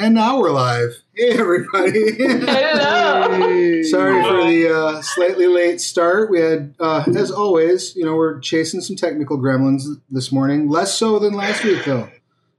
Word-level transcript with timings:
And 0.00 0.14
now 0.14 0.38
we're 0.38 0.52
live. 0.52 1.02
Hey, 1.12 1.30
everybody. 1.30 2.14
Hello. 2.18 3.82
Sorry 3.82 4.22
for 4.22 4.44
the 4.46 4.72
uh, 4.72 5.02
slightly 5.02 5.48
late 5.48 5.80
start. 5.80 6.30
We 6.30 6.40
had, 6.40 6.76
uh, 6.78 7.02
as 7.16 7.32
always, 7.32 7.96
you 7.96 8.04
know, 8.04 8.14
we're 8.14 8.38
chasing 8.38 8.80
some 8.80 8.94
technical 8.94 9.38
gremlins 9.38 9.82
this 10.08 10.30
morning. 10.30 10.68
Less 10.68 10.94
so 10.94 11.18
than 11.18 11.34
last 11.34 11.64
week, 11.64 11.84
though. 11.84 12.08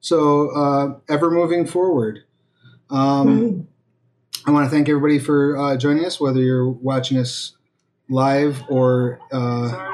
So, 0.02 0.50
uh, 0.50 1.00
ever 1.08 1.32
moving 1.32 1.66
forward. 1.66 2.26
Um, 2.90 3.70
I 4.46 4.52
want 4.52 4.66
to 4.66 4.70
thank 4.70 4.90
everybody 4.90 5.18
for 5.18 5.58
uh, 5.58 5.78
joining 5.78 6.04
us, 6.04 6.20
whether 6.20 6.42
you're 6.42 6.68
watching 6.68 7.18
us 7.18 7.56
live 8.10 8.64
or 8.68 9.22
uh, 9.32 9.88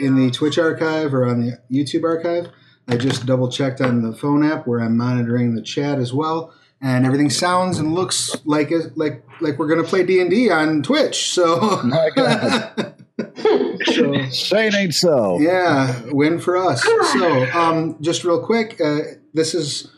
in 0.00 0.16
the 0.16 0.32
Twitch 0.32 0.58
archive 0.58 1.14
or 1.14 1.26
on 1.26 1.46
the 1.46 1.60
YouTube 1.70 2.02
archive. 2.02 2.50
I 2.88 2.96
just 2.96 3.24
double 3.24 3.48
checked 3.48 3.80
on 3.80 4.02
the 4.02 4.16
phone 4.16 4.44
app 4.44 4.66
where 4.66 4.80
I'm 4.80 4.96
monitoring 4.96 5.54
the 5.54 5.62
chat 5.62 6.00
as 6.00 6.12
well 6.12 6.52
and 6.80 7.04
everything 7.04 7.30
sounds 7.30 7.78
and 7.78 7.94
looks 7.94 8.36
like 8.44 8.70
a, 8.70 8.90
like 8.94 9.24
like 9.40 9.58
we're 9.58 9.68
gonna 9.68 9.84
play 9.84 10.04
D 10.04 10.20
and 10.20 10.30
D 10.30 10.50
on 10.50 10.82
Twitch. 10.82 11.30
So, 11.30 11.82
My 11.84 12.10
God. 12.14 12.94
so 13.84 14.24
Say 14.30 14.68
it 14.68 14.74
ain't 14.74 14.94
so. 14.94 15.38
yeah, 15.40 16.02
win 16.06 16.38
for 16.38 16.56
us. 16.56 16.82
So, 16.82 17.50
um, 17.52 17.96
just 18.00 18.24
real 18.24 18.40
quick, 18.44 18.80
uh, 18.80 18.98
this 19.34 19.54
is 19.54 19.90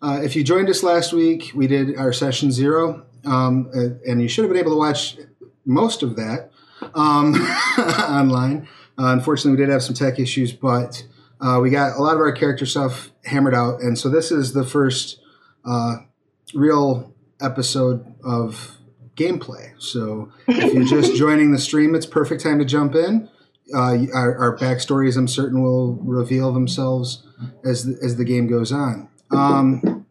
uh, 0.00 0.20
if 0.22 0.36
you 0.36 0.44
joined 0.44 0.68
us 0.68 0.82
last 0.82 1.12
week, 1.12 1.50
we 1.54 1.66
did 1.66 1.96
our 1.96 2.12
session 2.12 2.52
zero, 2.52 3.04
um, 3.24 3.70
uh, 3.74 4.10
and 4.10 4.22
you 4.22 4.28
should 4.28 4.44
have 4.44 4.50
been 4.50 4.60
able 4.60 4.72
to 4.72 4.78
watch 4.78 5.16
most 5.64 6.02
of 6.02 6.16
that 6.16 6.50
um, 6.94 7.34
online. 8.08 8.68
Uh, 8.96 9.12
unfortunately, 9.12 9.52
we 9.52 9.56
did 9.56 9.72
have 9.72 9.82
some 9.82 9.94
tech 9.94 10.18
issues, 10.18 10.52
but 10.52 11.04
uh, 11.40 11.58
we 11.60 11.70
got 11.70 11.96
a 11.96 12.02
lot 12.02 12.14
of 12.14 12.20
our 12.20 12.32
character 12.32 12.64
stuff 12.66 13.10
hammered 13.24 13.54
out, 13.54 13.80
and 13.80 13.98
so 13.98 14.08
this 14.08 14.30
is 14.30 14.52
the 14.52 14.64
first 14.64 15.20
uh, 15.64 15.96
real 16.54 17.14
episode 17.40 18.14
of 18.24 18.78
gameplay. 19.16 19.72
So 19.82 20.32
if 20.46 20.72
you're 20.72 20.84
just 20.84 21.16
joining 21.16 21.52
the 21.52 21.58
stream, 21.58 21.94
it's 21.94 22.06
perfect 22.06 22.42
time 22.42 22.58
to 22.58 22.64
jump 22.64 22.94
in. 22.94 23.28
Uh, 23.74 24.06
our, 24.14 24.36
our 24.38 24.56
backstories, 24.56 25.16
I'm 25.16 25.28
certain, 25.28 25.62
will 25.62 25.94
reveal 25.96 26.52
themselves 26.52 27.26
as 27.64 27.84
the, 27.84 27.98
as 28.02 28.16
the 28.16 28.24
game 28.24 28.46
goes 28.46 28.72
on. 28.72 29.08
Um, 29.30 30.06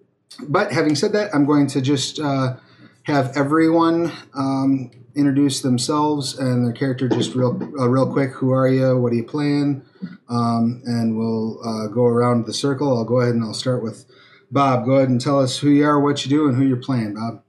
but 0.47 0.71
having 0.71 0.95
said 0.95 1.13
that, 1.13 1.33
I'm 1.33 1.45
going 1.45 1.65
to 1.67 1.81
just 1.81 2.19
uh, 2.19 2.57
have 3.03 3.35
everyone 3.35 4.11
um, 4.35 4.91
introduce 5.15 5.61
themselves 5.61 6.37
and 6.37 6.65
their 6.65 6.73
character 6.73 7.09
just 7.09 7.33
real 7.33 7.59
uh, 7.79 7.89
real 7.89 8.11
quick. 8.11 8.31
Who 8.33 8.51
are 8.51 8.67
you? 8.67 8.95
What 8.97 9.11
are 9.11 9.15
you 9.15 9.23
playing? 9.23 9.83
Um, 10.29 10.83
and 10.85 11.17
we'll 11.17 11.59
uh, 11.65 11.87
go 11.87 12.05
around 12.05 12.45
the 12.45 12.53
circle. 12.53 12.95
I'll 12.95 13.05
go 13.05 13.21
ahead 13.21 13.33
and 13.33 13.43
I'll 13.43 13.55
start 13.55 13.81
with 13.81 14.05
Bob. 14.51 14.85
Go 14.85 14.93
ahead 14.93 15.09
and 15.09 15.19
tell 15.19 15.39
us 15.39 15.57
who 15.57 15.69
you 15.69 15.85
are, 15.85 15.99
what 15.99 16.25
you 16.25 16.29
do, 16.29 16.47
and 16.47 16.55
who 16.55 16.63
you're 16.63 16.77
playing, 16.77 17.15
Bob. 17.15 17.43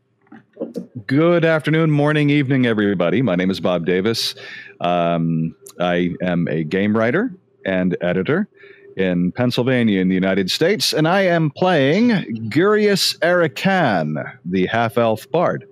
Good 1.07 1.45
afternoon, 1.45 1.91
morning, 1.91 2.31
evening, 2.31 2.67
everybody. 2.67 3.23
My 3.23 3.37
name 3.37 3.51
is 3.51 3.61
Bob 3.61 3.87
Davis. 3.87 4.35
Um, 4.81 5.55
I 5.79 6.11
am 6.21 6.49
a 6.49 6.65
game 6.65 6.97
writer 6.97 7.33
and 7.65 7.97
editor 8.01 8.49
in 8.97 9.31
Pennsylvania 9.33 10.01
in 10.01 10.09
the 10.09 10.15
United 10.15 10.51
States, 10.51 10.93
and 10.93 11.07
I 11.07 11.23
am 11.23 11.51
playing 11.51 12.11
Gurius 12.51 13.17
Arakan, 13.21 14.39
the 14.45 14.67
half 14.67 14.99
elf 14.99 15.31
bard. 15.31 15.67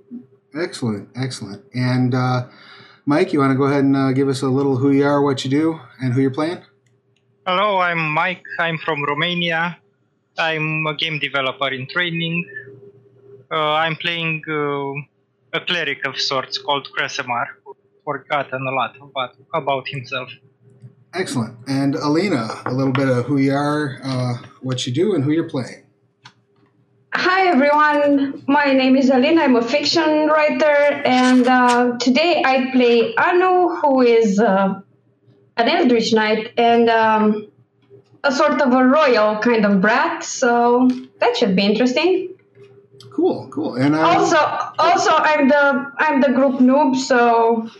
Excellent, 0.54 1.08
excellent. 1.16 1.64
And 1.74 2.14
uh, 2.14 2.46
Mike, 3.04 3.32
you 3.32 3.40
want 3.40 3.50
to 3.50 3.56
go 3.56 3.64
ahead 3.64 3.84
and 3.84 3.96
uh, 3.96 4.12
give 4.12 4.28
us 4.28 4.42
a 4.42 4.48
little 4.48 4.76
who 4.76 4.92
you 4.92 5.04
are, 5.04 5.20
what 5.20 5.44
you 5.44 5.50
do, 5.50 5.80
and 6.00 6.12
who 6.12 6.20
you're 6.20 6.30
playing? 6.30 6.62
Hello, 7.46 7.78
I'm 7.78 8.10
Mike. 8.10 8.44
I'm 8.58 8.78
from 8.78 9.04
Romania. 9.04 9.78
I'm 10.38 10.86
a 10.86 10.94
game 10.94 11.18
developer 11.18 11.68
in 11.68 11.86
training. 11.88 12.44
Uh, 13.50 13.72
I'm 13.72 13.96
playing 13.96 14.42
uh, 14.48 15.56
a 15.56 15.60
cleric 15.60 16.04
of 16.06 16.18
sorts 16.18 16.58
called 16.58 16.88
Kresemar, 16.96 17.46
who 17.64 17.76
forgotten 18.04 18.66
a 18.66 18.70
lot 18.72 18.96
about, 19.00 19.36
about 19.54 19.88
himself. 19.88 20.30
Excellent. 21.14 21.56
And 21.66 21.94
Alina, 21.94 22.62
a 22.66 22.72
little 22.72 22.92
bit 22.92 23.08
of 23.08 23.24
who 23.24 23.38
you 23.38 23.54
are, 23.54 23.98
uh, 24.04 24.34
what 24.60 24.86
you 24.86 24.92
do, 24.92 25.14
and 25.14 25.24
who 25.24 25.30
you're 25.30 25.48
playing. 25.48 25.84
Hi 27.14 27.46
everyone, 27.46 28.44
my 28.46 28.74
name 28.74 28.94
is 28.94 29.08
Alina. 29.08 29.42
I'm 29.42 29.56
a 29.56 29.62
fiction 29.62 30.26
writer, 30.26 31.00
and 31.06 31.46
uh, 31.46 31.96
today 31.98 32.42
I 32.44 32.70
play 32.72 33.14
Anu, 33.14 33.74
who 33.76 34.02
is 34.02 34.38
uh, 34.38 34.80
an 35.56 35.68
Eldritch 35.68 36.12
Knight 36.12 36.52
and 36.58 36.90
um, 36.90 37.48
a 38.26 38.32
sort 38.32 38.60
of 38.60 38.72
a 38.72 38.84
royal 38.84 39.38
kind 39.38 39.64
of 39.64 39.80
brat. 39.80 40.24
So 40.24 40.88
that 41.20 41.36
should 41.36 41.54
be 41.56 41.64
interesting. 41.64 42.36
Cool, 43.10 43.48
cool. 43.48 43.76
And 43.76 43.94
uh, 43.94 44.00
Also, 44.00 44.36
also 44.78 45.10
I'm 45.14 45.48
the 45.48 45.92
I'm 45.98 46.20
the 46.20 46.32
group 46.32 46.60
noob, 46.60 46.96
so 46.96 47.70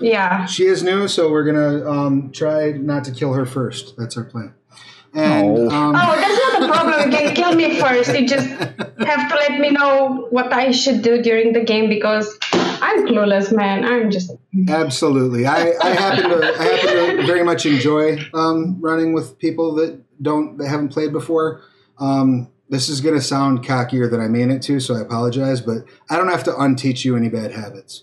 yeah. 0.00 0.46
she 0.46 0.66
is 0.66 0.82
new, 0.82 1.08
so 1.08 1.30
we're 1.30 1.44
gonna 1.44 1.90
um, 1.90 2.30
try 2.30 2.70
not 2.72 3.04
to 3.04 3.12
kill 3.12 3.32
her 3.32 3.46
first. 3.46 3.96
That's 3.96 4.16
our 4.16 4.24
plan. 4.24 4.54
And 5.14 5.58
Oh. 5.58 5.70
um, 5.70 5.94
Oh, 5.96 6.16
that's 6.16 6.60
not 6.60 6.62
a 6.62 6.72
problem. 6.72 7.12
You 7.12 7.18
can 7.18 7.34
kill 7.34 7.54
me 7.54 7.78
first. 7.80 8.12
You 8.18 8.26
just 8.26 8.48
have 8.48 9.28
to 9.30 9.34
let 9.36 9.60
me 9.60 9.70
know 9.70 10.26
what 10.30 10.52
I 10.52 10.72
should 10.72 11.02
do 11.02 11.22
during 11.22 11.52
the 11.52 11.62
game 11.62 11.88
because 11.88 12.36
I'm 12.52 13.06
clueless, 13.06 13.54
man. 13.54 13.84
I'm 13.84 14.10
just 14.10 14.32
Absolutely. 14.68 15.46
I, 15.46 15.72
I 15.82 15.88
happen 15.90 16.30
to 16.30 16.54
I 16.58 16.64
happen 16.64 17.16
to 17.18 17.26
very 17.26 17.44
much 17.44 17.64
enjoy 17.66 18.18
um, 18.34 18.78
running 18.80 19.12
with 19.12 19.38
people 19.38 19.74
that 19.76 20.00
don't 20.22 20.58
that 20.58 20.68
haven't 20.68 20.88
played 20.90 21.12
before. 21.12 21.60
Um, 21.98 22.48
this 22.68 22.88
is 22.88 23.00
going 23.00 23.14
to 23.14 23.20
sound 23.20 23.64
cockier 23.64 24.10
than 24.10 24.20
I 24.20 24.26
mean 24.28 24.50
it 24.50 24.62
to, 24.62 24.80
so 24.80 24.94
I 24.96 25.00
apologize. 25.00 25.60
But 25.60 25.84
I 26.10 26.16
don't 26.16 26.28
have 26.28 26.44
to 26.44 26.52
unteach 26.52 27.04
you 27.04 27.16
any 27.16 27.28
bad 27.28 27.52
habits. 27.52 28.02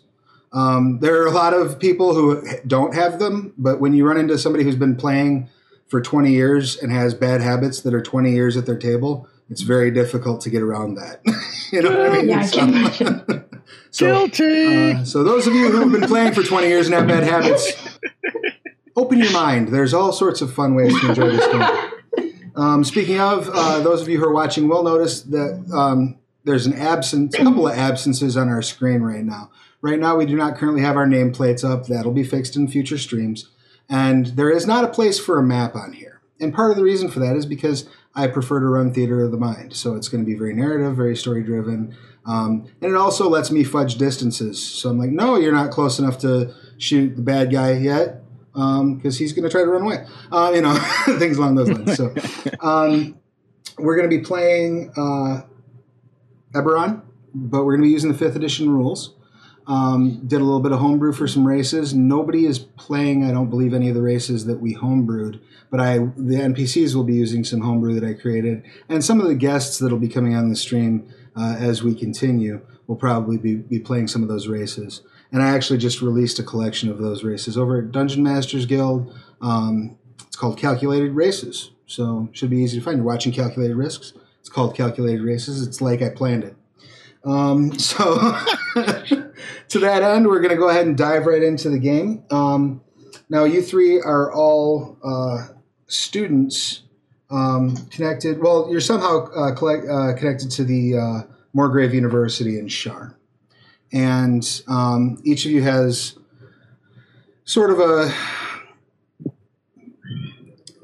Um, 0.53 0.99
there 0.99 1.21
are 1.21 1.27
a 1.27 1.31
lot 1.31 1.53
of 1.53 1.79
people 1.79 2.13
who 2.13 2.43
don't 2.67 2.93
have 2.93 3.19
them, 3.19 3.53
but 3.57 3.79
when 3.79 3.93
you 3.93 4.05
run 4.07 4.17
into 4.17 4.37
somebody 4.37 4.63
who's 4.65 4.75
been 4.75 4.95
playing 4.97 5.49
for 5.91 5.99
20 5.99 6.31
years 6.31 6.81
and 6.81 6.89
has 6.89 7.13
bad 7.13 7.41
habits 7.41 7.81
that 7.81 7.93
are 7.93 8.01
20 8.01 8.31
years 8.31 8.55
at 8.55 8.65
their 8.65 8.77
table, 8.77 9.27
it's 9.49 9.61
very 9.61 9.91
difficult 9.91 10.39
to 10.39 10.49
get 10.49 10.61
around 10.61 10.95
that. 10.95 11.19
you 11.71 11.81
know 11.81 11.89
what 11.89 12.11
I 12.11 12.13
mean? 12.13 12.29
Yeah, 12.29 12.39
I 12.39 12.47
can 12.47 12.69
imagine. 12.69 13.45
so, 13.91 14.05
Guilty. 14.29 14.93
uh, 14.93 15.03
so 15.03 15.21
those 15.25 15.47
of 15.47 15.53
you 15.53 15.69
who 15.69 15.81
have 15.81 15.91
been 15.91 16.07
playing 16.07 16.31
for 16.31 16.43
20 16.43 16.65
years 16.65 16.87
and 16.87 16.95
have 16.95 17.09
bad 17.09 17.23
habits, 17.23 17.73
open 18.95 19.19
your 19.19 19.33
mind. 19.33 19.67
There's 19.67 19.93
all 19.93 20.13
sorts 20.13 20.39
of 20.39 20.53
fun 20.53 20.75
ways 20.75 20.97
to 21.01 21.09
enjoy 21.09 21.29
this 21.29 21.47
game. 21.47 22.31
Um, 22.55 22.85
speaking 22.85 23.19
of, 23.19 23.49
uh, 23.49 23.81
those 23.81 24.01
of 24.01 24.07
you 24.07 24.17
who 24.17 24.25
are 24.25 24.33
watching 24.33 24.69
will 24.69 24.83
notice 24.83 25.23
that 25.23 25.69
um, 25.73 26.17
there's 26.45 26.67
an 26.67 26.73
absence, 26.73 27.35
a 27.35 27.43
couple 27.43 27.67
of 27.67 27.77
absences 27.77 28.37
on 28.37 28.47
our 28.47 28.61
screen 28.61 29.01
right 29.01 29.25
now. 29.25 29.51
Right 29.81 29.99
now, 29.99 30.15
we 30.15 30.25
do 30.25 30.37
not 30.37 30.55
currently 30.55 30.83
have 30.83 30.95
our 30.95 31.05
nameplates 31.05 31.69
up. 31.69 31.87
That'll 31.87 32.13
be 32.13 32.23
fixed 32.23 32.55
in 32.55 32.69
future 32.69 32.97
streams. 32.97 33.49
And 33.91 34.27
there 34.27 34.49
is 34.49 34.65
not 34.65 34.85
a 34.85 34.87
place 34.87 35.19
for 35.19 35.37
a 35.37 35.43
map 35.43 35.75
on 35.75 35.91
here. 35.91 36.21
And 36.39 36.53
part 36.53 36.71
of 36.71 36.77
the 36.77 36.83
reason 36.83 37.09
for 37.09 37.19
that 37.19 37.35
is 37.35 37.45
because 37.45 37.87
I 38.15 38.27
prefer 38.27 38.61
to 38.61 38.65
run 38.65 38.93
theater 38.93 39.21
of 39.21 39.31
the 39.31 39.37
mind. 39.37 39.73
So 39.75 39.95
it's 39.95 40.07
going 40.07 40.23
to 40.23 40.25
be 40.25 40.33
very 40.33 40.53
narrative, 40.53 40.95
very 40.95 41.15
story 41.15 41.43
driven. 41.43 41.95
Um, 42.25 42.67
and 42.81 42.91
it 42.91 42.95
also 42.95 43.29
lets 43.29 43.51
me 43.51 43.63
fudge 43.63 43.95
distances. 43.95 44.63
So 44.63 44.89
I'm 44.89 44.97
like, 44.97 45.09
no, 45.09 45.35
you're 45.35 45.51
not 45.51 45.71
close 45.71 45.99
enough 45.99 46.19
to 46.19 46.53
shoot 46.77 47.15
the 47.15 47.21
bad 47.21 47.51
guy 47.51 47.73
yet 47.73 48.23
because 48.53 49.17
he's 49.17 49.33
going 49.33 49.43
to 49.43 49.49
try 49.49 49.61
to 49.61 49.69
run 49.69 49.83
away. 49.83 50.05
Uh, 50.31 50.51
you 50.55 50.61
know, 50.61 50.73
things 51.19 51.37
along 51.37 51.55
those 51.55 51.69
lines. 51.69 51.95
So 51.95 52.13
um, 52.61 53.19
we're 53.77 53.97
going 53.97 54.09
to 54.09 54.15
be 54.15 54.23
playing 54.23 54.91
uh, 54.95 55.41
Eberron, 56.53 57.01
but 57.33 57.65
we're 57.65 57.73
going 57.73 57.81
to 57.81 57.87
be 57.87 57.93
using 57.93 58.11
the 58.11 58.17
fifth 58.17 58.35
edition 58.35 58.69
rules. 58.69 59.15
Um, 59.71 60.27
did 60.27 60.41
a 60.41 60.43
little 60.43 60.59
bit 60.59 60.73
of 60.73 60.79
homebrew 60.79 61.13
for 61.13 61.29
some 61.29 61.47
races. 61.47 61.93
Nobody 61.93 62.45
is 62.45 62.59
playing, 62.59 63.23
I 63.23 63.31
don't 63.31 63.49
believe, 63.49 63.73
any 63.73 63.87
of 63.87 63.95
the 63.95 64.01
races 64.01 64.45
that 64.45 64.59
we 64.59 64.75
homebrewed, 64.75 65.39
but 65.69 65.79
I 65.79 65.99
the 65.99 66.35
NPCs 66.35 66.93
will 66.93 67.05
be 67.05 67.13
using 67.13 67.45
some 67.45 67.61
homebrew 67.61 67.97
that 67.97 68.03
I 68.03 68.13
created, 68.13 68.63
and 68.89 69.01
some 69.01 69.21
of 69.21 69.27
the 69.27 69.33
guests 69.33 69.79
that'll 69.79 69.97
be 69.97 70.09
coming 70.09 70.35
on 70.35 70.49
the 70.49 70.57
stream 70.57 71.07
uh, 71.37 71.55
as 71.57 71.83
we 71.83 71.95
continue 71.95 72.59
will 72.87 72.97
probably 72.97 73.37
be, 73.37 73.55
be 73.55 73.79
playing 73.79 74.09
some 74.09 74.21
of 74.21 74.27
those 74.27 74.49
races. 74.49 75.03
And 75.31 75.41
I 75.41 75.55
actually 75.55 75.79
just 75.79 76.01
released 76.01 76.37
a 76.39 76.43
collection 76.43 76.89
of 76.89 76.97
those 76.97 77.23
races 77.23 77.57
over 77.57 77.79
at 77.79 77.93
Dungeon 77.93 78.23
Masters 78.23 78.65
Guild. 78.65 79.15
Um, 79.41 79.97
it's 80.27 80.35
called 80.35 80.57
Calculated 80.57 81.13
Races, 81.13 81.71
so 81.85 82.27
should 82.33 82.49
be 82.49 82.57
easy 82.57 82.77
to 82.77 82.83
find. 82.83 82.97
You're 82.97 83.05
watching 83.05 83.31
Calculated 83.31 83.77
Risks. 83.77 84.11
It's 84.41 84.49
called 84.49 84.75
Calculated 84.75 85.21
Races. 85.21 85.65
It's 85.65 85.79
like 85.79 86.01
I 86.01 86.09
planned 86.09 86.43
it. 86.43 86.57
Um, 87.23 87.77
so 87.79 88.37
to 89.71 89.79
that 89.79 90.03
end, 90.03 90.27
we're 90.27 90.41
going 90.41 90.51
to 90.51 90.57
go 90.57 90.67
ahead 90.67 90.85
and 90.85 90.97
dive 90.97 91.25
right 91.25 91.41
into 91.41 91.69
the 91.69 91.79
game. 91.79 92.25
Um, 92.29 92.81
now, 93.29 93.45
you 93.45 93.61
three 93.61 94.01
are 94.01 94.31
all 94.33 94.97
uh, 95.01 95.47
students 95.87 96.83
um, 97.29 97.77
connected. 97.89 98.41
Well, 98.41 98.67
you're 98.69 98.81
somehow 98.81 99.27
uh, 99.31 99.55
collect, 99.55 99.87
uh, 99.89 100.13
connected 100.17 100.51
to 100.51 100.65
the 100.65 100.97
uh, 100.97 101.21
Morgrave 101.53 101.93
University 101.93 102.59
in 102.59 102.67
Sharn, 102.67 103.15
and 103.93 104.61
um, 104.67 105.21
each 105.23 105.45
of 105.45 105.51
you 105.51 105.61
has 105.61 106.17
sort 107.45 107.71
of 107.71 107.79
a 107.79 108.13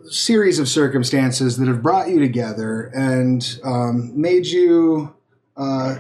series 0.10 0.60
of 0.60 0.70
circumstances 0.70 1.58
that 1.58 1.68
have 1.68 1.84
brought 1.84 2.08
you 2.08 2.20
together 2.20 2.90
and 2.96 3.60
um, 3.66 4.20
made 4.20 4.46
you 4.46 5.14
uh, 5.58 5.98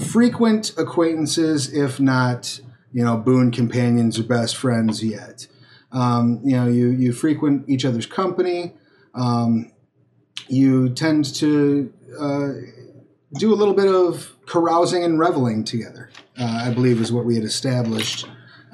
frequent 0.00 0.72
acquaintances, 0.78 1.72
if 1.72 2.00
not, 2.00 2.60
you 2.92 3.04
know, 3.04 3.16
boon 3.16 3.50
companions 3.50 4.18
or 4.18 4.24
best 4.24 4.56
friends 4.56 5.02
yet. 5.04 5.46
Um, 5.92 6.40
you 6.44 6.56
know, 6.56 6.66
you 6.66 6.88
you 6.88 7.12
frequent 7.12 7.68
each 7.68 7.84
other's 7.84 8.06
company. 8.06 8.74
Um, 9.14 9.72
you 10.48 10.88
tend 10.90 11.24
to 11.36 11.92
uh, 12.18 12.48
do 13.34 13.52
a 13.52 13.56
little 13.56 13.74
bit 13.74 13.88
of 13.92 14.34
carousing 14.46 15.04
and 15.04 15.18
reveling 15.18 15.64
together. 15.64 16.10
Uh, 16.38 16.64
I 16.66 16.72
believe 16.72 17.00
is 17.00 17.12
what 17.12 17.24
we 17.24 17.34
had 17.34 17.44
established 17.44 18.26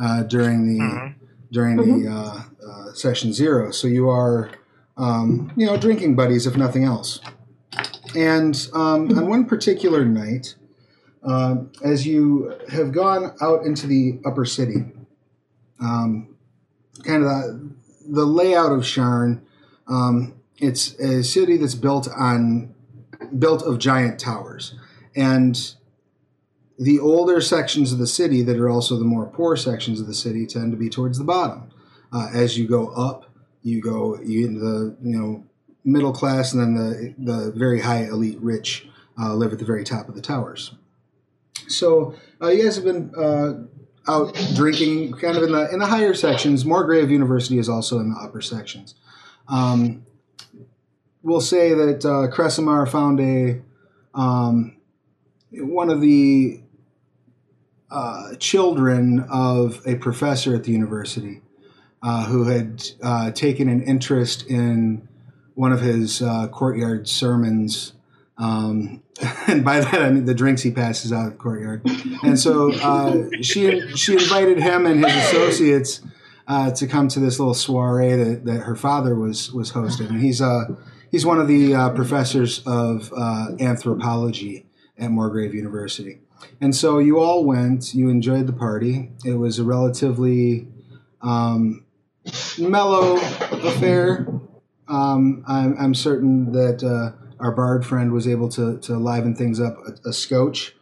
uh, 0.02 0.22
during 0.24 0.66
the 0.66 0.80
Mhm. 0.80 1.14
during 1.52 1.76
the 1.76 2.10
uh, 2.10 2.42
uh, 2.68 2.92
session 2.94 3.32
zero. 3.32 3.70
So 3.70 3.86
you 3.88 4.08
are, 4.08 4.50
um, 4.96 5.52
you 5.56 5.64
know, 5.66 5.76
drinking 5.76 6.16
buddies 6.16 6.46
if 6.46 6.56
nothing 6.56 6.84
else. 6.84 7.20
And 8.14 8.54
um, 8.74 9.16
on 9.16 9.28
one 9.28 9.44
particular 9.44 10.04
night, 10.04 10.54
um, 11.26 11.72
as 11.82 12.06
you 12.06 12.56
have 12.70 12.92
gone 12.92 13.36
out 13.40 13.64
into 13.64 13.86
the 13.86 14.20
upper 14.24 14.44
city, 14.44 14.84
um, 15.80 16.36
kind 17.04 17.24
of 17.24 17.28
the, 17.28 17.74
the 18.08 18.24
layout 18.24 18.72
of 18.72 18.80
Sharn, 18.82 19.42
um, 19.88 20.40
it's 20.58 20.94
a 21.00 21.24
city 21.24 21.56
that's 21.56 21.74
built 21.74 22.08
on 22.16 22.74
built 23.38 23.62
of 23.62 23.78
giant 23.78 24.20
towers, 24.20 24.74
and 25.16 25.74
the 26.78 27.00
older 27.00 27.40
sections 27.40 27.92
of 27.92 27.98
the 27.98 28.06
city 28.06 28.42
that 28.42 28.56
are 28.56 28.68
also 28.68 28.96
the 28.96 29.04
more 29.04 29.26
poor 29.26 29.56
sections 29.56 30.00
of 30.00 30.06
the 30.06 30.14
city 30.14 30.46
tend 30.46 30.70
to 30.70 30.78
be 30.78 30.88
towards 30.88 31.18
the 31.18 31.24
bottom. 31.24 31.70
Uh, 32.12 32.28
as 32.32 32.56
you 32.56 32.68
go 32.68 32.88
up, 32.88 33.30
you 33.62 33.80
go 33.80 34.18
you 34.22 34.46
into 34.46 34.60
the 34.60 34.96
you 35.02 35.18
know 35.18 35.44
middle 35.84 36.12
class, 36.12 36.52
and 36.52 36.62
then 36.62 36.74
the 36.74 37.14
the 37.18 37.52
very 37.52 37.80
high 37.80 38.04
elite 38.04 38.38
rich 38.40 38.88
uh, 39.20 39.34
live 39.34 39.52
at 39.52 39.58
the 39.58 39.64
very 39.64 39.82
top 39.82 40.08
of 40.08 40.14
the 40.14 40.22
towers. 40.22 40.72
So 41.68 42.14
uh, 42.40 42.48
you 42.48 42.64
guys 42.64 42.76
have 42.76 42.84
been 42.84 43.12
uh, 43.16 43.64
out 44.08 44.34
drinking, 44.54 45.12
kind 45.14 45.36
of 45.36 45.42
in 45.42 45.52
the 45.52 45.72
in 45.72 45.78
the 45.78 45.86
higher 45.86 46.14
sections. 46.14 46.64
Morgrave 46.64 47.10
University 47.10 47.58
is 47.58 47.68
also 47.68 47.98
in 47.98 48.10
the 48.10 48.16
upper 48.16 48.40
sections. 48.40 48.94
Um, 49.48 50.06
we'll 51.22 51.40
say 51.40 51.74
that 51.74 52.04
uh, 52.04 52.86
found 52.86 53.20
a 53.20 53.62
um, 54.14 54.76
one 55.52 55.90
of 55.90 56.00
the 56.00 56.60
uh, 57.90 58.34
children 58.36 59.26
of 59.30 59.80
a 59.86 59.96
professor 59.96 60.54
at 60.54 60.64
the 60.64 60.72
university 60.72 61.42
uh, 62.02 62.24
who 62.26 62.44
had 62.44 62.84
uh, 63.02 63.30
taken 63.32 63.68
an 63.68 63.82
interest 63.82 64.46
in 64.46 65.08
one 65.54 65.72
of 65.72 65.80
his 65.80 66.22
uh, 66.22 66.48
courtyard 66.48 67.08
sermons. 67.08 67.92
Um, 68.38 69.02
and 69.46 69.64
by 69.64 69.80
that 69.80 70.02
I 70.02 70.10
mean 70.10 70.26
the 70.26 70.34
drinks 70.34 70.62
he 70.62 70.70
passes 70.70 71.12
out 71.12 71.26
of 71.26 71.32
the 71.32 71.38
courtyard. 71.38 71.82
And 72.22 72.38
so 72.38 72.72
uh, 72.72 73.28
she 73.42 73.80
she 73.96 74.14
invited 74.14 74.58
him 74.58 74.86
and 74.86 75.04
his 75.04 75.16
associates 75.16 76.02
uh, 76.48 76.70
to 76.72 76.86
come 76.86 77.08
to 77.08 77.20
this 77.20 77.38
little 77.38 77.54
soiree 77.54 78.14
that, 78.14 78.44
that 78.44 78.60
her 78.60 78.76
father 78.76 79.14
was 79.14 79.52
was 79.52 79.70
hosting. 79.70 80.08
And 80.08 80.20
he's 80.20 80.40
uh, 80.40 80.64
he's 81.10 81.24
one 81.24 81.40
of 81.40 81.48
the 81.48 81.74
uh, 81.74 81.90
professors 81.90 82.62
of 82.66 83.12
uh, 83.16 83.52
anthropology 83.58 84.66
at 84.98 85.10
Morgrave 85.10 85.54
University. 85.54 86.20
And 86.60 86.74
so 86.74 86.98
you 86.98 87.18
all 87.18 87.44
went. 87.44 87.94
You 87.94 88.08
enjoyed 88.08 88.46
the 88.46 88.52
party. 88.52 89.10
It 89.24 89.34
was 89.34 89.58
a 89.58 89.64
relatively 89.64 90.68
um, 91.22 91.84
mellow 92.58 93.16
affair. 93.16 94.26
Um, 94.88 95.44
I'm, 95.48 95.76
I'm 95.78 95.94
certain 95.94 96.52
that 96.52 96.84
uh, 96.84 97.12
our 97.40 97.52
bard 97.52 97.84
friend 97.86 98.12
was 98.12 98.26
able 98.26 98.48
to, 98.50 98.78
to 98.78 98.96
liven 98.96 99.34
things 99.34 99.60
up 99.60 99.76
a, 99.86 100.08
a 100.08 100.12
scotch, 100.12 100.74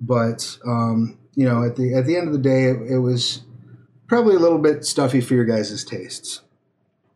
but 0.00 0.58
um, 0.66 1.18
you 1.34 1.48
know, 1.48 1.64
at 1.64 1.76
the 1.76 1.94
at 1.94 2.06
the 2.06 2.16
end 2.16 2.26
of 2.26 2.32
the 2.32 2.38
day, 2.38 2.64
it, 2.64 2.92
it 2.92 2.98
was 2.98 3.42
probably 4.06 4.34
a 4.34 4.38
little 4.38 4.58
bit 4.58 4.84
stuffy 4.84 5.20
for 5.20 5.34
your 5.34 5.44
guys' 5.44 5.84
tastes. 5.84 6.42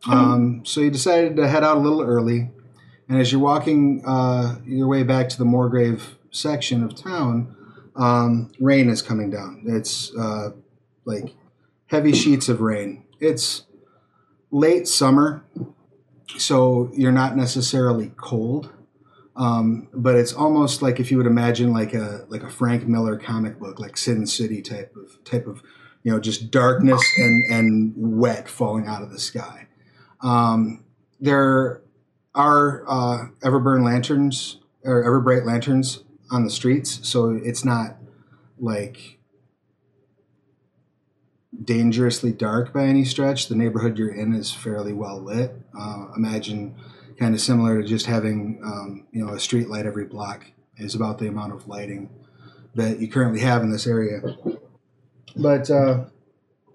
Um, 0.08 0.64
so 0.64 0.80
you 0.80 0.90
decided 0.90 1.36
to 1.36 1.48
head 1.48 1.64
out 1.64 1.78
a 1.78 1.80
little 1.80 2.02
early, 2.02 2.50
and 3.08 3.20
as 3.20 3.32
you're 3.32 3.40
walking 3.40 4.02
uh, 4.06 4.56
your 4.64 4.86
way 4.86 5.02
back 5.02 5.28
to 5.30 5.38
the 5.38 5.44
Morgrave 5.44 6.16
section 6.30 6.84
of 6.84 6.94
town, 6.94 7.56
um, 7.96 8.52
rain 8.60 8.88
is 8.88 9.02
coming 9.02 9.30
down. 9.30 9.62
It's 9.66 10.14
uh, 10.16 10.50
like 11.04 11.34
heavy 11.86 12.12
sheets 12.12 12.48
of 12.48 12.60
rain. 12.60 13.04
It's 13.18 13.64
late 14.50 14.86
summer, 14.86 15.44
so 16.38 16.90
you're 16.94 17.12
not 17.12 17.36
necessarily 17.36 18.12
cold, 18.16 18.70
um, 19.36 19.88
but 19.92 20.16
it's 20.16 20.32
almost 20.32 20.80
like 20.80 20.98
if 20.98 21.10
you 21.10 21.18
would 21.18 21.26
imagine 21.26 21.72
like 21.72 21.92
a 21.92 22.24
like 22.28 22.42
a 22.42 22.48
Frank 22.48 22.86
Miller 22.86 23.18
comic 23.18 23.58
book, 23.58 23.78
like 23.78 23.96
Sin 23.96 24.26
City 24.26 24.62
type 24.62 24.94
of 24.96 25.22
type 25.24 25.46
of 25.46 25.62
you 26.02 26.10
know 26.10 26.18
just 26.18 26.50
darkness 26.50 27.02
and 27.18 27.44
and 27.50 27.92
wet 27.96 28.48
falling 28.48 28.86
out 28.86 29.02
of 29.02 29.10
the 29.10 29.18
sky. 29.18 29.68
Um, 30.22 30.84
there 31.20 31.82
are 32.34 32.84
uh, 32.88 33.26
Everburn 33.40 33.84
lanterns 33.84 34.58
or 34.82 35.04
Everbright 35.04 35.44
lanterns 35.44 36.02
on 36.30 36.44
the 36.44 36.50
streets, 36.50 37.06
so 37.06 37.30
it's 37.30 37.64
not 37.64 37.96
like 38.58 39.18
dangerously 41.62 42.32
dark 42.32 42.72
by 42.72 42.84
any 42.84 43.04
stretch. 43.04 43.48
The 43.48 43.54
neighborhood 43.54 43.98
you're 43.98 44.14
in 44.14 44.34
is 44.34 44.52
fairly 44.52 44.94
well 44.94 45.20
lit. 45.20 45.54
Uh, 45.78 46.06
imagine 46.16 46.74
kind 47.18 47.34
of 47.34 47.40
similar 47.40 47.80
to 47.80 47.88
just 47.88 48.06
having 48.06 48.60
um, 48.64 49.06
you 49.12 49.24
know 49.24 49.32
a 49.34 49.40
street 49.40 49.68
light 49.68 49.86
every 49.86 50.04
block 50.04 50.46
is 50.76 50.94
about 50.94 51.18
the 51.18 51.26
amount 51.26 51.52
of 51.52 51.66
lighting 51.68 52.10
that 52.74 53.00
you 53.00 53.08
currently 53.08 53.40
have 53.40 53.62
in 53.62 53.70
this 53.70 53.86
area. 53.86 54.20
But 55.34 55.70
uh, 55.70 56.04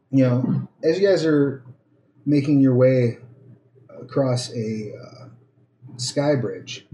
you 0.10 0.24
know, 0.24 0.68
as 0.84 1.00
you 1.00 1.08
guys 1.08 1.26
are 1.26 1.64
making 2.26 2.60
your 2.60 2.76
way 2.76 3.20
across 4.00 4.52
a 4.54 4.94
uh, 4.94 5.26
sky 5.98 6.36
bridge, 6.36 6.88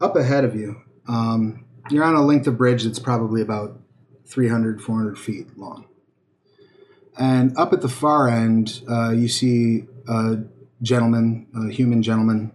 up 0.00 0.16
ahead 0.16 0.44
of 0.44 0.54
you, 0.54 0.82
um, 1.08 1.64
you're 1.90 2.04
on 2.04 2.14
a 2.14 2.24
length 2.24 2.46
of 2.46 2.56
bridge 2.56 2.84
that's 2.84 2.98
probably 2.98 3.42
about 3.42 3.78
300, 4.26 4.80
400 4.80 5.18
feet 5.18 5.58
long. 5.58 5.86
And 7.18 7.56
up 7.58 7.72
at 7.72 7.82
the 7.82 7.88
far 7.88 8.28
end, 8.28 8.82
uh, 8.88 9.10
you 9.10 9.28
see 9.28 9.84
a 10.08 10.38
gentleman, 10.82 11.46
a 11.54 11.70
human 11.70 12.02
gentleman, 12.02 12.52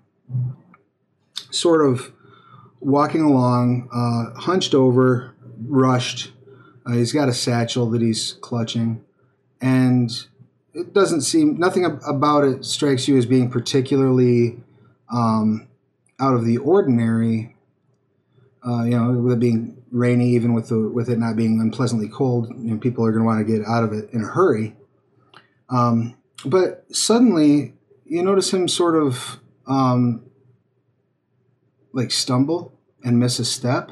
sort 1.50 1.88
of 1.88 2.12
walking 2.80 3.22
along, 3.22 3.90
uh, 3.94 4.40
hunched 4.40 4.74
over, 4.74 5.34
rushed. 5.66 6.32
Uh, 6.86 6.94
he's 6.94 7.12
got 7.12 7.30
a 7.30 7.34
satchel 7.34 7.90
that 7.90 8.02
he's 8.02 8.34
clutching, 8.42 9.04
and 9.62 10.28
it 10.74 10.94
doesn't 10.94 11.22
seem 11.22 11.58
nothing 11.58 11.86
ab- 11.86 12.02
about 12.08 12.44
it 12.44 12.64
strikes 12.64 13.08
you 13.08 13.18
as 13.18 13.26
being 13.26 13.50
particularly 13.50 14.58
um, 15.12 15.68
out 16.20 16.34
of 16.34 16.46
the 16.46 16.58
ordinary. 16.58 17.56
Uh, 18.66 18.84
you 18.84 18.92
know, 18.92 19.12
with 19.14 19.34
it 19.34 19.40
being 19.40 19.82
rainy, 19.92 20.30
even 20.30 20.54
with 20.54 20.68
the 20.68 20.90
with 20.90 21.10
it 21.10 21.18
not 21.18 21.36
being 21.36 21.62
unpleasantly 21.62 22.10
cold, 22.10 22.50
you 22.50 22.72
know, 22.72 22.78
people 22.78 23.06
are 23.06 23.12
going 23.12 23.22
to 23.22 23.26
want 23.26 23.46
to 23.46 23.58
get 23.58 23.66
out 23.66 23.84
of 23.84 23.94
it 23.94 24.10
in 24.12 24.22
a 24.22 24.28
hurry. 24.28 24.76
Um, 25.70 26.18
but 26.46 26.86
suddenly, 26.94 27.77
you 28.08 28.24
notice 28.24 28.54
him 28.54 28.68
sort 28.68 28.96
of 28.96 29.40
um, 29.68 30.24
like 31.94 32.12
stumble 32.12 32.74
and 33.04 33.20
miss 33.20 33.40
a 33.40 33.46
step, 33.46 33.92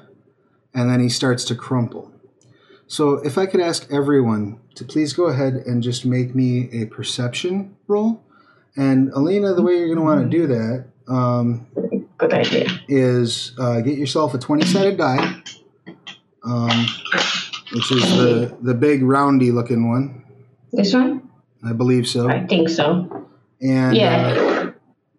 and 0.73 0.89
then 0.89 0.99
he 0.99 1.09
starts 1.09 1.43
to 1.45 1.55
crumple. 1.55 2.11
So, 2.87 3.13
if 3.25 3.37
I 3.37 3.45
could 3.45 3.61
ask 3.61 3.91
everyone 3.91 4.59
to 4.75 4.85
please 4.85 5.13
go 5.13 5.25
ahead 5.25 5.53
and 5.53 5.81
just 5.81 6.05
make 6.05 6.35
me 6.35 6.69
a 6.71 6.85
perception 6.85 7.75
roll, 7.87 8.23
and 8.75 9.11
Alina, 9.11 9.53
the 9.53 9.61
way 9.61 9.77
you're 9.77 9.87
going 9.87 9.97
to 9.97 10.03
want 10.03 10.29
to 10.31 10.37
do 10.37 10.47
that 10.47 10.85
um, 11.07 11.67
Good 12.17 12.33
idea. 12.33 12.67
is 12.87 13.53
uh, 13.57 13.81
get 13.81 13.97
yourself 13.97 14.33
a 14.33 14.37
20 14.37 14.65
sided 14.65 14.97
die, 14.97 15.41
um, 16.43 16.85
which 17.73 17.91
is 17.91 18.01
the, 18.17 18.57
the 18.61 18.73
big 18.73 19.03
roundy 19.03 19.51
looking 19.51 19.89
one. 19.89 20.23
This 20.71 20.93
one? 20.93 21.29
I 21.65 21.73
believe 21.73 22.07
so. 22.07 22.29
I 22.29 22.45
think 22.45 22.69
so. 22.69 23.24
And 23.67 23.95
Yeah. 23.97 24.71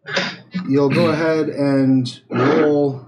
uh, 0.09 0.33
you'll 0.69 0.91
go 0.91 1.09
ahead 1.11 1.49
and 1.49 2.21
roll 2.31 3.07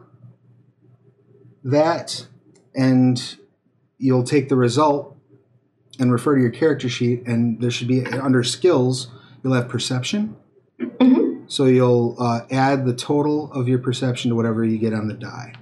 that, 1.65 2.27
and 2.75 3.37
you'll 3.99 4.25
take 4.25 4.49
the 4.49 4.57
result 4.57 5.17
and 6.01 6.13
refer 6.13 6.35
to 6.37 6.41
your 6.41 6.51
character 6.51 6.89
sheet. 6.89 7.23
And 7.27 7.61
there 7.61 7.71
should 7.71 7.89
be 7.89 8.05
under 8.07 8.43
skills, 8.43 9.09
you'll 9.43 9.55
have 9.55 9.69
perception. 9.69 10.37
Mhm. 10.81 11.43
So 11.47 11.65
you'll 11.67 12.17
uh, 12.19 12.41
add 12.51 12.85
the 12.87 12.95
total 12.95 13.51
of 13.53 13.69
your 13.69 13.79
perception 13.79 14.31
to 14.31 14.35
whatever 14.37 14.65
you 14.65 14.79
get 14.79 14.93
on 14.93 15.09
the 15.09 15.15
die. 15.15 15.53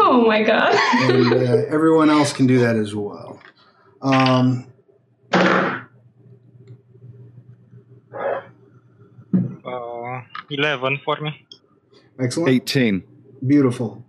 Oh 0.00 0.24
my 0.26 0.42
god. 0.42 0.74
and 1.10 1.32
uh, 1.32 1.36
everyone 1.68 2.08
else 2.08 2.32
can 2.32 2.46
do 2.46 2.60
that 2.60 2.76
as 2.76 2.94
well. 2.94 3.40
Um, 4.00 4.66
11 10.56 11.00
for 11.04 11.16
me. 11.20 11.30
excellent. 12.20 12.50
18. 12.50 13.02
Beautiful. 13.46 14.04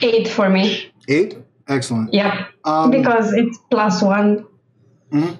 Eight 0.00 0.28
for 0.28 0.48
me. 0.48 0.90
Eight. 1.08 1.36
Excellent. 1.68 2.12
Yeah. 2.14 2.46
Um, 2.64 2.90
because 2.90 3.32
it's 3.34 3.58
plus 3.70 4.02
one. 4.02 4.46
Mhm. 5.12 5.38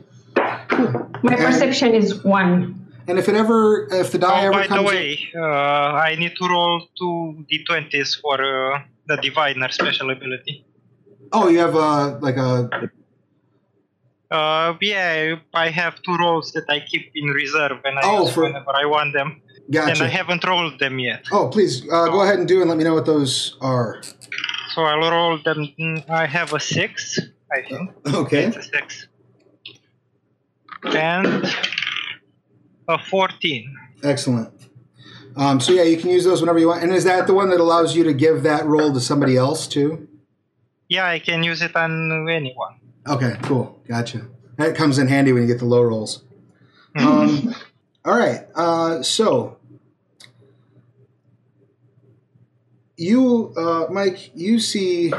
My 1.22 1.34
And- 1.34 1.44
perception 1.46 1.94
is 1.94 2.22
one. 2.24 2.80
and 3.08 3.18
if 3.18 3.28
it 3.28 3.34
ever, 3.36 3.86
if 3.92 4.12
the 4.12 4.18
die 4.18 4.44
Oh, 4.44 4.46
ever 4.48 4.52
by 4.52 4.62
the 4.62 4.74
comes, 4.80 4.88
way, 4.90 5.28
uh, 5.36 5.40
I 6.08 6.16
need 6.16 6.34
to 6.40 6.44
roll 6.48 6.86
two 6.98 7.44
d20s 7.50 8.20
for 8.20 8.36
uh, 8.40 8.80
the 9.06 9.16
diviner 9.18 9.68
special 9.70 10.10
ability. 10.10 10.64
oh, 11.32 11.48
you 11.48 11.58
have 11.58 11.74
uh, 11.76 12.18
like 12.20 12.36
a 12.36 12.90
Uh, 14.30 14.74
yeah, 14.80 15.36
I 15.54 15.68
have 15.68 15.94
two 16.02 16.16
rolls 16.16 16.52
that 16.52 16.64
I 16.68 16.80
keep 16.80 17.12
in 17.14 17.26
reserve 17.28 17.78
and 17.84 17.98
I 17.98 18.02
Oh, 18.04 18.22
use 18.24 18.32
for- 18.34 18.42
whenever 18.44 18.72
I 18.74 18.84
want 18.86 19.12
them, 19.12 19.40
and 19.72 20.02
I 20.02 20.08
haven't 20.08 20.44
rolled 20.44 20.78
them 20.78 20.98
yet. 20.98 21.24
Oh, 21.32 21.48
please 21.48 21.82
uh, 21.90 22.06
go 22.06 22.22
ahead 22.22 22.38
and 22.38 22.46
do 22.48 22.60
and 22.60 22.68
let 22.68 22.76
me 22.78 22.84
know 22.84 22.94
what 22.94 23.06
those 23.06 23.56
are. 23.60 24.00
So 24.74 24.82
I'll 24.82 25.10
roll 25.10 25.38
them. 25.42 25.68
mm, 25.78 26.08
I 26.10 26.26
have 26.26 26.52
a 26.52 26.60
six, 26.60 27.18
I 27.52 27.62
think. 27.62 27.90
Okay. 28.14 28.44
It's 28.44 28.56
a 28.56 28.62
six, 28.62 29.08
and 30.84 31.44
a 32.88 32.98
fourteen. 32.98 33.74
Excellent. 34.02 34.50
Um, 35.36 35.60
so 35.60 35.72
yeah, 35.72 35.82
you 35.82 35.96
can 35.96 36.10
use 36.10 36.24
those 36.24 36.40
whenever 36.40 36.58
you 36.58 36.68
want. 36.68 36.82
And 36.82 36.92
is 36.92 37.04
that 37.04 37.26
the 37.26 37.34
one 37.34 37.50
that 37.50 37.58
allows 37.60 37.96
you 37.96 38.04
to 38.04 38.12
give 38.12 38.42
that 38.44 38.64
roll 38.66 38.92
to 38.92 39.00
somebody 39.00 39.36
else 39.36 39.66
too? 39.66 40.06
Yeah, 40.88 41.06
I 41.06 41.18
can 41.18 41.42
use 41.42 41.62
it 41.62 41.74
on 41.74 42.28
anyone. 42.28 42.74
Okay, 43.08 43.36
cool. 43.42 43.80
Gotcha. 43.88 44.28
That 44.58 44.76
comes 44.76 44.98
in 44.98 45.08
handy 45.08 45.32
when 45.32 45.42
you 45.42 45.48
get 45.48 45.58
the 45.58 45.64
low 45.64 45.82
rolls. 45.82 46.22
Um, 46.96 47.54
all 48.04 48.16
right. 48.16 48.46
Uh, 48.54 49.02
so 49.02 49.56
you, 52.96 53.52
uh, 53.56 53.86
Mike, 53.90 54.30
you 54.34 54.60
see, 54.60 55.12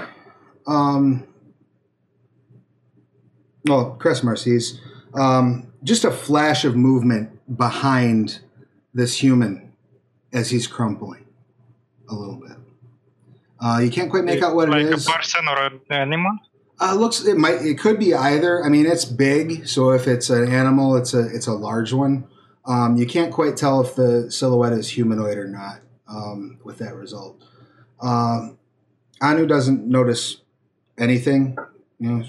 um, 0.68 1.27
well, 3.65 3.98
Cressmar 4.00 4.38
sees 4.38 4.80
um, 5.13 5.72
just 5.84 6.06
a 6.06 6.12
flash 6.12 6.65
of 6.65 6.75
movement 6.75 7.58
behind 7.58 8.39
this 8.94 9.22
human 9.22 9.74
as 10.32 10.50
he's 10.50 10.68
crumpling 10.68 11.25
a 12.10 12.13
little 12.13 12.36
bit. 12.36 12.58
Uh, 13.60 13.80
you 13.80 13.89
can't 13.89 14.10
quite 14.10 14.24
make 14.24 14.44
out 14.44 14.56
what 14.56 14.70
like 14.70 14.82
it 14.82 14.94
is. 14.94 15.08
a 15.08 15.12
person 15.12 15.48
or 15.48 15.65
an 15.65 15.82
animal. 15.89 16.38
Uh, 16.80 16.94
looks 16.94 17.25
it 17.25 17.38
might 17.38 17.62
it 17.62 17.80
could 17.80 17.98
be 17.98 18.13
either. 18.13 18.63
I 18.63 18.70
mean, 18.70 18.86
it's 18.86 19.06
big, 19.06 19.68
so 19.68 19.92
if 19.92 20.08
it's 20.08 20.30
an 20.30 20.51
animal, 20.51 20.98
it's 20.98 21.13
a 21.13 21.25
it's 21.34 21.48
a 21.48 21.54
large 21.54 21.94
one. 21.94 22.27
Um, 22.67 22.98
you 22.98 23.05
can't 23.05 23.31
quite 23.31 23.57
tell 23.57 23.81
if 23.81 23.95
the 23.95 24.31
silhouette 24.31 24.74
is 24.74 24.89
humanoid 24.89 25.38
or 25.38 25.48
not 25.48 25.81
um, 26.07 26.60
with 26.63 26.79
that 26.79 26.95
result. 26.95 27.41
Um, 28.01 28.57
Anu 29.22 29.45
doesn't 29.45 29.88
notice 29.88 30.41
anything. 30.98 31.57
You 32.00 32.10
know, 32.10 32.24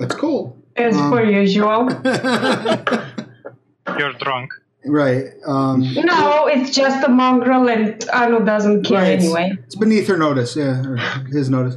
it's 0.00 0.14
cold. 0.14 0.60
As 0.76 0.96
Um, 0.96 1.10
per 1.12 1.24
usual. 1.24 1.88
You're 3.98 4.12
drunk. 4.14 4.52
right. 4.84 5.24
Um, 5.46 5.82
No, 5.94 6.46
it's 6.46 6.74
just 6.74 7.04
a 7.04 7.08
mongrel 7.08 7.68
and 7.68 8.02
Anu 8.12 8.44
doesn't 8.44 8.84
care 8.84 9.02
Right. 9.02 9.18
anyway. 9.18 9.52
It's 9.64 9.76
beneath 9.76 10.06
her 10.08 10.16
notice, 10.16 10.56
yeah, 10.56 10.82
or 10.84 10.96
his 11.30 11.50
notice. 11.50 11.76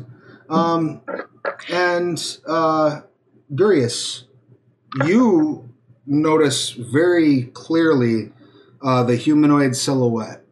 Um, 0.50 1.02
and 1.72 2.38
uh, 2.48 3.02
Gurius, 3.54 4.24
you 5.06 5.65
notice 6.06 6.72
very 6.72 7.44
clearly 7.54 8.32
uh, 8.82 9.04
the 9.04 9.16
humanoid 9.16 9.76
silhouette. 9.76 10.44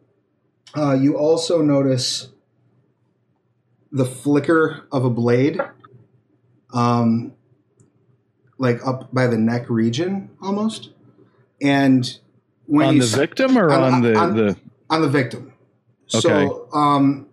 Uh, 0.76 0.94
you 0.94 1.16
also 1.16 1.62
notice 1.62 2.28
the 3.92 4.04
flicker 4.04 4.86
of 4.90 5.04
a 5.04 5.10
blade, 5.10 5.60
um, 6.72 7.32
like 8.58 8.84
up 8.86 9.12
by 9.14 9.26
the 9.28 9.38
neck 9.38 9.70
region, 9.70 10.30
almost. 10.42 10.90
And 11.62 12.18
when 12.66 12.88
on 12.88 12.98
the 12.98 13.04
s- 13.04 13.14
victim 13.14 13.56
or 13.56 13.70
on- 13.70 13.94
on, 13.94 14.02
the, 14.02 14.16
on- 14.16 14.36
the 14.36 14.56
on 14.90 15.02
the 15.02 15.08
victim. 15.08 15.52
Okay. 16.14 16.20
So 16.20 16.68
um, 16.72 17.28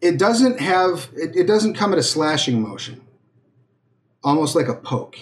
it 0.00 0.18
doesn't 0.18 0.60
have 0.60 1.08
it, 1.14 1.34
it 1.34 1.44
doesn't 1.46 1.74
come 1.74 1.92
at 1.92 1.98
a 1.98 2.02
slashing 2.02 2.60
motion, 2.60 3.00
almost 4.22 4.54
like 4.54 4.68
a 4.68 4.74
poke. 4.74 5.16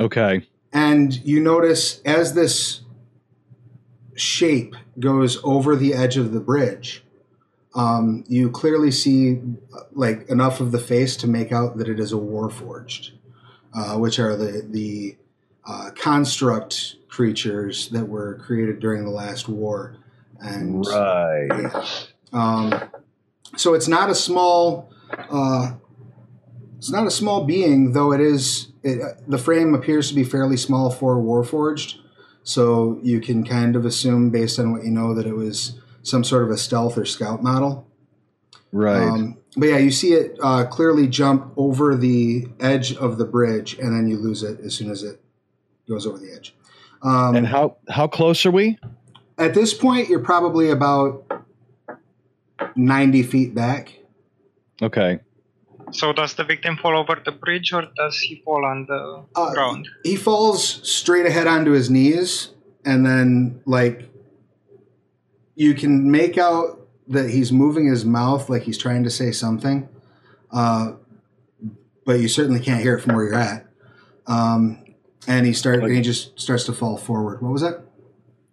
Okay 0.00 0.46
And 0.72 1.14
you 1.24 1.40
notice 1.40 2.00
as 2.04 2.34
this 2.34 2.80
shape 4.14 4.74
goes 4.98 5.38
over 5.42 5.76
the 5.76 5.94
edge 5.94 6.16
of 6.16 6.32
the 6.32 6.40
bridge, 6.40 7.02
um, 7.74 8.24
you 8.28 8.50
clearly 8.50 8.90
see 8.90 9.40
like 9.92 10.28
enough 10.28 10.60
of 10.60 10.72
the 10.72 10.78
face 10.78 11.16
to 11.18 11.26
make 11.26 11.52
out 11.52 11.76
that 11.78 11.88
it 11.88 12.00
is 12.00 12.12
a 12.12 12.16
warforged, 12.16 13.12
uh, 13.74 13.96
which 13.96 14.18
are 14.18 14.36
the 14.36 14.66
the 14.68 15.16
uh, 15.66 15.90
construct 15.94 16.96
creatures 17.08 17.88
that 17.88 18.08
were 18.08 18.34
created 18.36 18.80
during 18.80 19.04
the 19.04 19.10
last 19.10 19.48
war. 19.48 19.96
And 20.40 20.84
right 20.86 21.48
yeah. 21.48 21.86
Um, 22.32 22.90
so 23.56 23.74
it's 23.74 23.88
not 23.88 24.10
a 24.10 24.14
small, 24.14 24.90
uh, 25.30 25.72
it's 26.76 26.90
not 26.90 27.06
a 27.06 27.10
small 27.10 27.44
being, 27.44 27.92
though 27.92 28.12
it 28.12 28.20
is. 28.20 28.68
It, 28.82 29.00
uh, 29.00 29.20
the 29.26 29.38
frame 29.38 29.74
appears 29.74 30.08
to 30.08 30.14
be 30.14 30.24
fairly 30.24 30.56
small 30.56 30.90
for 30.90 31.16
Warforged, 31.16 31.98
so 32.42 33.00
you 33.02 33.20
can 33.20 33.44
kind 33.44 33.76
of 33.76 33.84
assume, 33.84 34.30
based 34.30 34.58
on 34.58 34.72
what 34.72 34.84
you 34.84 34.90
know, 34.90 35.14
that 35.14 35.26
it 35.26 35.34
was 35.34 35.80
some 36.02 36.22
sort 36.22 36.44
of 36.44 36.50
a 36.50 36.56
stealth 36.56 36.96
or 36.96 37.04
scout 37.04 37.42
model. 37.42 37.86
right 38.72 39.02
Um, 39.02 39.38
but 39.56 39.66
yeah, 39.66 39.78
you 39.78 39.90
see 39.90 40.12
it 40.12 40.38
uh, 40.42 40.66
clearly 40.66 41.08
jump 41.08 41.52
over 41.56 41.96
the 41.96 42.46
edge 42.60 42.94
of 42.96 43.18
the 43.18 43.24
bridge, 43.24 43.78
and 43.78 43.96
then 43.96 44.06
you 44.08 44.18
lose 44.18 44.42
it 44.42 44.60
as 44.60 44.74
soon 44.74 44.90
as 44.90 45.02
it 45.02 45.20
goes 45.88 46.06
over 46.06 46.18
the 46.18 46.32
edge. 46.32 46.54
Um, 47.02 47.36
and 47.36 47.46
how 47.46 47.76
how 47.88 48.06
close 48.06 48.44
are 48.46 48.50
we 48.50 48.78
at 49.38 49.54
this 49.54 49.74
point, 49.74 50.08
you're 50.08 50.20
probably 50.20 50.70
about 50.70 51.44
90 52.74 53.22
feet 53.22 53.54
back. 53.54 53.92
okay 54.82 55.20
So 55.92 56.12
does 56.12 56.34
the 56.34 56.44
victim 56.44 56.76
fall 56.76 56.96
over 56.98 57.20
the 57.24 57.32
bridge 57.32 57.72
or 57.72 57.84
does 57.96 58.18
he 58.18 58.42
fall 58.44 58.64
on 58.64 58.86
the 58.86 59.24
Uh, 59.34 59.52
ground? 59.52 59.88
He 60.04 60.16
falls 60.16 60.80
straight 60.88 61.26
ahead 61.26 61.46
onto 61.46 61.70
his 61.72 61.88
knees, 61.90 62.50
and 62.84 63.06
then, 63.06 63.60
like, 63.66 64.08
you 65.54 65.74
can 65.74 66.10
make 66.10 66.36
out 66.38 66.80
that 67.08 67.30
he's 67.30 67.52
moving 67.52 67.86
his 67.86 68.04
mouth 68.04 68.50
like 68.50 68.62
he's 68.62 68.78
trying 68.78 69.04
to 69.04 69.10
say 69.10 69.30
something, 69.30 69.88
uh, 70.50 70.92
but 72.04 72.20
you 72.20 72.28
certainly 72.28 72.60
can't 72.60 72.82
hear 72.82 72.96
it 72.96 73.00
from 73.02 73.14
where 73.14 73.24
you're 73.24 73.34
at. 73.34 73.66
Um, 74.26 74.78
and 75.28 75.46
he 75.46 75.52
start, 75.52 75.82
and 75.82 75.92
he 75.92 76.02
just 76.02 76.38
starts 76.38 76.64
to 76.64 76.72
fall 76.72 76.96
forward. 76.96 77.42
What 77.42 77.52
was 77.52 77.62
that? 77.62 77.82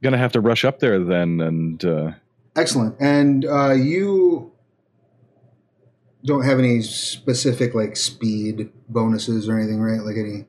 gonna 0.03 0.17
have 0.17 0.33
to 0.33 0.41
rush 0.41 0.65
up 0.65 0.79
there 0.79 0.99
then 0.99 1.39
and 1.39 1.85
uh, 1.85 2.11
Excellent. 2.57 2.93
And 2.99 3.45
uh, 3.45 3.71
you 3.71 4.51
don't 6.25 6.43
have 6.43 6.59
any 6.59 6.81
specific 6.81 7.73
like 7.75 7.95
speed 7.97 8.71
bonuses 8.89 9.47
or 9.49 9.57
anything, 9.57 9.81
right? 9.81 10.01
Like 10.01 10.15
any 10.17 10.45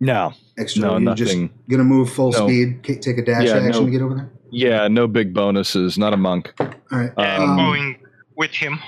no 0.00 0.32
extra? 0.58 0.82
No, 0.82 0.98
You're 0.98 1.14
just 1.14 1.32
nothing. 1.34 1.50
gonna 1.68 1.84
move 1.84 2.10
full 2.12 2.32
No. 2.32 2.46
speed, 2.46 2.82
k- 2.82 2.98
take 2.98 3.18
a 3.18 3.24
dash 3.24 3.44
Yeah, 3.46 3.54
action 3.56 3.70
no. 3.82 3.84
to 3.86 3.90
get 3.90 4.02
over 4.02 4.14
there. 4.14 4.30
yeah 4.50 4.88
no 4.88 5.06
big 5.08 5.34
bonuses 5.34 5.98
not 5.98 6.12
a 6.12 6.16
monk 6.16 6.52
All 6.60 6.68
right. 6.92 7.12
And 7.18 7.42
Um, 7.42 7.56
going 7.56 7.96
with 8.36 8.52
him. 8.52 8.78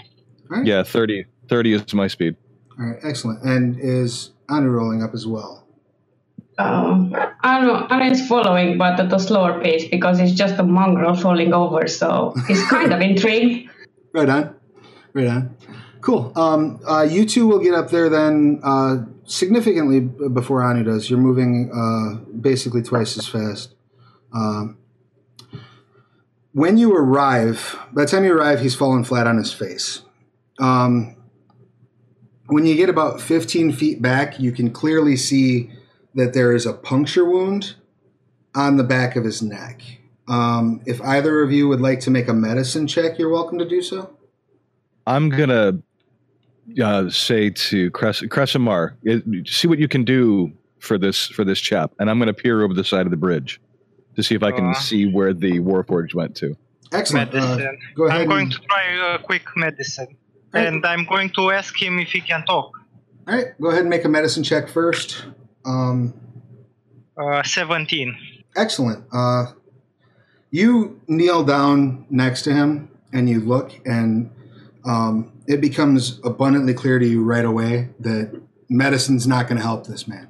all 0.50 0.58
right. 0.58 0.66
yeah 0.66 0.82
30 0.82 1.24
30 1.48 1.72
is 1.72 1.94
my 1.94 2.06
speed 2.06 2.36
All 2.78 2.86
right. 2.86 2.98
Excellent. 3.02 3.42
And 3.44 3.76
is 3.80 4.30
Anu 4.48 4.68
rolling 4.68 5.02
up 5.02 5.12
as 5.14 5.26
well? 5.26 5.66
Um, 6.58 7.14
Anu, 7.42 7.70
Anu 7.72 8.10
is 8.10 8.26
following, 8.28 8.76
but 8.78 9.00
at 9.00 9.12
a 9.12 9.18
slower 9.18 9.60
pace 9.62 9.86
because 9.90 10.20
it's 10.20 10.32
just 10.32 10.58
a 10.58 10.62
mongrel 10.62 11.14
falling 11.14 11.52
over. 11.54 11.86
So 11.88 12.34
he's 12.48 12.62
kind 12.68 12.92
of 12.92 13.00
intrigued. 13.10 13.70
Right 14.12 14.28
on. 14.28 14.54
Right 15.14 15.26
on. 15.28 15.56
Cool. 16.00 16.32
Um, 16.34 16.80
uh, 16.86 17.02
you 17.02 17.26
two 17.26 17.46
will 17.46 17.58
get 17.58 17.74
up 17.74 17.90
there 17.90 18.08
then 18.08 18.60
uh, 18.62 18.98
significantly 19.24 20.00
before 20.00 20.62
Anu 20.62 20.84
does. 20.84 21.10
You're 21.10 21.18
moving 21.18 21.70
uh, 21.74 22.24
basically 22.32 22.82
twice 22.82 23.18
as 23.18 23.26
fast. 23.26 23.74
Um, 24.32 24.78
when 26.52 26.78
you 26.78 26.94
arrive, 26.94 27.78
by 27.92 28.04
the 28.04 28.10
time 28.10 28.24
you 28.24 28.34
arrive, 28.34 28.60
he's 28.60 28.74
fallen 28.74 29.04
flat 29.04 29.26
on 29.26 29.36
his 29.36 29.52
face. 29.52 30.02
Um, 30.58 31.16
when 32.46 32.66
you 32.66 32.74
get 32.74 32.88
about 32.88 33.20
15 33.20 33.72
feet 33.72 34.02
back, 34.02 34.40
you 34.40 34.52
can 34.52 34.70
clearly 34.70 35.16
see 35.16 35.70
that 36.14 36.32
there 36.32 36.54
is 36.54 36.66
a 36.66 36.72
puncture 36.72 37.24
wound 37.24 37.76
on 38.54 38.76
the 38.76 38.84
back 38.84 39.16
of 39.16 39.24
his 39.24 39.42
neck. 39.42 39.82
Um, 40.26 40.80
if 40.86 41.00
either 41.02 41.42
of 41.42 41.52
you 41.52 41.68
would 41.68 41.80
like 41.80 42.00
to 42.00 42.10
make 42.10 42.28
a 42.28 42.32
medicine 42.34 42.86
check, 42.86 43.18
you're 43.18 43.30
welcome 43.30 43.58
to 43.58 43.68
do 43.68 43.82
so. 43.82 44.16
i'm 45.06 45.28
gonna 45.28 45.80
uh, 46.82 47.08
say 47.10 47.50
to 47.50 47.90
Cress- 47.92 48.22
Cressimar, 48.28 48.96
see 49.46 49.68
what 49.68 49.78
you 49.78 49.88
can 49.88 50.04
do 50.04 50.52
for 50.78 50.96
this 50.98 51.26
for 51.26 51.44
this 51.44 51.60
chap 51.60 51.92
and 51.98 52.08
i'm 52.08 52.18
gonna 52.18 52.32
peer 52.32 52.62
over 52.62 52.72
the 52.72 52.82
side 52.84 53.04
of 53.06 53.10
the 53.10 53.16
bridge 53.16 53.60
to 54.16 54.22
see 54.22 54.34
if 54.34 54.42
i 54.42 54.50
can 54.50 54.70
Uh. 54.70 54.74
see 54.74 55.04
where 55.06 55.34
the 55.34 55.60
warforged 55.60 56.14
went 56.14 56.34
to 56.36 56.56
Excellent. 56.92 57.32
Uh, 57.34 57.56
go 57.94 58.06
ahead 58.06 58.22
I'm 58.22 58.28
going 58.28 58.42
and- 58.44 58.52
to 58.52 58.58
try 58.68 59.14
a 59.14 59.18
quick 59.18 59.42
medicine. 59.56 60.08
Right. 60.52 60.66
And 60.66 60.84
I'm 60.84 61.04
going 61.04 61.30
to 61.36 61.50
ask 61.52 61.80
him 61.80 62.00
if 62.00 62.10
he 62.10 62.20
can 62.20 62.42
talk. 62.46 62.72
all 63.28 63.34
right, 63.36 63.46
go 63.60 63.68
ahead 63.68 63.82
and 63.82 63.90
make 63.90 64.04
a 64.04 64.08
medicine 64.08 64.42
check 64.42 64.68
first. 64.68 65.24
Um, 65.64 66.12
Uh, 67.16 67.42
17. 67.44 68.16
excellent. 68.56 69.04
Uh, 69.12 69.52
you 70.50 71.00
kneel 71.06 71.44
down 71.44 72.06
next 72.10 72.42
to 72.42 72.52
him 72.52 72.88
and 73.12 73.28
you 73.28 73.38
look, 73.38 73.70
and 73.86 74.30
um, 74.84 75.30
it 75.50 75.60
becomes 75.60 76.20
abundantly 76.22 76.72
clear 76.72 76.98
to 77.00 77.06
you 77.06 77.24
right 77.24 77.44
away 77.44 77.88
that 77.98 78.40
medicine's 78.68 79.26
not 79.26 79.48
going 79.48 79.56
to 79.56 79.62
help 79.64 79.86
this 79.86 80.06
man. 80.06 80.28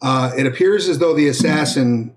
Uh, 0.00 0.30
it 0.38 0.46
appears 0.46 0.88
as 0.88 0.98
though 0.98 1.14
the 1.14 1.26
assassin 1.28 2.14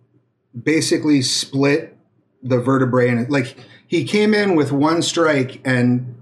basically 0.64 1.22
split 1.24 1.98
the 2.44 2.60
vertebrae, 2.60 3.10
and 3.10 3.30
like 3.32 3.58
he 3.88 4.04
came 4.06 4.34
in 4.36 4.56
with 4.56 4.72
one 4.72 5.02
strike 5.02 5.60
and 5.66 6.16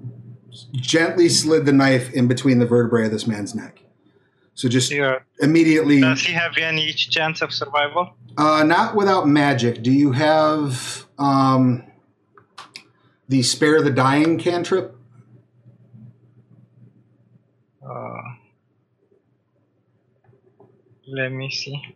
gently 0.72 1.28
slid 1.28 1.66
the 1.66 1.74
knife 1.74 2.12
in 2.14 2.28
between 2.28 2.60
the 2.60 2.66
vertebrae 2.66 3.06
of 3.06 3.12
this 3.12 3.28
man's 3.28 3.54
neck. 3.54 3.84
So 4.56 4.70
just 4.70 4.92
Yeah. 4.92 5.20
immediately. 5.42 6.00
Does 6.00 6.22
he 6.22 6.32
have 6.34 6.58
any 6.58 6.94
chance 6.94 7.42
of 7.42 7.52
survival? 7.52 8.14
Uh, 8.38 8.64
not 8.64 8.96
without 8.96 9.28
magic. 9.28 9.84
Do 9.84 9.92
you 9.92 10.14
have 10.14 11.06
um, 11.20 11.84
the 13.28 13.44
spare 13.44 13.82
the 13.82 13.90
dying 13.92 14.38
cantrip? 14.38 14.96
Let 21.08 21.32
me 21.32 21.50
see. 21.50 21.96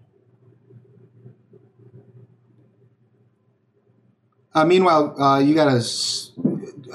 Uh, 4.54 4.66
meanwhile, 4.66 5.20
uh, 5.22 5.40
you 5.40 5.54
got 5.54 5.68
a 5.68 5.82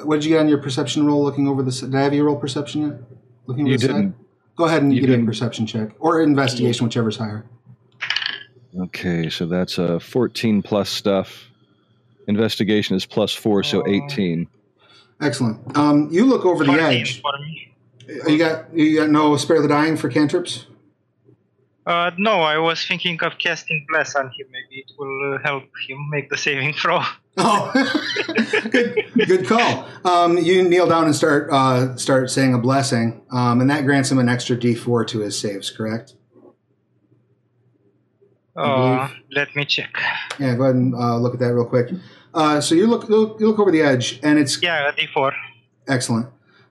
What 0.04 0.16
did 0.16 0.24
you 0.24 0.30
get 0.30 0.40
on 0.40 0.48
your 0.48 0.58
perception 0.58 1.06
roll? 1.06 1.22
Looking 1.22 1.46
over 1.46 1.62
the. 1.62 1.70
Did 1.70 1.94
I 1.94 2.00
have 2.02 2.12
you 2.14 2.24
roll 2.24 2.36
perception 2.36 2.82
yet? 2.82 3.00
Looking 3.46 3.64
over 3.64 3.72
You 3.72 3.78
the 3.78 3.86
didn't. 3.86 4.16
Go 4.56 4.64
ahead 4.64 4.82
and 4.82 4.92
You 4.94 5.00
give 5.00 5.10
me 5.10 5.22
a 5.22 5.26
perception 5.26 5.66
check 5.66 5.90
or 5.98 6.22
investigation, 6.22 6.86
whichever's 6.86 7.16
higher. 7.16 7.44
Okay, 8.78 9.28
so 9.30 9.46
that's 9.46 9.78
a 9.78 10.00
14 10.00 10.62
plus 10.62 10.88
stuff. 10.88 11.48
Investigation 12.26 12.96
is 12.96 13.04
plus 13.06 13.32
four, 13.34 13.62
so 13.62 13.82
Oh. 13.82 13.90
18. 13.90 14.46
Excellent. 15.20 15.76
Um, 15.76 16.08
you 16.10 16.24
look 16.24 16.44
over 16.44 16.64
the 16.64 16.72
edge. 16.72 17.22
You 18.26 18.38
got 18.38 18.74
you 18.74 18.96
got 18.96 19.10
no 19.10 19.36
spare 19.36 19.62
the 19.62 19.68
dying 19.68 19.96
for 19.96 20.08
cantrips. 20.08 20.66
Uh, 21.84 22.12
no, 22.16 22.40
I 22.42 22.58
was 22.58 22.84
thinking 22.86 23.18
of 23.22 23.38
casting 23.38 23.84
Bless 23.88 24.14
on 24.14 24.26
him. 24.26 24.46
Maybe 24.52 24.82
it 24.82 24.92
will 24.98 25.34
uh, 25.34 25.38
help 25.42 25.64
him 25.88 26.08
make 26.10 26.30
the 26.30 26.36
saving 26.38 26.74
throw. 26.74 27.00
Oh, 27.38 27.72
good, 28.70 29.06
good 29.26 29.46
call. 29.46 29.88
Um, 30.04 30.36
you 30.36 30.68
kneel 30.68 30.86
down 30.86 31.06
and 31.06 31.16
start 31.16 31.48
uh, 31.50 31.96
start 31.96 32.30
saying 32.30 32.52
a 32.52 32.58
blessing, 32.58 33.22
um, 33.30 33.62
and 33.62 33.70
that 33.70 33.86
grants 33.86 34.12
him 34.12 34.18
an 34.18 34.28
extra 34.28 34.54
D4 34.54 35.06
to 35.08 35.20
his 35.20 35.38
saves. 35.38 35.70
Correct? 35.70 36.14
Uh, 38.54 39.08
let 39.30 39.54
me 39.56 39.64
check. 39.64 39.98
Yeah. 40.38 40.54
Go 40.56 40.64
ahead 40.64 40.74
and 40.74 40.94
uh, 40.94 41.16
look 41.16 41.32
at 41.32 41.40
that 41.40 41.54
real 41.54 41.64
quick. 41.64 41.88
Uh, 42.34 42.60
so 42.60 42.74
you 42.74 42.86
look, 42.86 43.08
look 43.08 43.40
you 43.40 43.46
look 43.48 43.58
over 43.58 43.70
the 43.70 43.80
edge, 43.80 44.20
and 44.22 44.38
it's 44.38 44.62
Yeah, 44.62 44.88
a 44.88 44.92
D4. 44.92 45.32
excellent. 45.88 46.26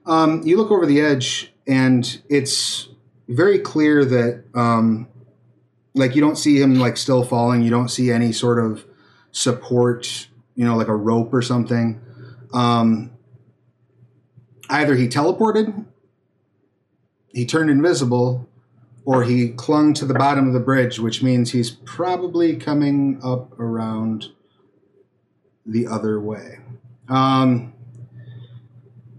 Um, 0.06 0.42
you 0.44 0.56
look 0.56 0.70
over 0.70 0.86
the 0.86 1.00
edge, 1.00 1.52
and 1.66 2.20
it's 2.28 2.88
very 3.28 3.58
clear 3.58 4.04
that 4.04 4.44
um, 4.54 5.08
like 5.94 6.14
you 6.14 6.20
don't 6.20 6.36
see 6.36 6.60
him 6.60 6.76
like 6.76 6.96
still 6.96 7.24
falling. 7.24 7.62
You 7.62 7.70
don't 7.70 7.88
see 7.88 8.10
any 8.10 8.32
sort 8.32 8.58
of 8.58 8.84
support, 9.30 10.28
you 10.54 10.64
know, 10.64 10.76
like 10.76 10.88
a 10.88 10.96
rope 10.96 11.32
or 11.32 11.42
something. 11.42 12.00
Um, 12.52 13.12
either 14.68 14.94
he 14.94 15.08
teleported, 15.08 15.86
he 17.28 17.46
turned 17.46 17.70
invisible, 17.70 18.48
or 19.04 19.24
he 19.24 19.48
clung 19.48 19.94
to 19.94 20.04
the 20.04 20.14
bottom 20.14 20.46
of 20.46 20.52
the 20.52 20.60
bridge, 20.60 20.98
which 20.98 21.22
means 21.22 21.50
he's 21.50 21.70
probably 21.70 22.56
coming 22.56 23.20
up 23.22 23.58
around 23.58 24.26
the 25.66 25.86
other 25.86 26.20
way. 26.20 26.58
Um, 27.08 27.71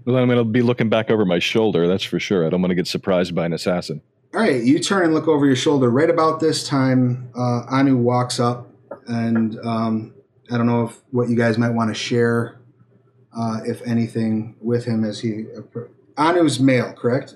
Well, 0.06 0.18
I'm 0.18 0.28
going 0.28 0.38
to 0.38 0.44
be 0.44 0.62
looking 0.62 0.90
back 0.90 1.10
over 1.10 1.26
my 1.26 1.40
shoulder, 1.40 1.88
that's 1.88 2.04
for 2.04 2.20
sure. 2.20 2.46
I 2.46 2.50
don't 2.50 2.62
want 2.62 2.72
to 2.72 2.76
get 2.76 2.88
surprised 2.88 3.34
by 3.34 3.46
an 3.46 3.54
assassin. 3.54 4.02
All 4.34 4.42
right, 4.42 4.64
you 4.64 4.80
turn 4.80 5.06
and 5.06 5.14
look 5.14 5.28
over 5.28 5.46
your 5.46 5.56
shoulder. 5.56 5.90
Right 5.90 6.10
about 6.10 6.40
this 6.40 6.68
time, 6.68 7.30
uh, 7.38 7.64
Anu 7.70 7.98
walks 7.98 8.40
up, 8.40 8.68
and 9.08 9.58
um, 9.64 10.14
I 10.52 10.58
don't 10.58 10.66
know 10.66 10.86
if 10.88 11.00
what 11.12 11.30
you 11.30 11.36
guys 11.36 11.58
might 11.58 11.70
want 11.70 11.90
to 11.90 11.94
share, 11.94 12.60
uh, 13.38 13.60
if 13.66 13.82
anything, 13.84 14.56
with 14.60 14.86
him 14.86 15.04
as 15.04 15.20
he. 15.20 15.46
Anu's 16.18 16.60
male, 16.60 16.94
correct? 16.94 17.36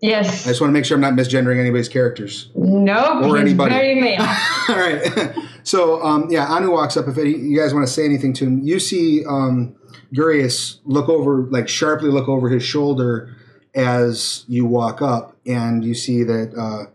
Yes. 0.00 0.46
I 0.46 0.50
just 0.50 0.60
want 0.60 0.70
to 0.70 0.72
make 0.72 0.84
sure 0.84 0.96
I'm 0.96 1.00
not 1.00 1.14
misgendering 1.14 1.60
anybody's 1.60 1.88
characters. 1.88 2.50
Nope. 2.56 3.22
Or 3.22 3.36
he's 3.36 3.40
anybody. 3.40 3.74
very 3.74 4.00
male. 4.00 4.20
All 4.68 4.76
right. 4.76 5.34
So 5.64 6.02
um, 6.02 6.26
yeah, 6.28 6.46
Anu 6.46 6.72
walks 6.72 6.96
up. 6.96 7.06
If 7.06 7.16
any, 7.18 7.30
you 7.30 7.56
guys 7.56 7.72
want 7.72 7.86
to 7.86 7.92
say 7.92 8.04
anything 8.04 8.32
to 8.32 8.44
him, 8.44 8.62
you 8.64 8.80
see 8.80 9.24
um, 9.24 9.76
Gurius 10.14 10.78
look 10.84 11.08
over, 11.08 11.42
like 11.44 11.68
sharply 11.68 12.10
look 12.10 12.28
over 12.28 12.48
his 12.48 12.62
shoulder 12.62 13.34
as 13.74 14.44
you 14.48 14.66
walk 14.66 15.00
up, 15.00 15.36
and 15.46 15.84
you 15.84 15.94
see 15.94 16.22
that 16.24 16.52
uh, 16.56 16.90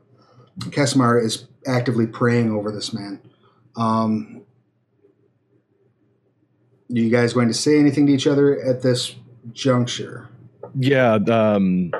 Kesmar 0.70 1.24
is 1.24 1.48
actively 1.66 2.06
praying 2.08 2.52
over 2.52 2.72
this 2.72 2.94
man. 2.94 3.20
Um, 3.76 4.42
are 6.90 6.94
you 7.00 7.10
guys 7.10 7.34
going 7.34 7.48
to 7.48 7.54
say 7.54 7.80
anything 7.80 8.06
to 8.08 8.14
each 8.14 8.28
other 8.28 8.60
at 8.62 8.82
this 8.82 9.16
juncture? 9.52 10.30
Yeah, 10.80 11.16
um, 11.30 11.92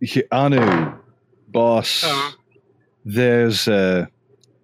he- 0.00 0.24
Anu, 0.30 0.92
boss, 1.48 2.04
Uh, 2.04 2.30
there's 3.06 3.66
uh, 3.68 4.06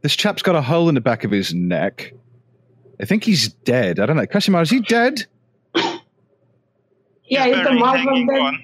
this 0.02 0.14
chap's 0.16 0.42
got 0.42 0.54
a 0.56 0.62
hole 0.62 0.88
in 0.88 0.94
the 0.94 1.00
back 1.00 1.24
of 1.24 1.30
his 1.30 1.52
neck. 1.54 2.12
I 3.00 3.04
think 3.04 3.24
he's 3.24 3.48
dead. 3.48 3.98
I 3.98 4.06
don't 4.06 4.16
know. 4.16 4.26
Kasimar, 4.26 4.62
is 4.62 4.70
he 4.70 4.80
dead? 4.80 5.24
Yeah, 5.74 7.46
he's 7.46 7.56
it's 7.56 7.68
the 7.68 7.76
wearing 7.76 7.78
mouth 7.78 7.96
hanging 7.96 8.28
of 8.28 8.34
the. 8.34 8.40
one. 8.40 8.58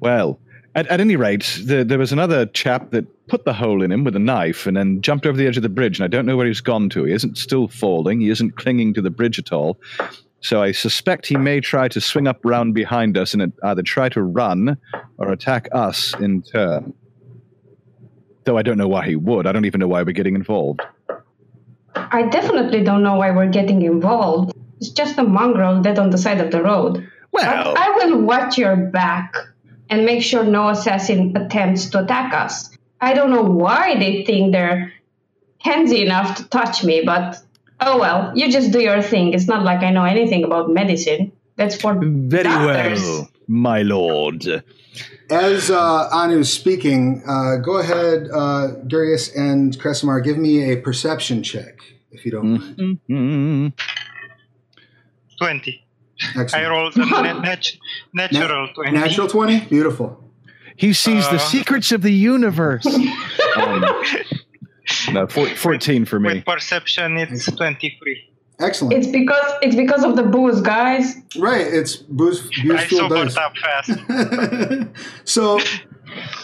Well, 0.00 0.40
at, 0.74 0.86
at 0.86 1.00
any 1.00 1.16
rate, 1.16 1.60
the, 1.64 1.84
there 1.84 1.98
was 1.98 2.12
another 2.12 2.46
chap 2.46 2.90
that 2.90 3.06
put 3.28 3.44
the 3.44 3.52
hole 3.52 3.82
in 3.82 3.92
him 3.92 4.04
with 4.04 4.16
a 4.16 4.20
knife 4.20 4.66
and 4.66 4.76
then 4.76 5.00
jumped 5.02 5.26
over 5.26 5.36
the 5.36 5.46
edge 5.46 5.56
of 5.56 5.62
the 5.62 5.68
bridge, 5.68 5.98
and 5.98 6.04
I 6.04 6.08
don't 6.08 6.24
know 6.26 6.36
where 6.36 6.46
he's 6.46 6.60
gone 6.60 6.88
to. 6.90 7.04
He 7.04 7.12
isn't 7.12 7.36
still 7.36 7.68
falling. 7.68 8.20
He 8.20 8.30
isn't 8.30 8.56
clinging 8.56 8.94
to 8.94 9.02
the 9.02 9.10
bridge 9.10 9.38
at 9.38 9.52
all. 9.52 9.78
So 10.40 10.62
I 10.62 10.72
suspect 10.72 11.26
he 11.26 11.36
may 11.36 11.60
try 11.60 11.88
to 11.88 12.00
swing 12.00 12.26
up 12.26 12.40
round 12.44 12.74
behind 12.74 13.16
us 13.16 13.34
and 13.34 13.52
either 13.62 13.82
try 13.82 14.08
to 14.08 14.22
run 14.22 14.76
or 15.18 15.30
attack 15.30 15.68
us 15.72 16.14
in 16.18 16.42
turn. 16.42 16.94
Though 18.44 18.58
I 18.58 18.62
don't 18.62 18.78
know 18.78 18.88
why 18.88 19.06
he 19.06 19.14
would. 19.14 19.46
I 19.46 19.52
don't 19.52 19.66
even 19.66 19.78
know 19.78 19.86
why 19.86 20.02
we're 20.02 20.12
getting 20.12 20.34
involved. 20.34 20.80
I 21.94 22.22
definitely 22.22 22.82
don't 22.84 23.02
know 23.02 23.16
why 23.16 23.30
we're 23.30 23.48
getting 23.50 23.82
involved. 23.82 24.54
It's 24.80 24.90
just 24.90 25.18
a 25.18 25.22
mongrel 25.22 25.80
dead 25.82 25.98
on 25.98 26.10
the 26.10 26.18
side 26.18 26.40
of 26.40 26.50
the 26.50 26.62
road. 26.62 27.08
Well, 27.30 27.74
But 27.74 27.78
I 27.78 27.90
will 27.90 28.20
watch 28.22 28.58
your 28.58 28.76
back 28.76 29.34
and 29.88 30.04
make 30.04 30.22
sure 30.22 30.44
no 30.44 30.68
assassin 30.68 31.36
attempts 31.36 31.90
to 31.90 32.02
attack 32.04 32.34
us. 32.34 32.76
I 33.00 33.14
don't 33.14 33.30
know 33.30 33.42
why 33.42 33.98
they 33.98 34.24
think 34.24 34.52
they're 34.52 34.92
handsy 35.64 36.04
enough 36.04 36.36
to 36.36 36.48
touch 36.48 36.84
me, 36.84 37.02
but 37.04 37.38
oh 37.80 37.98
well, 37.98 38.32
you 38.34 38.50
just 38.50 38.72
do 38.72 38.80
your 38.80 39.02
thing. 39.02 39.32
It's 39.34 39.48
not 39.48 39.64
like 39.64 39.80
I 39.80 39.90
know 39.90 40.04
anything 40.04 40.44
about 40.44 40.70
medicine. 40.70 41.32
That's 41.56 41.76
for 41.80 41.94
very 42.00 42.44
doctors. 42.44 43.02
well, 43.02 43.28
my 43.48 43.82
lord. 43.82 44.64
As 45.30 45.70
uh, 45.70 46.08
Anu's 46.12 46.52
speaking, 46.52 47.22
uh, 47.26 47.56
go 47.56 47.78
ahead, 47.78 48.28
uh, 48.32 48.68
Gurius 48.86 49.34
and 49.36 49.72
Kresimar, 49.78 50.22
give 50.22 50.36
me 50.36 50.70
a 50.72 50.76
perception 50.76 51.42
check, 51.42 51.78
if 52.10 52.24
you 52.26 52.30
don't 52.32 52.50
mind. 52.76 52.98
Mm. 53.08 53.72
20. 55.38 55.84
I 56.54 56.66
rolled 56.68 56.96
a 56.96 57.06
nat- 57.40 57.72
nat- 58.12 58.32
natural 58.32 58.68
20. 58.74 58.90
Natural 58.92 59.28
20? 59.28 59.60
Beautiful. 59.66 60.22
He 60.76 60.92
sees 60.92 61.28
the 61.30 61.36
Uh. 61.36 61.38
secrets 61.38 61.92
of 61.92 62.02
the 62.02 62.12
universe. 62.12 62.86
um, 63.56 63.84
no, 65.12 65.26
four, 65.26 65.46
14 65.48 66.04
for 66.04 66.20
me. 66.20 66.34
With 66.34 66.44
perception, 66.44 67.16
it's 67.18 67.46
23. 67.50 68.28
Excellent. 68.62 68.94
It's 68.94 69.08
because 69.08 69.52
it's 69.60 69.74
because 69.74 70.04
of 70.04 70.16
the 70.16 70.22
booze, 70.22 70.60
guys. 70.60 71.16
right, 71.36 71.66
it's 71.66 71.96
booze, 71.96 72.42
booze 72.62 72.80
I 72.80 72.86
fuel 72.86 73.08
sobered 73.08 73.28
does. 73.28 73.36
up 73.36 73.56
fast. 73.56 73.90
so 75.24 75.58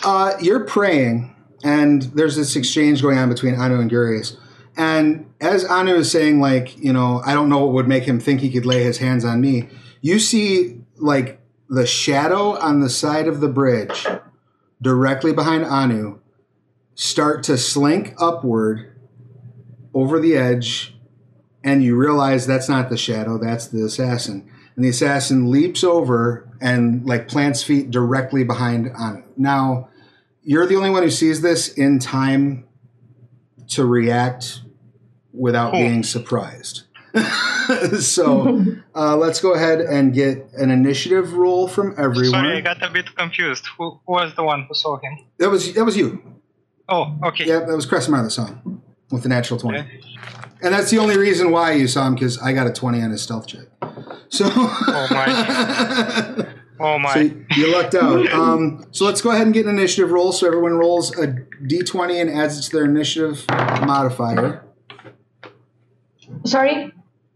uh, 0.04 0.34
you're 0.40 0.64
praying, 0.64 1.34
and 1.62 2.02
there's 2.02 2.36
this 2.36 2.56
exchange 2.56 3.02
going 3.02 3.18
on 3.18 3.28
between 3.28 3.54
Anu 3.54 3.80
and 3.80 3.90
Gurius. 3.90 4.36
And 4.76 5.26
as 5.40 5.64
Anu 5.64 5.94
is 5.96 6.10
saying, 6.10 6.40
like, 6.40 6.78
you 6.78 6.92
know, 6.92 7.20
I 7.24 7.34
don't 7.34 7.48
know 7.48 7.64
what 7.64 7.72
would 7.74 7.88
make 7.88 8.04
him 8.04 8.20
think 8.20 8.40
he 8.40 8.50
could 8.50 8.66
lay 8.66 8.82
his 8.82 8.98
hands 8.98 9.24
on 9.24 9.40
me, 9.40 9.68
you 10.00 10.18
see, 10.18 10.80
like, 10.96 11.40
the 11.68 11.86
shadow 11.86 12.56
on 12.58 12.80
the 12.80 12.88
side 12.88 13.26
of 13.26 13.40
the 13.40 13.48
bridge 13.48 14.06
directly 14.80 15.32
behind 15.32 15.64
Anu 15.64 16.20
start 16.94 17.42
to 17.44 17.58
slink 17.58 18.14
upward 18.18 18.96
over 19.92 20.20
the 20.20 20.36
edge 20.36 20.97
and 21.64 21.82
you 21.82 21.96
realize 21.96 22.46
that's 22.46 22.68
not 22.68 22.90
the 22.90 22.96
shadow, 22.96 23.38
that's 23.38 23.66
the 23.68 23.84
assassin. 23.84 24.48
And 24.76 24.84
the 24.84 24.88
assassin 24.90 25.50
leaps 25.50 25.82
over 25.82 26.48
and 26.60 27.04
like 27.04 27.28
plants 27.28 27.62
feet 27.62 27.90
directly 27.90 28.44
behind 28.44 28.90
on 28.96 29.16
it. 29.18 29.24
Now, 29.36 29.88
you're 30.42 30.66
the 30.66 30.76
only 30.76 30.90
one 30.90 31.02
who 31.02 31.10
sees 31.10 31.40
this 31.40 31.68
in 31.68 31.98
time 31.98 32.64
to 33.68 33.84
react 33.84 34.62
without 35.32 35.72
Cool. 35.72 35.80
being 35.80 36.02
surprised. 36.02 36.84
so 38.00 38.64
uh, 38.94 39.16
let's 39.16 39.40
go 39.40 39.52
ahead 39.54 39.80
and 39.80 40.14
get 40.14 40.48
an 40.52 40.70
initiative 40.70 41.32
roll 41.32 41.66
from 41.68 41.94
everyone. 41.98 42.30
Sorry, 42.30 42.58
I 42.58 42.60
got 42.60 42.82
a 42.82 42.90
bit 42.90 43.14
confused. 43.16 43.66
Who, 43.78 44.00
who 44.06 44.12
was 44.12 44.34
the 44.36 44.42
one 44.42 44.64
who 44.68 44.74
saw 44.74 44.98
him? 44.98 45.18
That 45.38 45.50
was 45.50 45.72
that 45.74 45.84
was 45.84 45.96
you. 45.96 46.22
Oh, 46.88 47.18
okay. 47.24 47.44
Yeah, 47.46 47.60
that 47.60 47.74
was 47.74 47.86
Cressamar 47.86 48.22
that 48.22 48.30
saw 48.30 48.46
him 48.46 48.82
with 49.10 49.22
the 49.22 49.28
natural 49.28 49.58
twenty. 49.58 49.80
Okay. 49.80 50.00
And 50.62 50.74
that's 50.74 50.90
the 50.90 50.98
only 50.98 51.16
reason 51.16 51.50
why 51.50 51.72
you 51.72 51.86
saw 51.86 52.06
him 52.06 52.14
because 52.14 52.38
I 52.38 52.52
got 52.52 52.66
a 52.66 52.72
20 52.72 53.02
on 53.02 53.10
his 53.10 53.22
stealth 53.22 53.46
check. 53.46 53.66
So, 54.28 54.50
oh 54.54 55.06
my. 55.10 56.46
Oh 56.80 56.98
my. 56.98 57.12
so 57.12 57.20
you 57.56 57.72
lucked 57.72 57.94
out. 57.94 58.26
Um, 58.32 58.84
so 58.92 59.04
let's 59.04 59.20
go 59.20 59.30
ahead 59.30 59.46
and 59.46 59.54
get 59.54 59.66
an 59.66 59.76
initiative 59.78 60.10
roll. 60.10 60.32
So 60.32 60.46
everyone 60.46 60.74
rolls 60.74 61.16
a 61.18 61.26
d20 61.26 62.20
and 62.20 62.30
adds 62.30 62.58
it 62.58 62.62
to 62.70 62.76
their 62.76 62.84
initiative 62.84 63.44
modifier. 63.48 64.64
Sorry? 66.44 66.92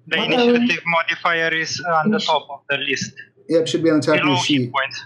the 0.06 0.18
what 0.18 0.32
are 0.32 0.54
initiative 0.54 0.82
modifier 0.86 1.54
is 1.54 1.80
on 1.80 2.10
the 2.10 2.18
top 2.18 2.48
of 2.50 2.60
the 2.68 2.76
list. 2.78 3.14
Yep, 3.48 3.66
should 3.68 3.82
be 3.82 3.90
on 3.90 4.00
the 4.00 4.06
top 4.06 4.16
of 4.16 4.20
Below 4.22 4.32
your 4.32 4.36
hit 4.38 4.46
sheet. 4.46 4.72
points. 4.72 5.04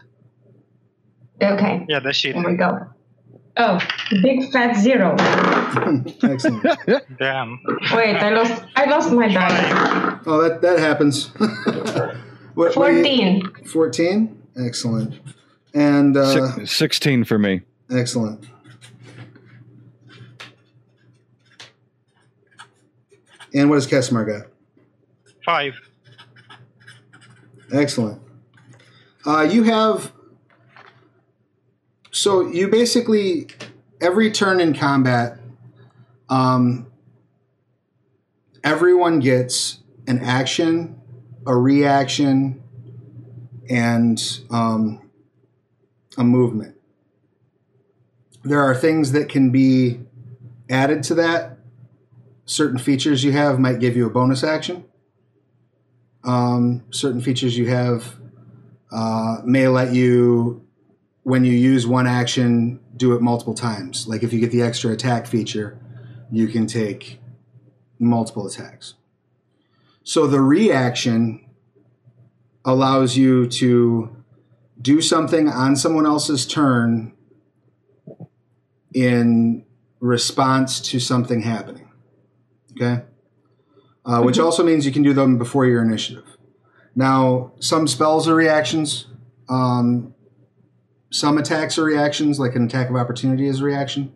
Okay. 1.43 1.87
Yeah, 1.89 2.01
the 2.01 2.13
sheet. 2.13 2.35
There 2.35 2.45
we 2.45 2.57
go. 2.57 2.87
Oh, 3.59 3.79
big 4.23 4.51
fat 4.53 4.77
zero. 4.77 5.17
Excellent. 6.23 6.65
Damn. 7.19 7.59
Wait, 7.95 8.17
I 8.17 8.31
lost 8.31 8.63
I 8.77 8.85
lost 8.91 9.13
my 9.13 9.29
die. 9.29 10.19
Oh, 10.27 10.43
that 10.43 10.61
that 10.63 10.79
happens. 10.79 11.29
what, 12.55 12.77
what 12.77 12.91
do 12.91 12.97
you- 13.09 13.41
14. 13.41 13.65
14? 13.67 14.43
Excellent. 14.59 15.21
And 15.75 16.17
uh, 16.17 16.55
Six, 16.57 16.77
16 16.77 17.25
for 17.25 17.39
me. 17.39 17.63
excellent. 17.91 18.47
And 23.55 23.71
what 23.71 23.77
does 23.77 23.87
Kesmar 23.87 24.27
got? 24.27 24.49
Five. 25.45 25.75
Excellent. 27.73 28.21
Uh, 29.25 29.43
you 29.43 29.63
have. 29.65 30.13
So 32.17 32.49
you 32.49 32.69
basically 32.69 33.49
every 34.01 34.31
turn 34.31 34.61
in 34.61 34.75
combat, 34.75 35.39
um, 36.29 36.87
everyone 38.65 39.21
gets 39.21 39.81
an 40.07 40.21
action, 40.21 41.01
a 41.47 41.55
reaction, 41.55 42.63
and 43.69 44.19
um, 44.51 45.11
a 46.17 46.25
movement. 46.25 46.77
There 48.45 48.61
are 48.61 48.75
things 48.75 49.13
that 49.13 49.29
can 49.29 49.51
be 49.51 50.01
added 50.71 51.03
to 51.05 51.15
that. 51.17 51.59
Certain 52.45 52.79
features 52.79 53.25
you 53.25 53.33
have 53.33 53.59
might 53.59 53.79
give 53.81 53.97
you 53.97 54.07
a 54.07 54.11
bonus 54.11 54.43
action 54.43 54.85
um, 56.27 56.83
certain 56.91 57.21
features 57.21 57.57
you 57.57 57.67
have 57.69 58.17
uh, 58.91 59.39
may 59.45 59.69
let 59.69 59.95
you, 59.95 60.66
when 61.27 61.45
you 61.45 61.53
use 61.53 61.89
one 61.89 62.07
action, 62.07 62.79
do 62.97 63.13
it 63.15 63.21
multiple 63.21 63.53
times. 63.53 64.07
Like 64.07 64.23
if 64.23 64.33
you 64.33 64.39
get 64.39 64.53
the 64.53 64.63
extra 64.63 64.93
attack 64.93 65.27
feature, 65.27 65.77
you 66.31 66.47
can 66.47 66.69
take 66.69 67.19
multiple 67.99 68.47
attacks. 68.47 68.95
So 70.05 70.29
the 70.29 70.41
reaction 70.41 71.45
allows 72.65 73.17
you 73.17 73.49
to 73.49 74.17
do 74.81 75.01
something 75.01 75.49
on 75.49 75.75
someone 75.75 76.07
else's 76.07 76.47
turn 76.47 77.13
in 78.95 79.65
response 79.99 80.81
to 80.91 81.01
something 81.01 81.43
happening. 81.43 81.91
Okay? 82.73 83.03
uh, 84.07 84.23
which 84.23 84.39
also 84.39 84.63
means 84.63 84.87
you 84.87 84.93
can 84.93 85.03
do 85.03 85.13
them 85.13 85.37
before 85.37 85.67
your 85.67 85.83
initiative. 85.83 86.37
Now, 86.95 87.53
some 87.59 87.89
spells 87.89 88.29
are 88.29 88.35
reactions. 88.35 89.07
Um, 89.49 90.15
some 91.17 91.39
attacks 91.39 91.79
are 91.79 91.85
reactions, 91.85 92.39
like 92.39 92.55
an 92.55 92.65
attack 92.65 92.91
of 92.91 92.97
opportunity 92.97 93.47
is 93.47 93.61
a 93.61 93.65
reaction. 93.65 94.15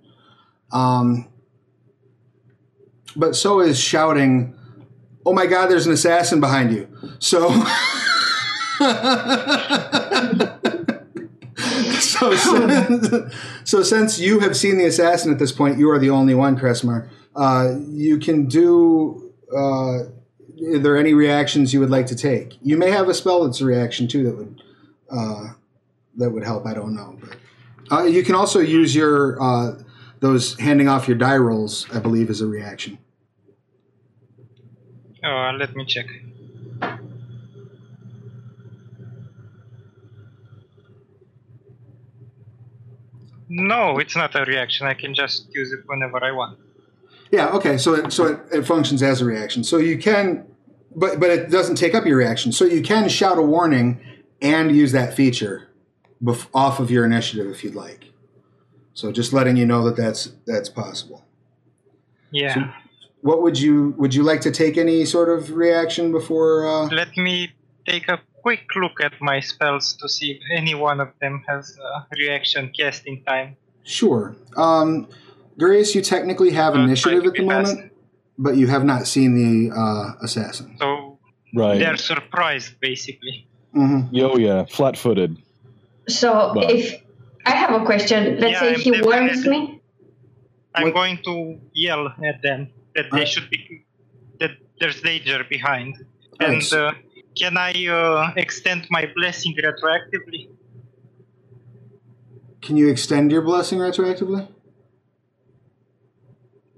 Um, 0.70 1.28
but 3.16 3.34
so 3.34 3.60
is 3.60 3.80
shouting, 3.80 4.54
"Oh 5.24 5.32
my 5.32 5.46
God! 5.46 5.68
There's 5.68 5.86
an 5.86 5.92
assassin 5.92 6.40
behind 6.40 6.72
you!" 6.72 6.88
So, 7.18 7.48
so, 11.98 12.36
since, 12.36 13.34
so 13.64 13.82
since 13.82 14.18
you 14.20 14.40
have 14.40 14.56
seen 14.56 14.78
the 14.78 14.86
assassin 14.86 15.32
at 15.32 15.38
this 15.38 15.52
point, 15.52 15.78
you 15.78 15.90
are 15.90 15.98
the 15.98 16.10
only 16.10 16.34
one, 16.34 16.56
Kresmar. 16.58 17.08
Uh, 17.34 17.76
you 17.88 18.18
can 18.18 18.46
do. 18.46 19.32
Uh, 19.52 20.04
are 20.62 20.78
there 20.78 20.98
any 20.98 21.14
reactions 21.14 21.72
you 21.72 21.80
would 21.80 21.90
like 21.90 22.06
to 22.06 22.14
take? 22.14 22.58
You 22.62 22.76
may 22.76 22.90
have 22.90 23.08
a 23.08 23.14
spell 23.14 23.44
that's 23.44 23.62
a 23.62 23.64
reaction 23.64 24.06
too 24.06 24.24
that 24.24 24.36
would 24.36 24.62
uh, 25.10 25.54
that 26.16 26.30
would 26.30 26.44
help. 26.44 26.66
I 26.66 26.74
don't 26.74 26.94
know, 26.94 27.18
but 27.20 27.36
uh, 27.90 28.04
you 28.04 28.22
can 28.22 28.34
also 28.34 28.60
use 28.60 28.94
your 28.94 29.40
uh, 29.42 29.78
those 30.20 30.58
handing 30.58 30.88
off 30.88 31.08
your 31.08 31.16
die 31.16 31.36
rolls. 31.36 31.86
I 31.92 31.98
believe 31.98 32.30
is 32.30 32.40
a 32.40 32.46
reaction. 32.46 32.98
Oh, 35.24 35.52
let 35.58 35.74
me 35.74 35.84
check. 35.84 36.06
No, 43.52 43.98
it's 43.98 44.14
not 44.14 44.34
a 44.36 44.44
reaction. 44.44 44.86
I 44.86 44.94
can 44.94 45.12
just 45.12 45.52
use 45.52 45.72
it 45.72 45.80
whenever 45.86 46.22
I 46.22 46.30
want. 46.30 46.58
Yeah. 47.32 47.48
Okay. 47.48 47.78
So 47.78 47.94
it, 47.94 48.12
so 48.12 48.26
it, 48.26 48.40
it 48.52 48.62
functions 48.62 49.02
as 49.02 49.20
a 49.20 49.24
reaction. 49.24 49.64
So 49.64 49.78
you 49.78 49.98
can, 49.98 50.46
but 50.94 51.18
but 51.18 51.30
it 51.30 51.50
doesn't 51.50 51.74
take 51.74 51.94
up 51.94 52.06
your 52.06 52.16
reaction. 52.16 52.52
So 52.52 52.64
you 52.64 52.80
can 52.80 53.08
shout 53.08 53.38
a 53.38 53.42
warning 53.42 54.00
and 54.40 54.74
use 54.74 54.92
that 54.92 55.14
feature 55.14 55.69
bef- 56.22 56.48
off 56.54 56.80
of 56.80 56.90
your 56.90 57.04
initiative 57.04 57.46
if 57.50 57.62
you'd 57.64 57.74
like. 57.74 58.06
So 58.94 59.12
just 59.12 59.32
letting 59.32 59.56
you 59.56 59.66
know 59.66 59.84
that 59.84 59.96
that's 59.96 60.32
that's 60.46 60.68
possible. 60.68 61.24
Yeah. 62.30 62.72
What 63.22 63.42
would 63.42 63.58
you 63.58 63.94
would 63.98 64.14
you 64.14 64.22
like 64.22 64.40
to 64.42 64.50
take 64.50 64.76
any 64.78 65.04
sort 65.04 65.28
of 65.28 65.50
reaction 65.52 66.12
before? 66.12 66.66
Uh, 66.66 66.86
Let 66.88 67.16
me 67.16 67.52
take 67.86 68.08
a 68.08 68.18
quick 68.42 68.62
look 68.76 69.00
at 69.02 69.12
my 69.20 69.40
spells 69.40 69.94
to 70.00 70.08
see 70.08 70.32
if 70.32 70.42
any 70.50 70.74
one 70.74 71.00
of 71.00 71.08
them 71.20 71.42
has 71.48 71.76
a 71.78 72.06
reaction 72.16 72.70
casting 72.76 73.22
time. 73.24 73.56
sure. 73.84 74.36
Um, 74.56 75.08
Grace, 75.58 75.94
you 75.94 76.00
technically 76.00 76.50
have 76.52 76.74
Uh, 76.74 76.80
initiative 76.80 77.26
at 77.26 77.32
the 77.34 77.42
be 77.42 77.48
fast. 77.48 77.74
moment, 77.74 77.92
but 78.38 78.56
you 78.56 78.66
have 78.68 78.84
not 78.84 79.06
seen 79.06 79.34
the 79.34 79.74
uh, 79.74 80.12
assassin. 80.22 80.76
So 80.78 81.18
Right. 81.54 81.78
they're 81.78 81.96
surprised, 81.98 82.80
basically. 82.80 83.46
Mm-hmm. 83.76 84.14
Yo, 84.14 84.36
yeah, 84.36 84.64
flat 84.64 84.96
footed. 84.96 85.36
So 86.08 86.52
Well- 86.54 86.70
if 86.70 87.02
I 87.46 87.50
have 87.52 87.72
a 87.80 87.84
question, 87.84 88.38
let's 88.40 88.52
Yeah, 88.52 88.60
say 88.60 88.74
I'm 88.74 88.80
he 88.80 89.02
warns 89.02 89.46
me. 89.46 89.80
I'm 90.74 90.84
What- 90.84 90.94
going 90.94 91.18
to 91.24 91.58
yell 91.72 92.08
at 92.24 92.42
them 92.42 92.68
that 92.94 93.06
they 93.10 93.10
Alright. 93.10 93.28
should 93.28 93.50
be 93.50 93.84
that 94.38 94.52
there's 94.80 95.00
danger 95.00 95.44
behind. 95.48 95.96
And 96.38 96.62
uh, 96.72 96.92
can 97.38 97.56
I 97.56 97.72
uh, 97.86 98.32
extend 98.36 98.86
my 98.90 99.06
blessing 99.14 99.54
retroactively? 99.62 100.48
Can 102.62 102.76
you 102.76 102.88
extend 102.88 103.32
your 103.32 103.42
blessing 103.42 103.78
retroactively? 103.78 104.48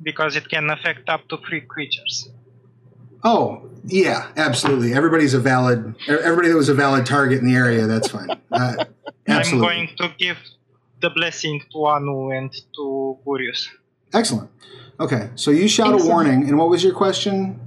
Because 0.03 0.37
it 0.37 0.49
can 0.49 0.69
affect 0.71 1.09
up 1.09 1.29
to 1.29 1.39
three 1.49 1.61
creatures. 1.61 2.29
Oh, 3.25 3.69
yeah, 3.85 4.33
absolutely. 4.37 4.95
Everybody's 4.95 5.35
a 5.35 5.39
valid. 5.39 5.95
Everybody 6.09 6.49
that 6.49 6.57
was 6.57 6.69
a 6.69 6.75
valid 6.75 7.07
target 7.07 7.39
in 7.39 7.47
the 7.47 7.55
area. 7.55 7.87
That's 7.87 8.09
fine. 8.09 8.31
Uh, 8.51 8.85
absolutely. 9.29 9.69
I'm 9.69 9.87
going 9.87 9.97
to 9.99 10.15
give 10.19 10.39
the 11.01 11.11
blessing 11.11 11.63
to 11.73 11.85
Anu 11.87 12.31
and 12.31 12.53
to 12.77 13.19
Gurius. 13.27 13.67
Excellent. 14.13 14.51
Okay, 15.01 15.31
so 15.35 15.51
you 15.51 15.69
shout 15.69 16.01
a 16.01 16.05
warning, 16.05 16.49
and 16.49 16.59
what 16.59 16.69
was 16.69 16.85
your 16.85 16.95
question? 16.95 17.59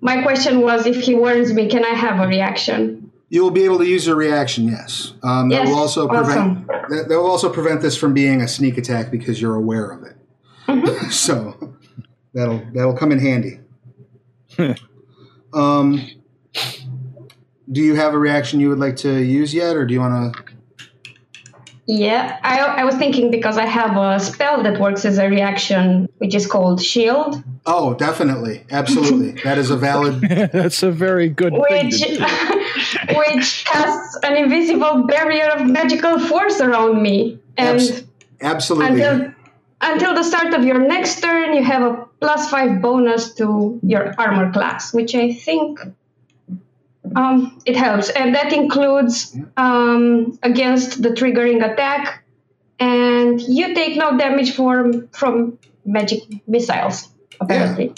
My 0.00 0.22
question 0.22 0.60
was 0.60 0.86
if 0.86 0.96
he 1.02 1.14
warns 1.14 1.52
me, 1.52 1.68
can 1.68 1.84
I 1.84 1.90
have 1.90 2.20
a 2.20 2.26
reaction? 2.26 3.12
You 3.28 3.42
will 3.42 3.50
be 3.50 3.64
able 3.64 3.78
to 3.78 3.86
use 3.86 4.08
a 4.08 4.16
reaction. 4.16 4.66
Yes. 4.66 5.12
Um, 5.22 5.50
that 5.50 5.56
Yes, 5.56 5.68
will 5.68 5.76
also 5.76 6.08
prevent. 6.08 6.28
awesome. 6.30 6.66
That, 6.88 7.08
that 7.08 7.16
will 7.16 7.30
also 7.30 7.48
prevent 7.52 7.80
this 7.80 7.96
from 7.96 8.12
being 8.12 8.40
a 8.40 8.48
sneak 8.48 8.76
attack 8.76 9.10
because 9.10 9.40
you're 9.40 9.54
aware 9.54 9.90
of 9.90 10.02
it. 10.02 10.16
Mm-hmm. 10.66 11.10
so 11.10 11.74
that'll 12.34 12.62
that'll 12.72 12.96
come 12.96 13.12
in 13.12 13.20
handy. 13.20 13.60
um, 15.52 16.00
do 17.70 17.80
you 17.80 17.94
have 17.94 18.14
a 18.14 18.18
reaction 18.18 18.60
you 18.60 18.68
would 18.68 18.78
like 18.78 18.96
to 18.96 19.22
use 19.22 19.54
yet, 19.54 19.76
or 19.76 19.84
do 19.86 19.94
you 19.94 20.00
want 20.00 20.34
to? 20.34 20.44
Yeah, 21.86 22.38
I, 22.42 22.60
I 22.60 22.84
was 22.84 22.94
thinking 22.94 23.30
because 23.32 23.58
I 23.58 23.66
have 23.66 23.96
a 23.96 24.20
spell 24.20 24.62
that 24.62 24.80
works 24.80 25.04
as 25.04 25.18
a 25.18 25.28
reaction, 25.28 26.08
which 26.18 26.36
is 26.36 26.46
called 26.46 26.80
Shield, 26.80 27.42
Oh, 27.66 27.94
definitely, 27.94 28.64
absolutely. 28.70 29.32
that 29.44 29.58
is 29.58 29.70
a 29.70 29.76
valid. 29.76 30.20
That's 30.52 30.82
a 30.82 30.90
very 30.90 31.28
good 31.28 31.52
thing 31.52 31.86
which 31.86 32.02
to 32.02 32.16
do. 32.16 32.24
which 33.16 33.64
casts 33.64 34.18
an 34.22 34.36
invisible 34.36 35.04
barrier 35.04 35.46
of 35.50 35.66
magical 35.66 36.18
force 36.18 36.60
around 36.60 37.02
me. 37.02 37.38
And 37.56 37.80
Abs- 37.80 38.02
absolutely. 38.40 39.02
until 39.02 39.34
until 39.82 40.14
the 40.14 40.22
start 40.22 40.54
of 40.54 40.64
your 40.64 40.78
next 40.78 41.20
turn, 41.20 41.54
you 41.54 41.62
have 41.62 41.82
a 41.82 42.06
plus 42.20 42.50
five 42.50 42.80
bonus 42.82 43.34
to 43.34 43.78
your 43.82 44.14
armor 44.18 44.52
class, 44.52 44.92
which 44.92 45.14
I 45.14 45.32
think 45.32 45.80
um, 47.16 47.58
it 47.64 47.76
helps, 47.76 48.10
and 48.10 48.34
that 48.34 48.52
includes 48.52 49.36
um, 49.56 50.38
against 50.42 51.02
the 51.02 51.10
triggering 51.10 51.64
attack, 51.64 52.24
and 52.78 53.40
you 53.40 53.74
take 53.74 53.96
no 53.96 54.16
damage 54.16 54.54
from 54.54 55.08
from 55.08 55.58
magic 55.84 56.22
missiles. 56.46 57.08
Apparently, 57.40 57.94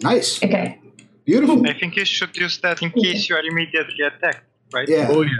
nice, 0.00 0.42
okay. 0.42 0.78
beautiful. 1.24 1.66
I 1.68 1.74
think 1.74 1.96
you 1.96 2.04
should 2.04 2.36
use 2.36 2.58
that 2.58 2.80
in 2.82 2.90
case 2.90 3.28
you 3.28 3.36
are 3.36 3.42
immediately 3.42 4.04
attacked, 4.04 4.44
right? 4.72 4.88
Yeah, 4.88 5.08
Oh 5.10 5.22
yeah. 5.22 5.30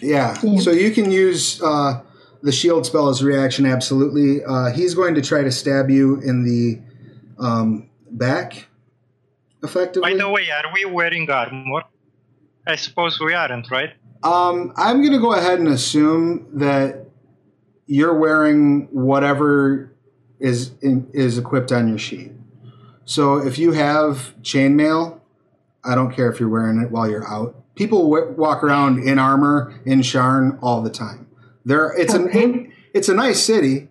yeah. 0.00 0.34
Yeah. 0.42 0.58
So 0.60 0.70
you 0.70 0.90
can 0.90 1.10
use 1.10 1.60
uh, 1.62 2.02
the 2.42 2.52
shield 2.52 2.86
spell 2.86 3.08
as 3.08 3.20
a 3.20 3.26
reaction. 3.26 3.66
Absolutely. 3.66 4.44
Uh, 4.44 4.70
he's 4.70 4.94
going 4.94 5.14
to 5.16 5.22
try 5.22 5.42
to 5.42 5.50
stab 5.50 5.90
you 5.90 6.20
in 6.20 6.44
the 6.44 6.80
um, 7.38 7.88
back. 8.10 8.66
Effectively. 9.62 10.12
By 10.12 10.16
the 10.16 10.28
way, 10.28 10.50
are 10.50 10.72
we 10.72 10.84
wearing 10.84 11.28
armor? 11.30 11.82
I 12.68 12.76
suppose 12.76 13.18
we 13.18 13.32
aren't, 13.34 13.70
right? 13.70 13.90
Um, 14.22 14.72
I'm 14.76 15.00
going 15.00 15.12
to 15.14 15.18
go 15.20 15.32
ahead 15.32 15.58
and 15.58 15.68
assume 15.68 16.46
that 16.58 17.06
you're 17.86 18.14
wearing 18.14 18.88
whatever 18.92 19.96
is 20.38 20.72
in, 20.82 21.08
is 21.14 21.38
equipped 21.38 21.72
on 21.72 21.88
your 21.88 21.98
sheet. 21.98 22.32
So 23.06 23.38
if 23.38 23.58
you 23.58 23.72
have 23.72 24.34
chainmail, 24.42 25.18
I 25.82 25.94
don't 25.94 26.14
care 26.14 26.30
if 26.30 26.38
you're 26.38 26.50
wearing 26.50 26.78
it 26.80 26.90
while 26.90 27.08
you're 27.08 27.26
out. 27.26 27.56
People 27.74 28.10
w- 28.10 28.34
walk 28.36 28.62
around 28.62 29.02
in 29.02 29.18
armor 29.18 29.80
in 29.86 30.00
Sharn 30.00 30.58
all 30.60 30.82
the 30.82 30.90
time. 30.90 31.26
There, 31.64 31.92
it's 31.96 32.12
an 32.12 32.28
Okay. 32.28 32.70
it's 32.92 33.08
a 33.08 33.14
nice 33.14 33.42
city, 33.42 33.88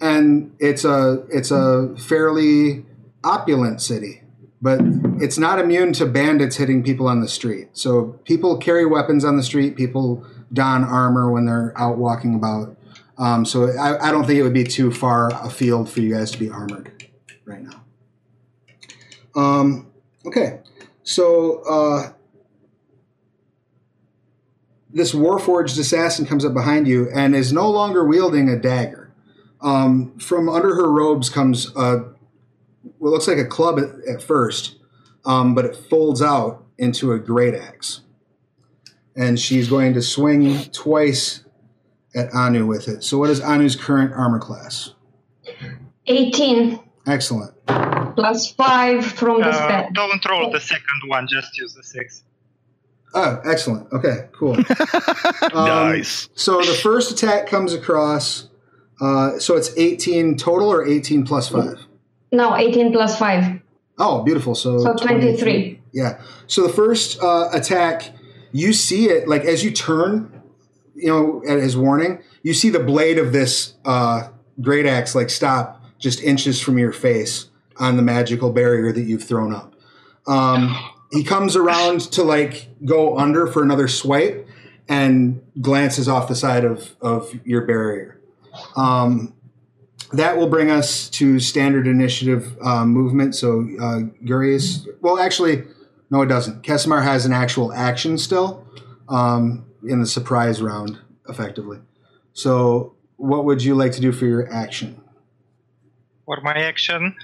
and 0.00 0.52
it's 0.60 0.84
a 0.84 1.24
it's 1.30 1.50
a 1.50 1.94
fairly 1.98 2.84
opulent 3.24 3.80
city, 3.82 4.22
but 4.62 4.80
it's 5.20 5.38
not 5.38 5.58
immune 5.58 5.92
to 5.94 6.06
bandits 6.06 6.56
hitting 6.56 6.82
people 6.82 7.08
on 7.08 7.20
the 7.20 7.28
street. 7.28 7.68
So 7.72 8.18
people 8.24 8.58
carry 8.58 8.84
weapons 8.84 9.24
on 9.24 9.36
the 9.36 9.42
street. 9.42 9.76
People 9.76 10.24
don 10.52 10.84
armor 10.84 11.30
when 11.30 11.46
they're 11.46 11.72
out 11.76 11.96
walking 11.96 12.34
about. 12.34 12.76
Um, 13.16 13.44
so 13.44 13.68
I, 13.78 14.08
I 14.08 14.10
don't 14.10 14.26
think 14.26 14.38
it 14.38 14.42
would 14.42 14.54
be 14.54 14.64
too 14.64 14.90
far 14.90 15.30
afield 15.44 15.90
for 15.90 16.00
you 16.00 16.14
guys 16.14 16.30
to 16.32 16.38
be 16.38 16.50
armored 16.50 17.06
right 17.44 17.62
now. 17.62 17.84
Um, 19.34 19.90
okay, 20.26 20.60
so 21.02 21.62
uh, 21.68 22.12
this 24.92 25.12
Warforged 25.12 25.78
assassin 25.78 26.26
comes 26.26 26.44
up 26.44 26.52
behind 26.52 26.88
you 26.88 27.08
and 27.14 27.34
is 27.34 27.52
no 27.52 27.70
longer 27.70 28.04
wielding 28.04 28.48
a 28.48 28.56
dagger. 28.56 29.12
Um, 29.60 30.18
from 30.18 30.48
under 30.48 30.74
her 30.74 30.90
robes 30.90 31.28
comes 31.28 31.74
a, 31.76 32.06
what 33.00 33.10
looks 33.10 33.26
like 33.26 33.38
a 33.38 33.44
club 33.44 33.78
at, 33.80 33.88
at 34.14 34.22
first, 34.22 34.76
um, 35.24 35.54
but 35.54 35.64
it 35.64 35.74
folds 35.74 36.22
out 36.22 36.64
into 36.78 37.12
a 37.12 37.18
great 37.18 37.54
axe. 37.54 38.02
And 39.16 39.38
she's 39.40 39.68
going 39.68 39.92
to 39.94 40.02
swing 40.02 40.64
twice 40.72 41.44
at 42.14 42.32
Anu 42.34 42.64
with 42.66 42.86
it. 42.88 43.02
So, 43.02 43.18
what 43.18 43.28
is 43.28 43.40
Anu's 43.40 43.74
current 43.74 44.12
armor 44.14 44.38
class? 44.38 44.94
Eighteen 46.06 46.80
Excellent. 47.06 47.52
plus 48.14 48.52
five 48.52 49.04
from 49.04 49.40
the 49.40 49.48
Uh, 49.48 49.52
spell. 49.52 49.88
don't 49.92 50.24
roll 50.28 50.50
the 50.52 50.60
second 50.60 50.84
one, 51.06 51.26
just 51.28 51.56
use 51.58 51.74
the 51.74 51.82
six. 51.82 52.22
Oh, 53.14 53.40
excellent. 53.44 53.92
Okay, 53.92 54.28
cool. 54.32 54.56
Um, 55.52 55.66
nice. 55.66 56.28
So 56.34 56.58
the 56.60 56.78
first 56.80 57.10
attack 57.10 57.48
comes 57.48 57.72
across. 57.74 58.48
Uh, 59.00 59.38
so 59.40 59.56
it's 59.56 59.76
18 59.76 60.36
total 60.36 60.68
or 60.68 60.86
18 60.86 61.24
plus 61.24 61.48
5? 61.48 61.74
No, 62.32 62.56
eighteen 62.56 62.92
5. 62.92 63.60
Oh, 63.98 64.22
beautiful. 64.22 64.54
So, 64.54 64.78
so 64.78 64.94
twenty-three. 64.94 65.80
Yeah. 65.92 66.20
So 66.46 66.66
the 66.66 66.72
first 66.72 67.22
uh, 67.22 67.50
attack, 67.52 68.12
you 68.52 68.72
see 68.72 69.08
it 69.08 69.28
like 69.28 69.44
as 69.44 69.64
you 69.64 69.70
turn, 69.70 70.42
you 70.94 71.08
know, 71.08 71.42
at 71.46 71.58
his 71.58 71.76
warning, 71.76 72.22
you 72.42 72.54
see 72.54 72.70
the 72.70 72.80
blade 72.80 73.18
of 73.18 73.32
this 73.32 73.74
uh, 73.84 74.28
great 74.60 74.86
axe 74.86 75.14
like 75.14 75.30
stop 75.30 75.82
just 75.98 76.22
inches 76.22 76.60
from 76.60 76.78
your 76.78 76.92
face 76.92 77.48
on 77.76 77.96
the 77.96 78.02
magical 78.02 78.52
barrier 78.52 78.92
that 78.92 79.02
you've 79.02 79.24
thrown 79.24 79.54
up. 79.54 79.74
Um, 80.26 80.76
he 81.10 81.24
comes 81.24 81.56
around 81.56 82.00
to 82.12 82.22
like 82.22 82.68
go 82.84 83.18
under 83.18 83.46
for 83.46 83.62
another 83.62 83.88
swipe 83.88 84.46
and 84.88 85.42
glances 85.60 86.08
off 86.08 86.28
the 86.28 86.34
side 86.34 86.64
of, 86.64 86.96
of 87.00 87.32
your 87.44 87.66
barrier. 87.66 88.20
Um, 88.76 89.34
that 90.12 90.36
will 90.36 90.48
bring 90.48 90.70
us 90.70 91.08
to 91.10 91.38
standard 91.38 91.86
initiative 91.86 92.56
uh, 92.62 92.84
movement. 92.84 93.34
So 93.34 93.60
uh, 93.80 94.00
Gurius, 94.24 94.86
well, 95.00 95.18
actually, 95.18 95.64
no, 96.10 96.22
it 96.22 96.26
doesn't. 96.26 96.62
Kesimar 96.62 97.02
has 97.02 97.24
an 97.26 97.32
actual 97.32 97.72
action 97.72 98.18
still 98.18 98.66
um, 99.08 99.64
in 99.86 100.00
the 100.00 100.06
surprise 100.06 100.60
round, 100.60 100.98
effectively. 101.28 101.78
So, 102.32 102.94
what 103.16 103.44
would 103.44 103.62
you 103.62 103.74
like 103.74 103.92
to 103.92 104.00
do 104.00 104.12
for 104.12 104.26
your 104.26 104.50
action? 104.52 105.00
For 106.24 106.40
my 106.42 106.54
action, 106.54 107.14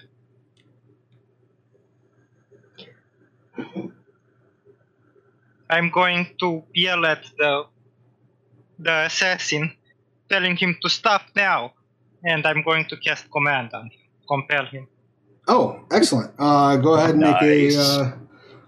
I'm 5.71 5.91
going 5.91 6.35
to 6.41 6.65
yell 6.75 7.07
at 7.07 7.25
the 7.39 7.65
the 8.79 9.07
assassin, 9.07 9.75
telling 10.29 10.57
him 10.57 10.77
to 10.83 10.89
stop 10.89 11.23
now, 11.35 11.73
and 12.27 12.45
I'm 12.47 12.63
going 12.63 12.85
to 12.87 12.97
cast 12.99 13.31
command 13.31 13.71
on 13.73 13.85
him, 13.87 13.91
compel 14.29 14.67
him. 14.67 14.87
Oh, 15.49 15.81
excellent. 15.91 16.33
Uh, 16.39 16.77
go 16.77 16.95
ahead 16.95 17.11
and 17.11 17.21
make 17.21 17.41
Nice. 17.41 17.77
a. 17.77 17.81
Uh, 17.81 18.13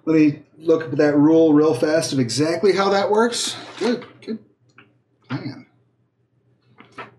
let 0.04 0.16
me 0.16 0.42
look 0.56 0.84
up 0.84 0.90
that 0.92 1.16
rule 1.16 1.52
real 1.52 1.74
fast 1.74 2.12
of 2.12 2.18
exactly 2.18 2.72
how 2.72 2.88
that 2.90 3.10
works. 3.10 3.56
Good, 3.78 4.06
good 4.24 4.38
plan. 5.28 5.66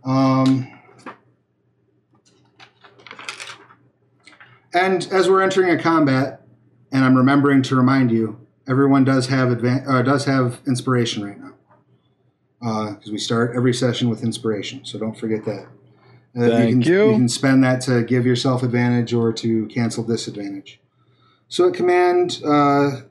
Um, 0.04 0.72
and 4.74 5.08
as 5.12 5.30
we're 5.30 5.42
entering 5.44 5.70
a 5.78 5.82
combat, 5.82 6.42
and 6.92 7.04
I'm 7.06 7.16
remembering 7.16 7.62
to 7.64 7.76
remind 7.76 8.12
you, 8.12 8.40
everyone 8.68 9.04
does 9.04 9.28
have 9.28 9.50
advan- 9.50 9.88
uh, 9.88 10.02
does 10.02 10.26
have 10.26 10.62
inspiration 10.66 11.24
right 11.24 11.38
now, 11.40 12.94
because 12.96 13.12
we 13.12 13.18
start 13.20 13.56
every 13.56 13.74
session 13.74 14.10
with 14.10 14.24
inspiration. 14.24 14.86
So 14.86 14.98
don't 14.98 15.18
forget 15.18 15.46
that. 15.46 15.68
Uh, 16.38 16.48
Thank 16.48 16.70
can, 16.70 16.82
you. 16.82 17.10
You 17.10 17.16
can 17.16 17.30
spend 17.30 17.64
that 17.64 17.82
to 17.82 18.04
give 18.04 18.26
yourself 18.26 18.64
advantage 18.64 19.14
or 19.14 19.34
to 19.34 19.68
cancel 19.68 20.04
disadvantage. 20.04 20.80
So 21.48 21.70
at 21.70 21.74
command, 21.74 22.42
uh, 22.46 23.02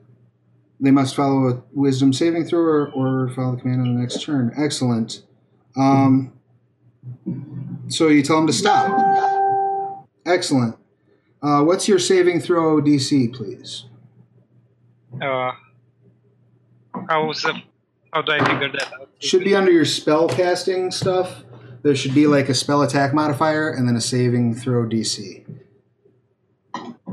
they 0.79 0.91
must 0.91 1.15
follow 1.15 1.49
a 1.49 1.63
wisdom 1.73 2.13
saving 2.13 2.45
throw 2.45 2.59
or, 2.59 2.87
or 2.91 3.29
follow 3.29 3.55
the 3.55 3.61
command 3.61 3.81
on 3.81 3.95
the 3.95 3.99
next 3.99 4.23
turn. 4.23 4.53
Excellent. 4.57 5.23
Um, 5.75 6.33
so 7.89 8.07
you 8.07 8.23
tell 8.23 8.37
them 8.37 8.47
to 8.47 8.53
stop. 8.53 10.07
Excellent. 10.25 10.77
Uh, 11.41 11.63
what's 11.63 11.87
your 11.87 11.99
saving 11.99 12.39
throw 12.39 12.81
DC, 12.81 13.33
please? 13.33 13.85
Uh, 15.21 15.51
how's 17.09 17.41
the, 17.41 17.61
how 18.13 18.21
do 18.21 18.31
I 18.31 18.39
figure 18.39 18.71
that 18.71 18.93
out? 18.93 19.09
Should 19.19 19.43
be 19.43 19.55
under 19.55 19.71
your 19.71 19.85
spell 19.85 20.29
casting 20.29 20.91
stuff. 20.91 21.43
There 21.81 21.95
should 21.95 22.13
be 22.13 22.27
like 22.27 22.49
a 22.49 22.53
spell 22.53 22.81
attack 22.81 23.13
modifier 23.13 23.69
and 23.69 23.87
then 23.87 23.95
a 23.95 24.01
saving 24.01 24.55
throw 24.55 24.85
DC. 24.85 25.45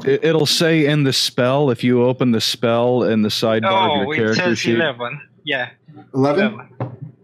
It, 0.05 0.25
it'll 0.25 0.47
say 0.47 0.87
in 0.87 1.05
the 1.05 1.13
spell 1.13 1.71
if 1.71 1.83
you 1.83 2.03
open 2.05 2.33
the 2.33 2.41
spell 2.41 3.03
in 3.05 3.23
the 3.23 3.29
sidebar 3.29 3.89
Oh, 3.89 4.01
of 4.03 4.07
your 4.07 4.13
it 4.13 4.17
character 4.17 4.43
says 4.51 4.59
sheet. 4.59 4.75
eleven. 4.77 5.21
Yeah, 5.45 5.71
11? 6.15 6.45
eleven. 6.53 6.69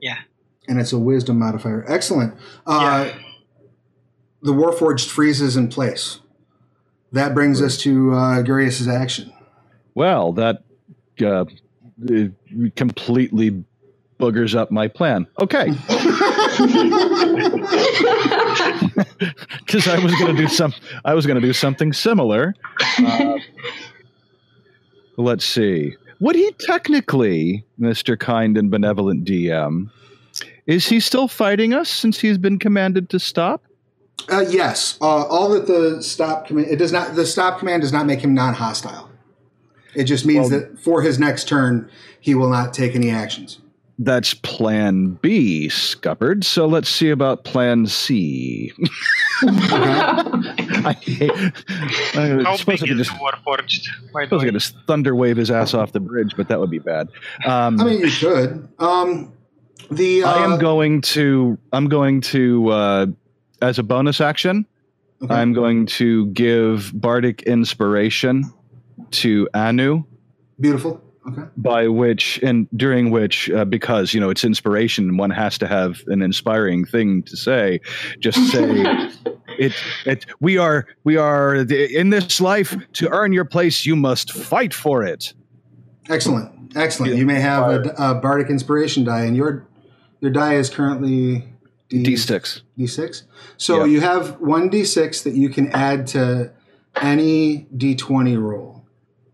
Yeah. 0.00 0.18
and 0.68 0.80
it's 0.80 0.92
a 0.92 0.98
wisdom 0.98 1.38
modifier. 1.40 1.84
Excellent. 1.88 2.34
Uh, 2.66 3.10
The 4.42 4.52
Warforged 4.52 5.08
freezes 5.10 5.56
in 5.56 5.68
place. 5.68 6.20
That 7.12 7.34
brings 7.34 7.60
us 7.60 7.76
to 7.78 8.12
uh, 8.14 8.42
Gurius's 8.42 8.88
action. 8.88 9.32
Well, 9.94 10.32
that 10.32 10.62
uh, 11.24 11.44
completely 12.76 13.64
boogers 14.22 14.54
up 14.54 14.70
my 14.70 14.86
plan. 14.86 15.26
Okay, 15.40 15.66
because 19.58 19.88
I 19.88 19.98
was 20.02 20.14
going 20.14 20.36
to 20.36 20.40
do 20.42 20.48
some. 20.48 20.72
I 21.04 21.14
was 21.14 21.26
going 21.26 21.40
to 21.40 21.46
do 21.46 21.52
something 21.52 21.92
similar. 21.92 22.54
Uh, 22.98 23.38
let's 25.16 25.44
see. 25.44 25.96
Would 26.20 26.36
he 26.36 26.52
technically, 26.60 27.64
Mister 27.78 28.16
Kind 28.16 28.56
and 28.56 28.70
Benevolent 28.70 29.24
DM, 29.24 29.90
Is 30.66 30.86
he 30.86 31.00
still 31.00 31.26
fighting 31.26 31.74
us 31.74 31.90
since 31.90 32.20
he's 32.20 32.38
been 32.38 32.58
commanded 32.60 33.10
to 33.10 33.18
stop? 33.18 33.62
Uh, 34.30 34.44
yes, 34.48 34.98
uh, 35.00 35.04
all 35.26 35.48
that 35.50 35.66
the 35.66 36.00
stop 36.00 36.46
command 36.46 36.68
it 36.68 36.76
does 36.76 36.92
not 36.92 37.16
the 37.16 37.26
stop 37.26 37.58
command 37.58 37.82
does 37.82 37.92
not 37.92 38.06
make 38.06 38.20
him 38.20 38.34
non-hostile. 38.34 39.10
It 39.94 40.04
just 40.04 40.24
means 40.24 40.48
Well- 40.50 40.60
that 40.60 40.78
for 40.78 41.02
his 41.02 41.18
next 41.18 41.48
turn, 41.48 41.90
he 42.20 42.34
will 42.36 42.48
not 42.48 42.72
take 42.72 42.94
any 42.94 43.10
actions. 43.10 43.58
That's 43.98 44.34
plan 44.34 45.18
B, 45.22 45.68
Scuppard. 45.68 46.44
So 46.44 46.66
let's 46.66 46.88
see 46.88 47.10
about 47.10 47.44
plan 47.44 47.86
C. 47.86 48.72
I 49.42 50.96
hate. 51.00 51.30
I 52.14 52.42
How 52.42 52.56
suppose 52.56 52.82
I 52.82 52.86
big 52.86 52.90
could 52.90 53.00
is 53.00 53.08
just, 53.08 53.10
the 53.10 53.24
Warforged? 53.24 54.12
By 54.12 54.22
the 54.22 54.26
suppose 54.26 54.32
I 54.32 54.36
way? 54.36 54.44
could 54.46 54.54
just 54.54 54.76
thunder 54.86 55.14
wave 55.14 55.36
his 55.36 55.50
ass 55.50 55.74
off 55.74 55.92
the 55.92 56.00
bridge, 56.00 56.34
but 56.36 56.48
that 56.48 56.58
would 56.60 56.70
be 56.70 56.78
bad. 56.78 57.08
Um, 57.44 57.80
I 57.80 57.84
mean, 57.84 58.00
you 58.00 58.10
could. 58.10 58.68
Um, 58.78 59.32
the 59.90 60.22
uh, 60.24 60.32
I 60.32 60.44
am 60.44 60.58
going 60.58 61.00
to. 61.02 61.58
I'm 61.72 61.88
going 61.88 62.20
to. 62.22 62.68
Uh, 62.68 63.06
as 63.60 63.78
a 63.78 63.82
bonus 63.82 64.20
action, 64.20 64.66
okay. 65.22 65.32
I'm 65.32 65.52
going 65.52 65.86
to 65.86 66.26
give 66.26 66.90
bardic 66.94 67.42
inspiration 67.42 68.44
to 69.12 69.48
Anu. 69.54 70.04
beautiful. 70.58 71.00
Okay. 71.24 71.42
by 71.56 71.86
which 71.86 72.40
and 72.42 72.66
during 72.76 73.10
which 73.12 73.48
uh, 73.50 73.64
because 73.64 74.12
you 74.12 74.18
know 74.20 74.28
it's 74.28 74.42
inspiration 74.42 75.16
one 75.16 75.30
has 75.30 75.56
to 75.58 75.68
have 75.68 76.02
an 76.08 76.20
inspiring 76.20 76.84
thing 76.84 77.22
to 77.22 77.36
say 77.36 77.78
just 78.18 78.38
say 78.50 78.64
it 79.58 79.72
it 80.04 80.26
we 80.40 80.58
are 80.58 80.84
we 81.04 81.16
are 81.16 81.62
the, 81.62 81.96
in 81.96 82.10
this 82.10 82.40
life 82.40 82.74
to 82.94 83.08
earn 83.10 83.32
your 83.32 83.44
place 83.44 83.86
you 83.86 83.94
must 83.94 84.32
fight 84.32 84.74
for 84.74 85.04
it 85.04 85.32
Excellent. 86.08 86.76
Excellent. 86.76 87.12
Yeah. 87.12 87.18
You 87.20 87.26
may 87.26 87.40
have 87.40 87.70
a, 87.70 87.94
a 87.96 88.14
bardic 88.16 88.50
inspiration 88.50 89.04
die, 89.04 89.22
and 89.24 89.36
your 89.36 89.68
your 90.20 90.32
die 90.32 90.54
is 90.54 90.68
currently 90.68 91.44
D, 91.88 92.02
d6 92.02 92.62
D6. 92.78 93.22
So 93.56 93.84
Yeah. 93.84 93.92
you 93.92 94.00
have 94.00 94.40
one 94.40 94.68
D6 94.70 95.22
that 95.22 95.34
you 95.34 95.48
can 95.48 95.70
add 95.70 96.08
to 96.08 96.50
any 97.00 97.66
D20 97.76 98.40
roll 98.42 98.81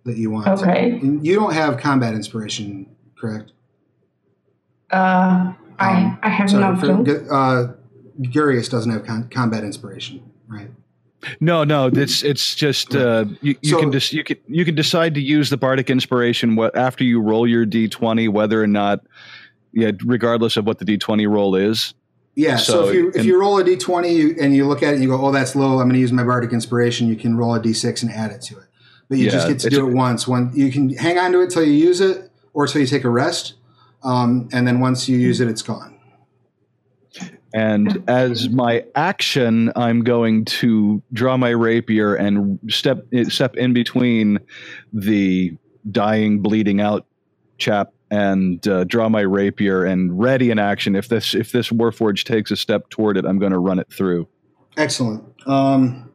that 0.08 0.16
you 0.16 0.30
want. 0.30 0.48
Okay. 0.48 0.98
And 1.00 1.24
you 1.24 1.36
don't 1.36 1.52
have 1.54 1.78
combat 1.78 2.14
inspiration, 2.14 2.86
correct? 3.18 3.52
Uh, 4.90 5.52
I 5.78 6.18
I 6.22 6.28
have 6.30 6.52
no 6.52 6.68
Um, 6.68 6.80
Sorry, 6.80 7.04
clue. 7.04 7.18
for, 7.26 7.32
uh, 7.34 7.72
Gurius 8.22 8.68
doesn't 8.70 8.90
have 8.90 9.04
con- 9.04 9.28
combat 9.30 9.62
inspiration, 9.64 10.20
right? 10.48 10.70
no 11.40 11.64
no 11.64 11.86
it's 11.92 12.22
it's 12.22 12.54
just 12.54 12.94
uh, 12.94 13.24
you, 13.42 13.56
you 13.60 13.70
So- 13.72 13.80
can 13.80 13.90
just 13.92 14.12
you 14.12 14.22
can 14.22 14.36
you 14.46 14.64
can 14.64 14.76
decide 14.76 15.14
to 15.14 15.20
use 15.20 15.50
the 15.50 15.56
bardic 15.56 15.90
inspiration 15.90 16.54
what 16.54 16.76
after 16.76 17.02
you 17.02 17.20
roll 17.20 17.44
your 17.44 17.66
d20 17.66 18.28
whether 18.28 18.62
or 18.62 18.68
not 18.68 19.00
yeah 19.72 19.90
regardless 20.04 20.56
of 20.56 20.64
what 20.64 20.78
the 20.78 20.84
d20 20.84 21.28
roll 21.28 21.56
is 21.56 21.92
Yeah. 22.36 22.54
So, 22.56 22.72
So 22.84 22.88
if 22.88 22.94
you 22.94 23.08
if 23.08 23.16
in- 23.16 23.24
you 23.26 23.40
roll 23.40 23.58
a 23.58 23.64
d20 23.64 24.14
you, 24.14 24.36
and 24.40 24.54
you 24.54 24.64
look 24.68 24.80
at 24.84 24.90
it 24.90 24.94
and 24.94 25.02
you 25.02 25.08
go, 25.08 25.20
"Oh, 25.20 25.32
that's 25.32 25.56
low. 25.56 25.80
I'm 25.80 25.88
going 25.88 25.94
to 25.94 25.98
use 25.98 26.12
my 26.12 26.22
bardic 26.22 26.52
inspiration." 26.52 27.08
You 27.08 27.16
can 27.16 27.36
roll 27.36 27.52
a 27.56 27.60
d6 27.60 28.02
and 28.04 28.12
add 28.12 28.30
it 28.30 28.40
to 28.42 28.54
it, 28.58 28.67
but 29.08 29.18
you 29.18 29.26
Yeah, 29.26 29.30
just 29.32 29.48
get 29.48 29.58
to 29.60 29.70
do 29.70 29.88
it 29.88 29.94
once. 29.94 30.28
One 30.28 30.50
you 30.54 30.70
can 30.70 30.90
hang 30.90 31.18
on 31.18 31.32
to 31.32 31.40
it 31.40 31.50
till 31.50 31.64
you 31.64 31.72
use 31.72 32.00
it, 32.00 32.30
or 32.52 32.66
till 32.66 32.80
you 32.80 32.86
take 32.86 33.04
a 33.04 33.10
rest, 33.10 33.54
um, 34.02 34.48
and 34.52 34.66
then 34.66 34.80
once 34.80 35.08
you 35.08 35.18
use 35.18 35.40
it, 35.40 35.48
it's 35.48 35.62
gone. 35.62 35.98
And 37.54 38.04
as 38.08 38.50
my 38.50 38.84
action, 38.94 39.72
I'm 39.74 40.04
going 40.04 40.44
to 40.44 41.02
draw 41.12 41.38
my 41.38 41.48
rapier 41.50 42.14
and 42.14 42.58
step 42.68 43.06
step 43.28 43.56
in 43.56 43.72
between 43.72 44.38
the 44.92 45.56
dying, 45.90 46.40
bleeding 46.42 46.80
out 46.80 47.06
chap, 47.56 47.92
and 48.10 48.66
uh, 48.68 48.84
draw 48.84 49.08
my 49.08 49.22
rapier 49.22 49.84
and 49.84 50.18
ready 50.18 50.50
in 50.50 50.58
action. 50.58 50.94
If 50.94 51.08
this 51.08 51.34
if 51.34 51.52
this 51.52 51.70
warforge 51.70 52.24
takes 52.24 52.50
a 52.50 52.56
step 52.56 52.90
toward 52.90 53.16
it, 53.16 53.24
I'm 53.24 53.38
going 53.38 53.52
to 53.52 53.58
run 53.58 53.78
it 53.78 53.90
through. 53.90 54.28
Excellent. 54.76 55.24
Um, 55.46 56.07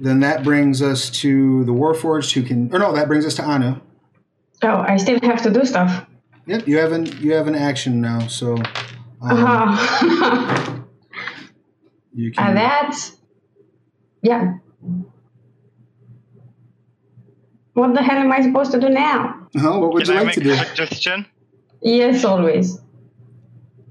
then 0.00 0.20
that 0.20 0.42
brings 0.44 0.82
us 0.82 1.10
to 1.22 1.64
the 1.64 1.72
Warforged, 1.72 2.32
who 2.32 2.42
can, 2.42 2.72
or 2.74 2.78
no, 2.78 2.92
that 2.94 3.08
brings 3.08 3.24
us 3.26 3.34
to 3.36 3.42
Anu. 3.42 3.80
Oh, 4.62 4.84
I 4.88 4.96
still 4.96 5.18
have 5.22 5.42
to 5.42 5.50
do 5.50 5.64
stuff. 5.64 6.06
Yep, 6.46 6.66
you 6.68 6.78
have 6.78 6.92
an 6.92 7.06
you 7.20 7.32
have 7.34 7.46
an 7.48 7.54
action 7.54 8.00
now, 8.00 8.26
so 8.28 8.54
um, 8.56 8.64
Uh-huh. 9.22 10.76
you 12.14 12.30
can. 12.32 12.46
and 12.48 12.56
that's 12.56 13.16
yeah. 14.22 14.54
What 17.74 17.92
the 17.94 18.02
hell 18.02 18.16
am 18.18 18.32
I 18.32 18.40
supposed 18.40 18.72
to 18.72 18.80
do 18.80 18.88
now? 18.88 19.48
Uh-huh, 19.54 19.78
what 19.80 19.92
would 19.92 20.04
Can 20.04 20.14
you 20.14 20.20
I 20.20 20.22
like 20.24 20.36
make 20.36 20.44
to 20.44 20.52
a 20.52 20.56
do? 20.56 20.64
suggestion? 20.64 21.26
Yes, 21.82 22.24
always. 22.24 22.80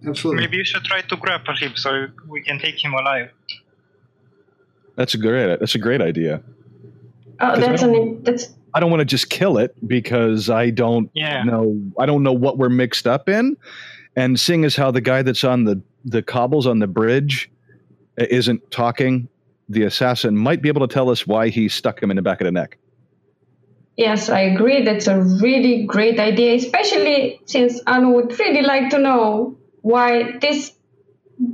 Absolutely. 0.07 0.41
Maybe 0.43 0.57
you 0.57 0.63
should 0.65 0.83
try 0.83 1.01
to 1.01 1.15
grapple 1.17 1.55
him 1.55 1.73
so 1.75 2.07
we 2.27 2.41
can 2.41 2.57
take 2.59 2.83
him 2.83 2.93
alive. 2.93 3.29
That's 4.95 5.13
a 5.13 5.17
great 5.17 5.59
that's 5.59 5.75
a 5.75 5.79
great 5.79 6.01
idea. 6.01 6.41
Oh, 7.39 7.47
I 7.47 7.59
that's 7.59 7.81
an 7.83 8.23
that's 8.23 8.49
I 8.73 8.79
don't 8.79 8.89
want 8.91 9.01
to 9.01 9.05
just 9.05 9.29
kill 9.29 9.57
it 9.57 9.75
because 9.87 10.49
I 10.49 10.69
don't 10.69 11.09
Yeah. 11.13 11.43
know 11.43 11.81
I 11.99 12.05
don't 12.05 12.23
know 12.23 12.33
what 12.33 12.57
we're 12.57 12.69
mixed 12.69 13.07
up 13.07 13.27
in. 13.29 13.57
And 14.15 14.39
seeing 14.39 14.63
as 14.63 14.75
how 14.75 14.91
the 14.91 15.01
guy 15.01 15.21
that's 15.21 15.43
on 15.43 15.65
the 15.65 15.81
the 16.05 16.21
cobbles 16.21 16.65
on 16.67 16.79
the 16.79 16.87
bridge 16.87 17.49
uh, 18.19 18.25
isn't 18.29 18.69
talking, 18.71 19.27
the 19.67 19.83
assassin 19.83 20.37
might 20.37 20.61
be 20.61 20.69
able 20.69 20.87
to 20.87 20.93
tell 20.93 21.09
us 21.09 21.25
why 21.27 21.49
he 21.49 21.67
stuck 21.67 22.01
him 22.01 22.09
in 22.11 22.15
the 22.15 22.21
back 22.21 22.39
of 22.41 22.45
the 22.45 22.51
neck. 22.51 22.77
yes, 23.97 24.29
I 24.29 24.41
agree. 24.41 24.83
That's 24.83 25.07
a 25.07 25.21
really 25.21 25.85
great 25.85 26.19
idea, 26.19 26.55
especially 26.55 27.39
since 27.45 27.81
Anu 27.87 28.09
would 28.11 28.37
really 28.39 28.61
like 28.61 28.89
to 28.91 28.99
know 28.99 29.57
why 29.81 30.37
this 30.39 30.71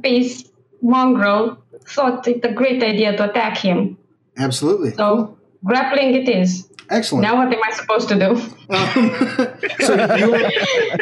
beast 0.02 0.52
mongrel 0.82 1.61
thought 1.86 2.28
it 2.28 2.44
a 2.46 2.54
great 2.54 2.84
idea 2.84 3.16
to 3.18 3.30
attack 3.30 3.58
him. 3.58 3.98
Absolutely. 4.38 4.92
So 4.92 5.38
grappling 5.64 6.16
it 6.16 6.30
is. 6.30 6.70
Excellent. 6.90 7.24
Now 7.24 7.38
what 7.38 7.54
am 7.54 7.62
I 7.64 7.72
supposed 7.72 8.10
to 8.10 8.20
do? 8.20 8.32
Um, 8.70 9.58
so 9.80 10.16
you 10.18 10.32
will, 10.32 10.52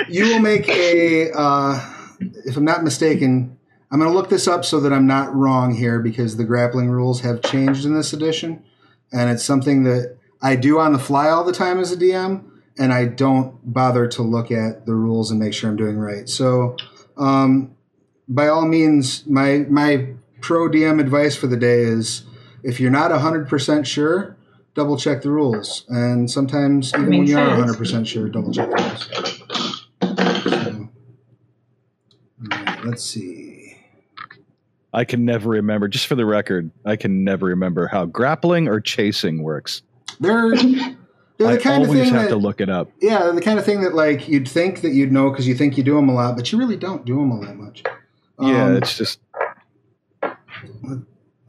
you 0.07 0.23
will 0.25 0.39
make 0.39 0.67
a, 0.69 1.31
uh, 1.31 1.93
if 2.45 2.57
I'm 2.57 2.65
not 2.65 2.83
mistaken, 2.83 3.57
I'm 3.91 3.99
going 3.99 4.11
to 4.11 4.15
look 4.15 4.29
this 4.29 4.47
up 4.47 4.65
so 4.65 4.79
that 4.81 4.93
I'm 4.93 5.07
not 5.07 5.33
wrong 5.33 5.73
here 5.73 5.99
because 5.99 6.37
the 6.37 6.43
grappling 6.43 6.89
rules 6.89 7.21
have 7.21 7.41
changed 7.41 7.85
in 7.85 7.95
this 7.95 8.13
edition, 8.13 8.63
and 9.11 9.31
it's 9.31 9.43
something 9.43 9.83
that 9.83 10.17
I 10.41 10.55
do 10.55 10.79
on 10.79 10.93
the 10.93 10.99
fly 10.99 11.29
all 11.29 11.43
the 11.43 11.51
time 11.51 11.79
as 11.79 11.91
a 11.91 11.97
DM, 11.97 12.43
and 12.77 12.93
I 12.93 13.05
don't 13.05 13.57
bother 13.73 14.07
to 14.09 14.21
look 14.21 14.51
at 14.51 14.85
the 14.85 14.93
rules 14.93 15.31
and 15.31 15.39
make 15.39 15.53
sure 15.53 15.69
I'm 15.69 15.75
doing 15.75 15.97
right. 15.97 16.29
So, 16.29 16.77
um, 17.17 17.75
by 18.27 18.47
all 18.47 18.65
means, 18.67 19.25
my 19.25 19.65
my 19.69 20.13
pro 20.41 20.67
DM 20.69 20.99
advice 20.99 21.35
for 21.35 21.47
the 21.47 21.57
day 21.57 21.81
is 21.81 22.23
if 22.63 22.79
you're 22.79 22.91
not 22.91 23.11
100% 23.11 23.85
sure, 23.85 24.35
double 24.75 24.97
check 24.97 25.21
the 25.21 25.31
rules. 25.31 25.85
And 25.89 26.29
sometimes, 26.29 26.89
even 26.93 27.01
when 27.09 27.19
Makes 27.21 27.29
you 27.31 27.37
are 27.39 27.67
sense. 27.67 27.77
100% 27.77 28.07
sure, 28.07 28.29
double 28.29 28.51
check 28.51 28.69
the 28.69 28.75
rules. 28.75 29.09
So, 30.43 30.89
all 32.51 32.57
right, 32.57 32.85
let's 32.85 33.03
see. 33.03 33.75
I 34.93 35.05
can 35.05 35.23
never 35.23 35.49
remember, 35.51 35.87
just 35.87 36.07
for 36.07 36.15
the 36.15 36.25
record, 36.25 36.71
I 36.85 36.95
can 36.95 37.23
never 37.23 37.45
remember 37.47 37.87
how 37.87 38.05
grappling 38.05 38.67
or 38.67 38.79
chasing 38.81 39.43
works. 39.43 39.83
They're, 40.19 40.49
they're 40.55 40.95
the 41.37 41.47
I 41.47 41.57
kind 41.57 41.83
of 41.83 41.89
always 41.89 42.05
thing 42.05 42.13
have 42.13 42.23
that, 42.23 42.29
to 42.29 42.35
look 42.37 42.59
it 42.59 42.69
up. 42.69 42.89
yeah, 42.99 43.19
they're 43.19 43.33
the 43.33 43.41
kind 43.41 43.59
of 43.59 43.65
thing 43.65 43.81
that 43.81 43.93
like 43.93 44.27
you'd 44.27 44.47
think 44.47 44.81
that 44.81 44.91
you'd 44.91 45.11
know 45.11 45.29
because 45.29 45.47
you 45.47 45.53
think 45.53 45.77
you 45.77 45.83
do 45.83 45.95
them 45.95 46.09
a 46.09 46.13
lot, 46.13 46.35
but 46.35 46.51
you 46.51 46.57
really 46.57 46.75
don't 46.75 47.05
do 47.05 47.15
them 47.17 47.31
all 47.31 47.41
that 47.41 47.55
much. 47.55 47.83
yeah, 48.41 48.65
Um, 48.65 48.75
it's 48.77 48.97
just 48.97 49.19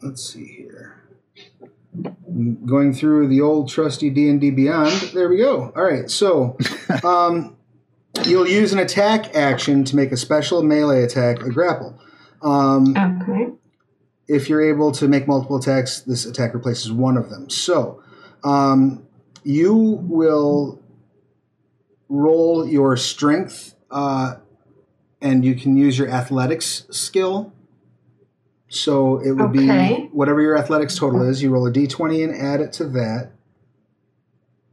let's 0.02 0.22
see 0.32 0.46
here. 0.46 0.96
Going 2.64 2.94
through 2.94 3.28
the 3.28 3.40
old 3.40 3.68
trusty 3.68 4.10
D 4.10 4.28
and 4.28 4.40
D 4.40 4.50
Beyond. 4.50 5.10
There 5.12 5.28
we 5.28 5.38
go. 5.38 5.72
All 5.74 5.82
right, 5.82 6.08
so 6.10 6.56
um, 7.04 7.56
you'll 8.24 8.46
use 8.48 8.72
an 8.72 8.78
attack 8.78 9.34
action 9.34 9.84
to 9.84 9.96
make 9.96 10.12
a 10.12 10.16
special 10.16 10.62
melee 10.62 11.02
attack, 11.02 11.40
a 11.42 11.50
grapple. 11.50 11.98
Um, 12.42 12.94
Okay. 12.96 13.52
if 14.28 14.48
you're 14.48 14.62
able 14.62 14.92
to 14.92 15.08
make 15.08 15.26
multiple 15.26 15.56
attacks, 15.56 16.00
this 16.00 16.24
attack 16.24 16.54
replaces 16.54 16.92
one 16.92 17.16
of 17.16 17.28
them. 17.28 17.50
So 17.50 18.02
um, 18.44 19.04
you 19.42 19.74
will 19.74 20.80
roll 22.08 22.66
your 22.66 22.96
strength, 22.96 23.74
uh, 23.90 24.36
and 25.20 25.44
you 25.44 25.54
can 25.56 25.76
use 25.76 25.98
your 25.98 26.08
athletics 26.08 26.86
skill. 26.90 27.52
So 28.72 29.18
it 29.18 29.32
would 29.32 29.50
Okay. 29.56 29.96
be 29.96 30.08
whatever 30.12 30.40
your 30.40 30.56
athletics 30.56 30.96
total 30.96 31.22
is. 31.28 31.42
You 31.42 31.50
roll 31.50 31.66
a 31.66 31.72
d20 31.72 32.22
and 32.24 32.34
add 32.34 32.60
it 32.60 32.72
to 32.74 32.84
that. 32.86 33.32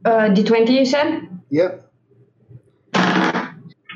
Uh, 0.04 0.28
D20 0.32 0.70
you 0.70 0.86
said? 0.86 1.28
Yep. 1.50 1.84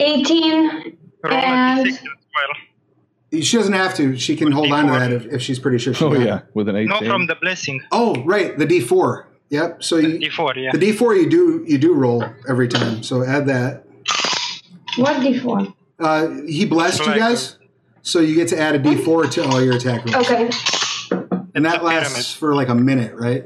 18. 0.01 0.97
Roll 1.23 1.33
And- 1.33 1.81
a 1.81 1.85
d6 1.85 1.95
as 1.95 2.01
well. 2.03 3.41
She 3.43 3.57
doesn't 3.57 3.73
have 3.73 3.95
to. 3.95 4.19
She 4.19 4.37
can 4.37 4.47
With 4.49 4.55
hold 4.55 4.73
on 4.73 4.87
to 4.89 4.93
that 4.93 5.11
if, 5.13 5.25
if 5.27 5.41
she's 5.41 5.59
pretty 5.59 5.79
sure 5.79 5.95
she 5.95 6.05
oh 6.05 6.11
got 6.13 6.21
yeah, 6.21 6.41
with 6.53 6.69
an 6.69 6.77
eighteen. 6.77 6.89
Not 6.91 7.05
from 7.07 7.27
the 7.29 7.35
blessing. 7.37 7.81
Oh, 7.91 8.23
right. 8.25 8.59
The 8.59 8.67
d4. 8.67 9.25
Yep. 9.49 9.83
So 9.83 9.97
you, 9.97 10.19
D4, 10.19 10.57
yeah. 10.57 10.73
the 10.73 10.79
d4 10.79 11.17
you 11.23 11.31
do 11.31 11.65
you 11.67 11.79
do 11.79 11.95
roll 11.95 12.23
every 12.47 12.69
time. 12.69 13.03
So 13.03 13.23
add 13.25 13.47
that. 13.47 13.87
What 14.97 15.17
D4? 15.23 15.73
Uh, 15.99 16.29
he 16.47 16.67
blessed 16.67 17.01
you 17.01 17.07
Like- 17.07 17.19
guys, 17.21 17.57
so 18.03 18.21
you 18.21 18.35
get 18.35 18.49
to 18.49 18.59
add 18.59 18.75
a 18.75 18.79
D4 18.79 19.31
to 19.33 19.45
all 19.49 19.63
your 19.63 19.77
attack 19.77 20.05
rolls, 20.05 20.31
Okay. 20.31 20.51
and 21.55 21.65
that 21.65 21.83
lasts 21.85 22.33
for 22.35 22.55
like 22.55 22.69
a 22.69 22.75
minute, 22.75 23.15
right? 23.15 23.45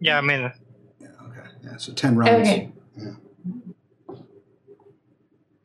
Yeah, 0.00 0.18
I 0.18 0.20
mean, 0.20 0.40
Okay, 1.02 1.48
yeah, 1.64 1.76
so 1.78 1.92
ten 1.92 2.16
rounds. 2.16 2.48
Okay. 2.48 2.70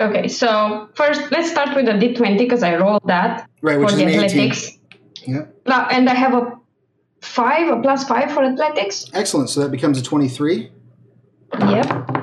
Okay, 0.02 0.28
so 0.30 0.88
first 0.96 1.30
let's 1.32 1.52
start 1.52 1.76
with 1.76 1.86
the 1.86 1.92
D20 1.92 2.38
because 2.38 2.64
I 2.64 2.78
rolled 2.78 3.02
that 3.08 3.50
Right, 3.62 3.78
which 3.78 3.90
for 3.90 3.94
is 3.96 3.98
the 4.00 4.04
an 4.06 4.10
18. 4.12 4.24
athletics. 4.24 4.78
Yeah, 5.28 5.46
No, 5.68 5.76
and 5.92 6.10
I 6.10 6.14
have 6.14 6.34
a 6.34 6.58
five, 7.22 7.68
a 7.68 7.82
plus 7.82 8.06
five 8.06 8.32
for 8.32 8.44
athletics. 8.46 9.08
excellent. 9.14 9.50
So 9.50 9.60
that 9.60 9.72
becomes 9.72 10.00
a 10.00 10.04
twenty-three. 10.04 10.72
Yep. 11.60 12.19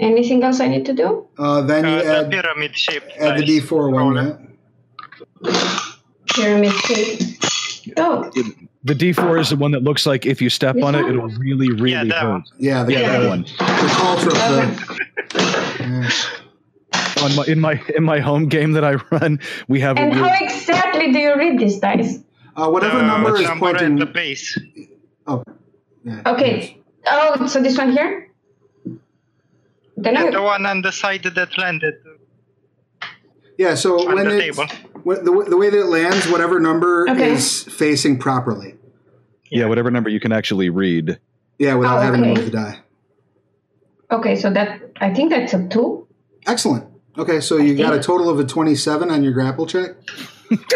Anything 0.00 0.42
else 0.42 0.60
I 0.60 0.68
need 0.68 0.84
to 0.86 0.92
do? 0.92 1.26
Uh, 1.38 1.60
then 1.62 1.84
you 1.84 1.90
uh, 1.90 2.02
the 2.02 2.16
add 2.26 2.30
pyramid 2.30 2.76
shape. 2.76 3.02
add 3.18 3.38
the 3.38 3.44
D4 3.44 3.92
one. 3.92 4.56
Yeah. 5.42 5.80
Pyramid 6.34 6.72
shape. 6.72 7.20
Oh, 7.96 8.30
The 8.84 8.94
D4 8.94 9.40
is 9.40 9.50
the 9.50 9.56
one 9.56 9.70
that 9.72 9.82
looks 9.82 10.04
like 10.06 10.26
if 10.26 10.40
you 10.42 10.50
step 10.50 10.74
This 10.74 10.84
on 10.84 10.94
it, 10.94 11.02
one? 11.02 11.10
it'll 11.14 11.28
really, 11.38 11.68
really 11.70 11.92
Yeah, 11.92 12.04
that 12.04 12.22
hurt. 12.22 12.30
one. 12.32 12.44
Yeah, 12.58 12.82
the, 12.82 12.92
Yeah, 12.92 13.18
the, 13.18 13.22
that 13.22 13.28
one. 13.28 13.42
the 13.42 13.88
culture 13.94 14.28
of 14.30 14.34
the. 14.34 14.74
On 17.22 17.34
my, 17.36 17.44
in 17.46 17.60
my 17.60 17.80
in 17.96 18.04
my 18.04 18.18
home 18.20 18.48
game 18.48 18.72
that 18.72 18.84
I 18.84 18.94
run, 19.10 19.38
we 19.68 19.80
have 19.80 19.96
and 19.96 20.12
a 20.12 20.16
how 20.16 20.34
exactly 20.44 21.12
do 21.12 21.18
you 21.18 21.34
read 21.36 21.58
these 21.58 21.78
dice? 21.78 22.18
Uh, 22.56 22.68
whatever 22.68 22.98
Uh, 22.98 23.06
number 23.06 23.36
is 23.36 23.42
number 23.42 23.66
pointing. 23.72 23.92
at 23.94 23.98
the 23.98 24.06
base. 24.06 24.58
Oh, 25.26 25.42
yeah. 26.04 26.20
Okay. 26.26 26.78
Oh, 27.06 27.46
so 27.46 27.62
this 27.62 27.78
one 27.78 27.92
here. 27.92 28.28
Then 29.96 30.16
And 30.16 30.34
the 30.34 30.42
one 30.42 30.66
on 30.66 30.82
the 30.82 30.92
side 30.92 31.22
that 31.22 31.56
landed 31.58 31.94
Yeah. 33.58 33.74
So 33.76 34.08
on 34.08 34.14
when 34.16 34.28
the 34.28 34.36
it, 34.36 34.40
table. 34.40 34.66
the, 35.04 35.46
the 35.48 35.56
way 35.56 35.70
that 35.70 35.78
it 35.78 35.86
lands, 35.86 36.28
whatever 36.28 36.58
number 36.60 37.08
Okay. 37.08 37.32
is 37.32 37.62
facing 37.64 38.18
properly. 38.18 38.74
yeah, 39.50 39.66
whatever 39.66 39.90
number 39.90 40.10
you 40.10 40.18
can 40.20 40.32
actually 40.32 40.68
read. 40.70 41.20
Yeah, 41.58 41.74
without 41.76 41.98
Oh, 41.98 42.02
having 42.02 42.22
to 42.22 42.28
move 42.34 42.44
the 42.46 42.50
die. 42.50 42.78
okay, 44.10 44.34
so 44.34 44.50
that 44.50 44.80
I 45.00 45.14
think 45.14 45.30
that's 45.30 45.54
a 45.54 45.68
two. 45.68 46.08
Excellent. 46.46 46.86
Okay, 47.16 47.40
so 47.40 47.58
you 47.58 47.76
got 47.76 47.94
a 47.94 48.00
total 48.02 48.28
of 48.28 48.40
a 48.40 48.44
27 48.44 49.08
on 49.10 49.22
your 49.22 49.32
grapple 49.32 49.66
check. 49.66 49.90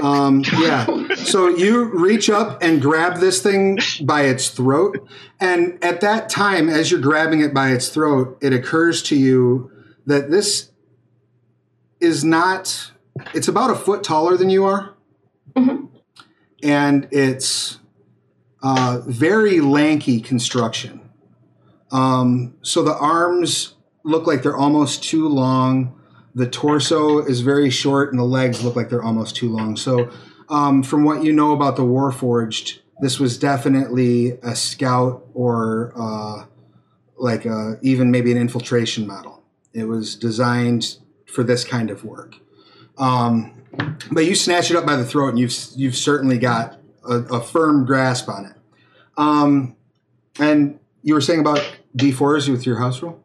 Um, 0.02 0.44
yeah. 0.58 0.86
So 1.16 1.48
you 1.48 1.84
reach 1.84 2.30
up 2.30 2.62
and 2.62 2.80
grab 2.80 3.18
this 3.18 3.42
thing 3.42 3.78
by 4.02 4.22
its 4.22 4.48
throat. 4.48 5.06
And 5.40 5.82
at 5.84 6.00
that 6.00 6.30
time, 6.30 6.70
as 6.70 6.90
you're 6.90 7.00
grabbing 7.00 7.40
it 7.40 7.52
by 7.52 7.70
its 7.72 7.88
throat, 7.90 8.38
it 8.40 8.52
occurs 8.54 9.02
to 9.04 9.16
you 9.16 9.70
that 10.06 10.30
this 10.30 10.70
is 12.00 12.24
not, 12.24 12.92
it's 13.34 13.48
about 13.48 13.70
a 13.70 13.74
foot 13.74 14.02
taller 14.04 14.36
than 14.36 14.48
you 14.48 14.64
are. 14.64 14.94
And 16.62 17.08
it's 17.10 17.78
uh, 18.62 19.02
very 19.06 19.60
lanky 19.60 20.20
construction. 20.20 21.10
Um, 21.90 22.54
so 22.62 22.82
the 22.82 22.96
arms 22.96 23.74
look 24.04 24.26
like 24.26 24.42
they're 24.42 24.56
almost 24.56 25.04
too 25.04 25.28
long. 25.28 25.97
The 26.38 26.46
torso 26.46 27.18
is 27.18 27.40
very 27.40 27.68
short, 27.68 28.12
and 28.12 28.18
the 28.18 28.24
legs 28.24 28.62
look 28.62 28.76
like 28.76 28.90
they're 28.90 29.02
almost 29.02 29.34
too 29.34 29.48
long. 29.48 29.76
So, 29.76 30.08
um, 30.48 30.84
from 30.84 31.02
what 31.02 31.24
you 31.24 31.32
know 31.32 31.52
about 31.52 31.74
the 31.74 31.82
Warforged, 31.82 32.78
this 33.00 33.18
was 33.18 33.36
definitely 33.40 34.38
a 34.44 34.54
scout 34.54 35.26
or 35.34 35.92
uh, 35.96 36.44
like 37.16 37.44
a, 37.44 37.76
even 37.82 38.12
maybe 38.12 38.30
an 38.30 38.38
infiltration 38.38 39.04
model. 39.04 39.42
It 39.72 39.88
was 39.88 40.14
designed 40.14 40.98
for 41.26 41.42
this 41.42 41.64
kind 41.64 41.90
of 41.90 42.04
work. 42.04 42.36
Um, 42.98 43.64
but 44.12 44.24
you 44.24 44.36
snatch 44.36 44.70
it 44.70 44.76
up 44.76 44.86
by 44.86 44.94
the 44.94 45.04
throat, 45.04 45.30
and 45.30 45.40
you've 45.40 45.56
you've 45.74 45.96
certainly 45.96 46.38
got 46.38 46.78
a, 47.04 47.16
a 47.16 47.40
firm 47.40 47.84
grasp 47.84 48.28
on 48.28 48.46
it. 48.46 48.56
Um, 49.16 49.74
and 50.38 50.78
you 51.02 51.14
were 51.14 51.20
saying 51.20 51.40
about 51.40 51.68
D4s 51.96 52.48
with 52.48 52.64
your 52.64 52.78
house 52.78 53.02
rule? 53.02 53.24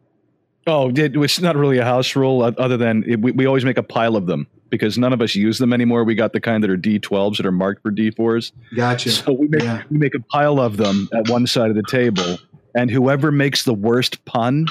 Oh, 0.66 0.88
it, 0.90 1.14
it's 1.16 1.40
not 1.40 1.56
really 1.56 1.78
a 1.78 1.84
house 1.84 2.14
rule, 2.16 2.42
uh, 2.42 2.52
other 2.58 2.76
than 2.76 3.04
it, 3.06 3.20
we, 3.20 3.32
we 3.32 3.46
always 3.46 3.64
make 3.64 3.76
a 3.76 3.82
pile 3.82 4.16
of 4.16 4.26
them 4.26 4.46
because 4.70 4.96
none 4.96 5.12
of 5.12 5.20
us 5.20 5.34
use 5.34 5.58
them 5.58 5.72
anymore. 5.72 6.04
We 6.04 6.14
got 6.14 6.32
the 6.32 6.40
kind 6.40 6.62
that 6.64 6.70
are 6.70 6.78
D12s 6.78 7.36
that 7.36 7.44
are 7.46 7.52
marked 7.52 7.82
for 7.82 7.92
D4s. 7.92 8.52
Gotcha. 8.74 9.10
So 9.10 9.32
we 9.32 9.46
make, 9.48 9.62
Yeah. 9.62 9.82
we 9.90 9.98
make 9.98 10.14
a 10.14 10.20
pile 10.20 10.58
of 10.60 10.76
them 10.78 11.08
at 11.12 11.28
one 11.28 11.46
side 11.46 11.68
of 11.70 11.76
the 11.76 11.82
table, 11.88 12.38
and 12.74 12.90
whoever 12.90 13.30
makes 13.30 13.64
the 13.64 13.74
worst 13.74 14.24
pun 14.24 14.66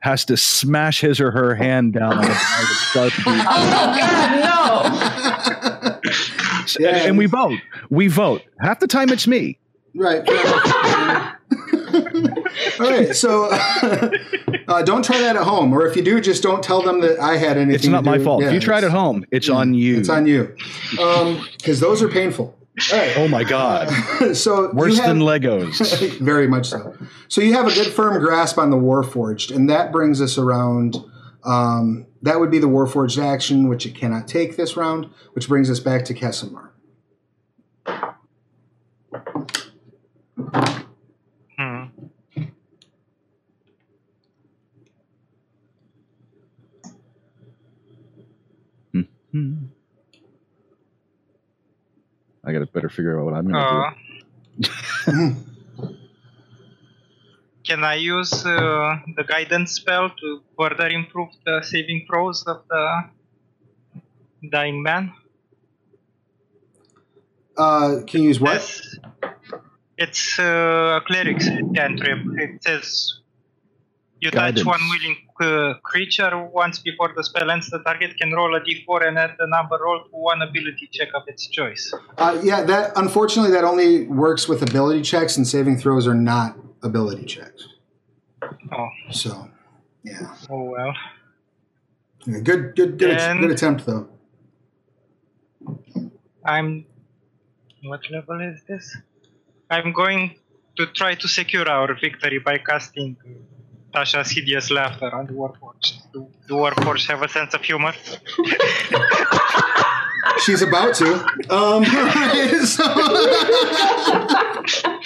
has 0.00 0.24
to 0.26 0.36
smash 0.36 1.00
his 1.00 1.20
or 1.20 1.32
her 1.32 1.54
hand 1.56 1.94
down 1.94 2.18
on 2.18 2.24
a 2.24 2.28
pile 2.28 2.62
of 2.62 2.68
sharp 2.92 3.12
D. 3.14 3.22
Oh 3.26 3.96
God, 3.98 4.40
no! 4.40 4.46
Yeah. 6.80 6.88
And, 6.88 6.96
and 7.10 7.18
we 7.18 7.26
vote. 7.26 7.58
We 7.90 8.08
vote. 8.08 8.42
Half 8.60 8.80
the 8.80 8.88
time 8.88 9.10
it's 9.10 9.26
me. 9.28 9.56
Right. 9.94 10.22
All 12.80 12.90
right. 12.90 13.14
So 13.14 13.44
uh, 14.68 14.82
don't 14.82 15.04
try 15.04 15.20
that 15.20 15.36
at 15.36 15.42
home, 15.42 15.72
or 15.72 15.86
if 15.86 15.96
you 15.96 16.02
do, 16.02 16.20
just 16.20 16.42
don't 16.42 16.62
tell 16.62 16.82
them 16.82 17.00
that 17.00 17.20
I 17.20 17.36
had 17.36 17.56
anything. 17.56 17.74
It's 17.74 17.86
not 17.86 18.04
my 18.04 18.18
fault. 18.18 18.42
Yeah, 18.42 18.48
if 18.48 18.54
you 18.54 18.60
tried 18.60 18.84
at 18.84 18.90
home, 18.90 19.24
it's 19.30 19.48
on 19.48 19.74
you. 19.74 19.98
It's 19.98 20.08
on 20.08 20.26
you, 20.26 20.54
because 20.90 21.80
those 21.80 22.02
are 22.02 22.08
painful. 22.08 22.56
Right. 22.92 23.16
Oh 23.16 23.26
my 23.26 23.42
God. 23.42 23.88
so 24.34 24.70
Worse 24.72 24.98
have, 24.98 25.08
than 25.08 25.20
Legos. 25.20 26.18
very 26.20 26.46
much 26.46 26.68
so. 26.68 26.94
So 27.28 27.40
you 27.40 27.54
have 27.54 27.66
a 27.66 27.72
good 27.72 27.86
firm 27.86 28.22
grasp 28.22 28.58
on 28.58 28.70
the 28.70 28.76
Warforged, 28.76 29.54
and 29.54 29.70
that 29.70 29.92
brings 29.92 30.20
us 30.20 30.36
around. 30.36 30.96
Um, 31.44 32.06
that 32.22 32.38
would 32.38 32.50
be 32.50 32.58
the 32.58 32.66
Warforged 32.66 33.22
action, 33.22 33.68
which 33.68 33.86
it 33.86 33.94
cannot 33.94 34.28
take 34.28 34.56
this 34.56 34.76
round, 34.76 35.08
which 35.32 35.48
brings 35.48 35.70
us 35.70 35.80
back 35.80 36.04
to 36.06 36.14
Kessamar. 36.14 36.70
Hmm. 41.56 41.84
Hmm. 49.36 49.66
I 52.42 52.52
got 52.52 52.60
to 52.60 52.66
better 52.66 52.88
figure 52.88 53.18
out 53.20 53.24
what 53.26 53.34
I'm 53.34 53.44
going 53.52 53.54
to 53.54 53.60
Uh, 53.60 53.92
Mhm. 55.12 55.44
can 57.66 57.84
I 57.84 57.96
use 57.96 58.32
uh, 58.46 58.96
the 59.16 59.24
guidance 59.24 59.72
spell 59.72 60.08
to 60.20 60.42
further 60.58 60.88
improve 60.88 61.28
the 61.44 61.60
saving 61.62 62.06
throws 62.08 62.44
of 62.46 62.62
the 62.70 62.84
dying 64.50 64.82
man? 64.82 65.12
Uh, 67.58 68.00
can 68.06 68.22
you 68.22 68.28
use 68.28 68.40
what? 68.40 68.54
Yes. 68.54 68.98
It's 69.98 70.38
uh, 70.38 71.00
a 71.00 71.04
cleric's 71.06 71.48
cantrip. 71.74 72.20
It 72.38 72.62
says 72.62 73.20
you 74.20 74.30
Guidance. 74.30 74.60
touch 74.60 74.66
one 74.66 74.80
willing 74.90 75.16
uh, 75.40 75.74
creature 75.82 76.48
once 76.52 76.78
before 76.78 77.12
the 77.16 77.22
spell 77.24 77.50
ends. 77.50 77.68
The 77.70 77.78
target 77.80 78.16
can 78.18 78.32
roll 78.32 78.54
a 78.56 78.60
d4 78.60 79.08
and 79.08 79.18
add 79.18 79.36
the 79.38 79.46
number 79.46 79.78
rolled 79.82 80.04
to 80.10 80.16
one 80.16 80.42
ability 80.42 80.88
check 80.92 81.08
of 81.14 81.22
its 81.26 81.46
choice. 81.48 81.92
Uh, 82.18 82.38
yeah, 82.42 82.62
that 82.64 82.92
unfortunately 82.96 83.52
that 83.52 83.64
only 83.64 84.06
works 84.06 84.48
with 84.48 84.62
ability 84.62 85.02
checks, 85.02 85.36
and 85.36 85.46
saving 85.46 85.78
throws 85.78 86.06
are 86.06 86.14
not 86.14 86.56
ability 86.82 87.24
checks. 87.26 87.68
Oh, 88.72 88.88
So, 89.10 89.48
yeah, 90.02 90.34
oh 90.50 90.62
well. 90.62 90.94
Yeah, 92.26 92.40
good, 92.40 92.74
good, 92.76 92.98
good, 92.98 93.18
Then- 93.18 93.40
good 93.40 93.50
attempt 93.50 93.86
though. 93.86 94.08
I'm. 96.44 96.86
What 97.82 98.00
level 98.10 98.40
is 98.40 98.62
this? 98.68 98.96
I'm 99.70 99.92
going 99.92 100.36
to 100.76 100.86
try 100.86 101.14
to 101.14 101.28
secure 101.28 101.68
our 101.68 101.94
victory 101.94 102.38
by 102.38 102.58
casting 102.58 103.16
Tasha's 103.96 104.30
hideous 104.30 104.70
laughter 104.70 105.10
on 105.14 105.26
the 105.26 105.32
Warforged. 105.32 105.94
Do, 106.12 106.28
do 106.46 106.54
Warforged 106.54 107.06
have 107.08 107.22
a 107.22 107.28
sense 107.28 107.54
of 107.54 107.62
humor? 107.62 107.94
She's 110.44 110.60
about 110.60 110.94
to. 110.96 111.14
Um, 111.48 111.82
so- 112.66 112.84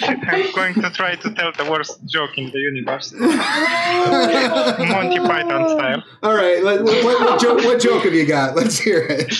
I'm 0.03 0.51
going 0.53 0.73
to 0.73 0.89
try 0.89 1.15
to 1.15 1.33
tell 1.33 1.51
the 1.53 1.69
worst 1.69 2.03
joke 2.05 2.37
in 2.37 2.51
the 2.51 2.59
universe. 2.59 3.13
Monty 3.13 3.37
Python 5.19 5.69
style. 5.69 6.03
all 6.23 6.35
right, 6.35 6.61
let, 6.63 6.83
what, 6.83 7.03
what, 7.05 7.19
what, 7.21 7.39
joke, 7.39 7.63
what 7.63 7.79
joke 7.79 8.03
have 8.03 8.13
you 8.13 8.25
got? 8.25 8.55
Let's 8.55 8.77
hear 8.77 9.05
it. 9.09 9.31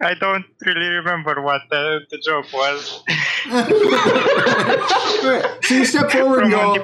I 0.00 0.14
don't 0.14 0.46
really 0.64 0.86
remember 0.86 1.42
what 1.42 1.62
the, 1.70 2.00
the 2.10 2.18
joke 2.18 2.46
was. 2.52 3.02
so 5.62 5.74
you 5.74 5.84
step 5.84 6.10
forward 6.10 6.42
and 6.42 6.50
go. 6.50 6.74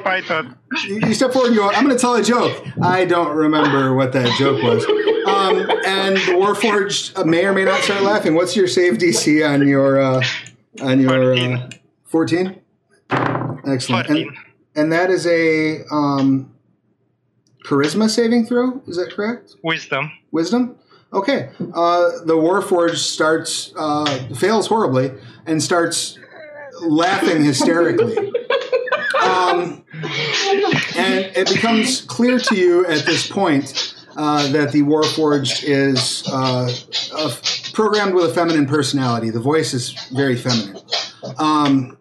You 0.85 1.15
step 1.15 1.33
forward 1.33 1.49
and 1.49 1.57
go. 1.57 1.71
I'm 1.71 1.85
going 1.85 1.97
to 1.97 2.01
tell 2.01 2.15
a 2.15 2.23
joke. 2.23 2.67
I 2.83 3.05
don't 3.05 3.35
remember 3.35 3.95
what 3.95 4.13
that 4.13 4.37
joke 4.39 4.63
was. 4.63 4.85
Um, 5.27 5.59
and 5.87 6.17
the 6.17 6.33
Warforged 6.33 7.25
may 7.25 7.45
or 7.47 7.53
may 7.53 7.65
not 7.65 7.81
start 7.83 8.03
laughing. 8.03 8.35
What's 8.35 8.57
your 8.57 8.69
save 8.69 8.95
DC 8.95 9.49
on 9.49 9.67
your 9.67 10.01
uh, 10.01 10.23
on 10.83 11.01
your 11.01 11.35
uh, 11.35 11.71
14? 12.05 12.61
Excellent. 13.67 14.09
And, 14.11 14.31
and 14.75 14.93
that 14.93 15.11
is 15.11 15.27
a 15.27 15.85
um, 15.91 16.55
charisma 17.65 18.11
saving 18.11 18.47
throw. 18.47 18.83
Is 18.87 18.97
that 18.97 19.13
correct? 19.13 19.55
Wisdom. 19.63 20.13
Wisdom. 20.31 20.77
Okay. 21.13 21.49
Uh, 21.75 22.11
the 22.25 22.35
Warforged 22.35 22.97
starts 22.97 23.73
uh, 23.77 24.29
fails 24.35 24.67
horribly 24.67 25.13
and 25.47 25.63
starts 25.63 26.19
laughing 26.83 27.45
hysterically. 27.45 28.17
Um, 29.23 29.85
and 30.97 31.25
it 31.37 31.49
becomes 31.49 32.03
clear 32.03 32.39
to 32.39 32.57
you 32.57 32.85
at 32.87 33.07
this 33.07 33.27
point 33.31 33.95
uh, 34.17 34.51
that 34.53 34.73
the 34.73 34.83
Warforged 34.83 35.63
is 35.65 36.25
uh, 36.31 36.71
a- 37.17 37.73
programmed 37.73 38.15
with 38.15 38.25
a 38.27 38.35
feminine 38.35 38.67
personality. 38.67 39.31
The 39.31 39.41
voice 39.41 39.73
is 39.75 39.93
very 40.13 40.37
feminine. 40.37 40.77
Um, 41.39 41.99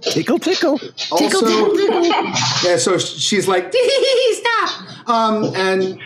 Tickle, 0.00 0.38
tickle. 0.38 0.80
also, 1.12 1.74
yeah, 2.66 2.78
so 2.78 2.96
she's 2.98 3.46
like, 3.46 3.72
stop. 4.32 5.08
Um, 5.08 5.52
and 5.54 6.00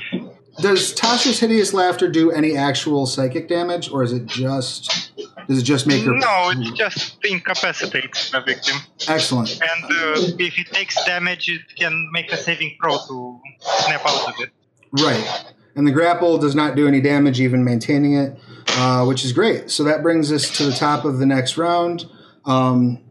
does 0.60 0.92
Tasha's 0.92 1.38
hideous 1.38 1.72
laughter 1.72 2.10
do 2.10 2.32
any 2.32 2.56
actual 2.56 3.06
psychic 3.06 3.48
damage, 3.48 3.90
or 3.90 4.02
is 4.02 4.12
it 4.12 4.26
just 4.26 5.07
does 5.48 5.58
it 5.58 5.62
just 5.62 5.86
make 5.86 6.04
her? 6.04 6.12
No, 6.12 6.52
it 6.54 6.74
just 6.74 7.16
incapacitates 7.24 8.30
the 8.30 8.42
victim. 8.42 8.76
Excellent. 9.08 9.58
And 9.62 9.84
uh, 9.84 10.36
if 10.38 10.58
it 10.58 10.66
takes 10.66 11.02
damage, 11.06 11.48
it 11.48 11.62
can 11.74 12.10
make 12.12 12.30
a 12.30 12.36
saving 12.36 12.76
throw 12.80 12.98
to 13.08 13.40
snap 13.60 14.02
out 14.04 14.28
of 14.28 14.34
it. 14.40 14.50
Right. 14.92 15.44
And 15.74 15.86
the 15.86 15.90
grapple 15.90 16.36
does 16.36 16.54
not 16.54 16.76
do 16.76 16.86
any 16.86 17.00
damage, 17.00 17.40
even 17.40 17.64
maintaining 17.64 18.14
it, 18.14 18.38
uh, 18.76 19.04
which 19.06 19.24
is 19.24 19.32
great. 19.32 19.70
So 19.70 19.84
that 19.84 20.02
brings 20.02 20.30
us 20.30 20.54
to 20.58 20.64
the 20.64 20.72
top 20.72 21.06
of 21.06 21.18
the 21.18 21.26
next 21.26 21.56
round. 21.56 22.04
Um, 22.44 23.04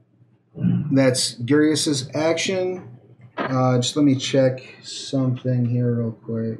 that's 0.91 1.33
Gurius's 1.35 2.09
action. 2.13 2.99
Uh, 3.35 3.77
just 3.79 3.95
let 3.95 4.05
me 4.05 4.15
check 4.15 4.59
something 4.83 5.65
here 5.65 5.95
real 5.95 6.11
quick. 6.11 6.59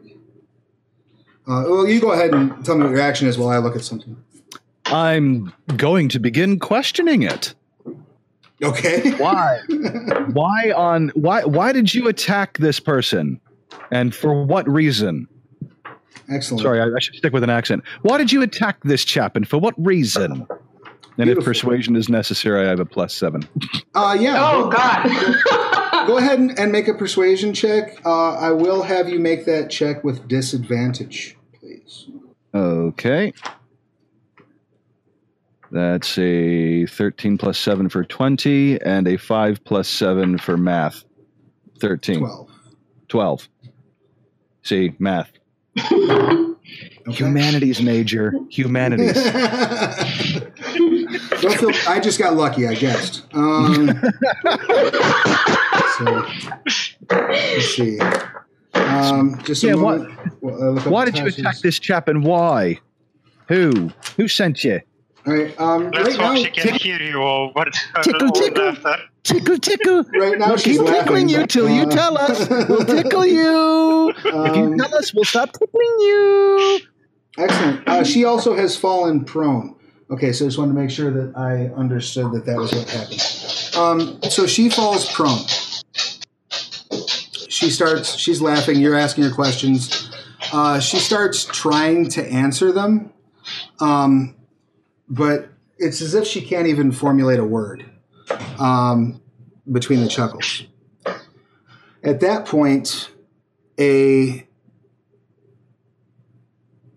Uh, 1.47 1.63
well, 1.67 1.87
you 1.87 2.01
go 2.01 2.11
ahead 2.11 2.33
and 2.33 2.65
tell 2.65 2.75
me 2.77 2.83
what 2.83 2.91
your 2.91 2.99
action 2.99 3.27
is 3.27 3.37
while 3.37 3.49
I 3.49 3.57
look 3.59 3.75
at 3.75 3.81
something. 3.83 4.17
I'm 4.89 5.53
going 5.75 6.09
to 6.09 6.19
begin 6.19 6.59
questioning 6.59 7.23
it. 7.23 7.53
Okay. 8.63 9.11
Why? 9.11 9.59
why 10.31 10.71
on 10.71 11.09
why 11.09 11.43
why 11.43 11.71
did 11.73 11.93
you 11.93 12.07
attack 12.07 12.57
this 12.57 12.79
person? 12.79 13.39
And 13.91 14.13
for 14.13 14.43
what 14.43 14.67
reason? 14.67 15.27
Excellent. 16.29 16.63
Sorry, 16.63 16.81
I, 16.81 16.85
I 16.85 16.99
should 16.99 17.15
stick 17.15 17.33
with 17.33 17.43
an 17.43 17.49
accent. 17.49 17.83
Why 18.01 18.17
did 18.17 18.31
you 18.31 18.41
attack 18.41 18.79
this 18.83 19.05
chap 19.05 19.35
and 19.35 19.47
for 19.47 19.57
what 19.57 19.73
reason? 19.77 20.47
And 21.19 21.29
if 21.29 21.43
persuasion 21.43 21.95
is 21.95 22.09
necessary, 22.09 22.65
I 22.65 22.69
have 22.69 22.79
a 22.79 22.85
plus 22.85 23.13
seven. 23.13 23.47
Uh, 23.95 24.15
yeah. 24.19 24.35
Oh 24.39 24.69
God. 24.69 26.07
Go 26.07 26.17
ahead 26.17 26.39
and, 26.39 26.57
and 26.57 26.71
make 26.71 26.87
a 26.87 26.93
persuasion 26.93 27.53
check. 27.53 27.99
Uh, 28.05 28.35
I 28.35 28.51
will 28.51 28.83
have 28.83 29.09
you 29.09 29.19
make 29.19 29.45
that 29.45 29.69
check 29.69 30.03
with 30.03 30.27
disadvantage, 30.27 31.37
please. 31.59 32.07
Okay. 32.53 33.33
That's 35.71 36.17
a 36.17 36.85
13 36.85 37.37
plus 37.37 37.57
7 37.59 37.89
for 37.89 38.03
20 38.03 38.81
and 38.81 39.07
a 39.07 39.17
5 39.17 39.63
plus 39.65 39.87
7 39.89 40.37
for 40.37 40.55
math. 40.57 41.03
13. 41.79 42.19
12. 42.19 42.49
12. 43.09 43.49
See, 44.63 44.93
math. 44.99 45.31
Okay. 47.07 47.23
Humanities 47.23 47.81
major. 47.81 48.33
Humanities. 48.49 49.13
Don't 51.41 51.57
feel, 51.57 51.71
I 51.87 52.01
just 52.03 52.19
got 52.19 52.35
lucky, 52.35 52.67
I 52.67 52.73
guessed. 52.75 53.23
Um, 53.31 53.87
so, 55.97 56.27
let's 57.09 57.65
see. 57.73 57.97
Um, 58.73 59.39
just 59.45 59.63
a 59.63 59.67
Yeah, 59.67 59.75
what- 59.75 60.01
Well, 60.41 60.77
uh, 60.79 60.81
why 60.89 61.05
did 61.05 61.17
you 61.17 61.27
attack 61.27 61.59
this 61.59 61.79
chap 61.79 62.09
and 62.09 62.25
why? 62.25 62.81
Who? 63.47 63.89
Who 64.17 64.27
sent 64.27 64.65
you? 64.65 64.81
All 65.27 65.33
right. 65.33 65.59
Um, 65.59 65.91
Let's 65.91 66.17
right 66.17 66.17
now, 66.17 66.35
she 66.35 66.49
can 66.51 66.73
hear 66.75 67.01
you 67.01 67.21
over 67.21 67.65
the 67.65 68.01
Tickle, 68.03 68.31
tickle. 68.31 68.75
Tickle, 69.23 69.57
tickle. 69.59 70.03
right 70.19 70.37
now 70.39 70.47
We'll 70.49 70.57
she's 70.57 70.77
keep 70.77 70.85
laughing, 70.87 71.01
tickling 71.03 71.29
you 71.29 71.37
but, 71.41 71.49
till 71.49 71.69
you 71.69 71.81
uh, 71.83 71.89
tell 71.89 72.17
us. 72.17 72.49
We'll 72.49 72.85
tickle 72.85 73.25
you. 73.25 74.09
if 74.15 74.23
you 74.23 74.31
Um, 74.31 74.77
tell 74.77 74.95
us, 74.95 75.13
we'll 75.13 75.25
stop 75.25 75.51
tickling 75.51 75.95
you. 75.99 76.79
Excellent. 77.37 77.87
Uh, 77.87 78.03
she 78.05 78.23
also 78.23 78.55
has 78.55 78.77
fallen 78.77 79.25
prone. 79.25 79.75
Okay, 80.09 80.31
so 80.31 80.45
I 80.45 80.47
just 80.47 80.57
wanted 80.57 80.73
to 80.75 80.79
make 80.79 80.89
sure 80.89 81.11
that 81.11 81.37
I 81.37 81.65
understood 81.77 82.31
that 82.31 82.45
that 82.45 82.55
was 82.57 82.71
what 82.73 82.89
happened. 82.89 83.21
Um, 83.75 84.21
so 84.31 84.47
she 84.47 84.69
falls 84.69 85.11
prone. 85.11 85.39
She 87.49 87.69
starts, 87.69 88.15
she's 88.15 88.41
laughing, 88.41 88.79
you're 88.79 88.95
asking 88.95 89.25
her 89.25 89.31
questions. 89.33 90.09
Uh, 90.53 90.79
she 90.79 90.97
starts 90.99 91.43
trying 91.43 92.07
to 92.11 92.25
answer 92.25 92.71
them, 92.71 93.11
um, 93.81 94.35
but 95.07 95.49
it's 95.77 96.01
as 96.01 96.13
if 96.13 96.25
she 96.25 96.41
can't 96.41 96.67
even 96.67 96.91
formulate 96.91 97.39
a 97.39 97.45
word 97.45 97.85
um, 98.59 99.21
between 99.71 100.01
the 100.01 100.07
chuckles. 100.07 100.63
At 102.03 102.19
that 102.21 102.45
point, 102.45 103.11
a 103.79 104.47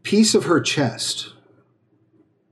piece 0.02 0.34
of 0.34 0.44
her 0.44 0.60
chest 0.60 1.34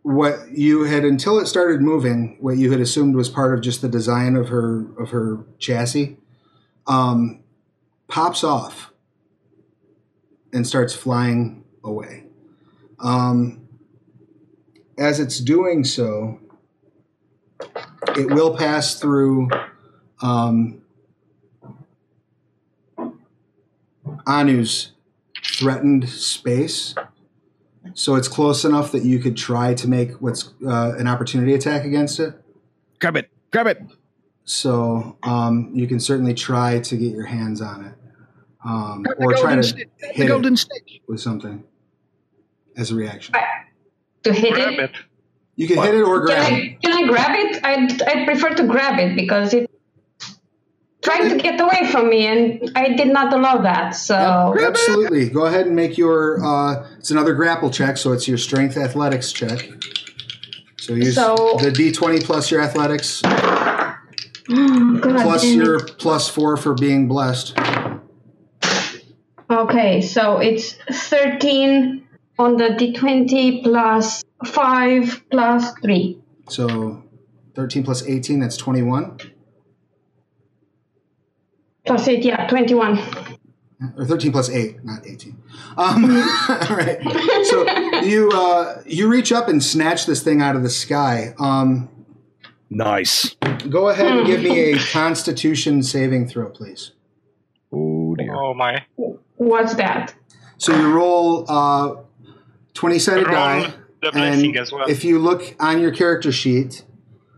what 0.02 0.50
you 0.52 0.84
had 0.84 1.04
until 1.04 1.38
it 1.38 1.46
started 1.46 1.82
moving 1.82 2.38
what 2.40 2.56
you 2.56 2.70
had 2.70 2.80
assumed 2.80 3.14
was 3.14 3.28
part 3.28 3.52
of 3.52 3.60
just 3.60 3.82
the 3.82 3.88
design 3.88 4.36
of 4.36 4.48
her 4.48 4.86
of 4.98 5.10
her 5.10 5.44
chassis 5.58 6.16
um, 6.86 7.40
pops 8.06 8.42
off 8.42 8.90
and 10.52 10.66
starts 10.66 10.94
flying 10.94 11.62
away 11.84 12.24
um, 13.00 13.67
as 14.98 15.20
it's 15.20 15.38
doing 15.38 15.84
so 15.84 16.40
it 18.16 18.30
will 18.30 18.56
pass 18.56 18.98
through 18.98 19.48
um, 20.22 20.82
anu's 24.26 24.92
threatened 25.42 26.08
space 26.08 26.94
so 27.98 28.14
it's 28.14 28.28
close 28.28 28.64
enough 28.64 28.92
that 28.92 29.04
you 29.04 29.18
could 29.18 29.36
try 29.36 29.74
to 29.74 29.88
make 29.88 30.12
what's 30.20 30.54
uh, 30.64 30.94
an 30.98 31.08
opportunity 31.08 31.54
attack 31.54 31.84
against 31.84 32.20
it. 32.20 32.32
Grab 33.00 33.16
it. 33.16 33.28
Grab 33.50 33.66
it. 33.66 33.82
So 34.44 35.18
um, 35.24 35.72
you 35.74 35.88
can 35.88 35.98
certainly 35.98 36.32
try 36.32 36.78
to 36.78 36.96
get 36.96 37.12
your 37.12 37.26
hands 37.26 37.60
on 37.60 37.86
it, 37.86 37.94
um, 38.64 39.04
or 39.18 39.34
try 39.34 39.56
to 39.56 39.62
snitch. 39.64 39.88
Grab 39.98 40.12
the 40.12 40.16
hit 40.16 40.26
it 40.26 40.28
golden 40.28 40.56
with 41.08 41.20
something 41.20 41.64
as 42.76 42.92
a 42.92 42.94
reaction. 42.94 43.34
To 44.24 44.32
hit 44.32 44.54
Grab 44.54 44.72
it. 44.74 44.80
it. 44.80 44.90
You 45.56 45.66
can 45.66 45.78
hit 45.78 45.94
it 45.94 46.02
or 46.02 46.26
Can 46.26 46.26
grab. 46.26 46.52
it. 46.52 46.54
I, 46.54 46.78
can 46.82 46.92
I 47.04 47.08
grab 47.08 47.30
it? 47.34 47.64
I'd, 47.64 48.02
I'd 48.02 48.26
prefer 48.26 48.50
to 48.54 48.64
grab 48.66 48.98
it 49.00 49.16
because 49.16 49.54
it 49.54 49.68
trying 51.02 51.28
to 51.30 51.36
get 51.38 51.60
away 51.60 51.90
from 51.90 52.08
me, 52.10 52.26
and 52.26 52.70
I 52.76 52.92
did 52.94 53.08
not 53.08 53.32
allow 53.32 53.58
that. 53.62 53.90
So 53.96 54.54
Yep, 54.58 54.68
absolutely. 54.70 55.28
Go 55.30 55.46
ahead 55.46 55.66
and 55.66 55.74
make 55.74 55.96
your. 55.98 56.44
Uh, 56.44 56.86
it's 56.98 57.10
another 57.10 57.34
grapple 57.34 57.70
check, 57.70 57.96
so 57.96 58.12
it's 58.12 58.28
your 58.28 58.38
strength 58.38 58.76
athletics 58.76 59.32
check. 59.32 59.68
So 60.78 60.94
use 60.94 61.14
So- 61.16 61.58
the 61.60 61.70
d20 61.70 62.22
plus 62.24 62.50
your 62.50 62.60
athletics 62.62 63.20
God 63.22 64.00
plus 64.46 65.44
your 65.44 65.80
plus 65.80 66.28
four 66.28 66.56
for 66.56 66.72
being 66.74 67.08
blessed. 67.08 67.58
Okay, 69.50 70.02
so 70.02 70.38
it's 70.38 70.74
13 70.90 72.06
on 72.38 72.56
the 72.56 72.68
d20 72.70 73.62
plus 73.62 74.24
5 74.46 75.24
plus 75.30 75.72
3. 75.82 76.18
So 76.48 77.02
13 77.54 77.82
plus 77.84 78.06
18, 78.06 78.40
that's 78.40 78.56
21. 78.56 79.18
Plus 81.86 82.06
8, 82.08 82.24
yeah, 82.24 82.46
21. 82.48 82.98
or 83.96 84.04
13 84.04 84.32
plus 84.32 84.50
8 84.50 84.84
not 84.84 85.06
18 85.06 85.36
um, 85.76 86.04
all 86.48 86.76
right 86.76 87.00
so 87.44 87.64
you 88.02 88.28
uh, 88.34 88.82
you 88.84 89.08
reach 89.08 89.30
up 89.32 89.48
and 89.48 89.62
snatch 89.62 90.04
this 90.04 90.20
thing 90.22 90.42
out 90.42 90.56
of 90.56 90.62
the 90.64 90.68
sky 90.70 91.32
um, 91.38 91.88
Nice. 92.70 93.36
go 93.70 93.88
ahead 93.88 94.06
and 94.06 94.26
give 94.26 94.42
me 94.42 94.72
a 94.72 94.78
constitution 94.92 95.82
saving 95.84 96.28
throw 96.28 96.48
please 96.50 96.90
Oh 97.72 98.14
dear. 98.16 98.34
Oh 98.34 98.54
my. 98.54 98.84
What's 99.36 99.74
that? 99.74 100.14
so 100.56 100.74
you 100.74 100.90
roll 100.92 101.44
uh, 101.48 101.96
20 102.78 102.98
sided 103.00 103.24
die 103.24 103.74
and 104.14 104.56
as 104.56 104.70
well. 104.70 104.88
if 104.88 105.02
you 105.02 105.18
look 105.18 105.42
on 105.58 105.80
your 105.80 105.90
character 105.90 106.30
sheet 106.30 106.84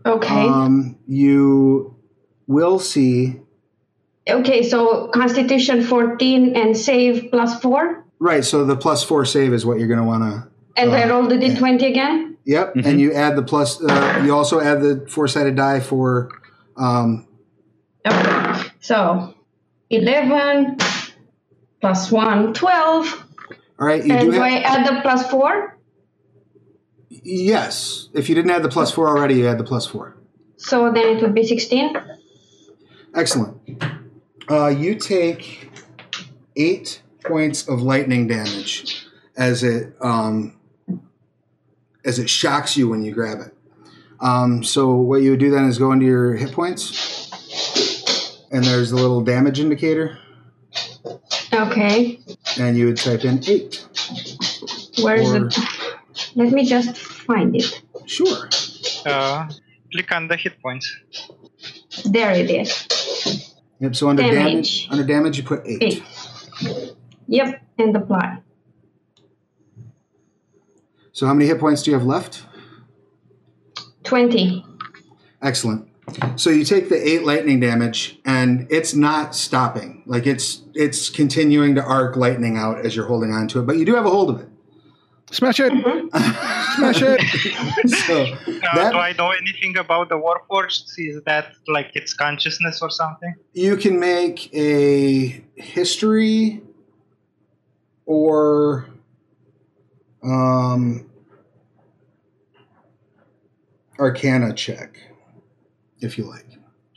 Okay. 0.05 0.47
um, 0.47 0.97
you 1.07 1.95
will 2.45 2.77
see 2.77 3.41
okay, 4.29 4.61
so 4.61 5.07
Constitution 5.07 5.81
14 5.83 6.55
and 6.55 6.77
save 6.77 7.31
plus 7.31 7.59
4. 7.59 8.05
right 8.19 8.45
so 8.45 8.63
the 8.65 8.75
plus 8.77 9.03
4 9.03 9.25
save 9.25 9.51
is 9.51 9.65
what 9.65 9.79
you're 9.79 9.87
going 9.87 9.99
to 9.99 10.05
want 10.05 10.23
to 10.23 10.47
And 10.77 10.91
I 10.91 11.03
Uh, 11.03 11.09
roll 11.09 11.27
the 11.27 11.35
d20 11.37 11.89
again? 11.89 12.37
Yep, 12.45 12.75
and 12.85 12.99
you 13.01 13.13
add 13.13 13.35
the 13.35 13.43
plus. 13.43 13.81
Uh, 13.83 14.21
you 14.25 14.33
also 14.33 14.59
add 14.61 14.81
the 14.81 15.05
four-sided 15.09 15.55
die 15.55 15.79
for 15.79 16.29
um, 16.77 17.27
Okay. 18.07 18.69
So 18.79 19.33
11 19.89 20.77
plus 21.81 22.11
1, 22.11 22.53
12. 22.53 23.27
All 23.81 23.87
right, 23.87 24.05
you 24.05 24.13
and 24.13 24.21
do 24.21 24.27
do 24.27 24.33
have. 24.33 24.43
I 24.43 24.59
add 24.59 24.87
the 24.87 25.01
plus 25.01 25.27
4? 25.31 25.77
Yes. 27.09 28.09
If 28.13 28.29
you 28.29 28.35
didn't 28.35 28.51
add 28.51 28.63
the 28.63 28.69
plus 28.69 28.91
four 28.91 29.09
already, 29.09 29.35
you 29.35 29.47
add 29.47 29.57
the 29.57 29.63
plus 29.63 29.85
four. 29.85 30.17
So 30.57 30.91
then 30.91 31.17
it 31.17 31.21
would 31.21 31.35
be 31.35 31.43
16. 31.43 31.95
Excellent. 33.15 33.57
Uh, 34.49 34.67
you 34.67 34.95
take 34.95 35.71
eight 36.55 37.01
points 37.25 37.67
of 37.67 37.81
lightning 37.81 38.27
damage 38.27 39.05
as 39.35 39.63
it 39.63 39.93
um, 40.01 40.57
as 42.03 42.19
it 42.19 42.29
shocks 42.29 42.75
you 42.75 42.89
when 42.89 43.03
you 43.03 43.13
grab 43.13 43.39
it. 43.39 43.53
Um, 44.19 44.63
so 44.63 44.95
what 44.95 45.21
you 45.21 45.31
would 45.31 45.39
do 45.39 45.51
then 45.51 45.65
is 45.65 45.77
go 45.77 45.91
into 45.91 46.05
your 46.05 46.35
hit 46.35 46.51
points, 46.51 47.31
and 48.51 48.63
there's 48.63 48.91
the 48.91 48.97
little 48.97 49.21
damage 49.21 49.59
indicator, 49.59 50.17
Okay. 51.53 52.19
and 52.59 52.77
you 52.77 52.87
would 52.87 52.97
type 52.97 53.23
in 53.25 53.43
eight. 53.47 53.85
Where 55.01 55.15
is 55.15 55.31
Or- 55.33 55.47
it? 55.47 55.57
Let 56.35 56.51
me 56.51 56.65
just 56.65 56.95
find 56.97 57.55
it. 57.55 57.81
Sure. 58.05 58.49
Uh, 59.05 59.49
click 59.91 60.11
on 60.11 60.27
the 60.27 60.35
hit 60.37 60.61
points. 60.61 60.95
There 62.05 62.31
it 62.31 62.49
is. 62.49 62.87
Yep. 63.79 63.95
So 63.95 64.09
under 64.09 64.21
damage, 64.23 64.35
Damage. 64.43 64.87
under 64.91 65.03
damage, 65.03 65.37
you 65.37 65.43
put 65.43 65.61
eight. 65.65 66.03
8. 66.63 66.93
Yep, 67.27 67.61
and 67.79 67.95
apply. 67.95 68.37
So 71.13 71.25
how 71.27 71.33
many 71.33 71.47
hit 71.47 71.59
points 71.59 71.81
do 71.83 71.91
you 71.91 71.97
have 71.97 72.05
left? 72.05 72.43
20. 74.03 74.65
Excellent. 75.41 75.87
So 76.35 76.49
you 76.49 76.63
take 76.65 76.89
the 76.89 76.95
eight 77.09 77.23
lightning 77.23 77.59
damage, 77.59 78.19
and 78.25 78.67
it's 78.69 78.93
not 78.93 79.35
stopping. 79.35 80.03
Like 80.05 80.25
it's 80.27 80.61
it's 80.73 81.09
continuing 81.09 81.75
to 81.75 81.83
arc 81.83 82.15
lightning 82.15 82.57
out 82.57 82.85
as 82.85 82.95
you're 82.95 83.07
holding 83.07 83.31
on 83.33 83.47
to 83.49 83.59
it, 83.59 83.63
but 83.67 83.77
you 83.77 83.85
do 83.85 83.95
have 83.95 84.05
a 84.05 84.09
hold 84.09 84.29
of 84.29 84.39
it. 84.41 84.47
Smash 85.31 85.61
it! 85.61 85.71
Smash 86.75 87.01
it! 87.01 87.89
so 88.05 88.23
Uh, 88.23 88.75
that 88.75 88.91
do 88.91 88.97
I 88.97 89.13
know 89.13 89.31
anything 89.31 89.77
about 89.77 90.09
the 90.09 90.15
Warforged? 90.15 90.91
Is 90.97 91.21
that 91.25 91.53
like 91.67 91.95
its 91.95 92.13
consciousness 92.13 92.81
or 92.81 92.89
something? 92.89 93.33
you 93.53 93.77
can 93.77 93.97
make 93.99 94.53
a 94.53 95.41
history 95.55 96.61
or 98.05 98.87
um, 100.21 101.09
arcana 103.99 104.53
check 104.53 104.97
if 106.01 106.17
you 106.17 106.25
like. 106.25 106.45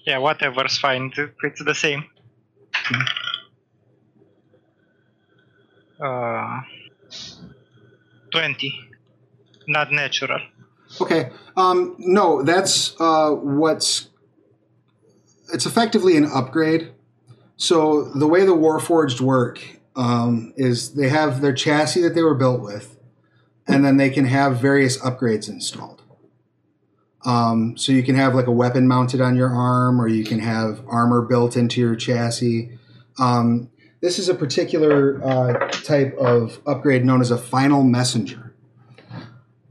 Yeah, 0.07 0.19
whatever's 0.19 0.79
fine. 0.79 1.13
It's 1.43 1.65
the 1.65 1.75
same. 1.75 2.05
Uh, 6.01 6.61
20. 8.33 8.81
Not 9.69 9.93
natural. 9.93 10.41
Okay. 11.01 11.31
Um, 11.57 11.97
no, 11.99 12.43
that's 12.43 12.95
uh, 13.01 13.31
what's. 13.31 14.09
It's 15.53 15.67
effectively 15.67 16.17
an 16.17 16.27
upgrade. 16.27 16.93
So 17.57 18.05
the 18.05 18.27
way 18.27 18.45
the 18.45 18.57
Warforged 18.57 19.21
work 19.21 19.61
um, 19.97 20.53
is 20.57 20.95
they 20.95 21.09
have 21.09 21.41
their 21.41 21.53
chassis 21.53 22.03
that 22.03 22.15
they 22.15 22.23
were 22.23 22.35
built 22.35 22.61
with, 22.61 22.99
and 23.67 23.85
then 23.85 23.97
they 23.97 24.11
can 24.11 24.25
have 24.25 24.61
various 24.61 24.99
upgrades 24.99 25.49
installed. 25.49 26.03
Um, 27.25 27.77
so 27.77 27.93
you 27.93 28.03
can 28.03 28.15
have 28.17 28.35
like 28.35 28.47
a 28.47 28.53
weapon 28.53 28.87
mounted 28.87 29.21
on 29.21 29.37
your 29.37 29.49
arm, 29.49 30.01
or 30.01 30.09
you 30.09 30.25
can 30.25 30.41
have 30.41 30.83
armor 30.87 31.23
built 31.23 31.57
into 31.57 31.81
your 31.81 31.97
chassis. 31.97 32.79
Um, 33.19 33.71
this 34.01 34.19
is 34.19 34.29
a 34.29 34.35
particular 34.35 35.25
uh, 35.25 35.69
type 35.71 36.15
of 36.19 36.61
upgrade 36.67 37.05
known 37.05 37.23
as 37.23 37.31
a 37.31 37.39
final 37.39 37.83
messenger. 37.83 38.55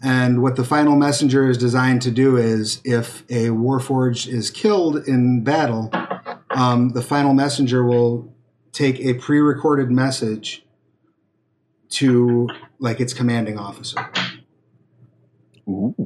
And 0.01 0.41
what 0.41 0.58
the 0.58 0.66
final 0.66 0.97
messenger 0.97 1.49
is 1.49 1.58
designed 1.58 2.01
to 2.01 2.12
do 2.12 2.36
is 2.36 2.82
if 2.84 3.22
a 3.30 3.49
warforged 3.49 4.28
is 4.28 4.49
killed 4.51 5.08
in 5.08 5.43
battle, 5.43 5.91
um, 6.49 6.89
the 6.89 7.01
final 7.01 7.34
messenger 7.34 7.86
will 7.86 8.34
take 8.74 8.99
a 8.99 9.14
pre 9.14 9.39
recorded 9.39 9.91
message 9.91 10.66
to 11.89 12.49
like 12.80 12.99
its 12.99 13.14
commanding 13.14 13.58
officer. 13.58 14.10
Ooh. 15.70 16.03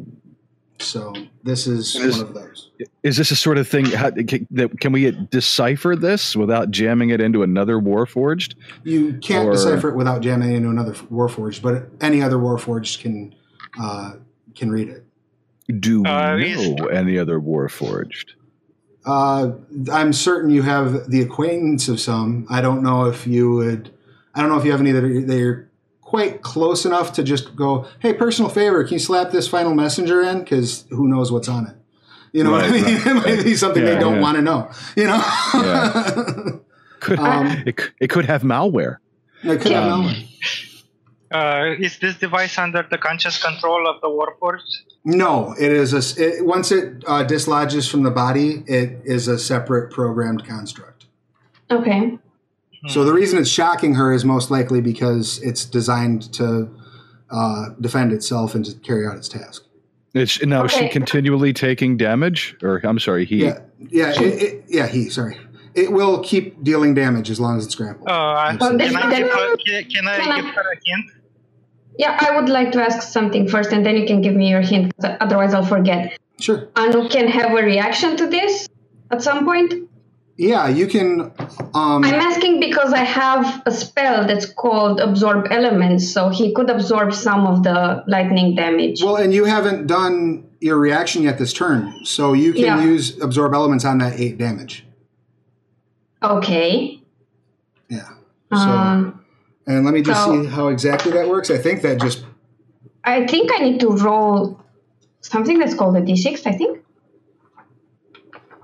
So 0.88 1.14
this 1.44 1.68
is 1.68 1.96
Is- 1.96 2.18
one 2.18 2.28
of 2.30 2.34
those. 2.34 2.72
Is 3.04 3.18
this 3.18 3.32
a 3.32 3.36
sort 3.36 3.58
of 3.58 3.68
thing? 3.68 3.86
How, 3.86 4.12
can, 4.12 4.48
that, 4.52 4.80
can 4.80 4.92
we 4.92 5.10
decipher 5.32 5.96
this 5.96 6.36
without 6.36 6.72
jamming 6.72 7.10
it 7.10 7.20
into 7.20 7.44
another 7.44 7.78
Warforged? 7.80 8.56
You 8.84 9.14
can't 9.14 9.48
Or- 9.48 9.52
decipher 9.52 9.90
it 9.90 9.96
without 9.96 10.22
jamming 10.22 10.52
it 10.52 10.58
into 10.58 10.70
another 10.70 10.94
warforged, 10.94 11.62
but 11.62 11.90
any 12.02 12.22
other 12.22 12.38
warforged 12.38 13.02
can 13.02 13.34
uh, 13.82 14.14
can 14.56 14.72
read 14.72 14.90
it. 14.90 15.06
Do 15.80 16.02
we 16.02 16.10
Uh, 16.10 16.38
is- 16.38 16.70
know 16.72 16.86
any 16.88 17.18
other 17.20 17.40
Warforged? 17.40 18.32
Uh, 19.06 19.52
I'm 19.92 20.12
certain 20.14 20.50
you 20.50 20.62
have 20.64 21.10
the 21.10 21.22
acquaintance 21.22 21.88
of 21.88 22.00
some. 22.00 22.46
I 22.50 22.62
don't 22.62 22.82
know 22.84 23.06
if 23.06 23.26
you 23.28 23.52
would. 23.54 23.90
I 24.36 24.42
don't 24.42 24.50
know 24.50 24.58
if 24.58 24.66
you 24.66 24.72
have 24.72 24.82
any 24.82 24.92
that 24.92 25.04
are 25.04 25.22
they're 25.22 25.70
quite 26.08 26.42
close 26.42 26.86
enough 26.86 27.12
to 27.14 27.22
just 27.24 27.46
go, 27.56 27.86
"Hey, 28.00 28.14
personal 28.14 28.50
favor, 28.50 28.84
can 28.86 28.94
you 28.94 29.00
slap 29.00 29.32
this 29.32 29.48
final 29.48 29.74
messenger 29.76 30.22
in?" 30.22 30.40
Because 30.40 30.86
who 30.90 31.06
knows 31.08 31.32
what's 31.34 31.50
on 31.50 31.68
it. 31.68 31.76
You 32.32 32.44
know 32.44 32.52
what 32.52 32.64
I 32.64 32.72
mean? 32.72 32.84
right, 32.86 33.08
it 33.12 33.14
might 33.26 33.44
be 33.44 33.56
something 33.56 33.84
Yeah, 33.84 33.94
they 33.96 34.00
don't 34.00 34.16
yeah. 34.16 34.22
want 34.22 34.36
to 34.38 34.42
know. 34.42 34.70
You 34.96 35.06
know. 35.10 35.22
Yeah. 35.54 36.52
Could 37.02 37.20
Um, 37.32 37.48
it, 37.66 37.76
it 38.00 38.10
could 38.10 38.26
have 38.26 38.42
malware? 38.44 38.98
it 39.44 39.60
could 39.62 39.72
have 39.74 39.92
Um, 39.92 40.04
malware. 40.06 40.24
Uh, 41.30 41.76
is 41.86 42.00
this 42.00 42.16
device 42.16 42.58
under 42.58 42.84
the 42.90 42.98
conscious 42.98 43.38
control 43.44 43.86
of 43.92 44.00
the 44.02 44.08
Warforged? 44.08 44.74
No, 45.04 45.54
it 45.60 45.72
is 45.74 45.94
a. 45.94 45.98
s- 45.98 46.18
It, 46.18 46.46
once 46.46 46.72
it 46.72 47.04
uh, 47.06 47.24
dislodges 47.24 47.86
from 47.92 48.04
the 48.04 48.12
body, 48.12 48.64
it 48.66 48.90
is 49.04 49.28
a 49.28 49.38
separate 49.38 49.92
programmed 49.92 50.46
construct. 50.48 51.08
Okay. 51.70 52.18
So 52.90 53.04
the 53.04 53.14
reason 53.14 53.40
it's 53.40 53.50
shocking 53.50 53.96
her 53.96 54.14
is 54.14 54.24
most 54.26 54.50
likely 54.52 54.82
because 54.82 55.42
it's 55.42 55.66
designed 55.66 56.32
to 56.34 56.70
uh, 57.30 57.70
defend 57.82 58.14
itself 58.14 58.56
and 58.56 58.66
to 58.66 58.74
carry 58.80 59.06
out 59.06 59.18
its 59.18 59.28
task. 59.28 59.64
Is, 60.14 60.42
now 60.44 60.66
is 60.66 60.72
she 60.72 60.90
continually 60.90 61.54
taking 61.54 61.98
damage? 61.98 62.56
Or 62.64 62.82
I'm 62.84 62.98
sorry, 63.00 63.26
he. 63.26 63.44
Yeah, 63.44 63.60
yeah, 63.90 64.14
it, 64.20 64.42
it, 64.42 64.66
yeah. 64.68 64.88
He, 64.88 65.10
sorry, 65.10 65.38
it 65.76 65.92
will 65.92 66.24
keep 66.24 66.64
dealing 66.64 66.94
damage 66.94 67.30
as 67.30 67.40
long 67.40 67.58
as 67.58 67.66
it's 67.66 67.76
grappled. 67.76 68.08
Uh, 68.10 68.58
Well, 68.60 68.78
can, 68.78 68.96
I 68.96 69.16
give 69.16 69.30
her, 69.30 69.58
can, 69.58 69.84
can 69.90 70.08
I 70.08 70.18
can 70.18 70.46
give 70.46 70.56
her 70.56 70.72
a 70.72 70.76
hint? 70.86 71.12
Yeah, 72.00 72.18
I 72.20 72.40
would 72.40 72.50
like 72.50 72.72
to 72.74 72.82
ask 72.82 73.12
something 73.12 73.48
first, 73.48 73.72
and 73.72 73.86
then 73.86 73.98
you 73.98 74.06
can 74.08 74.22
give 74.22 74.36
me 74.36 74.50
your 74.50 74.62
hint. 74.62 74.94
Otherwise, 75.04 75.54
I'll 75.54 75.66
forget. 75.66 76.18
Sure. 76.40 76.70
Anu 76.76 77.10
can 77.10 77.28
have 77.28 77.52
a 77.52 77.64
reaction 77.64 78.16
to 78.18 78.28
this 78.28 78.68
at 79.12 79.22
some 79.22 79.46
point. 79.46 79.90
Yeah, 80.38 80.68
you 80.68 80.86
can. 80.86 81.32
Um, 81.74 82.04
I'm 82.04 82.14
asking 82.14 82.60
because 82.60 82.94
I 82.94 83.00
have 83.04 83.64
a 83.66 83.72
spell 83.72 84.28
that's 84.28 84.46
called 84.46 85.00
Absorb 85.00 85.48
Elements, 85.50 86.12
so 86.12 86.30
he 86.30 86.54
could 86.54 86.70
absorb 86.70 87.14
some 87.14 87.48
of 87.48 87.64
the 87.64 88.04
lightning 88.08 88.54
damage. 88.56 89.02
well, 89.04 89.16
and 89.16 89.34
you 89.34 89.46
haven't 89.46 89.88
done 89.88 90.48
your 90.62 90.78
reaction 90.78 91.24
yet 91.24 91.40
this 91.40 91.54
turn, 91.54 92.06
so 92.06 92.34
you 92.34 92.54
can 92.54 92.62
Yeah. 92.64 92.84
use 92.84 93.20
absorb 93.22 93.54
elements 93.54 93.84
on 93.84 93.98
that 93.98 94.20
eight 94.20 94.38
damage. 94.38 94.86
okay. 96.22 97.02
Yeah. 97.90 98.10
So, 98.52 98.58
Um, 98.58 99.20
and 99.66 99.86
let 99.86 99.94
me 99.94 100.02
just 100.02 100.24
so- 100.24 100.44
see 100.44 100.48
how 100.50 100.68
exactly 100.70 101.12
that 101.14 101.28
works. 101.30 101.50
I 101.50 101.58
think 101.58 101.82
that 101.82 102.00
just 102.02 102.24
I 103.04 103.26
think 103.26 103.50
I 103.54 103.60
need 103.64 103.80
to 103.80 103.90
roll 103.90 104.60
something 105.22 105.60
that's 105.60 105.74
called 105.74 105.96
a 105.96 106.02
d6, 106.02 106.46
I 106.46 106.52
think. 106.52 106.80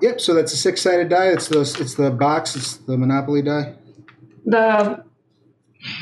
Yep. 0.04 0.20
So 0.20 0.34
that's 0.34 0.52
a 0.52 0.58
six-sided 0.58 1.08
die. 1.08 1.28
It's 1.28 1.48
the 1.48 1.62
it's 1.62 1.94
the 1.96 2.12
box. 2.12 2.58
It's 2.58 2.76
the 2.76 2.98
Monopoly 2.98 3.42
die. 3.42 3.76
The 4.46 5.02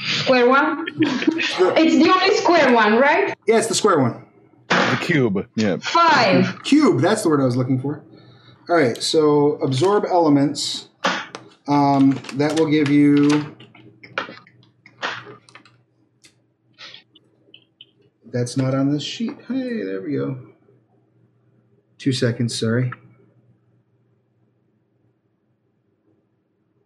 square 0.06 0.50
one. 0.50 0.88
it's 0.98 2.04
the 2.04 2.12
only 2.12 2.36
square 2.36 2.74
one, 2.74 2.98
right? 2.98 3.36
Yeah, 3.46 3.60
it's 3.60 3.68
the 3.68 3.76
square 3.76 4.00
one. 4.00 4.26
The 4.70 4.98
cube. 5.02 5.48
Yeah. 5.54 5.78
Five. 5.78 6.64
Cube. 6.64 7.00
That's 7.00 7.22
the 7.22 7.30
word 7.30 7.42
I 7.42 7.46
was 7.46 7.56
looking 7.56 7.80
for. 7.80 8.04
All 8.68 8.76
right. 8.76 8.98
So 8.98 9.60
absorb 9.62 10.06
elements. 10.06 10.90
Um, 11.68 12.20
that 12.34 12.60
will 12.60 12.72
give 12.72 12.90
you. 12.90 13.56
That's 18.26 18.58
not 18.58 18.74
on 18.74 18.92
this 18.92 19.04
sheet. 19.04 19.38
Hey, 19.48 19.84
there 19.84 20.02
we 20.02 20.14
go. 20.14 20.40
Two 22.00 22.12
seconds. 22.12 22.60
Sorry. 22.60 22.92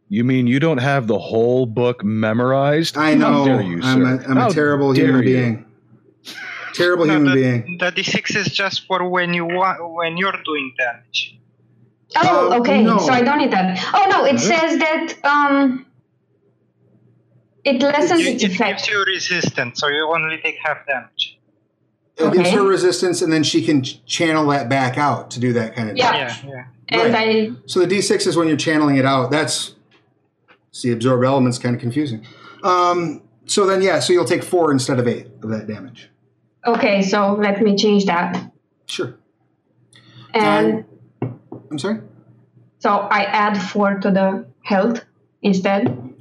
You 0.08 0.24
mean 0.24 0.46
you 0.48 0.60
don't 0.60 0.78
have 0.78 1.08
the 1.08 1.18
whole 1.18 1.66
book 1.66 2.04
memorized? 2.04 2.98
I 2.98 3.16
How 3.16 3.44
know. 3.44 3.46
dare 3.46 3.62
you, 3.62 3.80
I'm 3.82 4.02
a, 4.06 4.22
sir. 4.22 4.26
I'm 4.30 4.38
How 4.38 4.50
a 4.50 4.54
terrible 4.54 4.94
dare 4.94 5.06
human 5.08 5.28
you. 5.28 5.36
being. 5.36 5.66
Terrible 6.74 7.06
No, 7.08 7.14
human 7.14 7.34
the, 7.36 7.42
being. 7.42 7.78
the 7.80 7.92
d6 7.92 8.36
is 8.36 8.48
just 8.48 8.86
for 8.88 9.08
when 9.10 9.34
you 9.34 9.46
want 9.46 9.80
when 9.94 10.18
you're 10.18 10.36
doing 10.46 10.74
damage. 10.78 11.38
Oh, 12.18 12.52
Uh, 12.54 12.60
okay. 12.60 12.84
no. 12.84 13.00
So 13.00 13.12
I 13.12 13.22
don't 13.24 13.40
need 13.40 13.52
that. 13.52 13.80
Oh 13.94 14.06
no, 14.10 14.26
it 14.26 14.40
says 14.40 14.78
that 14.80 15.14
um 15.26 15.86
it 17.64 17.82
lessens 17.82 18.22
You, 18.22 18.32
its 18.34 18.44
it 18.44 18.52
effect. 18.52 18.82
gives 18.82 18.90
you 18.90 19.04
resistance, 19.06 19.80
so 19.80 19.88
you 19.88 20.08
only 20.14 20.38
take 20.38 20.56
half 20.64 20.86
damage. 20.86 21.40
It 22.18 22.32
gives 22.32 22.52
her 22.52 22.62
resistance, 22.64 23.22
and 23.24 23.34
then 23.34 23.44
she 23.44 23.62
can 23.66 23.82
channel 23.84 24.46
that 24.50 24.70
back 24.70 24.98
out 25.00 25.32
to 25.32 25.40
do 25.40 25.52
that 25.54 25.76
kind 25.76 25.90
of 25.90 25.98
Yeah. 25.98 26.12
damage. 26.12 26.44
Yeah, 26.44 26.50
yeah. 26.50 26.64
And 27.02 27.14
Right. 27.14 27.50
I 27.50 27.52
So 27.66 27.80
the 27.84 27.88
D6 27.88 28.28
is 28.28 28.38
when 28.38 28.48
you're 28.48 28.56
channeling 28.56 28.98
it 28.98 29.06
out. 29.06 29.32
That's 29.32 29.74
see, 30.76 30.92
absorb 30.92 31.24
elements 31.24 31.58
kind 31.58 31.74
of 31.76 31.80
confusing. 31.82 32.26
Um, 32.64 33.22
so 33.46 33.66
then, 33.66 33.82
yeah, 33.82 34.00
so 34.00 34.12
you'll 34.14 34.26
take 34.26 34.44
four 34.44 34.72
instead 34.72 35.00
of 35.00 35.08
eight 35.08 35.28
of 35.42 35.50
that 35.50 35.68
damage. 35.68 36.10
okay, 36.66 37.02
so 37.02 37.34
let 37.36 37.62
me 37.62 37.76
change 37.76 38.06
that. 38.06 38.52
Sure. 38.88 39.16
And 40.34 40.84
I'm 41.72 41.80
sorry. 41.80 42.02
so 42.80 42.90
I 42.90 43.24
add 43.24 43.56
four 43.62 44.00
to 44.00 44.12
the 44.12 44.46
health 44.64 45.06
instead. 45.42 46.14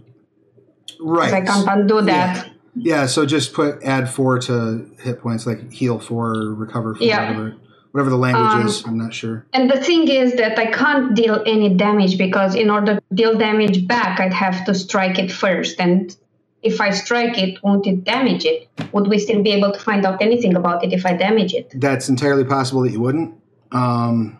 Right. 1.00 1.32
I 1.34 1.40
can't 1.40 1.66
undo 1.68 2.00
that. 2.02 2.46
Yeah. 2.46 2.50
Yeah, 2.76 3.06
So 3.06 3.24
just 3.24 3.52
put 3.52 3.82
add 3.84 4.08
four 4.10 4.38
to 4.40 4.90
hit 5.00 5.20
points, 5.20 5.46
like 5.46 5.70
heal 5.72 5.98
four, 5.98 6.32
recover 6.54 6.94
four, 6.94 7.06
Yeah. 7.06 7.28
whatever, 7.28 7.56
whatever 7.94 8.10
the 8.10 8.16
language 8.16 8.44
Um, 8.44 8.66
is. 8.66 8.84
I'm 8.84 8.98
not 8.98 9.14
sure. 9.14 9.46
And 9.52 9.70
the 9.70 9.78
thing 9.78 10.08
is 10.08 10.34
that 10.34 10.58
I 10.58 10.66
can't 10.66 11.14
deal 11.14 11.40
any 11.46 11.68
damage 11.74 12.18
because 12.18 12.56
in 12.56 12.68
order 12.68 12.96
to 12.96 13.02
deal 13.14 13.38
damage 13.38 13.86
back, 13.86 14.18
I'd 14.18 14.32
have 14.32 14.64
to 14.64 14.74
strike 14.74 15.16
it 15.20 15.30
first. 15.30 15.78
And 15.78 16.14
if 16.60 16.80
I 16.80 16.90
strike 16.90 17.38
it, 17.38 17.62
won't 17.62 17.86
it 17.86 18.02
damage 18.02 18.44
it? 18.46 18.68
Would 18.90 19.06
we 19.06 19.20
still 19.20 19.44
be 19.44 19.52
able 19.52 19.70
to 19.70 19.78
find 19.78 20.04
out 20.04 20.20
anything 20.20 20.56
about 20.56 20.82
it 20.82 20.92
if 20.92 21.06
I 21.06 21.16
damage 21.16 21.54
it? 21.54 21.72
That's 21.76 22.08
entirely 22.08 22.42
possible 22.42 22.82
that 22.82 22.90
you 22.90 23.00
wouldn't. 23.00 23.32
Um, 23.70 24.38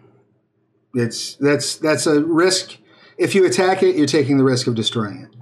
it's 0.92 1.36
that's 1.36 1.76
that's 1.76 2.08
a 2.08 2.24
risk. 2.24 2.78
If 3.18 3.36
you 3.36 3.46
attack 3.46 3.84
it, 3.84 3.94
you're 3.94 4.08
taking 4.08 4.36
the 4.36 4.42
risk 4.44 4.66
of 4.66 4.74
destroying 4.74 5.28
it. 5.30 5.36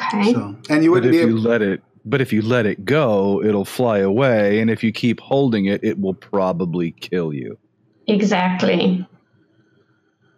Okay. 0.00 0.32
So, 0.32 0.56
and 0.68 0.82
you 0.82 0.90
wouldn't 0.90 1.14
if 1.14 1.20
be 1.20 1.24
you 1.30 1.38
able. 1.38 1.48
let 1.48 1.62
it, 1.62 1.82
but 2.04 2.20
if 2.20 2.32
you 2.32 2.42
let 2.42 2.66
it 2.66 2.84
go, 2.84 3.42
it'll 3.42 3.64
fly 3.64 3.98
away, 3.98 4.60
and 4.60 4.70
if 4.70 4.84
you 4.84 4.92
keep 4.92 5.20
holding 5.20 5.66
it, 5.66 5.82
it 5.82 6.00
will 6.00 6.14
probably 6.14 6.92
kill 6.92 7.32
you. 7.32 7.58
Exactly. 8.06 9.06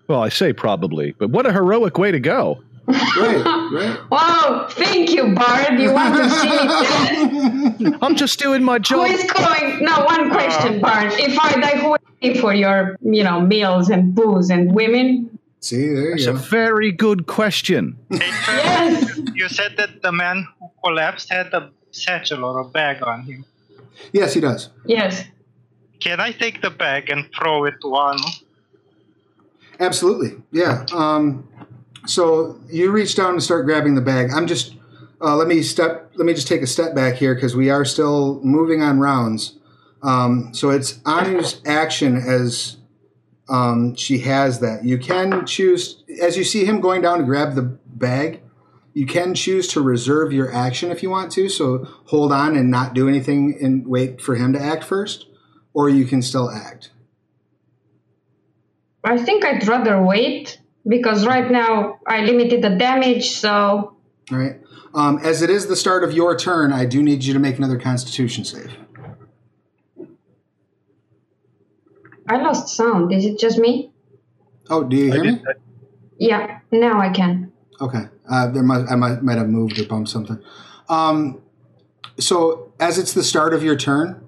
Well, 0.09 0.23
I 0.23 0.29
say 0.29 0.53
probably, 0.53 1.12
but 1.12 1.31
what 1.31 1.47
a 1.47 1.53
heroic 1.53 1.99
way 1.99 2.12
to 2.12 2.21
go! 2.21 2.62
right, 2.89 3.71
right. 3.73 4.11
Wow, 4.11 4.69
thank 4.71 5.11
you, 5.11 5.35
Bard. 5.35 5.81
You 5.81 5.93
want 5.93 6.17
to 6.17 6.31
see 6.31 7.93
I'm 8.03 8.14
just 8.14 8.39
doing 8.39 8.62
my 8.62 8.77
who 8.77 8.81
job. 8.81 9.09
is 9.09 9.25
going? 9.25 9.85
No, 9.85 10.05
one 10.05 10.31
uh, 10.31 10.35
question, 10.35 10.81
Bard. 10.81 11.12
If 11.14 11.39
I 11.39 11.61
die, 11.61 11.79
who 11.79 11.91
will 11.91 11.99
pay 12.21 12.41
for 12.41 12.55
your, 12.55 12.97
you 13.03 13.25
know, 13.25 13.41
meals 13.41 13.91
and 13.91 14.14
booze 14.14 14.51
and 14.51 14.73
women? 14.73 15.36
See, 15.67 15.89
there 15.93 16.11
That's 16.11 16.27
you 16.27 16.31
a 16.31 16.35
very 16.35 16.93
good 16.93 17.27
question. 17.27 17.99
Yes. 18.09 19.19
You 19.35 19.49
said 19.49 19.77
that 19.79 20.01
the 20.01 20.12
man 20.12 20.47
who 20.61 20.71
collapsed 20.85 21.29
had 21.29 21.53
a 21.53 21.71
satchel 21.91 22.45
or 22.45 22.61
a 22.61 22.64
bag 22.64 23.03
on 23.03 23.23
him. 23.23 23.45
Yes, 24.12 24.35
he 24.35 24.41
does. 24.41 24.71
Yes. 24.85 25.25
Can 25.99 26.21
I 26.21 26.31
take 26.31 26.62
the 26.62 26.71
bag 26.71 27.11
and 27.11 27.29
throw 27.37 27.64
it 27.64 27.75
to 27.83 27.97
Anu? 27.97 28.23
Absolutely. 29.81 30.41
Yeah. 30.53 30.87
Um, 30.93 31.49
so 32.07 32.61
you 32.71 32.93
reach 32.93 33.17
down 33.17 33.33
and 33.33 33.43
start 33.43 33.67
grabbing 33.67 33.97
the 33.97 34.01
bag. 34.01 34.31
I'm 34.33 34.47
just 34.47 34.77
uh, 35.21 35.35
let 35.35 35.49
me 35.49 35.64
step. 35.64 36.12
Let 36.14 36.27
me 36.27 36.35
just 36.35 36.47
take 36.47 36.62
a 36.62 36.67
step 36.69 36.95
back 36.95 37.17
here 37.17 37.35
because 37.35 37.57
we 37.57 37.71
are 37.71 37.85
still 37.85 38.41
moving 38.45 38.83
on 38.83 39.01
rounds. 39.01 39.59
Um, 40.05 40.55
so 40.55 40.71
it's 40.71 41.01
Anu's 41.05 41.61
action 41.67 42.17
as 42.17 42.77
um, 43.49 43.94
she 43.94 44.18
has 44.20 44.61
that. 44.61 44.84
You 44.84 44.99
can 44.99 45.47
choose 45.47 46.03
as 46.20 46.36
you 46.36 46.44
see 46.44 46.64
him 46.64 46.80
going 46.80 47.03
down 47.03 47.18
to 47.18 47.24
grab 47.24 47.55
the 47.55 47.62
bag. 47.62 48.42
You 48.92 49.07
can 49.07 49.34
choose 49.34 49.68
to 49.68 49.80
reserve 49.80 50.32
your 50.32 50.53
action 50.53 50.90
if 50.90 51.03
you 51.03 51.11
want 51.11 51.30
to. 51.32 51.49
So 51.49 51.86
hold 52.07 52.32
on 52.32 52.57
and 52.57 52.70
not 52.70 52.94
do 52.94 53.09
anything 53.09 53.59
and 53.61 53.86
wait 53.86 54.20
for 54.20 54.34
him 54.34 54.53
to 54.55 54.61
act 54.61 54.84
first, 54.84 55.26
or 55.74 55.88
you 55.88 56.07
can 56.07 56.22
still 56.22 56.51
act. 56.51 56.90
I 59.05 59.18
think 59.18 59.44
I'd 59.44 59.66
rather 59.68 60.03
wait 60.03 60.61
because 60.88 61.26
right 61.26 61.51
now 61.51 62.01
I 62.07 62.22
limited 62.22 62.62
the 62.62 62.70
damage, 62.70 63.30
so 63.30 63.97
All 64.32 64.38
right. 64.38 64.61
Um, 64.94 65.18
as 65.22 65.42
it 65.42 65.51
is 65.51 65.66
the 65.66 65.76
start 65.76 66.03
of 66.03 66.12
your 66.12 66.36
turn, 66.36 66.72
I 66.72 66.86
do 66.86 67.03
need 67.03 67.22
you 67.22 67.34
to 67.34 67.38
make 67.38 67.59
another 67.59 67.78
Constitution 67.78 68.44
save. 68.44 68.74
I 72.29 72.39
lost 72.39 72.74
sound. 72.74 73.12
Is 73.12 73.24
it 73.24 73.39
just 73.39 73.59
me? 73.59 73.93
Oh, 74.68 74.85
do 74.85 74.97
you 74.97 75.12
hear 75.12 75.24
me? 75.24 75.43
Yeah, 76.18 76.61
now 76.70 77.01
I 77.01 77.11
can. 77.11 77.53
Okay. 77.81 78.07
Uh, 78.29 78.49
there 78.49 78.62
might, 78.62 78.87
I 78.91 78.97
might, 78.97 79.22
might 79.22 79.39
have 79.39 79.49
moved 79.49 79.79
or 79.79 79.87
bumped 79.87 80.11
something. 80.11 80.43
Um, 80.89 81.41
so, 82.18 82.72
as 82.81 82.99
it's 82.99 83.12
the 83.12 83.22
start 83.22 83.55
of 83.55 83.62
your 83.62 83.77
turn, 83.77 84.27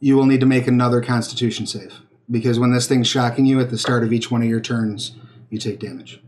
you 0.00 0.16
will 0.16 0.26
need 0.26 0.40
to 0.40 0.46
make 0.46 0.66
another 0.66 1.00
Constitution 1.00 1.66
save 1.66 2.00
because 2.30 2.58
when 2.58 2.72
this 2.72 2.86
thing's 2.86 3.08
shocking 3.08 3.44
you 3.46 3.60
at 3.60 3.70
the 3.70 3.78
start 3.78 4.02
of 4.04 4.12
each 4.12 4.30
one 4.30 4.42
of 4.42 4.48
your 4.48 4.60
turns, 4.60 5.16
you 5.50 5.58
take 5.58 5.80
damage. 5.80 6.22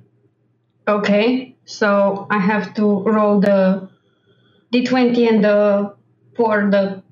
Okay, 0.89 1.57
so 1.64 2.27
I 2.31 2.39
have 2.39 2.75
to 2.75 3.03
roll 3.03 3.41
the 3.41 3.89
d20 4.73 5.29
and 5.29 5.45
the 5.45 5.95
for 6.37 6.69
the 6.71 7.03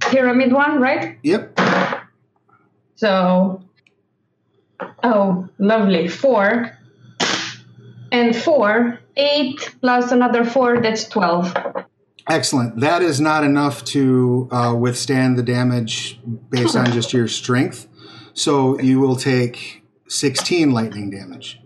pyramid 0.00 0.52
one, 0.52 0.80
right? 0.80 1.18
Yep. 1.22 1.51
So, 3.02 3.60
oh, 5.02 5.48
lovely. 5.58 6.06
Four 6.06 6.78
and 8.12 8.36
four, 8.36 9.00
eight 9.16 9.74
plus 9.80 10.12
another 10.12 10.44
four, 10.44 10.80
that's 10.80 11.08
12. 11.08 11.52
Excellent. 12.30 12.78
That 12.78 13.02
is 13.02 13.20
not 13.20 13.42
enough 13.42 13.84
to 13.86 14.48
uh, 14.52 14.76
withstand 14.78 15.36
the 15.36 15.42
damage 15.42 16.20
based 16.48 16.76
on 16.76 16.92
just 16.92 17.12
your 17.12 17.26
strength. 17.26 17.88
So 18.34 18.78
you 18.78 19.00
will 19.00 19.16
take 19.16 19.82
16 20.06 20.70
lightning 20.70 21.10
damage. 21.10 21.58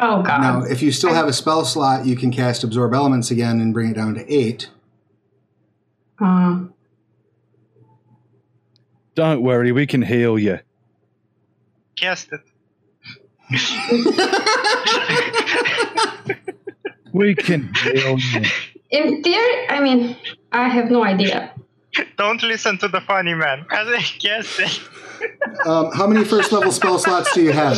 Oh, 0.00 0.22
God. 0.22 0.40
Now, 0.40 0.62
if 0.62 0.80
you 0.80 0.90
still 0.90 1.12
have 1.12 1.28
a 1.28 1.34
spell 1.34 1.66
slot, 1.66 2.06
you 2.06 2.16
can 2.16 2.32
cast 2.32 2.64
Absorb 2.64 2.94
Elements 2.94 3.30
again 3.30 3.60
and 3.60 3.74
bring 3.74 3.90
it 3.90 3.94
down 3.96 4.14
to 4.14 4.32
eight. 4.32 4.70
Uh, 6.18 6.60
Don't 9.14 9.42
worry, 9.42 9.72
we 9.72 9.86
can 9.86 10.02
heal 10.02 10.38
you. 10.38 10.58
Cast 11.96 12.30
it. 12.32 12.40
We 17.12 17.34
can 17.34 17.72
heal 17.74 18.18
you. 18.18 18.42
in 18.90 19.22
theory, 19.22 19.68
I 19.68 19.80
mean, 19.80 20.16
I 20.50 20.68
have 20.68 20.90
no 20.90 21.04
idea. 21.04 21.52
Don't 22.18 22.42
listen 22.42 22.78
to 22.78 22.88
the 22.88 23.00
funny 23.00 23.34
man. 23.34 23.66
As 23.70 23.88
I 23.88 24.00
cast 24.00 24.60
it. 24.60 24.80
Um, 25.66 25.92
how 25.92 26.06
many 26.06 26.24
first 26.24 26.50
level 26.50 26.72
spell 26.72 26.98
slots 26.98 27.32
do 27.34 27.42
you 27.42 27.52
have? 27.52 27.76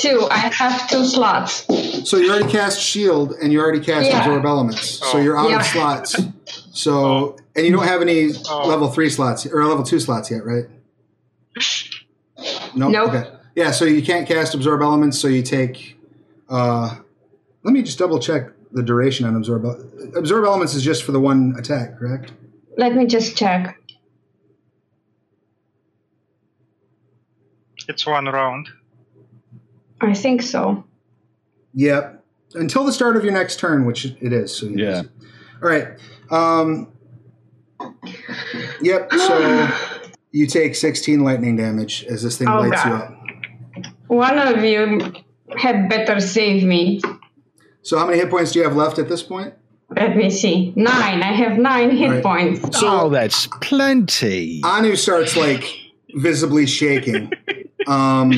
Two, 0.00 0.28
I 0.30 0.38
have 0.38 0.88
two 0.88 1.04
slots. 1.04 1.66
So 2.08 2.16
you 2.16 2.30
already 2.30 2.50
cast 2.50 2.80
Shield 2.80 3.32
and 3.42 3.52
you 3.52 3.60
already 3.60 3.80
cast 3.80 4.08
Yeah. 4.08 4.18
Absorb 4.18 4.44
Elements. 4.44 4.88
So 5.00 5.18
Oh. 5.18 5.20
you're 5.20 5.36
out 5.36 5.50
Yeah. 5.50 5.60
of 5.60 5.66
slots. 5.66 6.16
So, 6.72 7.36
and 7.56 7.66
you 7.66 7.72
don't 7.72 7.86
have 7.86 8.02
any 8.02 8.30
Oh. 8.48 8.68
level 8.68 8.88
three 8.88 9.10
slots 9.10 9.46
or 9.46 9.64
level 9.64 9.82
two 9.84 9.98
slots 9.98 10.30
yet, 10.30 10.44
right? 10.46 10.66
Nope. 12.76 12.92
Nope. 12.92 13.08
Okay. 13.08 13.30
Yeah, 13.56 13.72
so 13.72 13.84
you 13.84 14.02
can't 14.02 14.28
cast 14.28 14.54
Absorb 14.54 14.80
Elements, 14.82 15.18
so 15.18 15.26
you 15.26 15.42
take. 15.42 15.98
Uh, 16.48 16.94
let 17.64 17.72
me 17.72 17.82
just 17.82 17.98
double 17.98 18.20
check 18.20 18.50
the 18.70 18.82
duration 18.82 19.26
on 19.26 19.34
Absorb. 19.34 19.64
Absorb 20.14 20.44
Elements 20.44 20.74
is 20.74 20.84
just 20.84 21.02
for 21.02 21.10
the 21.10 21.18
one 21.20 21.54
attack, 21.58 21.98
correct? 21.98 22.30
Let 22.78 22.94
me 22.94 23.06
just 23.06 23.36
check. 23.36 23.76
It's 27.88 28.06
one 28.06 28.26
round. 28.26 28.68
I 30.00 30.14
think 30.14 30.42
so. 30.42 30.84
Yep. 31.74 32.24
Until 32.54 32.84
the 32.84 32.92
start 32.92 33.16
of 33.16 33.24
your 33.24 33.32
next 33.32 33.58
turn, 33.58 33.84
which 33.84 34.04
it 34.04 34.32
is. 34.32 34.54
So 34.56 34.66
Yeah. 34.66 35.02
All 35.60 35.68
right. 35.68 35.88
Um, 36.30 36.92
yep. 38.80 39.12
So 39.12 39.68
you 40.30 40.46
take 40.46 40.76
16 40.76 41.24
lightning 41.24 41.56
damage 41.56 42.04
as 42.04 42.22
this 42.22 42.38
thing 42.38 42.46
Oh, 42.48 42.60
lights 42.60 42.84
you 42.84 42.90
God. 42.90 43.02
up. 43.02 43.14
One 44.06 44.38
of 44.38 44.62
you 44.64 45.12
had 45.56 45.88
better 45.88 46.20
save 46.20 46.62
me. 46.62 47.00
So 47.82 47.98
how 47.98 48.06
many 48.06 48.18
hit 48.18 48.30
points 48.30 48.52
do 48.52 48.60
you 48.60 48.64
have 48.66 48.76
left 48.76 49.00
at 49.00 49.08
this 49.08 49.22
point? 49.24 49.54
Let 49.90 50.16
me 50.16 50.30
see. 50.30 50.72
Nine. 50.76 51.22
I 51.22 51.32
have 51.32 51.58
nine 51.58 51.90
hit 51.96 52.10
Right. 52.10 52.22
points. 52.22 52.78
oh, 52.82 53.08
that's 53.08 53.46
plenty. 53.60 54.60
Anu 54.64 54.96
starts 54.96 55.36
like 55.36 55.64
visibly 56.14 56.66
shaking. 56.66 57.30
Um, 57.86 58.32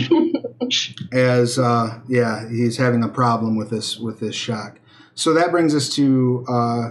as 1.10 1.58
uh, 1.58 1.98
yeah, 2.06 2.48
he's 2.48 2.76
having 2.76 3.02
a 3.02 3.08
problem 3.08 3.56
with 3.56 3.68
this 3.70 3.98
with 3.98 4.20
this 4.20 4.36
shock. 4.36 4.78
So 5.16 5.34
that 5.34 5.50
brings 5.50 5.74
us 5.74 5.88
to 5.96 6.44
uh, 6.48 6.88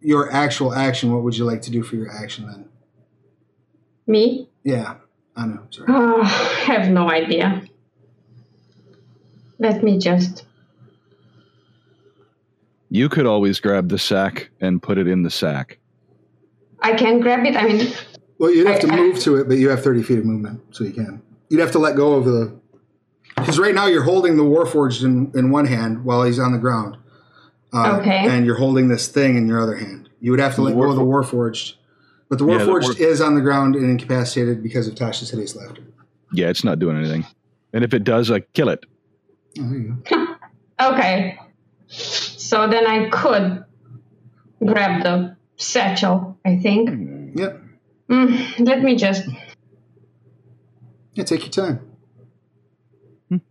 your 0.00 0.32
actual 0.32 0.74
action. 0.74 1.12
What 1.12 1.22
would 1.22 1.36
you 1.36 1.44
like 1.44 1.62
to 1.62 1.70
do 1.70 1.84
for 1.84 1.94
your 1.94 2.10
action 2.10 2.46
then? 2.48 2.68
Me? 4.08 4.48
Yeah, 4.64 4.94
Anu. 5.36 5.60
Sorry. 5.70 5.86
Oh, 5.88 6.20
I 6.22 6.26
have 6.72 6.90
no 6.90 7.08
idea. 7.08 7.62
Let 9.60 9.84
me 9.84 9.98
just. 9.98 10.45
You 12.90 13.08
could 13.08 13.26
always 13.26 13.60
grab 13.60 13.88
the 13.88 13.98
sack 13.98 14.50
and 14.60 14.82
put 14.82 14.98
it 14.98 15.06
in 15.08 15.22
the 15.22 15.30
sack. 15.30 15.78
I 16.82 16.94
can 16.94 17.20
grab 17.20 17.44
it. 17.44 17.56
I 17.56 17.66
mean, 17.66 17.92
Well, 18.38 18.52
you'd 18.52 18.66
have 18.66 18.80
to 18.80 18.88
I- 18.88 18.94
I- 18.94 18.96
move 18.96 19.18
to 19.20 19.36
it, 19.36 19.48
but 19.48 19.58
you 19.58 19.68
have 19.70 19.82
30 19.82 20.02
feet 20.02 20.18
of 20.18 20.24
movement, 20.26 20.60
so 20.70 20.84
you 20.84 20.92
can. 20.92 21.22
You'd 21.48 21.60
have 21.60 21.72
to 21.72 21.78
let 21.78 21.96
go 21.96 22.14
of 22.14 22.24
the. 22.26 22.52
Because 23.36 23.58
right 23.58 23.74
now 23.74 23.86
you're 23.86 24.02
holding 24.02 24.36
the 24.36 24.42
Warforged 24.44 25.04
in, 25.04 25.30
in 25.34 25.50
one 25.50 25.66
hand 25.66 26.04
while 26.04 26.22
he's 26.22 26.38
on 26.38 26.52
the 26.52 26.58
ground. 26.58 26.96
Uh, 27.72 27.98
Okay. 28.00 28.26
And 28.28 28.46
you're 28.46 28.56
holding 28.56 28.88
this 28.88 29.08
thing 29.08 29.36
in 29.36 29.46
your 29.46 29.60
other 29.60 29.74
hand. 29.76 30.08
You 30.20 30.30
would 30.30 30.40
have 30.40 30.54
to 30.54 30.62
let 30.62 30.74
go 30.74 30.90
of 30.90 30.96
the 30.96 31.02
Warforged. 31.02 31.74
But 32.28 32.38
the 32.38 32.46
Yeah, 32.46 32.58
the 32.58 32.64
Warforged 32.64 32.98
War- 33.00 33.08
is 33.08 33.20
on 33.20 33.34
the 33.34 33.40
ground 33.40 33.74
and 33.76 33.88
incapacitated 33.90 34.62
because 34.62 34.88
of 34.88 34.94
Tasha's 34.94 35.30
hideous 35.30 35.54
laughter. 35.56 35.82
Yeah, 36.32 36.48
it's 36.48 36.64
not 36.64 36.78
doing 36.78 36.96
anything. 36.96 37.26
And 37.72 37.84
if 37.84 37.92
it 37.94 38.04
does, 38.04 38.30
I 38.30 38.40
kill 38.40 38.68
it. 38.68 38.84
Oh, 39.58 39.62
there 39.68 39.78
you 39.78 39.96
go. 40.08 40.26
okay. 40.92 41.38
So 42.46 42.68
then 42.68 42.86
I 42.86 43.08
could 43.08 43.64
grab 44.64 45.02
the 45.02 45.36
satchel, 45.56 46.38
I 46.44 46.56
think. 46.58 46.90
Yep. 47.34 47.60
Mm, 48.08 48.66
let 48.66 48.82
me 48.84 48.94
just. 48.94 49.24
Yeah, 51.14 51.24
take 51.24 51.40
your 51.40 51.50
time. 51.50 51.80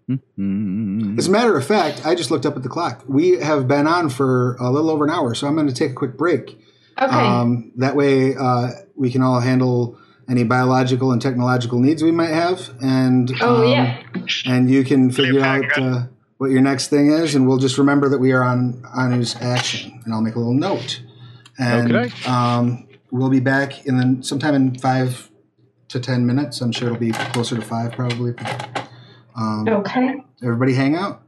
Mm. 0.10 1.18
As 1.20 1.28
a 1.28 1.32
matter 1.32 1.58
of 1.58 1.68
fact, 1.68 2.06
I 2.06 2.16
just 2.16 2.32
looked 2.32 2.46
up 2.46 2.56
at 2.56 2.64
the 2.64 2.70
clock. 2.70 3.04
We 3.06 3.38
have 3.40 3.68
been 3.68 3.86
on 3.86 4.08
for 4.08 4.56
a 4.62 4.72
little 4.72 4.90
over 4.90 5.04
an 5.04 5.12
hour, 5.12 5.36
so 5.36 5.46
I'm 5.46 5.56
going 5.56 5.68
to 5.68 5.74
take 5.74 5.92
a 5.92 5.96
quick 5.96 6.16
break. 6.16 6.58
Okay. 6.98 7.14
Um, 7.14 7.74
that 7.76 7.98
way, 7.98 8.34
uh, 8.38 8.70
we 8.96 9.12
can 9.12 9.22
all 9.22 9.42
handle 9.42 10.00
any 10.30 10.46
biological 10.46 11.12
and 11.12 11.22
technological 11.22 11.80
needs 11.80 12.02
we 12.02 12.12
might 12.12 12.30
have, 12.30 12.70
and 12.82 13.30
oh, 13.42 13.64
um, 13.64 13.68
yeah. 13.68 14.02
and 14.46 14.72
you 14.72 14.86
can 14.86 15.12
figure 15.12 15.42
out 15.42 15.78
uh, 15.78 16.04
what 16.38 16.52
your 16.52 16.62
next 16.62 16.88
thing 16.90 17.12
is, 17.12 17.36
and 17.36 17.48
we'll 17.48 17.58
just 17.58 17.78
remember 17.78 18.10
that 18.10 18.20
we 18.20 18.32
are 18.34 18.44
on 18.44 18.84
Anu's 18.98 19.36
action, 19.38 20.02
and 20.04 20.14
I'll 20.14 20.22
make 20.22 20.36
a 20.36 20.40
little 20.40 20.54
note. 20.54 21.02
And 21.58 21.96
Okay. 21.96 22.30
um, 22.30 22.88
we'll 23.12 23.30
be 23.30 23.40
back 23.40 23.86
in 23.86 23.98
the, 23.98 24.24
sometime 24.24 24.54
in 24.56 24.78
five 24.78 25.30
to 25.90 26.00
ten 26.00 26.26
minutes. 26.26 26.60
I'm 26.62 26.72
sure 26.72 26.88
it'll 26.90 27.00
be 27.00 27.12
closer 27.12 27.56
to 27.56 27.62
five, 27.62 27.94
probably. 27.94 28.34
Um, 29.36 29.68
Okay. 29.68 30.24
Everybody, 30.44 30.74
hang 30.74 30.96
out. 30.96 31.22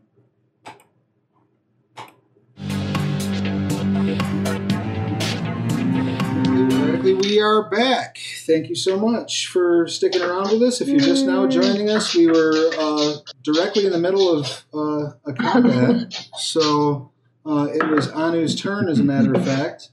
We 7.13 7.39
are 7.39 7.69
back. 7.69 8.19
Thank 8.45 8.67
you 8.67 8.75
so 8.75 8.99
much 8.99 9.47
for 9.47 9.87
sticking 9.87 10.21
around 10.21 10.51
with 10.51 10.61
us. 10.61 10.81
If 10.81 10.89
you're 10.89 10.99
just 10.99 11.25
now 11.25 11.47
joining 11.47 11.89
us, 11.89 12.13
we 12.13 12.27
were 12.27 12.69
uh, 12.77 13.13
directly 13.43 13.85
in 13.85 13.93
the 13.93 13.97
middle 13.97 14.29
of 14.29 14.65
uh, 14.73 15.13
a 15.25 15.33
combat. 15.33 16.27
So 16.37 17.11
uh, 17.45 17.69
it 17.73 17.87
was 17.89 18.09
Anu's 18.09 18.59
turn, 18.59 18.89
as 18.89 18.99
a 18.99 19.03
matter 19.03 19.33
of 19.33 19.45
fact. 19.45 19.91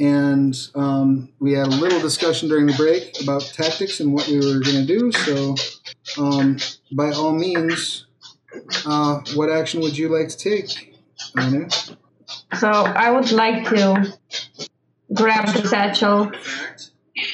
And 0.00 0.56
um, 0.74 1.32
we 1.38 1.52
had 1.52 1.68
a 1.68 1.70
little 1.70 2.00
discussion 2.00 2.48
during 2.48 2.66
the 2.66 2.74
break 2.74 3.22
about 3.22 3.42
tactics 3.42 4.00
and 4.00 4.12
what 4.12 4.26
we 4.26 4.38
were 4.38 4.58
going 4.60 4.84
to 4.84 4.86
do. 4.86 5.12
So, 5.12 5.54
um, 6.18 6.56
by 6.90 7.12
all 7.12 7.32
means, 7.32 8.06
uh, 8.84 9.20
what 9.34 9.48
action 9.48 9.80
would 9.82 9.96
you 9.96 10.08
like 10.08 10.28
to 10.28 10.36
take, 10.36 10.96
Anu? 11.36 11.68
So 12.58 12.68
I 12.68 13.10
would 13.10 13.32
like 13.32 13.68
to 13.70 14.12
grab 15.14 15.48
the 15.54 15.66
satchel 15.68 16.30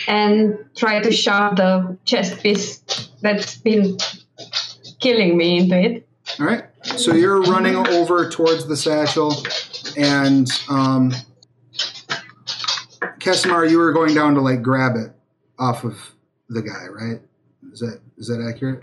and 0.07 0.59
try 0.77 1.01
to 1.01 1.13
shove 1.13 1.57
the 1.57 1.97
chest 2.05 2.43
piece 2.43 2.79
that's 3.23 3.57
been 3.57 3.97
killing 5.01 5.37
me 5.37 5.59
into 5.59 5.79
it. 5.79 6.09
All 6.41 6.47
right. 6.47 6.65
So 6.83 7.15
you're 7.15 7.41
running 7.43 7.75
over 7.77 8.31
towards 8.31 8.67
the 8.67 8.77
satchel, 8.77 9.35
and 9.97 10.49
um, 10.69 11.13
Kesimar, 13.21 13.69
you 13.71 13.79
were 13.79 13.93
going 13.93 14.15
down 14.15 14.35
to 14.35 14.41
like 14.41 14.63
grab 14.63 14.97
it 14.97 15.13
off 15.59 15.85
of 15.85 15.99
the 16.49 16.63
guy, 16.63 16.87
right? 16.89 17.21
Is 17.73 17.81
that 17.81 18.01
is 18.17 18.29
that 18.29 18.41
accurate? 18.49 18.83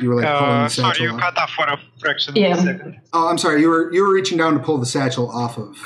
You 0.00 0.10
were 0.10 0.16
like 0.22 0.26
pulling 0.26 0.52
Uh, 0.52 0.64
the 0.64 0.68
sorry, 0.70 1.02
you 1.02 1.10
off. 1.10 1.20
cut 1.20 1.38
off 1.38 1.50
for 1.50 1.64
a 1.66 1.80
fraction 2.00 2.36
Yeah. 2.36 2.52
of 2.52 2.58
a 2.58 2.62
second. 2.62 3.00
Oh, 3.12 3.28
I'm 3.28 3.38
sorry. 3.38 3.60
You 3.60 3.68
were 3.68 3.92
you 3.92 4.02
were 4.02 4.12
reaching 4.12 4.36
down 4.38 4.54
to 4.54 4.60
pull 4.60 4.78
the 4.78 4.86
satchel 4.86 5.30
off 5.30 5.56
of 5.58 5.76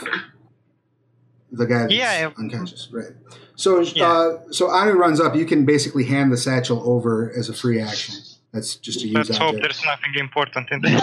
the 1.57 1.67
guy 1.67 1.79
that's 1.83 1.95
Yeah. 1.95 2.31
unconscious, 2.39 2.89
right? 2.93 3.13
So 3.57 3.81
Yeah. 3.81 4.11
uh, 4.11 4.39
so 4.51 4.69
Anu 4.71 4.93
runs 4.93 5.21
up. 5.21 5.35
You 5.37 5.45
can 5.47 5.65
basically 5.65 6.05
hand 6.05 6.33
the 6.33 6.37
satchel 6.37 6.83
over 6.85 7.33
as 7.37 7.49
a 7.49 7.53
free 7.55 7.81
action. 7.81 8.15
That's 8.53 8.77
just 8.77 9.03
a 9.03 9.07
use 9.09 9.15
Let's 9.29 9.37
hope 9.39 9.57
there's 9.61 9.83
nothing 9.85 10.15
important 10.19 10.69
in 10.71 10.81
there. 10.83 11.01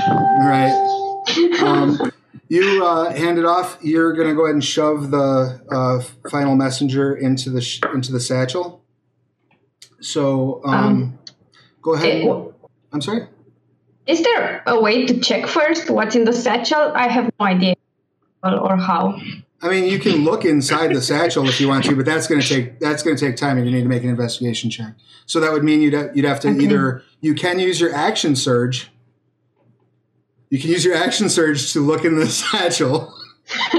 Right. 0.54 0.74
Um, 1.62 2.12
you 2.48 2.84
uh, 2.86 3.14
hand 3.14 3.38
it 3.38 3.46
off. 3.46 3.78
You're 3.82 4.14
going 4.14 4.30
to 4.30 4.36
go 4.36 4.44
ahead 4.46 4.56
and 4.56 4.64
shove 4.64 5.12
the 5.12 5.62
uh, 5.70 6.30
final 6.30 6.56
messenger 6.56 7.14
into 7.16 7.50
the 7.50 7.62
sh- 7.62 7.82
into 7.94 8.12
the 8.12 8.20
satchel. 8.20 8.82
So 10.00 10.62
um, 10.66 10.74
Um, 10.86 11.20
go 11.82 11.94
ahead. 11.94 12.24
It- 12.26 12.54
I'm 12.94 13.02
sorry. 13.02 13.28
is 14.08 14.22
there 14.24 14.64
a 14.66 14.80
way 14.82 15.06
to 15.06 15.20
check 15.20 15.48
first 15.48 15.90
what's 15.90 16.16
in 16.16 16.26
the 16.26 16.34
satchel? 16.34 16.92
I 16.96 17.08
have 17.08 17.26
no 17.40 17.46
idea 17.46 17.76
or 18.44 18.54
or 18.72 18.76
how. 18.78 19.20
I 19.64 19.70
mean, 19.70 19.86
you 19.86 20.00
can 20.00 20.24
look 20.24 20.44
inside 20.46 20.94
the 20.96 21.02
satchel 21.02 21.48
if 21.48 21.60
you 21.62 21.68
want 21.68 21.86
to, 21.86 21.96
but 21.96 22.06
that's 22.06 22.28
going 22.28 22.42
to 22.42 22.48
take 22.48 22.80
that's 22.80 23.04
going 23.04 23.16
to 23.16 23.26
take 23.26 23.36
time, 23.38 23.58
and 23.58 23.66
you 23.68 23.72
need 23.76 23.84
to 23.84 23.90
make 23.90 24.04
an 24.04 24.10
investigation 24.10 24.70
check. 24.72 24.94
So 25.28 25.40
that 25.40 25.52
would 25.52 25.64
mean 25.64 25.82
you'd 25.82 25.94
ha- 25.94 26.10
you'd 26.16 26.26
have 26.26 26.40
to 26.42 26.50
Okay. 26.50 26.64
either 26.64 27.04
you 27.22 27.36
can 27.36 27.60
use 27.60 27.80
your 27.80 27.94
action 27.94 28.36
surge. 28.36 28.90
You 30.50 30.60
can 30.60 30.70
use 30.72 30.84
your 30.84 30.96
action 30.96 31.30
surge 31.30 31.72
to 31.74 31.80
look 31.80 32.04
in 32.06 32.16
the 32.18 32.26
satchel 32.42 33.14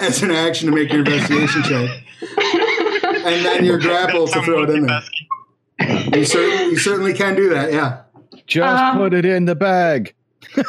as 0.00 0.22
an 0.22 0.30
action 0.30 0.68
to 0.70 0.74
make 0.74 0.90
your 0.90 1.00
investigation 1.00 1.62
check, 1.64 1.90
and 3.24 3.44
then 3.44 3.64
your 3.64 3.78
grapple 3.78 4.26
to 4.26 4.42
throw 4.42 4.62
it 4.64 4.70
in 4.70 4.86
there. 4.86 5.02
You, 6.18 6.24
cer- 6.24 6.64
you 6.64 6.76
certainly 6.78 7.12
can 7.14 7.36
do 7.36 7.50
that. 7.50 7.72
Yeah. 7.72 8.02
Just 8.46 8.82
Um, 8.82 8.96
put 8.98 9.14
it 9.14 9.24
in 9.24 9.44
the 9.44 9.54
bag. 9.54 10.14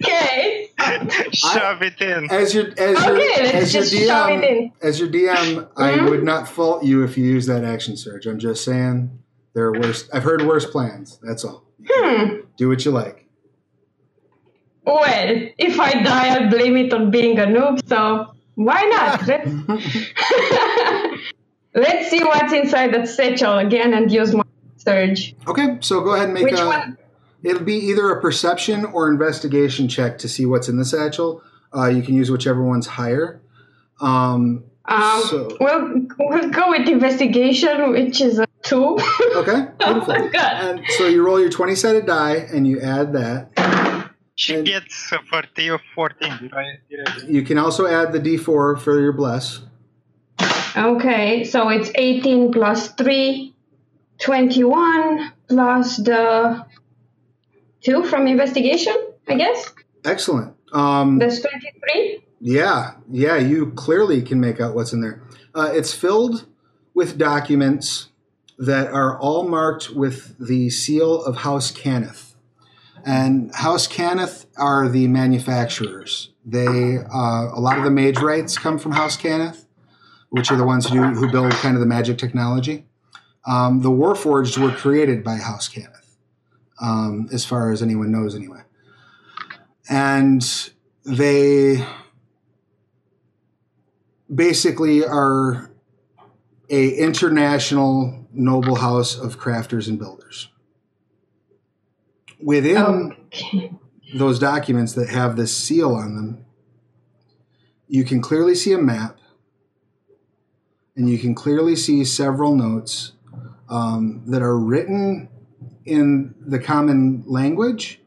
Okay. 0.00 0.67
Shove 1.32 1.82
it 1.82 2.00
in. 2.00 2.30
As 2.30 2.54
your 2.54 2.66
as 2.78 3.04
your 3.04 3.16
Okay, 3.16 3.42
let's 3.42 3.54
as 3.54 3.74
your 3.74 3.82
just 3.82 3.94
shove 3.94 4.30
it 4.30 4.44
in. 4.44 4.70
DM 4.70 4.72
as 4.82 5.00
your 5.00 5.08
DM, 5.08 5.68
I 5.76 5.92
Mhm. 5.92 6.10
would 6.10 6.24
not 6.24 6.48
fault 6.48 6.84
you 6.84 7.02
if 7.04 7.16
you 7.18 7.24
use 7.24 7.46
that 7.46 7.64
action 7.64 7.96
surge. 7.96 8.26
I'm 8.26 8.38
just 8.38 8.64
saying 8.64 9.10
there 9.54 9.64
are 9.64 9.72
worse. 9.80 10.08
I've 10.12 10.24
heard 10.24 10.42
worse 10.42 10.66
plans. 10.66 11.18
That's 11.22 11.44
all. 11.44 11.64
Hmm. 11.88 12.40
Do 12.56 12.68
what 12.68 12.84
you 12.84 12.90
like. 12.90 13.26
Well, 14.84 15.48
if 15.58 15.78
I 15.78 16.02
die, 16.02 16.28
I'll 16.34 16.50
blame 16.50 16.76
it 16.76 16.92
on 16.92 17.10
being 17.10 17.38
a 17.38 17.46
noob. 17.46 17.86
So 17.88 18.26
why 18.54 18.82
not? 18.84 19.26
Let's, 19.32 19.50
let's 21.74 22.10
see 22.10 22.24
what's 22.24 22.52
inside 22.52 22.92
that 22.94 23.08
satchel 23.08 23.58
again 23.58 23.94
and 23.94 24.10
use 24.10 24.34
my 24.34 24.42
surge. 24.78 25.34
Okay, 25.46 25.76
so 25.80 26.00
go 26.00 26.14
ahead 26.14 26.26
and 26.26 26.34
make 26.34 26.44
Which 26.44 26.58
a. 26.60 26.66
one? 26.66 26.96
It'll 27.42 27.62
be 27.64 27.76
either 27.76 28.10
a 28.10 28.20
perception 28.20 28.84
or 28.86 29.08
investigation 29.10 29.88
check 29.88 30.18
to 30.18 30.28
see 30.28 30.44
what's 30.46 30.68
in 30.68 30.76
the 30.76 30.84
satchel. 30.84 31.42
Uh, 31.74 31.86
you 31.86 32.02
can 32.02 32.14
use 32.14 32.30
whichever 32.30 32.62
one's 32.62 32.86
higher. 32.86 33.40
Um, 34.00 34.64
Um, 34.86 35.22
So- 35.28 35.56
we'll, 35.60 36.06
we'll 36.18 36.48
go 36.50 36.70
with 36.70 36.88
investigation, 36.88 37.90
which 37.90 38.20
is 38.22 38.38
a 38.38 38.46
two. 38.62 38.96
okay, 39.36 39.66
oh 39.80 39.92
beautiful. 39.92 40.14
my 40.14 40.28
god. 40.28 40.52
And 40.64 40.80
so 40.96 41.06
you 41.06 41.22
roll 41.24 41.38
your 41.38 41.50
twenty 41.50 41.74
sided 41.74 42.06
die 42.06 42.36
and 42.36 42.66
you 42.66 42.80
add 42.80 43.12
that. 43.12 44.10
She 44.34 44.54
And- 44.54 44.64
gets 44.66 45.12
a 45.12 45.18
40 45.30 45.70
or 45.70 45.80
14. 45.94 46.50
You 47.26 47.42
can 47.42 47.58
also 47.58 47.86
add 47.86 48.12
the 48.12 48.20
d4 48.20 48.78
for 48.80 48.98
your 49.00 49.12
bless. 49.12 49.60
Okay, 50.76 51.44
so 51.44 51.68
it's 51.70 51.90
18 51.94 52.52
plus 52.52 52.88
3, 52.92 53.52
21 54.20 55.32
plus 55.48 55.96
the 55.96 56.64
2 57.82 58.04
from 58.04 58.26
investigation, 58.26 58.94
I 59.28 59.34
guess. 59.34 59.72
Excellent. 60.04 60.54
Um, 60.72 61.18
That's 61.18 61.40
23. 61.40 62.24
Yeah, 62.40 62.94
yeah, 63.10 63.36
you 63.36 63.72
clearly 63.72 64.22
can 64.22 64.40
make 64.40 64.60
out 64.60 64.74
what's 64.74 64.92
in 64.92 65.00
there. 65.00 65.22
Uh, 65.54 65.70
it's 65.72 65.92
filled 65.92 66.46
with 66.94 67.18
documents 67.18 68.08
that 68.58 68.88
are 68.88 69.18
all 69.18 69.48
marked 69.48 69.90
with 69.90 70.36
the 70.38 70.70
seal 70.70 71.22
of 71.22 71.38
House 71.38 71.72
Cannith. 71.72 72.34
And 73.04 73.54
House 73.54 73.86
Cannith 73.86 74.46
are 74.56 74.88
the 74.88 75.06
manufacturers. 75.08 76.30
They 76.44 76.98
uh, 76.98 77.50
a 77.54 77.60
lot 77.60 77.78
of 77.78 77.84
the 77.84 77.90
magewrights 77.90 78.58
come 78.58 78.78
from 78.78 78.92
House 78.92 79.16
Cannith, 79.16 79.66
which 80.30 80.50
are 80.50 80.56
the 80.56 80.64
ones 80.64 80.88
who 80.88 81.02
who 81.02 81.30
build 81.30 81.52
kind 81.52 81.74
of 81.74 81.80
the 81.80 81.86
magic 81.86 82.18
technology. 82.18 82.84
Um, 83.46 83.82
the 83.82 83.90
Warforged 83.90 84.58
were 84.58 84.72
created 84.72 85.22
by 85.22 85.36
House 85.36 85.68
Cannith, 85.68 86.07
um, 86.80 87.28
as 87.32 87.44
far 87.44 87.70
as 87.72 87.82
anyone 87.82 88.10
knows, 88.12 88.34
anyway. 88.34 88.60
And 89.88 90.42
they 91.04 91.84
basically 94.32 95.04
are 95.04 95.70
a 96.70 96.90
international 96.90 98.26
noble 98.32 98.76
house 98.76 99.18
of 99.18 99.38
crafters 99.38 99.88
and 99.88 99.98
builders. 99.98 100.48
Within 102.40 103.14
Okay. 103.26 103.72
those 104.14 104.38
documents 104.38 104.92
that 104.92 105.08
have 105.08 105.36
this 105.36 105.56
seal 105.56 105.94
on 105.94 106.14
them 106.14 106.44
you 107.88 108.04
can 108.04 108.20
clearly 108.20 108.54
see 108.54 108.72
a 108.72 108.78
map, 108.78 109.16
and 110.94 111.08
you 111.08 111.18
can 111.18 111.34
clearly 111.34 111.74
see 111.74 112.04
several 112.04 112.54
notes 112.54 113.12
um, 113.68 114.22
that 114.26 114.42
are 114.42 114.58
written 114.58 115.28
in 115.88 116.34
the 116.40 116.58
common 116.58 117.24
language, 117.26 118.00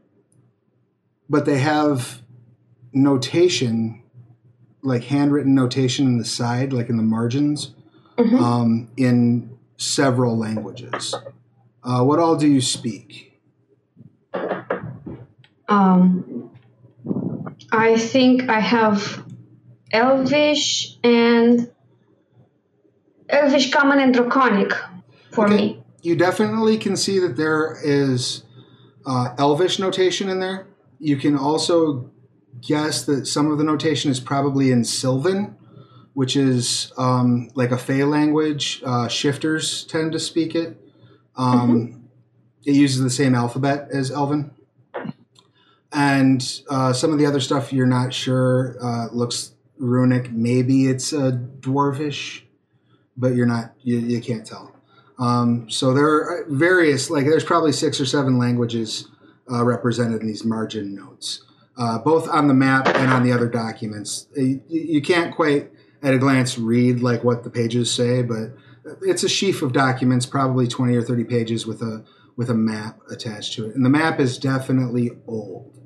but 1.29 1.45
they 1.45 1.59
have 1.59 2.21
notation, 2.93 4.03
like 4.83 5.03
handwritten 5.05 5.55
notation 5.55 6.05
in 6.05 6.17
the 6.17 6.25
side, 6.25 6.71
like 6.73 6.89
in 6.89 6.97
the 6.97 7.03
margins, 7.03 7.73
Mhm. 8.17 8.39
um, 8.39 8.87
in 8.97 9.49
several 9.77 10.37
languages. 10.37 11.15
Uh, 11.83 12.03
what 12.03 12.19
all 12.19 12.35
do 12.35 12.47
you 12.47 12.61
speak? 12.61 13.39
Um, 15.67 16.49
I 17.71 17.97
think 17.97 18.49
I 18.49 18.59
have 18.59 19.23
Elvish 19.91 20.97
and 21.03 21.69
Elvish 23.29 23.71
Common 23.71 23.99
and 23.99 24.13
Draconic 24.13 24.73
for 25.31 25.45
Okay. 25.45 25.55
me. 25.55 25.80
You 26.01 26.15
definitely 26.15 26.77
can 26.77 26.95
see 26.95 27.19
that 27.19 27.37
there 27.37 27.77
is 27.83 28.43
uh, 29.05 29.35
Elvish 29.37 29.79
notation 29.79 30.29
in 30.29 30.39
there. 30.39 30.67
You 30.99 31.17
can 31.17 31.37
also 31.37 32.11
guess 32.61 33.05
that 33.05 33.25
some 33.27 33.51
of 33.51 33.57
the 33.57 33.63
notation 33.63 34.11
is 34.11 34.19
probably 34.19 34.71
in 34.71 34.83
Sylvan, 34.83 35.55
which 36.13 36.35
is 36.35 36.91
um, 36.97 37.49
like 37.55 37.71
a 37.71 37.77
Fey 37.77 38.03
language. 38.03 38.81
Uh, 38.85 39.07
shifters 39.07 39.85
tend 39.85 40.11
to 40.11 40.19
speak 40.19 40.55
it. 40.55 40.77
Um, 41.35 42.09
It 42.63 42.75
uses 42.75 43.01
the 43.01 43.09
same 43.09 43.33
alphabet 43.33 43.87
as 43.91 44.11
Elven. 44.11 44.51
And 45.91 46.61
uh, 46.69 46.93
some 46.93 47.11
of 47.11 47.17
the 47.17 47.25
other 47.25 47.39
stuff 47.39 47.73
you're 47.73 47.87
not 47.87 48.13
sure 48.13 48.77
uh, 48.81 49.07
looks 49.11 49.53
runic. 49.77 50.31
Maybe 50.31 50.85
it's 50.85 51.11
a 51.11 51.31
dwarvish, 51.31 52.43
but 53.17 53.33
you're 53.33 53.47
not. 53.47 53.73
You, 53.81 53.97
you 53.97 54.21
can't 54.21 54.45
tell. 54.45 54.75
Um, 55.21 55.69
so 55.69 55.93
there 55.93 56.07
are 56.07 56.45
various, 56.49 57.11
like 57.11 57.25
there's 57.25 57.43
probably 57.43 57.71
six 57.71 58.01
or 58.01 58.07
seven 58.07 58.39
languages 58.39 59.07
uh, 59.51 59.63
represented 59.63 60.21
in 60.21 60.27
these 60.27 60.43
margin 60.43 60.95
notes, 60.95 61.43
uh, 61.77 61.99
both 61.99 62.27
on 62.27 62.47
the 62.47 62.55
map 62.55 62.87
and 62.87 63.11
on 63.11 63.21
the 63.21 63.31
other 63.31 63.47
documents. 63.47 64.27
You, 64.35 64.61
you 64.67 65.01
can't 65.01 65.33
quite 65.33 65.71
at 66.01 66.15
a 66.15 66.17
glance 66.17 66.57
read 66.57 67.01
like 67.01 67.23
what 67.23 67.43
the 67.43 67.51
pages 67.51 67.93
say, 67.93 68.23
but 68.23 68.55
it's 69.03 69.23
a 69.23 69.29
sheaf 69.29 69.61
of 69.61 69.73
documents, 69.73 70.25
probably 70.25 70.67
20 70.67 70.95
or 70.95 71.03
30 71.03 71.23
pages 71.25 71.67
with 71.67 71.83
a 71.83 72.03
with 72.35 72.49
a 72.49 72.55
map 72.55 72.97
attached 73.11 73.53
to 73.53 73.67
it. 73.67 73.75
And 73.75 73.85
the 73.85 73.89
map 73.89 74.19
is 74.19 74.39
definitely 74.39 75.11
old. 75.27 75.77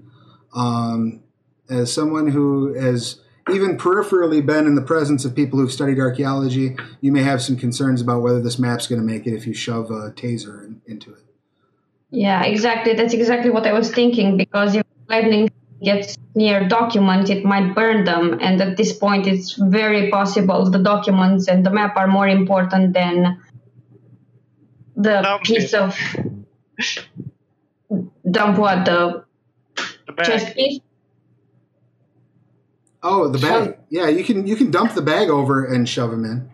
Um, 0.56 1.24
as 1.70 1.92
someone 1.92 2.28
who 2.28 2.74
has 2.76 3.20
even 3.52 3.78
peripherally 3.78 4.44
been 4.46 4.66
in 4.66 4.76
the 4.76 4.82
presence 4.82 5.24
of 5.26 5.36
people 5.36 5.60
who've 5.60 5.72
studied 5.72 6.00
archaeology, 6.00 6.76
you 7.02 7.12
may 7.12 7.22
have 7.22 7.42
some 7.42 7.56
concerns 7.58 8.02
about 8.02 8.22
whether 8.22 8.42
this 8.42 8.58
map's 8.58 8.88
going 8.88 9.00
to 9.00 9.06
make 9.06 9.28
it 9.28 9.34
if 9.34 9.46
you 9.46 9.54
shove 9.54 9.92
a 9.92 10.12
taser 10.12 10.64
in, 10.66 10.82
into 10.88 11.14
it. 11.14 11.24
Yeah, 12.10 12.44
exactly. 12.44 12.94
That's 12.94 13.14
exactly 13.14 13.52
what 13.52 13.68
I 13.68 13.74
was 13.74 13.92
thinking 13.92 14.38
because 14.38 14.76
if 14.76 14.84
lightning 15.08 15.52
gets 15.84 16.18
near 16.34 16.68
documents, 16.68 17.30
it 17.30 17.44
might 17.46 17.76
burn 17.76 18.06
them. 18.06 18.40
And 18.42 18.62
at 18.62 18.78
this 18.78 18.94
point, 18.94 19.28
it's 19.28 19.54
very 19.54 20.10
possible 20.10 20.70
the 20.70 20.80
documents 20.80 21.48
and 21.48 21.66
the 21.66 21.70
map 21.70 21.98
are 21.98 22.08
more 22.08 22.28
important 22.28 22.94
than 22.94 23.42
the 24.96 25.22
Dump 25.22 25.44
piece 25.44 25.74
it. 25.74 25.80
of 25.80 25.98
dump 28.30 28.58
what 28.58 28.86
the 28.86 29.26
The 30.08 30.24
chest 30.24 30.56
piece. 30.56 30.80
Oh, 33.08 33.28
the 33.28 33.38
bag. 33.38 33.78
Yeah, 33.90 34.08
you 34.08 34.24
can 34.24 34.48
you 34.48 34.56
can 34.56 34.72
dump 34.72 34.96
the 34.96 35.02
bag 35.04 35.30
over 35.30 35.64
and 35.64 35.88
shove 35.88 36.10
them 36.10 36.26
in. 36.26 36.50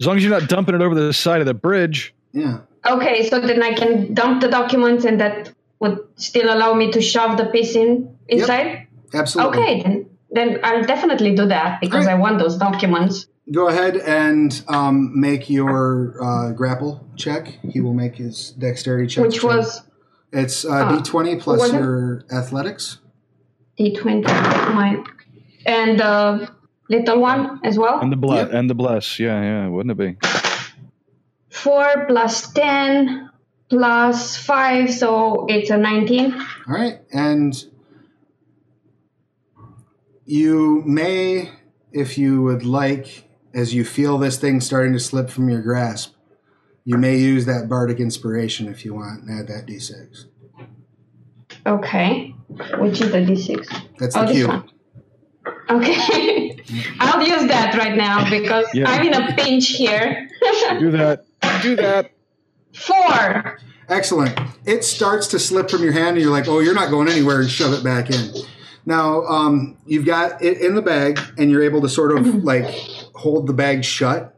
As 0.00 0.06
long 0.06 0.16
as 0.16 0.24
you're 0.24 0.38
not 0.38 0.48
dumping 0.48 0.74
it 0.74 0.82
over 0.82 0.96
the 0.96 1.12
side 1.12 1.40
of 1.40 1.46
the 1.46 1.54
bridge. 1.54 2.12
Yeah. 2.32 2.58
Okay, 2.84 3.28
so 3.28 3.40
then 3.40 3.62
I 3.62 3.72
can 3.72 4.14
dump 4.14 4.40
the 4.40 4.48
documents, 4.48 5.04
and 5.04 5.20
that 5.20 5.54
would 5.78 6.00
still 6.16 6.52
allow 6.52 6.74
me 6.74 6.90
to 6.90 7.00
shove 7.00 7.36
the 7.36 7.46
piece 7.46 7.76
in 7.76 8.18
inside. 8.28 8.88
Absolutely. 9.14 9.58
Okay, 9.58 9.82
then 9.82 10.10
then 10.30 10.60
I'll 10.64 10.84
definitely 10.84 11.36
do 11.36 11.46
that 11.46 11.80
because 11.80 12.08
I 12.08 12.14
want 12.14 12.40
those 12.40 12.56
documents. 12.56 13.28
Go 13.52 13.68
ahead 13.68 13.96
and 13.98 14.60
um, 14.66 15.18
make 15.18 15.48
your 15.48 16.16
uh, 16.20 16.50
grapple 16.50 17.06
check. 17.14 17.46
He 17.62 17.80
will 17.80 17.94
make 17.94 18.16
his 18.16 18.50
dexterity 18.58 19.06
check. 19.06 19.24
Which 19.24 19.44
was 19.44 19.82
it's 20.32 20.64
uh, 20.64 20.70
uh, 20.70 20.98
d20 20.98 21.40
plus 21.40 21.60
was 21.60 21.72
it? 21.72 21.78
your 21.78 22.24
athletics. 22.32 22.98
D20. 23.78 24.24
My 24.24 25.04
and 25.66 25.98
the 25.98 26.50
little 26.88 27.20
one 27.20 27.60
as 27.64 27.78
well. 27.78 28.00
And 28.00 28.12
the 28.12 28.16
bless. 28.16 28.46
Yep. 28.46 28.54
And 28.54 28.70
the 28.70 28.74
bless. 28.74 29.18
Yeah, 29.18 29.42
yeah. 29.42 29.68
Wouldn't 29.68 29.98
it 29.98 30.18
be? 30.20 30.28
Four 31.50 32.06
plus 32.06 32.52
ten 32.52 33.30
plus 33.68 34.36
five, 34.36 34.92
so 34.92 35.46
it's 35.48 35.70
a 35.70 35.76
nineteen. 35.76 36.32
All 36.34 36.74
right, 36.74 37.00
and 37.12 37.54
you 40.24 40.82
may, 40.84 41.50
if 41.92 42.18
you 42.18 42.42
would 42.42 42.64
like, 42.64 43.28
as 43.54 43.74
you 43.74 43.84
feel 43.84 44.18
this 44.18 44.38
thing 44.38 44.60
starting 44.60 44.92
to 44.92 45.00
slip 45.00 45.30
from 45.30 45.48
your 45.48 45.62
grasp, 45.62 46.14
you 46.84 46.98
may 46.98 47.16
use 47.16 47.46
that 47.46 47.68
bardic 47.68 47.98
inspiration 47.98 48.68
if 48.68 48.84
you 48.84 48.94
want 48.94 49.22
and 49.22 49.40
add 49.40 49.48
that 49.48 49.66
d6. 49.66 50.26
Okay, 51.66 52.35
which 52.78 53.00
is 53.00 53.10
the 53.12 53.18
D6. 53.18 53.66
That's 53.98 54.14
the 54.14 54.20
Oh, 54.20 54.26
this 54.26 54.36
cue. 54.36 54.64
Okay, 55.68 56.56
I'll 57.00 57.20
use 57.26 57.48
that 57.48 57.74
right 57.76 57.96
now 57.96 58.28
because 58.30 58.66
Yeah. 58.74 58.90
I'm 58.90 59.06
in 59.06 59.14
a 59.14 59.34
pinch 59.36 59.68
here. 59.68 60.28
Do 60.78 60.90
that. 60.92 61.24
Do 61.62 61.76
that. 61.76 62.12
Four. 62.74 63.58
Excellent. 63.88 64.38
It 64.64 64.84
starts 64.84 65.28
to 65.28 65.38
slip 65.38 65.70
from 65.70 65.82
your 65.82 65.92
hand, 65.92 66.16
and 66.16 66.20
you're 66.20 66.30
like, 66.32 66.48
"Oh, 66.48 66.58
you're 66.60 66.74
not 66.74 66.90
going 66.90 67.08
anywhere," 67.08 67.40
and 67.40 67.48
shove 67.50 67.72
it 67.72 67.84
back 67.84 68.10
in. 68.10 68.30
Now, 68.84 69.22
um, 69.26 69.76
you've 69.86 70.04
got 70.06 70.42
it 70.42 70.58
in 70.58 70.74
the 70.74 70.82
bag, 70.82 71.18
and 71.38 71.50
you're 71.50 71.62
able 71.62 71.80
to 71.82 71.88
sort 71.88 72.16
of 72.16 72.26
like 72.44 72.66
hold 73.14 73.46
the 73.46 73.52
bag 73.52 73.84
shut. 73.84 74.34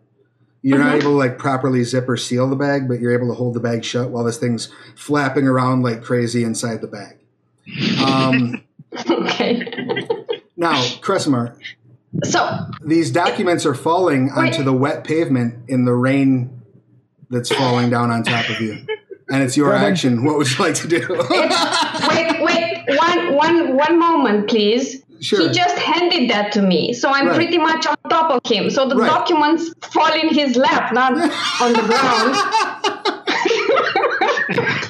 You're 0.63 0.79
not 0.79 0.93
Mhm. 0.95 1.01
able 1.01 1.11
to 1.13 1.17
like 1.17 1.39
properly 1.39 1.85
zip 1.85 2.09
or 2.09 2.17
seal 2.17 2.49
the 2.49 2.57
bag, 2.57 2.89
but 2.89 3.01
you're 3.01 3.13
able 3.13 3.29
to 3.29 3.35
hold 3.35 3.55
the 3.55 3.61
bag 3.61 3.85
shut 3.85 4.11
while 4.11 4.25
this 4.25 4.39
thing's 4.39 4.69
flapping 4.97 5.47
around 5.47 5.83
like 5.83 6.03
crazy 6.03 6.43
inside 6.45 6.81
the 6.81 6.87
bag. 6.89 7.18
Um, 8.03 8.63
Okay. 9.11 9.67
now, 10.57 10.81
Kresimar, 11.01 11.57
So 12.25 12.59
these 12.85 13.11
documents 13.11 13.65
are 13.67 13.75
falling 13.75 14.25
Wait. 14.25 14.33
onto 14.33 14.63
the 14.63 14.73
wet 14.73 15.05
pavement 15.05 15.69
in 15.69 15.85
the 15.85 15.93
rain 15.93 16.63
that's 17.31 17.51
falling 17.51 17.91
down 17.91 18.11
on 18.11 18.23
top 18.23 18.49
of 18.49 18.61
you. 18.61 18.87
And 19.31 19.43
it's 19.43 19.57
your 19.57 19.71
Brevin. 19.73 19.91
action. 19.91 20.25
What 20.25 20.39
would 20.39 20.51
you 20.51 20.59
like 20.65 20.75
to 20.77 20.89
do? 20.89 21.01
wait, 22.09 22.43
wait, 22.43 22.85
one, 22.99 23.35
one, 23.37 23.77
one 23.77 23.99
moment, 23.99 24.49
please. 24.49 25.03
Sure. 25.21 25.41
He 25.41 25.51
just 25.53 25.77
handed 25.77 26.31
that 26.31 26.53
to 26.53 26.63
me, 26.63 26.95
so 26.95 27.11
I'm 27.11 27.27
Right. 27.27 27.35
pretty 27.37 27.59
much 27.59 27.87
on 27.87 27.97
top 28.09 28.31
of 28.31 28.51
him. 28.51 28.71
So 28.71 28.89
the 28.89 28.97
Right. 28.97 29.07
documents 29.09 29.71
fall 29.83 30.13
in 30.13 30.29
his 30.33 30.57
lap, 30.57 30.93
not 30.95 31.13
on 31.61 31.77
the 31.77 31.83
ground. 31.83 32.35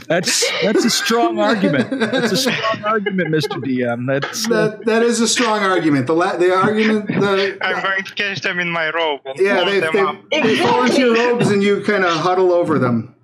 That's 0.09 0.45
that's 0.63 0.85
a 0.85 0.91
strong 0.91 1.39
argument. 1.39 1.91
That's 1.91 2.33
a 2.33 2.37
strong 2.37 2.83
argument, 2.85 3.29
Mr. 3.29 3.63
DM. 3.63 4.07
That's 4.07 4.51
uh, 4.51 4.69
that, 4.69 4.85
that 4.87 5.03
is 5.03 5.21
a 5.21 5.29
strong 5.29 5.61
argument. 5.63 6.07
The 6.07 6.15
la- 6.15 6.37
the 6.37 6.55
argument 6.55 7.09
the 7.09 7.59
I'm 7.63 7.83
going 7.83 8.05
to 8.05 8.15
catch 8.15 8.41
them 8.41 8.59
in 8.59 8.71
my 8.71 8.89
robe 8.91 9.21
and 9.27 9.39
yeah 9.39 9.57
hold 9.57 9.69
they 9.69 9.81
them 9.81 9.93
they, 9.93 10.01
up. 10.01 10.17
they 10.45 10.57
fall 10.57 10.85
into 10.85 11.01
your 11.01 11.15
robes 11.15 11.51
and 11.51 11.63
you 11.63 11.83
kind 11.85 12.05
of 12.05 12.13
huddle 12.13 12.53
over 12.53 12.79
them. 12.79 13.15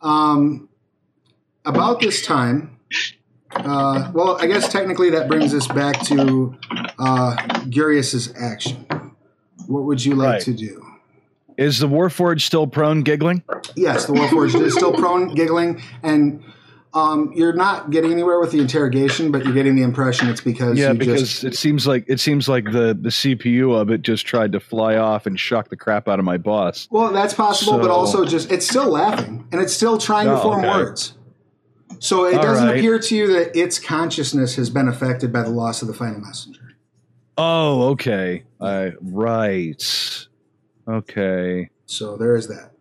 Um, 0.00 0.68
about 1.64 2.00
this 2.00 2.24
time, 2.24 2.78
uh, 3.52 4.10
well, 4.14 4.36
I 4.40 4.46
guess 4.46 4.70
technically 4.70 5.10
that 5.10 5.28
brings 5.28 5.52
us 5.54 5.66
back 5.68 6.00
to 6.06 6.56
uh, 6.98 7.36
Gurius's 7.70 8.32
action. 8.36 8.86
What 9.66 9.84
would 9.84 10.04
you 10.04 10.14
like 10.14 10.28
Right. 10.34 10.42
to 10.42 10.52
do? 10.52 10.84
Is 11.56 11.78
the 11.78 11.88
Warforged 11.88 12.42
still 12.42 12.66
prone 12.66 13.02
giggling? 13.02 13.42
Yes, 13.76 14.06
the 14.06 14.12
Warforged 14.12 14.60
is 14.60 14.74
still 14.74 14.92
prone 14.92 15.34
giggling, 15.34 15.82
and 16.02 16.42
um, 16.94 17.32
you're 17.34 17.54
not 17.54 17.90
getting 17.90 18.12
anywhere 18.12 18.38
with 18.38 18.52
the 18.52 18.60
interrogation, 18.60 19.32
but 19.32 19.44
you're 19.44 19.54
getting 19.54 19.76
the 19.76 19.82
impression 19.82 20.28
it's 20.28 20.42
because 20.42 20.78
Yeah, 20.78 20.92
because 20.92 21.20
just 21.22 21.44
it 21.44 21.54
seems 21.56 21.86
like 21.86 22.04
it 22.06 22.20
seems 22.20 22.48
like 22.48 22.64
the 22.66 22.96
the 23.00 23.08
CPU 23.08 23.74
of 23.74 23.90
it 23.90 24.02
just 24.02 24.26
tried 24.26 24.52
to 24.52 24.60
fly 24.60 24.96
off 24.96 25.24
and 25.26 25.40
shock 25.40 25.70
the 25.70 25.76
crap 25.76 26.06
out 26.08 26.18
of 26.18 26.24
my 26.24 26.36
boss. 26.36 26.88
Well, 26.90 27.12
that's 27.12 27.32
possible, 27.34 27.78
but 27.78 27.90
also 27.90 28.24
just 28.24 28.52
it's 28.52 28.68
still 28.68 28.90
laughing 28.90 29.48
and 29.52 29.60
it's 29.60 29.72
still 29.72 29.96
trying 29.98 30.26
to 30.26 30.38
Oh, 30.38 30.42
form 30.42 30.60
okay. 30.60 30.68
words. 30.68 31.14
So 31.98 32.26
it 32.26 32.34
All 32.34 32.42
doesn't 32.42 32.66
right. 32.66 32.76
appear 32.78 32.98
to 32.98 33.16
you 33.16 33.26
that 33.34 33.56
its 33.56 33.78
consciousness 33.78 34.56
has 34.56 34.68
been 34.70 34.88
affected 34.88 35.32
by 35.32 35.42
the 35.42 35.50
loss 35.50 35.82
of 35.82 35.88
the 35.88 35.94
final 35.94 36.20
messenger. 36.20 36.74
Oh, 37.38 37.90
okay. 37.90 38.42
I 38.60 38.92
right. 39.00 40.26
Okay. 40.88 41.70
So 41.86 42.16
there 42.16 42.36
is 42.36 42.48
that. 42.48 42.72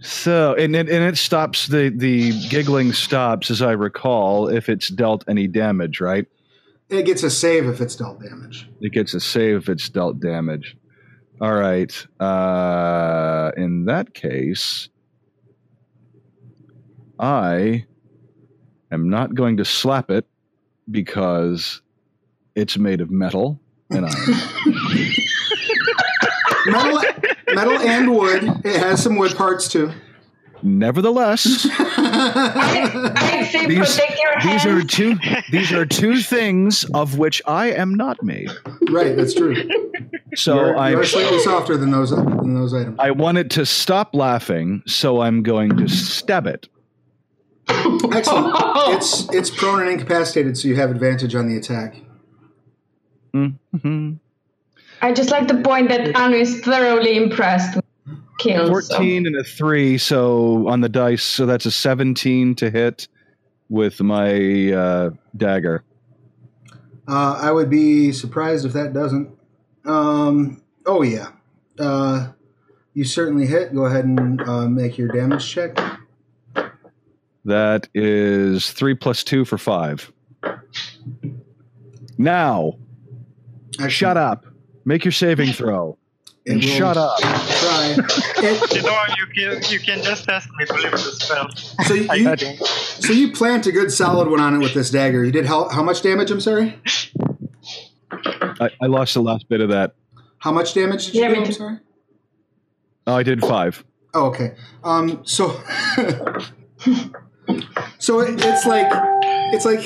So 0.00 0.54
and 0.54 0.74
it, 0.74 0.88
and 0.88 1.04
it 1.04 1.18
stops 1.18 1.66
the 1.66 1.92
the 1.94 2.32
giggling 2.48 2.92
stops 2.92 3.50
as 3.50 3.60
I 3.60 3.72
recall 3.72 4.48
if 4.48 4.68
it's 4.68 4.88
dealt 4.88 5.24
any 5.28 5.46
damage, 5.46 6.00
right? 6.00 6.26
It 6.88 7.04
gets 7.04 7.22
a 7.22 7.30
save 7.30 7.68
if 7.68 7.80
it's 7.80 7.96
dealt 7.96 8.20
damage. 8.20 8.68
It 8.80 8.92
gets 8.92 9.14
a 9.14 9.20
save 9.20 9.56
if 9.56 9.68
it's 9.68 9.88
dealt 9.88 10.18
damage. 10.18 10.76
All 11.40 11.54
right. 11.54 12.06
Uh, 12.18 13.52
in 13.56 13.84
that 13.84 14.12
case, 14.12 14.88
I 17.18 17.86
am 18.90 19.08
not 19.08 19.34
going 19.34 19.58
to 19.58 19.64
slap 19.64 20.10
it 20.10 20.26
because 20.90 21.80
it's 22.54 22.76
made 22.76 23.00
of 23.00 23.10
metal 23.10 23.60
and 23.90 24.06
iron. 24.06 25.12
Metal, 26.70 27.02
metal 27.54 27.78
and 27.78 28.12
wood. 28.14 28.42
It 28.64 28.78
has 28.78 29.02
some 29.02 29.16
wood 29.16 29.34
parts 29.36 29.68
too. 29.68 29.92
Nevertheless, 30.62 31.66
I 31.70 33.48
say 33.50 33.66
these, 33.66 33.96
protect 33.96 34.18
your 34.20 34.30
these 34.52 34.66
are 34.66 34.82
two 34.84 35.16
these 35.50 35.72
are 35.72 35.86
two 35.86 36.18
things 36.18 36.84
of 36.92 37.16
which 37.16 37.40
I 37.46 37.70
am 37.72 37.94
not 37.94 38.22
made. 38.22 38.50
right, 38.90 39.16
that's 39.16 39.32
true. 39.32 39.56
So 40.34 40.56
you're, 40.56 40.76
I'm 40.76 40.92
you're 40.92 41.04
slightly 41.04 41.38
softer 41.40 41.78
than 41.78 41.90
those 41.92 42.10
than 42.10 42.54
those 42.54 42.74
items. 42.74 42.96
I 42.98 43.10
want 43.12 43.38
it 43.38 43.48
to 43.52 43.64
stop 43.64 44.14
laughing, 44.14 44.82
so 44.86 45.20
I'm 45.22 45.42
going 45.42 45.78
to 45.78 45.88
stab 45.88 46.46
it. 46.46 46.68
Excellent. 47.68 48.54
It's 48.92 49.32
it's 49.32 49.50
prone 49.50 49.80
and 49.80 49.88
incapacitated, 49.90 50.58
so 50.58 50.68
you 50.68 50.76
have 50.76 50.90
advantage 50.90 51.34
on 51.34 51.48
the 51.48 51.56
attack. 51.56 52.02
Mhm. 53.34 54.18
I 55.02 55.12
just 55.12 55.30
like 55.30 55.48
the 55.48 55.56
point 55.56 55.88
that 55.88 56.14
Anu 56.16 56.36
is 56.36 56.60
thoroughly 56.60 57.16
impressed 57.16 57.76
with 57.76 57.84
kills. 58.38 58.88
so- 58.88 58.94
14 58.96 59.26
and 59.26 59.36
a 59.36 59.44
3 59.44 59.98
so 59.98 60.68
on 60.68 60.80
the 60.80 60.88
dice 60.88 61.22
so 61.22 61.46
that's 61.46 61.66
a 61.66 61.70
17 61.70 62.54
to 62.56 62.70
hit 62.70 63.08
with 63.68 64.00
my 64.00 64.72
uh, 64.72 65.10
dagger 65.36 65.84
Uh, 67.08 67.38
I 67.40 67.50
would 67.52 67.70
be 67.70 68.12
surprised 68.12 68.64
if 68.66 68.72
that 68.74 68.92
doesn't. 68.92 69.30
Um, 69.84 70.62
oh 70.86 71.02
yeah, 71.02 71.28
uh, 71.78 72.28
you 72.94 73.04
certainly 73.04 73.46
hit. 73.46 73.74
Go 73.74 73.86
ahead 73.86 74.04
and 74.04 74.40
uh, 74.42 74.68
make 74.68 74.96
your 74.98 75.08
damage 75.08 75.48
check. 75.50 75.76
that 77.44 77.88
is 77.94 78.70
3 78.72 78.94
plus 78.94 79.24
2 79.24 79.44
for 79.44 79.56
5 79.58 80.12
now 82.18 82.74
shut 83.88 84.16
up 84.18 84.44
make 84.90 85.04
your 85.04 85.12
saving 85.12 85.52
throw 85.52 85.96
It 86.44 86.52
and 86.52 86.60
will 86.64 86.70
shut 86.70 86.96
up 86.96 87.16
Try. 87.20 87.96
It, 88.48 88.74
You 88.74 88.82
know, 88.82 89.02
you 89.18 89.26
can 89.36 89.62
you 89.72 89.78
can 89.78 90.02
just 90.02 90.28
ask 90.28 90.48
me 90.58 90.64
to 90.66 90.74
leave 90.74 90.90
the 90.92 90.98
spell. 90.98 91.48
so 91.86 91.94
you, 91.94 92.06
I 92.10 92.14
you 92.16 92.36
think. 92.36 92.60
so 93.06 93.12
you 93.12 93.32
plant 93.32 93.66
a 93.66 93.72
good 93.72 93.90
solid 93.92 94.28
one 94.28 94.40
on 94.40 94.54
it 94.56 94.58
with 94.58 94.74
this 94.74 94.90
dagger. 94.90 95.24
You 95.24 95.32
did 95.32 95.46
how, 95.46 95.68
how 95.68 95.82
much 95.82 96.02
damage? 96.02 96.30
I'm 96.30 96.40
sorry. 96.40 96.68
I, 98.64 98.68
I 98.82 98.86
lost 98.86 99.14
the 99.14 99.22
last 99.22 99.48
bit 99.48 99.60
of 99.60 99.68
that 99.70 99.94
How 100.38 100.50
much 100.52 100.74
damage 100.74 101.06
did 101.06 101.14
you 101.14 101.22
Yeah, 101.22 101.34
do? 101.34 101.40
I'm 101.44 101.52
sorry. 101.52 101.78
oh 103.06 103.14
i 103.14 103.22
did 103.22 103.40
5 103.40 103.84
Oh, 104.12 104.26
okay. 104.26 104.56
Um, 104.82 105.22
so, 105.24 105.50
so 107.98 108.18
it, 108.26 108.34
it's 108.50 108.66
like, 108.66 108.90
it's 109.54 109.64
like, 109.64 109.78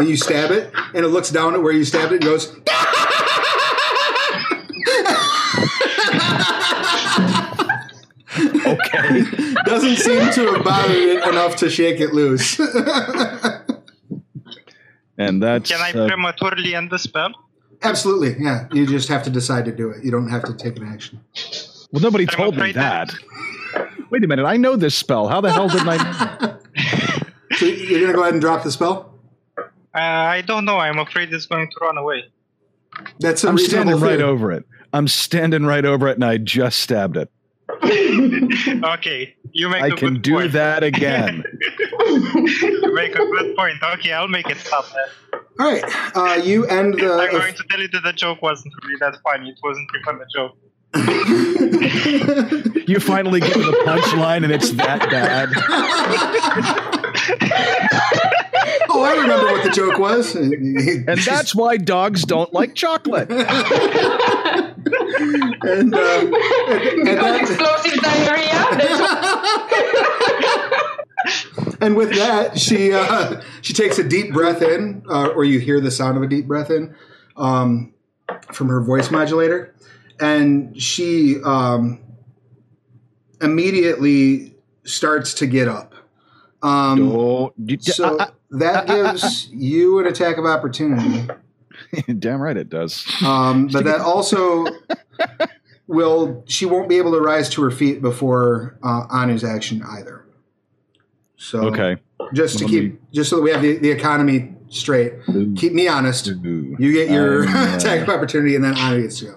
and 0.00 0.08
you 0.08 0.16
stab 0.16 0.50
it, 0.50 0.72
and 0.94 1.04
it 1.04 1.08
looks 1.08 1.30
down 1.30 1.54
at 1.54 1.62
where 1.62 1.72
you 1.72 1.84
stabbed 1.84 2.12
it 2.12 2.16
and 2.16 2.24
goes. 2.24 2.50
okay 8.38 9.24
Doesn't 9.64 9.96
seem 9.96 10.32
to 10.32 10.52
have 10.54 10.64
bothered 10.64 10.96
it 10.96 11.26
enough 11.28 11.56
to 11.56 11.70
shake 11.70 12.00
it 12.00 12.12
loose. 12.14 12.58
and 15.18 15.42
that's 15.42 15.70
Can 15.70 15.80
I 15.80 15.90
uh, 15.90 16.06
prematurely 16.08 16.74
end 16.74 16.90
the 16.90 16.98
spell? 16.98 17.32
Absolutely, 17.82 18.36
yeah. 18.42 18.66
You 18.72 18.86
just 18.86 19.08
have 19.08 19.22
to 19.24 19.30
decide 19.30 19.64
to 19.64 19.72
do 19.72 19.90
it. 19.90 20.04
You 20.04 20.10
don't 20.10 20.28
have 20.28 20.44
to 20.44 20.54
take 20.54 20.76
an 20.78 20.86
action. 20.86 21.20
well 21.92 22.02
nobody 22.02 22.24
I'm 22.24 22.28
told 22.36 22.54
me 22.56 22.60
afraid 22.60 22.74
that 22.76 23.12
wait 24.10 24.24
a 24.24 24.26
minute 24.26 24.44
i 24.44 24.56
know 24.56 24.74
this 24.76 24.94
spell 24.96 25.28
how 25.28 25.40
the 25.40 25.52
hell 25.52 25.68
did 25.68 25.82
i 25.86 25.96
So 27.56 27.66
you're 27.66 28.00
gonna 28.00 28.12
go 28.14 28.22
ahead 28.22 28.32
and 28.34 28.40
drop 28.40 28.62
the 28.62 28.70
spell. 28.72 29.09
Uh, 29.94 29.98
I 29.98 30.42
don't 30.42 30.64
know. 30.64 30.78
I'm 30.78 30.98
afraid 30.98 31.32
it's 31.32 31.46
going 31.46 31.68
to 31.68 31.76
run 31.80 31.98
away. 31.98 32.24
That's 33.20 33.44
a 33.44 33.48
i'm 33.48 33.56
reasonable 33.56 33.98
standing 33.98 34.00
right 34.00 34.20
over 34.20 34.52
it 34.52 34.64
i'm 34.92 35.06
standing 35.06 35.64
right 35.64 35.84
over 35.84 36.08
it 36.08 36.16
and 36.16 36.24
i 36.24 36.36
just 36.38 36.80
stabbed 36.80 37.16
it 37.16 37.30
okay, 37.84 39.34
you 39.52 39.68
make 39.68 39.82
I 39.82 39.86
a 39.88 39.90
can 39.92 40.14
good 40.14 40.22
do 40.22 40.34
point. 40.34 40.52
that 40.52 40.82
again. 40.82 41.44
you 42.00 42.92
make 42.94 43.14
a 43.14 43.24
good 43.24 43.56
point. 43.56 43.76
Okay, 43.94 44.12
I'll 44.12 44.26
make 44.26 44.50
it 44.50 44.56
stop 44.58 44.86
that. 44.90 45.08
All 45.60 45.70
right, 45.72 45.84
uh, 46.16 46.42
you 46.42 46.66
end 46.66 46.94
the. 46.94 47.12
I'm 47.12 47.30
going 47.30 47.54
to 47.54 47.64
tell 47.70 47.80
you 47.80 47.86
that 47.88 48.02
the 48.02 48.12
joke 48.12 48.42
wasn't 48.42 48.74
really 48.82 48.96
that 48.98 49.16
funny. 49.22 49.50
It 49.50 49.60
wasn't 49.62 49.88
even 50.00 50.20
a 50.20 50.26
joke. 50.34 50.56
you 52.88 52.98
finally 52.98 53.38
get 53.38 53.52
to 53.52 53.62
the 53.62 53.82
punchline 53.86 54.42
and 54.42 54.52
it's 54.52 54.72
that 54.72 55.08
bad. 58.28 58.36
Oh, 58.90 59.02
I 59.02 59.16
remember 59.20 59.46
what 59.52 59.64
the 59.64 59.70
joke 59.70 59.98
was. 59.98 60.34
And 60.34 61.06
that's 61.20 61.54
why 61.54 61.76
dogs 61.76 62.24
don't 62.24 62.52
like 62.52 62.74
chocolate. 62.74 63.30
and, 63.30 63.46
um, 65.94 66.34
and, 66.34 67.08
and 67.08 67.36
explosive 67.40 68.00
diarrhea. 68.00 68.66
And 71.82 71.96
with 71.96 72.14
that, 72.16 72.58
she 72.58 72.92
uh, 72.92 73.40
she 73.62 73.72
takes 73.72 73.98
a 73.98 74.04
deep 74.04 74.32
breath 74.32 74.60
in, 74.62 75.02
uh, 75.08 75.28
or 75.28 75.44
you 75.44 75.58
hear 75.60 75.80
the 75.80 75.90
sound 75.90 76.16
of 76.16 76.22
a 76.22 76.26
deep 76.26 76.46
breath 76.46 76.70
in 76.70 76.94
um, 77.36 77.94
from 78.52 78.68
her 78.68 78.82
voice 78.82 79.10
modulator, 79.10 79.74
and 80.18 80.80
she 80.80 81.36
um, 81.42 82.00
immediately 83.40 84.54
starts 84.84 85.34
to 85.34 85.46
get 85.46 85.68
up. 85.68 85.94
Um, 86.62 87.12
Oh, 87.12 87.52
so 87.80 88.18
I- 88.20 88.30
that 88.52 88.86
gives 88.88 89.48
you 89.50 89.98
an 89.98 90.06
attack 90.06 90.36
of 90.38 90.44
opportunity. 90.44 91.28
Damn 92.18 92.40
right 92.40 92.56
it 92.56 92.68
does. 92.68 93.04
Um, 93.24 93.66
but 93.72 93.84
that 93.84 94.00
also 94.00 94.66
will 95.86 96.44
she 96.46 96.66
won't 96.66 96.88
be 96.88 96.98
able 96.98 97.12
to 97.12 97.20
rise 97.20 97.48
to 97.50 97.62
her 97.62 97.70
feet 97.70 98.00
before 98.02 98.78
uh, 98.82 99.06
Anu's 99.10 99.44
action 99.44 99.82
either. 99.88 100.24
So 101.36 101.60
Okay. 101.66 101.96
just 102.34 102.58
to 102.58 102.64
Let 102.64 102.70
keep 102.70 102.92
me- 102.92 102.98
just 103.12 103.30
so 103.30 103.36
that 103.36 103.42
we 103.42 103.50
have 103.50 103.62
the, 103.62 103.78
the 103.78 103.90
economy 103.90 104.54
straight. 104.68 105.14
Keep 105.56 105.72
me 105.72 105.88
honest. 105.88 106.28
Ooh. 106.28 106.76
You 106.78 106.92
get 106.92 107.10
your 107.10 107.44
uh, 107.48 107.76
attack 107.76 108.02
of 108.02 108.08
opportunity, 108.08 108.54
and 108.54 108.62
then 108.64 108.76
Anu 108.76 109.02
gets 109.02 109.18
to 109.20 109.24
go. 109.26 109.36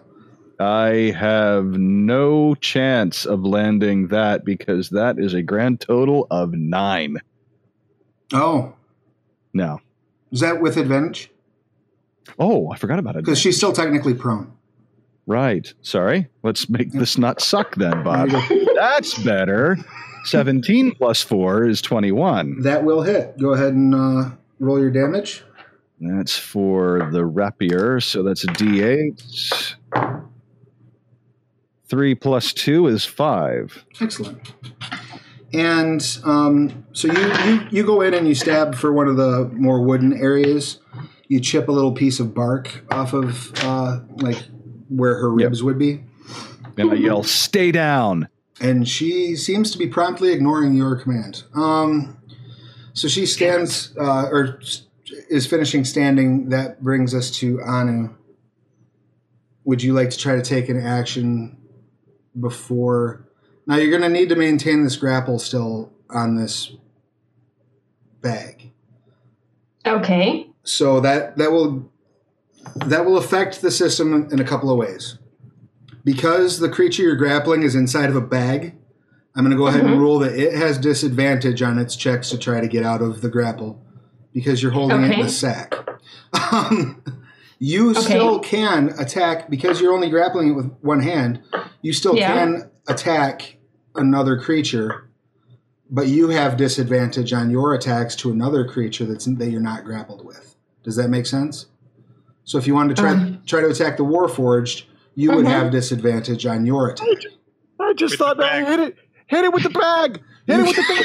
I 0.59 1.11
have 1.17 1.65
no 1.65 2.53
chance 2.55 3.25
of 3.25 3.43
landing 3.43 4.09
that 4.09 4.45
because 4.45 4.89
that 4.91 5.17
is 5.17 5.33
a 5.33 5.41
grand 5.41 5.79
total 5.81 6.27
of 6.29 6.53
nine. 6.53 7.17
Oh, 8.31 8.73
No. 9.53 9.79
is 10.31 10.39
that 10.39 10.61
with 10.61 10.77
advantage? 10.77 11.29
Oh, 12.39 12.71
I 12.71 12.77
forgot 12.77 12.99
about 12.99 13.15
it. 13.15 13.23
Because 13.25 13.39
she's 13.39 13.57
still 13.57 13.73
technically 13.73 14.13
prone. 14.13 14.51
Right. 15.27 15.71
Sorry. 15.81 16.27
Let's 16.41 16.69
make 16.69 16.91
this 16.91 17.17
not 17.17 17.41
suck 17.41 17.75
then, 17.75 18.03
Bob. 18.03 18.29
That's 18.75 19.17
better. 19.23 19.77
17 20.25 20.95
plus 20.95 21.21
4 21.21 21.65
is 21.65 21.81
21. 21.81 22.61
That 22.61 22.83
will 22.83 23.01
hit. 23.01 23.37
Go 23.39 23.53
ahead 23.53 23.73
and 23.73 23.93
uh, 23.93 24.31
roll 24.59 24.79
your 24.79 24.89
damage. 24.91 25.43
That's 25.99 26.37
for 26.37 27.09
the 27.11 27.25
rapier, 27.25 27.99
so 27.99 28.23
that's 28.23 28.43
a 28.43 28.47
d8. 28.47 29.75
3 31.87 32.15
plus 32.15 32.53
2 32.53 32.87
is 32.87 33.05
5. 33.05 33.85
Excellent. 34.01 34.53
And 35.53 36.01
um, 36.23 36.85
so 36.93 37.07
you, 37.11 37.33
you 37.45 37.67
you 37.69 37.83
go 37.85 38.01
in 38.01 38.13
and 38.13 38.27
you 38.27 38.33
stab 38.33 38.73
for 38.75 38.91
one 38.91 39.07
of 39.07 39.17
the 39.17 39.49
more 39.53 39.81
wooden 39.83 40.13
areas. 40.13 40.79
You 41.27 41.39
chip 41.39 41.67
a 41.67 41.71
little 41.71 41.91
piece 41.93 42.19
of 42.19 42.33
bark 42.33 42.83
off 42.91 43.13
of 43.13 43.51
uh, 43.63 43.99
like 44.17 44.43
where 44.89 45.15
her 45.15 45.29
Yep. 45.39 45.47
ribs 45.49 45.63
would 45.63 45.77
be, 45.79 46.03
And 46.77 46.91
I 46.91 46.95
yell, 46.95 47.23
Stay 47.23 47.71
down. 47.71 48.27
and 48.59 48.87
she 48.87 49.35
seems 49.35 49.71
to 49.71 49.77
be 49.77 49.87
promptly 49.87 50.31
ignoring 50.31 50.75
your 50.75 50.95
command. 50.95 51.43
Um, 51.55 52.17
so 52.93 53.07
she 53.07 53.25
stands 53.25 53.95
uh, 53.99 54.27
or 54.31 54.59
is 55.29 55.45
finishing 55.47 55.85
standing. 55.85 56.49
That 56.49 56.83
brings 56.83 57.13
us 57.15 57.31
to 57.37 57.61
Anu. 57.61 58.09
Would 59.65 59.81
you 59.81 59.93
like 59.93 60.09
to 60.11 60.17
try 60.17 60.35
to 60.35 60.41
take 60.41 60.67
an 60.69 60.79
action 60.83 61.57
before? 62.39 63.27
Now 63.65 63.77
you're 63.77 63.89
going 63.89 64.01
to 64.01 64.09
need 64.09 64.29
to 64.29 64.35
maintain 64.35 64.83
this 64.83 64.95
grapple 64.95 65.39
still 65.39 65.91
on 66.09 66.35
this 66.35 66.71
bag. 68.21 68.71
okay. 69.85 70.47
So 70.65 70.99
that 71.01 71.37
that 71.37 71.51
will 71.51 71.91
that 72.87 73.05
will 73.05 73.17
affect 73.17 73.61
the 73.61 73.69
system 73.71 74.29
in 74.31 74.39
a 74.39 74.45
couple 74.45 74.69
of 74.71 74.77
ways. 74.77 75.17
Because 76.05 76.59
the 76.59 76.69
creature 76.69 77.03
you're 77.03 77.15
grappling 77.17 77.63
is 77.63 77.75
inside 77.75 78.09
of 78.09 78.15
a 78.15 78.21
bag, 78.21 78.75
I'm 79.35 79.43
going 79.43 79.51
to 79.51 79.57
go 79.57 79.67
ahead 79.67 79.81
and 79.81 79.95
Mhm. 79.95 79.99
rule 79.99 80.19
that 80.19 80.33
it 80.37 80.53
has 80.53 80.77
disadvantage 80.77 81.61
on 81.61 81.77
its 81.79 81.95
checks 81.97 82.29
to 82.29 82.37
try 82.37 82.61
to 82.61 82.67
get 82.67 82.83
out 82.85 83.01
of 83.01 83.21
the 83.21 83.29
grapple 83.29 83.81
because 84.33 84.61
you're 84.63 84.71
holding 84.71 85.01
it 85.01 85.05
in 85.05 85.11
Okay. 85.13 85.21
the 85.23 85.29
sack. 85.29 85.75
Um, 86.51 87.01
you 87.59 87.91
Okay. 87.91 88.01
still 88.01 88.39
can 88.39 88.93
attack 88.97 89.49
because 89.49 89.79
you're 89.81 89.93
only 89.93 90.09
grappling 90.09 90.49
it 90.49 90.53
with 90.53 90.71
one 90.81 91.01
hand. 91.01 91.41
You 91.81 91.93
still 91.93 92.15
Yeah. 92.15 92.33
can 92.33 92.69
attack 92.87 93.57
another 93.95 94.37
creature, 94.39 95.09
but 95.89 96.07
you 96.07 96.29
have 96.29 96.57
disadvantage 96.57 97.33
on 97.33 97.49
your 97.51 97.73
attacks 97.73 98.15
to 98.17 98.31
another 98.31 98.65
creature 98.67 99.05
that's 99.05 99.25
that 99.25 99.49
you're 99.49 99.61
not 99.61 99.83
grappled 99.85 100.25
with. 100.25 100.55
Does 100.83 100.95
that 100.95 101.09
make 101.09 101.25
sense? 101.25 101.67
So 102.43 102.57
if 102.57 102.67
you 102.67 102.73
wanted 102.73 102.95
to 102.95 103.01
try 103.01 103.11
Um. 103.13 103.39
try 103.45 103.61
to 103.61 103.67
attack 103.69 103.97
the 103.97 104.03
Warforged, 104.03 104.83
you 105.15 105.31
would 105.31 105.45
Mhm. 105.45 105.49
have 105.51 105.71
disadvantage 105.71 106.45
on 106.45 106.65
your 106.65 106.89
attack. 106.89 107.07
I 107.79 107.93
just 107.93 108.13
With 108.13 108.19
thought 108.19 108.37
that 108.37 108.65
bag. 108.65 108.65
hit 108.67 108.79
it. 108.79 108.97
Hit 109.27 109.45
it 109.45 109.53
with 109.53 109.63
the 109.63 109.69
bag. 109.69 110.19
Hit 110.47 110.59
it 110.59 110.63
with 110.65 110.75
the 110.75 110.81
bag. 110.81 110.99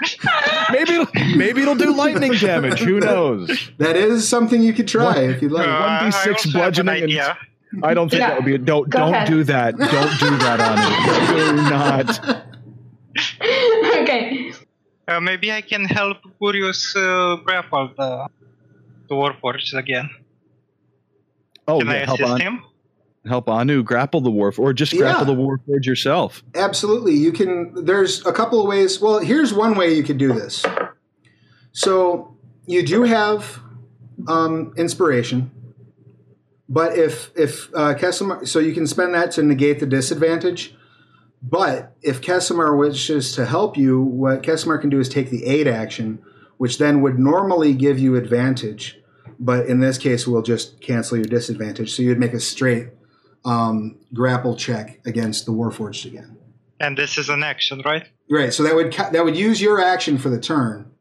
maybe 0.72 0.92
it'll, 0.94 1.36
maybe 1.36 1.62
it'll 1.62 1.74
do 1.74 1.94
lightning 1.94 2.32
damage. 2.32 2.80
Who 2.80 3.00
knows? 3.00 3.70
That 3.78 3.96
is 3.96 4.26
something 4.28 4.62
you 4.62 4.72
could 4.72 4.88
try 4.88 5.18
if 5.18 5.42
you'd 5.42 5.52
like. 5.52 5.68
Uh, 5.68 6.10
1d6 6.10 6.32
also 6.32 6.48
an 6.48 6.52
bludgeoning 6.52 6.94
and- 6.94 7.02
idea. 7.04 7.38
I 7.82 7.94
don't 7.94 8.08
think 8.10 8.20
Yeah. 8.20 8.30
that 8.30 8.36
would 8.38 8.44
be. 8.46 8.58
Don't 8.58 8.88
Go 8.90 8.98
don't 8.98 9.14
ahead. 9.14 9.28
do 9.28 9.44
that. 9.44 9.76
Don't 9.78 10.18
do 10.18 10.30
that 10.38 10.58
on 10.60 10.76
me. 10.80 10.90
Do 11.30 11.70
not. 11.70 12.46
okay. 14.02 14.52
Uh, 15.08 15.20
maybe 15.20 15.50
I 15.52 15.60
can 15.60 15.84
help 15.84 16.18
Gurius 16.40 16.94
uh, 16.96 17.36
grapple 17.42 17.90
the, 17.96 18.28
the 19.08 19.14
Warforged 19.14 19.74
again. 19.74 20.08
Oh, 21.66 21.78
Can 21.78 21.88
I 21.88 22.04
help 22.04 22.20
assist 22.20 22.32
on, 22.32 22.40
him? 22.40 22.62
help 23.26 23.48
Anu 23.48 23.82
grapple 23.82 24.20
the 24.20 24.30
warf, 24.30 24.58
or 24.58 24.72
just 24.72 24.96
grapple 24.96 25.26
Yeah. 25.28 25.34
the 25.34 25.40
warforge 25.40 25.84
yourself. 25.86 26.42
Absolutely. 26.54 27.14
You 27.14 27.32
can 27.32 27.84
there's 27.84 28.24
a 28.26 28.32
couple 28.32 28.60
of 28.60 28.66
ways. 28.66 29.00
Well, 29.00 29.18
here's 29.20 29.52
one 29.52 29.76
way 29.76 29.94
you 29.94 30.02
could 30.02 30.18
do 30.18 30.32
this. 30.32 30.64
So, 31.72 32.34
you 32.66 32.84
do 32.84 33.02
have 33.04 33.60
um, 34.26 34.72
inspiration. 34.76 35.50
But 36.72 36.96
if 36.96 37.32
if 37.36 37.68
uh, 37.74 38.12
so 38.44 38.60
you 38.60 38.72
can 38.72 38.86
spend 38.86 39.12
that 39.14 39.32
to 39.32 39.42
negate 39.42 39.80
the 39.80 39.86
disadvantage. 39.86 40.74
But 41.42 41.96
if 42.02 42.20
Kesimar 42.20 42.78
wishes 42.78 43.32
to 43.32 43.46
help 43.46 43.76
you, 43.76 44.00
what 44.00 44.42
Kesimar 44.42 44.80
can 44.80 44.90
do 44.90 45.00
is 45.00 45.08
take 45.08 45.30
the 45.30 45.46
aid 45.46 45.66
action, 45.66 46.22
which 46.58 46.78
then 46.78 47.00
would 47.00 47.18
normally 47.18 47.72
give 47.72 47.98
you 47.98 48.14
advantage, 48.14 49.00
but 49.38 49.66
in 49.66 49.80
this 49.80 49.96
case 49.96 50.26
will 50.26 50.42
just 50.42 50.80
cancel 50.82 51.16
your 51.16 51.24
disadvantage. 51.24 51.96
So 51.96 52.02
you'd 52.02 52.18
make 52.18 52.34
a 52.34 52.40
straight 52.40 52.90
um, 53.44 53.98
grapple 54.12 54.54
check 54.54 55.00
against 55.06 55.46
the 55.46 55.52
Warforged 55.52 56.04
again. 56.04 56.36
And 56.78 56.96
this 56.96 57.16
is 57.16 57.30
an 57.30 57.42
action, 57.42 57.80
right? 57.84 58.06
Right. 58.30 58.52
So 58.52 58.62
that 58.62 58.74
would 58.74 58.92
that 58.92 59.24
would 59.24 59.36
use 59.36 59.60
your 59.60 59.80
action 59.80 60.18
for 60.18 60.28
the 60.28 60.40
turn, 60.40 60.92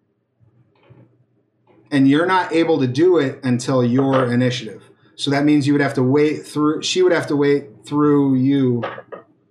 and 1.91 2.08
you're 2.08 2.26
not 2.26 2.54
able 2.54 2.80
to 2.80 2.88
do 2.88 3.20
it 3.20 3.44
until 3.44 3.84
your 3.84 4.32
initiative. 4.34 4.89
So 5.20 5.32
that 5.32 5.44
means 5.44 5.68
you 5.68 5.74
would 5.74 5.82
have 5.82 5.96
to 5.96 6.04
wait 6.04 6.46
through. 6.48 6.82
She 6.82 7.02
would 7.04 7.12
have 7.12 7.28
to 7.28 7.36
wait 7.36 7.86
through 7.86 8.36
you, 8.36 8.82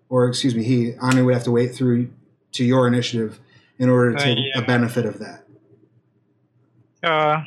or 0.09 0.27
excuse 0.27 0.55
me, 0.55 0.65
he 0.65 0.95
Anu 0.99 1.27
would 1.27 1.35
have 1.35 1.45
to 1.45 1.51
wait 1.51 1.74
through 1.74 2.09
to 2.53 2.65
your 2.65 2.86
initiative 2.89 3.39
in 3.78 3.90
order 3.90 4.12
to 4.12 4.16
Uh, 4.19 4.24
take 4.24 4.39
yeah. 4.39 4.62
a 4.62 4.66
benefit 4.66 5.05
of 5.05 5.19
that. 5.19 5.45
Uh, 7.03 7.43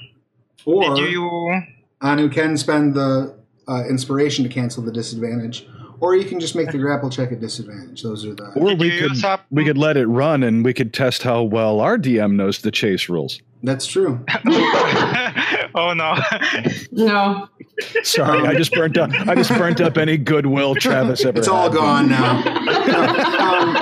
Or 0.65 0.93
did 0.95 1.11
you? 1.11 1.61
Anu 2.01 2.29
can 2.29 2.57
spend 2.57 2.93
the 2.93 3.33
uh, 3.67 3.85
inspiration 3.89 4.43
to 4.43 4.49
cancel 4.49 4.83
the 4.83 4.91
disadvantage, 4.91 5.67
or 5.99 6.15
you 6.15 6.25
can 6.25 6.39
just 6.39 6.55
make 6.55 6.71
the 6.71 6.77
grapple 6.85 7.09
check 7.09 7.31
at 7.31 7.39
disadvantage. 7.41 8.03
Those 8.03 8.23
are 8.25 8.35
the. 8.35 8.51
Or 8.55 8.75
we 8.75 8.91
could 8.99 9.09
use 9.09 9.23
up- 9.23 9.45
we 9.49 9.65
could 9.65 9.79
let 9.79 9.97
it 9.97 10.05
run, 10.05 10.43
and 10.43 10.63
we 10.63 10.73
could 10.75 10.93
test 10.93 11.23
how 11.23 11.41
well 11.41 11.79
our 11.79 11.97
DM 11.97 12.33
knows 12.35 12.61
the 12.61 12.69
chase 12.71 13.09
rules. 13.09 13.41
That's 13.63 13.87
true. 13.87 14.23
oh 15.75 15.93
no! 15.93 16.17
No. 16.91 17.47
Sorry, 18.03 18.47
I 18.47 18.53
just 18.53 18.73
burnt 18.73 18.97
up. 18.97 19.11
I 19.11 19.35
just 19.35 19.49
burnt 19.49 19.81
up 19.81 19.97
any 19.97 20.17
goodwill 20.17 20.75
Travis 20.75 21.25
ever. 21.25 21.39
It's 21.39 21.47
all 21.47 21.63
had. 21.63 21.73
gone 21.73 22.09
now. 22.09 22.37
um, 22.37 23.73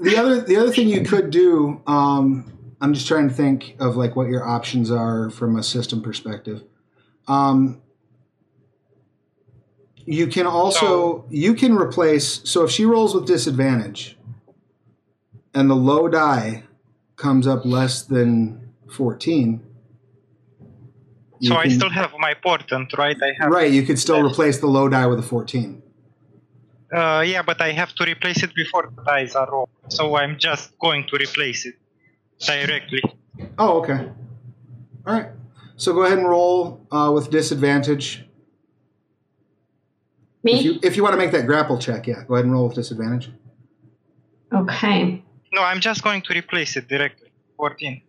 the 0.00 0.16
other 0.16 0.40
the 0.40 0.56
other 0.56 0.70
thing 0.70 0.88
you 0.88 1.02
could 1.02 1.30
do, 1.30 1.82
um, 1.86 2.52
I'm 2.80 2.94
just 2.94 3.08
trying 3.08 3.28
to 3.28 3.34
think 3.34 3.76
of 3.80 3.96
like 3.96 4.14
what 4.14 4.28
your 4.28 4.46
options 4.46 4.90
are 4.90 5.30
from 5.30 5.56
a 5.56 5.62
system 5.62 6.02
perspective. 6.02 6.62
Um, 7.26 7.80
you 10.04 10.28
can 10.28 10.46
also 10.46 11.26
you 11.30 11.54
can 11.54 11.76
replace. 11.76 12.48
So 12.48 12.64
if 12.64 12.70
she 12.70 12.84
rolls 12.84 13.14
with 13.14 13.26
disadvantage, 13.26 14.16
and 15.54 15.70
the 15.70 15.74
low 15.74 16.06
die 16.08 16.64
comes 17.16 17.46
up 17.46 17.64
less 17.64 18.02
than 18.02 18.72
14. 18.90 19.65
You 21.40 21.50
so 21.50 21.56
I 21.56 21.68
still 21.68 21.90
have 21.90 22.12
my 22.18 22.34
portent, 22.34 22.96
right? 22.96 23.16
I 23.22 23.32
have. 23.38 23.50
right. 23.50 23.70
You 23.70 23.82
could 23.82 23.98
still 23.98 24.24
replace 24.24 24.58
the 24.58 24.66
low 24.66 24.88
die 24.88 25.06
with 25.06 25.18
a 25.18 25.22
14. 25.22 25.82
Uh, 26.94 27.24
yeah, 27.26 27.42
but 27.42 27.60
I 27.60 27.72
have 27.72 27.94
to 27.96 28.04
replace 28.04 28.42
it 28.42 28.54
before 28.54 28.90
the 28.94 29.02
dice 29.02 29.34
are 29.34 29.50
rolled. 29.50 29.68
So 29.88 30.16
I'm 30.16 30.38
just 30.38 30.78
going 30.78 31.06
to 31.08 31.16
replace 31.16 31.66
it 31.66 31.74
directly. 32.38 33.02
Oh, 33.58 33.80
okay. 33.80 34.08
All 35.06 35.14
right. 35.14 35.30
So 35.76 35.92
go 35.92 36.04
ahead 36.04 36.18
and 36.18 36.28
roll 36.28 36.86
uh, 36.90 37.10
with 37.14 37.30
disadvantage. 37.30 38.24
Me? 40.42 40.52
If 40.52 40.64
you 40.64 40.78
if 40.82 40.96
you 40.96 41.02
want 41.02 41.12
to 41.14 41.18
make 41.18 41.32
that 41.32 41.44
grapple 41.44 41.78
check, 41.78 42.06
yeah, 42.06 42.22
go 42.26 42.34
ahead 42.34 42.44
and 42.44 42.54
roll 42.54 42.68
with 42.68 42.76
disadvantage. 42.76 43.30
okay. 44.52 45.22
No, 45.52 45.62
I'm 45.62 45.80
just 45.80 46.02
going 46.02 46.22
to 46.22 46.34
replace 46.34 46.76
it 46.76 46.88
directly. 46.88 47.30
14. 47.56 48.02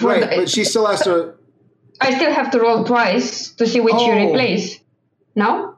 Right, 0.00 0.30
but 0.36 0.50
she 0.50 0.64
still 0.64 0.86
has 0.86 1.02
to. 1.02 1.34
I 2.00 2.14
still 2.16 2.32
have 2.32 2.50
to 2.52 2.60
roll 2.60 2.84
twice 2.84 3.50
to 3.54 3.66
see 3.66 3.80
which 3.80 3.94
you 3.94 4.12
Oh. 4.12 4.26
replace. 4.28 4.78
No? 5.34 5.74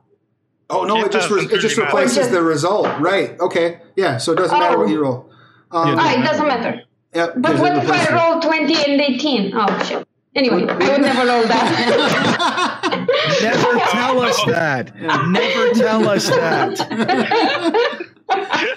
Oh 0.68 0.84
no, 0.84 0.98
It 0.98 1.06
it 1.06 1.12
just 1.12 1.30
re- 1.30 1.42
it 1.44 1.48
just 1.48 1.76
really 1.76 1.86
matter. 1.86 1.96
replaces 1.96 2.28
the 2.30 2.42
result. 2.42 2.88
Right. 3.00 3.38
Okay. 3.40 3.78
Yeah. 3.96 4.18
So 4.18 4.32
it 4.32 4.36
doesn't 4.36 4.56
matter 4.58 4.78
what 4.78 4.88
Oh. 4.88 4.90
you 4.92 5.02
roll. 5.02 5.30
Um, 5.72 5.88
Yeah. 5.88 5.96
Ah, 5.98 6.12
it 6.20 6.22
doesn't 6.24 6.46
matter. 6.46 6.82
yep, 7.14 7.34
But 7.36 7.52
'cause 7.52 7.60
what 7.60 7.76
if 7.76 7.90
I 7.90 8.14
roll 8.14 8.40
20 8.40 8.74
and 8.92 9.00
18? 9.00 9.52
Oh, 9.56 9.66
shit. 9.84 10.06
Anyway, 10.36 10.64
I 10.68 10.74
would 10.92 11.00
never 11.02 11.26
roll 11.26 11.42
that. 11.42 13.06
Never 13.42 13.78
tell 13.90 14.20
us 14.20 14.38
that. 14.46 14.94
Never 15.28 15.70
tell 15.74 16.08
us 16.08 16.28
that. 16.28 16.78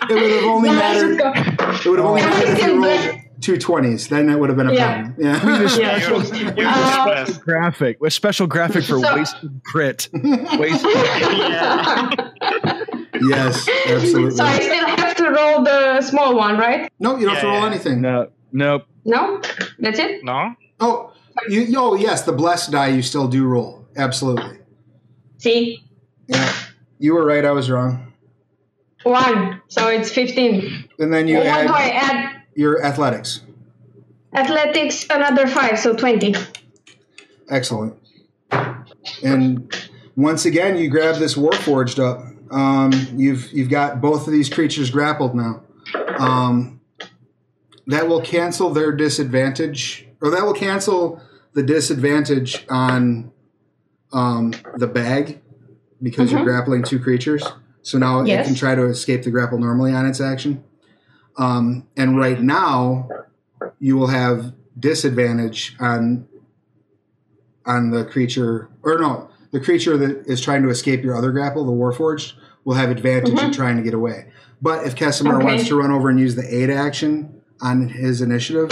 It 0.09 0.13
would 0.13 0.31
have 0.31 0.43
only 0.45 0.69
Let's 0.69 1.03
mattered. 1.03 1.19
It 1.85 1.85
would 1.85 1.99
have 1.99 2.07
only 2.07 2.21
mattered 2.21 2.49
if 2.49 2.65
you 2.65 2.71
rolled 2.73 2.83
bet? 2.83 3.19
Two 3.43 3.57
twenties. 3.57 4.07
Then 4.07 4.27
that 4.27 4.39
would 4.39 4.49
have 4.49 4.57
been 4.57 4.69
a 4.69 4.73
Yeah. 4.73 5.01
problem. 5.03 5.15
Yeah. 5.19 5.57
Just- 5.59 5.79
Yeah. 5.79 5.99
Special- 5.99 6.37
You're 6.37 6.67
Uh, 6.67 7.05
the 7.05 7.11
best. 7.25 7.41
graphic, 7.41 7.97
a 8.03 8.09
special 8.09 8.47
graphic 8.47 8.83
for 8.85 8.99
So- 8.99 9.15
wasted 9.15 9.61
crit. 9.65 10.09
Wasted. 10.13 10.91
Yeah. 10.93 12.09
yes. 13.27 13.67
Absolutely. 13.87 14.31
So 14.31 14.43
I 14.43 14.59
still 14.59 14.85
have 14.87 15.15
to 15.17 15.29
roll 15.29 15.63
the 15.63 16.01
small 16.01 16.35
one, 16.35 16.57
right? 16.57 16.91
No, 16.99 17.17
you 17.17 17.25
don't 17.25 17.35
have 17.35 17.43
to 17.43 17.47
roll 17.49 17.59
yeah. 17.61 17.67
anything. 17.67 18.01
No, 18.01 18.29
nope. 18.51 18.85
No? 19.05 19.41
That's 19.79 19.99
it? 19.99 20.23
No? 20.23 20.55
Oh, 20.79 21.11
you. 21.49 21.67
Oh, 21.77 21.95
yes. 21.95 22.23
The 22.23 22.31
blessed 22.31 22.71
die 22.71 22.87
you 22.89 23.01
still 23.01 23.27
do 23.27 23.45
roll. 23.45 23.85
Absolutely. 23.97 24.59
See? 25.37 25.83
Yeah. 26.27 26.51
You 26.99 27.13
were 27.15 27.25
right. 27.25 27.43
I 27.43 27.51
was 27.51 27.69
wrong. 27.69 28.13
One. 29.03 29.61
So 29.67 29.89
it's 29.89 30.09
15. 30.09 30.87
And 30.99 31.13
then 31.13 31.27
you 31.27 31.37
what 31.37 31.47
add 31.47 31.67
do 31.67 31.73
I 31.73 31.89
add? 31.89 32.42
Your 32.55 32.83
athletics. 32.83 33.41
Athletics, 34.33 35.05
another 35.09 35.47
5, 35.47 35.79
so 35.79 35.95
20. 35.95 36.35
Excellent. 37.49 37.95
And 39.23 39.73
once 40.15 40.45
again, 40.45 40.77
you 40.77 40.89
grab 40.89 41.15
this 41.17 41.35
Warforged 41.35 41.99
up. 41.99 42.25
Um, 42.51 42.91
you've 43.15 43.51
you've 43.51 43.69
got 43.69 43.99
both 43.99 44.27
of 44.27 44.33
these 44.33 44.49
creatures 44.49 44.89
grappled 44.91 45.33
now. 45.35 45.63
Um, 46.19 46.81
that 47.87 48.07
will 48.07 48.21
cancel 48.21 48.69
their 48.69 48.91
disadvantage, 48.91 50.07
or 50.21 50.29
that 50.29 50.43
will 50.45 50.53
cancel 50.53 51.21
the 51.53 51.63
disadvantage 51.63 52.65
on 52.69 53.31
um, 54.13 54.53
the 54.77 54.87
bag 54.87 55.41
because 56.01 56.31
you're 56.31 56.41
Mhm. 56.41 56.45
grappling 56.45 56.83
two 56.83 56.99
creatures. 56.99 57.43
So 57.81 57.97
now 57.97 58.23
Yes. 58.23 58.45
it 58.45 58.49
can 58.49 58.55
try 58.55 58.75
to 58.75 58.85
escape 58.85 59.23
the 59.23 59.31
grapple 59.31 59.57
normally 59.57 59.91
on 59.91 60.05
its 60.05 60.21
action. 60.21 60.63
Um, 61.37 61.87
and 61.97 62.17
right 62.17 62.41
now, 62.41 63.09
you 63.79 63.97
will 63.97 64.07
have 64.07 64.53
disadvantage 64.79 65.75
on 65.79 66.27
on 67.65 67.91
the 67.91 68.03
creature, 68.03 68.67
or 68.83 68.97
no, 68.99 69.29
the 69.51 69.59
creature 69.59 69.95
that 69.97 70.27
is 70.27 70.41
trying 70.41 70.61
to 70.63 70.69
escape 70.69 71.01
your 71.01 71.15
other 71.15 71.31
grapple, 71.31 71.63
the 71.65 71.71
Warforged, 71.71 72.33
will 72.65 72.73
have 72.75 72.89
advantage 72.89 73.29
in 73.29 73.37
Mhm. 73.37 73.53
trying 73.53 73.77
to 73.77 73.83
get 73.83 73.93
away. 73.93 74.25
But 74.61 74.85
if 74.85 74.95
Kesimar 74.95 75.37
Okay. 75.37 75.45
wants 75.45 75.67
to 75.69 75.75
run 75.79 75.89
over 75.89 76.09
and 76.09 76.19
use 76.19 76.35
the 76.35 76.43
aid 76.53 76.69
action 76.69 77.41
on 77.61 77.87
his 77.87 78.21
initiative 78.21 78.69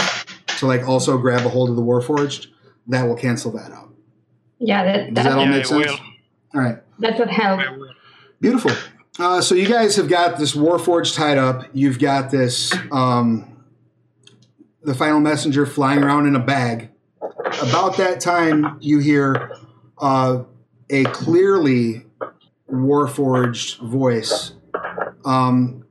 to 0.58 0.66
like 0.66 0.86
also 0.86 1.16
grab 1.16 1.46
a 1.46 1.48
hold 1.48 1.70
of 1.70 1.76
the 1.76 1.82
Warforged, 1.82 2.48
that 2.88 3.08
will 3.08 3.14
cancel 3.16 3.50
that 3.52 3.72
out. 3.72 3.88
Yeah, 4.58 4.84
that, 4.84 5.14
Does 5.14 5.24
that 5.24 5.30
that, 5.30 5.38
all 5.38 5.44
Yeah, 5.44 5.50
make 5.50 5.64
sense? 5.64 5.86
will. 5.86 5.98
All 6.54 6.60
right. 6.60 6.78
that 6.98 7.18
would 7.18 7.30
help. 7.30 7.60
Beautiful. 8.42 8.72
Uh, 9.18 9.40
so 9.40 9.54
you 9.54 9.68
guys 9.68 9.96
have 9.96 10.08
got 10.08 10.38
this 10.38 10.54
Warforged 10.54 11.14
tied 11.14 11.36
up. 11.36 11.66
You've 11.74 11.98
got 11.98 12.30
this 12.30 12.72
um, 12.90 13.64
the 14.82 14.94
final 14.94 15.20
messenger 15.20 15.66
flying 15.66 16.02
around 16.02 16.26
in 16.26 16.34
a 16.34 16.40
bag. 16.40 16.90
About 17.62 17.96
that 17.98 18.20
time, 18.20 18.78
you 18.80 18.98
hear 18.98 19.52
uh, 19.98 20.44
a 20.90 21.04
clearly 21.04 22.06
warforged 22.70 23.78
voice. 23.78 24.52
Um, 25.24 25.84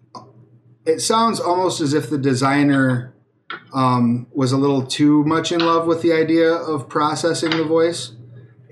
it 0.86 1.00
sounds 1.00 1.40
almost 1.40 1.80
as 1.80 1.94
if 1.94 2.10
the 2.10 2.18
designer 2.18 3.14
um, 3.74 4.28
was 4.32 4.52
a 4.52 4.58
little 4.58 4.86
too 4.86 5.24
much 5.24 5.52
in 5.52 5.60
love 5.60 5.86
with 5.86 6.02
the 6.02 6.12
idea 6.12 6.52
of 6.52 6.90
processing 6.90 7.52
the 7.52 7.64
voice. 7.64 8.14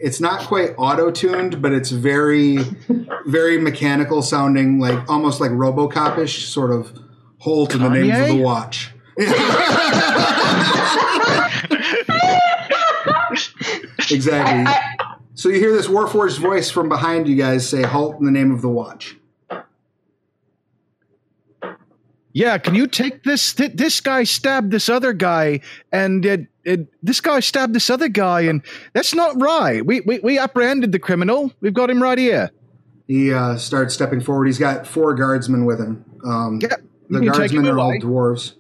It's 0.02 0.20
not 0.20 0.42
quite 0.42 0.74
auto 0.78 1.12
tuned, 1.12 1.62
but 1.62 1.74
it's 1.74 1.92
very, 1.92 2.58
very 3.26 3.60
mechanical 3.60 4.22
sounding, 4.22 4.80
like 4.80 5.10
almost 5.10 5.42
like 5.42 5.52
Robocop 5.52 6.18
ish, 6.18 6.48
sort 6.48 6.72
of 6.72 6.98
hold 7.40 7.72
to 7.72 7.78
the 7.78 7.90
names 7.90 8.18
of 8.18 8.28
the 8.28 8.42
watch. 8.42 8.92
exactly. 14.10 14.64
I, 14.66 14.82
I, 15.00 15.16
So 15.34 15.50
you 15.50 15.56
hear 15.60 15.74
this 15.74 15.88
Warforged 15.88 16.40
voice 16.40 16.72
from 16.72 16.88
behind 16.90 17.28
you 17.28 17.36
guys 17.36 17.68
say, 17.68 17.84
"Halt!" 17.84 18.20
in 18.20 18.26
the 18.26 18.32
name 18.32 18.52
of 18.52 18.62
the 18.62 18.70
watch. 18.70 19.19
Yeah, 22.40 22.58
can 22.58 22.74
you 22.74 22.88
take 22.88 23.24
this? 23.24 23.52
Th- 23.54 23.74
this 23.74 24.00
guy 24.00 24.24
stabbed 24.24 24.72
this 24.72 24.88
other 24.88 25.12
guy, 25.12 25.60
and 25.92 26.26
it, 26.26 26.48
it, 26.64 26.88
this 27.04 27.20
guy 27.20 27.42
stabbed 27.42 27.74
this 27.76 27.90
other 27.90 28.08
guy, 28.08 28.42
and 28.42 28.62
that's 28.94 29.14
not 29.14 29.40
right. 29.42 29.86
We, 29.86 30.00
we 30.02 30.20
we 30.20 30.40
apprehended 30.40 30.94
the 30.94 31.00
criminal. 31.00 31.52
We've 31.60 31.74
got 31.74 31.90
him 31.90 32.02
right 32.02 32.18
here. 32.18 32.50
He 33.08 33.34
uh, 33.34 33.58
starts 33.58 33.94
stepping 33.94 34.22
forward. 34.22 34.46
He's 34.46 34.58
got 34.58 34.88
four 34.88 35.14
guardsmen 35.16 35.66
with 35.66 35.80
him. 35.82 36.06
Um, 36.26 36.60
Yeah, 36.62 36.70
the 37.10 37.20
you 37.26 37.32
can 37.32 37.40
take 37.42 37.52
guardsmen 37.52 37.68
are 37.68 37.78
all 37.80 37.88
away. 37.90 38.00
dwarves. 38.00 38.54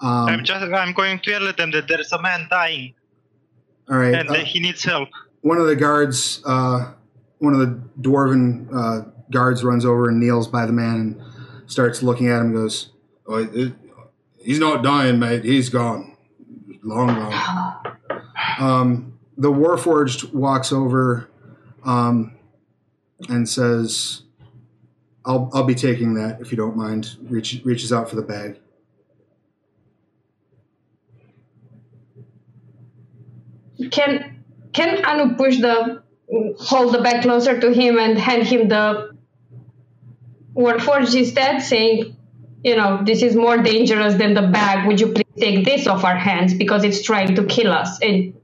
I'm 0.00 0.36
Um, 0.38 0.44
just 0.44 0.62
I'm 0.64 0.94
going 0.94 1.18
to 1.20 1.30
yell 1.30 1.48
at 1.48 1.58
them 1.58 1.72
that 1.72 1.86
there's 1.86 2.12
a 2.12 2.22
man 2.22 2.46
dying 2.48 2.94
all 3.90 3.98
right. 3.98 4.14
and 4.14 4.30
uh, 4.30 4.34
uh, 4.34 4.44
he 4.44 4.58
needs 4.60 4.82
help. 4.82 5.10
one 5.42 5.58
of 5.58 5.66
the 5.66 5.76
guards, 5.76 6.40
uh, 6.46 6.92
one 7.40 7.52
of 7.52 7.60
the 7.60 7.78
dwarven 8.00 8.68
uh, 8.72 9.10
guards, 9.30 9.62
runs 9.62 9.84
over 9.84 10.08
and 10.08 10.18
kneels 10.18 10.48
by 10.48 10.64
the 10.64 10.72
man 10.72 10.94
and 11.04 11.22
starts 11.70 12.02
looking 12.02 12.28
at 12.28 12.40
him. 12.40 12.46
and 12.46 12.54
Goes, 12.54 12.90
oh, 13.26 13.36
it, 13.36 13.72
"He's 14.38 14.58
not 14.58 14.82
dying, 14.82 15.18
mate. 15.18 15.44
He's 15.44 15.68
gone, 15.68 16.16
long 16.82 17.08
gone." 17.08 17.86
Um, 18.58 19.18
the 19.38 19.50
Warforged 19.50 20.34
walks 20.34 20.70
over 20.70 21.30
um, 21.82 22.36
and 23.30 23.48
says, 23.48 24.22
"I'll 25.24 25.50
I'll 25.54 25.64
be 25.64 25.74
taking 25.74 26.12
that 26.14 26.42
if 26.42 26.50
you 26.50 26.58
don't 26.58 26.76
mind." 26.76 27.16
Reach, 27.22 27.62
reaches 27.64 27.90
out 27.90 28.10
for 28.10 28.16
the 28.16 28.22
bag. 28.22 28.58
can 33.88 34.44
can 34.72 35.04
Anu 35.04 35.36
push 35.36 35.60
the 35.60 36.02
hold 36.58 36.94
the 36.94 37.00
bag 37.00 37.22
closer 37.22 37.58
to 37.60 37.72
him 37.72 37.98
and 37.98 38.18
hand 38.18 38.44
him 38.44 38.68
the 38.68 39.09
Warforged 40.54 41.14
instead, 41.16 41.60
saying, 41.60 42.16
you 42.62 42.76
know, 42.76 43.02
this 43.04 43.22
is 43.22 43.34
more 43.34 43.58
dangerous 43.58 44.14
than 44.14 44.34
the 44.34 44.42
bag. 44.42 44.86
Would 44.86 45.00
you 45.00 45.08
please 45.08 45.24
take 45.38 45.64
this 45.64 45.86
off 45.86 46.04
our 46.04 46.16
hands 46.16 46.54
because 46.54 46.84
it's 46.84 47.02
trying 47.02 47.34
to 47.34 47.44
kill 47.46 47.72
us 47.72 48.00
and 48.02 48.34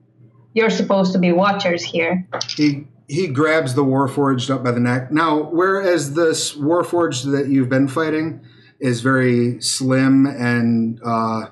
you're 0.56 0.70
supposed 0.70 1.12
to 1.12 1.18
be 1.18 1.32
watchers 1.32 1.84
here. 1.84 2.26
He 2.48 2.86
he 3.08 3.28
grabs 3.28 3.74
the 3.74 3.84
Warforged 3.84 4.50
up 4.52 4.64
by 4.64 4.72
the 4.72 4.80
neck. 4.80 5.12
Now, 5.12 5.42
whereas 5.42 6.14
this 6.14 6.56
Warforged 6.56 7.30
that 7.32 7.48
you've 7.48 7.68
been 7.68 7.88
fighting 7.88 8.40
is 8.80 9.00
very 9.00 9.60
slim 9.60 10.26
and 10.26 10.98
uh, 11.04 11.48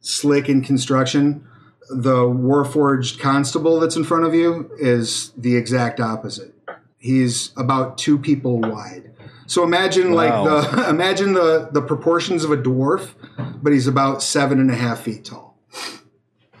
slick 0.00 0.48
in 0.48 0.62
construction, 0.62 1.46
the 1.90 2.24
Warforged 2.24 3.20
constable 3.20 3.80
that's 3.80 3.96
in 3.96 4.04
front 4.04 4.24
of 4.24 4.34
you 4.34 4.70
is 4.78 5.32
the 5.36 5.56
exact 5.56 6.00
opposite. 6.00 6.52
He's 6.98 7.52
about 7.56 7.96
two 7.96 8.18
people 8.18 8.58
wide. 8.60 9.12
So 9.46 9.62
imagine 9.62 10.12
Wow. 10.12 10.44
like 10.44 10.70
the 10.74 10.88
imagine 10.90 11.32
the 11.32 11.68
the 11.72 11.80
proportions 11.80 12.44
of 12.44 12.50
a 12.50 12.56
dwarf, 12.56 13.14
but 13.62 13.72
he's 13.72 13.86
about 13.86 14.22
seven 14.22 14.60
and 14.60 14.70
a 14.70 14.74
half 14.74 15.00
feet 15.00 15.24
tall. 15.24 15.56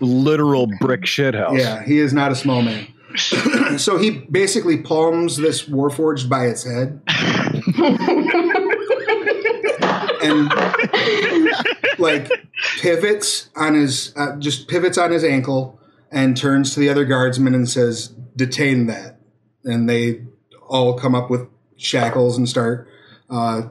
Literal 0.00 0.68
brick 0.80 1.02
shithouse. 1.02 1.58
Yeah, 1.58 1.82
he 1.82 1.98
is 1.98 2.12
not 2.12 2.30
a 2.30 2.36
small 2.36 2.62
man. 2.62 2.86
so 3.78 3.98
he 3.98 4.10
basically 4.10 4.78
palms 4.78 5.36
this 5.36 5.64
Warforged 5.68 6.28
by 6.28 6.46
its 6.46 6.64
head. 6.64 7.00
and 10.22 10.50
like 11.98 12.30
pivots 12.80 13.50
on 13.56 13.74
his 13.74 14.12
uh, 14.16 14.36
just 14.36 14.68
pivots 14.68 14.98
on 14.98 15.10
his 15.10 15.24
ankle 15.24 15.80
and 16.10 16.36
turns 16.36 16.74
to 16.74 16.80
the 16.80 16.88
other 16.88 17.04
guardsmen 17.04 17.54
and 17.54 17.68
says 17.68 18.08
detain 18.36 18.86
that 18.86 19.18
and 19.64 19.88
they 19.88 20.22
all 20.68 20.94
come 20.94 21.14
up 21.14 21.30
with 21.30 21.48
shackles 21.76 22.36
and 22.36 22.48
start 22.48 22.88
uh, 23.30 23.62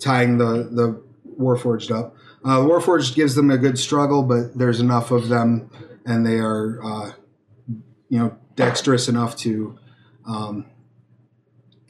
tying 0.00 0.38
the 0.38 0.68
the 0.70 1.02
warforged 1.38 1.90
up 1.90 2.14
uh, 2.44 2.58
warforged 2.58 3.14
gives 3.14 3.34
them 3.34 3.50
a 3.50 3.58
good 3.58 3.78
struggle 3.78 4.22
but 4.22 4.56
there's 4.56 4.80
enough 4.80 5.10
of 5.10 5.28
them 5.28 5.70
and 6.04 6.26
they 6.26 6.38
are 6.38 6.80
uh, 6.84 7.12
you 8.08 8.18
know 8.18 8.36
dexterous 8.56 9.08
enough 9.08 9.36
to 9.36 9.78
um, 10.26 10.66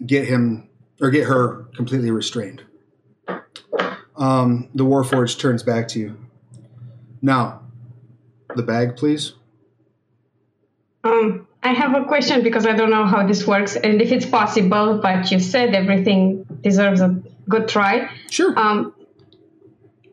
get 0.05 0.27
him 0.27 0.69
or 1.01 1.11
get 1.11 1.27
her 1.27 1.65
completely 1.75 2.11
restrained 2.11 2.63
um, 4.19 4.69
the 4.75 4.85
Warforged 4.85 5.39
turns 5.39 5.63
back 5.63 5.89
to 5.89 6.01
you. 6.01 6.19
Now, 7.23 7.63
the 8.55 8.63
bag, 8.63 8.97
please. 8.97 9.35
Um, 11.05 11.47
I 11.69 11.73
have 11.73 11.95
a 11.95 12.05
question 12.07 12.43
because 12.43 12.65
I 12.65 12.73
don't 12.73 12.89
know 12.89 13.05
how 13.05 13.27
this 13.27 13.47
works 13.47 13.77
and 13.77 14.01
if 14.01 14.11
it's 14.11 14.25
possible, 14.25 15.01
but 15.03 15.31
you 15.31 15.39
said 15.39 15.75
everything 15.75 16.47
deserves 16.63 17.03
a 17.03 17.11
good 17.47 17.69
try. 17.69 18.09
Sure. 18.31 18.59
Um, 18.59 18.95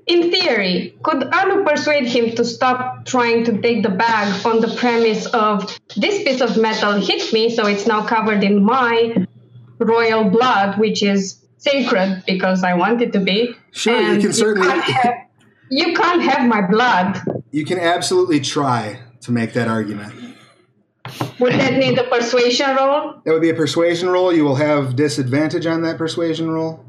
in 0.05 0.31
theory, 0.31 0.97
could 1.01 1.23
Anu 1.23 1.63
persuade 1.63 2.07
him 2.07 2.35
to 2.35 2.43
stop 2.43 3.05
trying 3.05 3.45
to 3.45 3.61
take 3.61 3.83
the 3.83 3.89
bag 3.89 4.45
on 4.45 4.59
the 4.59 4.75
premise 4.75 5.27
of 5.27 5.79
this 5.95 6.23
piece 6.25 6.41
of 6.41 6.57
metal 6.57 6.99
hit 6.99 7.31
me, 7.31 7.49
so 7.55 7.65
it's 7.67 7.87
now 7.87 8.05
covered 8.05 8.43
in 8.43 8.61
my 8.61 9.25
royal 9.79 10.25
blood, 10.29 10.77
which 10.77 11.01
is 11.03 11.41
sacred 11.57 12.23
because 12.27 12.65
I 12.65 12.73
want 12.73 13.01
it 13.01 13.13
to 13.13 13.21
be. 13.21 13.55
Sure, 13.71 13.99
you 13.99 14.19
can 14.19 14.33
certainly- 14.33 14.67
can't 14.67 14.83
have, 14.83 15.13
you 15.71 15.93
can't 15.93 16.21
have 16.21 16.49
my 16.49 16.67
blood. 16.67 17.21
you 17.51 17.63
can 17.63 17.79
absolutely 17.79 18.41
try 18.41 18.99
to 19.21 19.31
make 19.31 19.53
that 19.53 19.69
argument. 19.69 20.34
Would 21.39 21.53
that 21.53 21.73
need 21.73 21.97
a 21.97 22.03
persuasion 22.03 22.75
roll? 22.75 23.13
That 23.25 23.31
would 23.33 23.41
be 23.41 23.49
a 23.49 23.53
persuasion 23.55 24.09
roll. 24.09 24.33
You 24.33 24.43
will 24.43 24.55
have 24.55 24.95
disadvantage 24.95 25.65
on 25.65 25.81
that 25.83 25.97
persuasion 25.97 26.49
roll. 26.49 26.83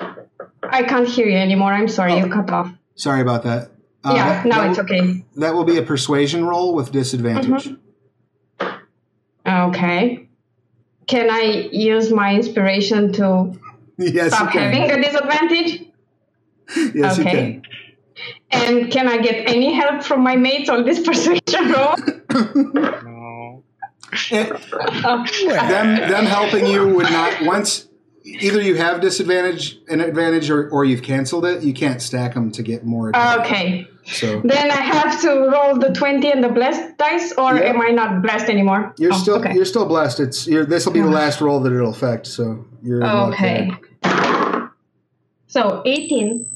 I 0.00 0.82
can't 0.82 1.08
hear 1.08 1.26
you 1.26 1.36
anymore. 1.38 1.72
I'm 1.72 1.88
sorry, 1.88 2.16
you 2.18 2.28
cut 2.28 2.50
off. 2.50 2.70
Sorry 2.94 3.20
about 3.20 3.42
that. 3.44 3.70
Uh, 4.04 4.12
yeah, 4.14 4.28
that- 4.28 4.46
now 4.46 4.60
that 4.62 4.70
it's 4.70 4.78
will- 4.78 4.84
okay. 4.84 5.24
That 5.36 5.54
will 5.54 5.64
be 5.64 5.78
a 5.78 5.82
persuasion 5.82 6.44
roll 6.44 6.74
with 6.74 6.92
disadvantage. 6.92 7.74
Okay. 9.46 10.28
Can 11.06 11.30
I 11.30 11.68
use 11.72 12.12
my 12.12 12.34
inspiration 12.34 13.12
to 13.14 13.58
Yes, 13.98 14.34
stop 14.34 14.50
having 14.50 14.90
a 14.90 15.02
disadvantage? 15.02 15.84
Yes, 16.94 17.18
okay. 17.18 17.62
And 18.50 18.92
can 18.92 19.08
I 19.08 19.18
get 19.22 19.48
any 19.48 19.72
help 19.72 20.02
from 20.02 20.20
my 20.22 20.36
mates 20.36 20.68
on 20.68 20.84
this 20.84 21.00
persuasion 21.08 21.72
roll? 21.72 21.94
Oh, 24.32 25.26
them 25.46 25.96
them 26.10 26.24
helping 26.26 26.66
you 26.66 26.88
would 26.88 27.10
not 27.10 27.42
once 27.44 27.88
either 28.24 28.60
you 28.60 28.74
have 28.76 29.00
disadvantage 29.00 29.78
an 29.88 30.00
advantage 30.00 30.50
or, 30.50 30.68
or 30.70 30.84
you've 30.84 31.02
canceled 31.02 31.44
it 31.46 31.62
you 31.62 31.72
can't 31.72 32.00
stack 32.02 32.34
them 32.34 32.50
to 32.52 32.62
get 32.62 32.84
more 32.84 33.08
advantage. 33.08 33.46
okay. 33.46 33.86
so 34.04 34.40
Then 34.44 34.70
I 34.70 34.80
have 34.82 35.20
to 35.22 35.28
roll 35.50 35.78
the 35.78 35.92
20 35.94 36.30
and 36.32 36.44
the 36.44 36.48
blessed 36.48 36.98
dice, 36.98 37.32
or 37.38 37.54
Yeah. 37.56 37.70
am 37.70 37.80
I 37.80 37.88
not 37.88 38.20
blessed 38.22 38.48
anymore? 38.50 38.92
you're 38.98 39.12
Oh, 39.14 39.16
still 39.18 39.36
okay. 39.36 39.54
you're 39.54 39.64
still 39.64 39.86
blessed 39.86 40.20
it's 40.20 40.46
you're, 40.46 40.66
this 40.66 40.84
will 40.86 40.92
be 40.92 41.00
the 41.00 41.08
last 41.08 41.40
roll 41.40 41.60
that 41.60 41.72
it'll 41.72 41.90
affect 41.90 42.26
so 42.26 42.66
you're 42.82 43.04
Okay. 43.04 43.70
So 45.46 45.82
18. 45.86 46.46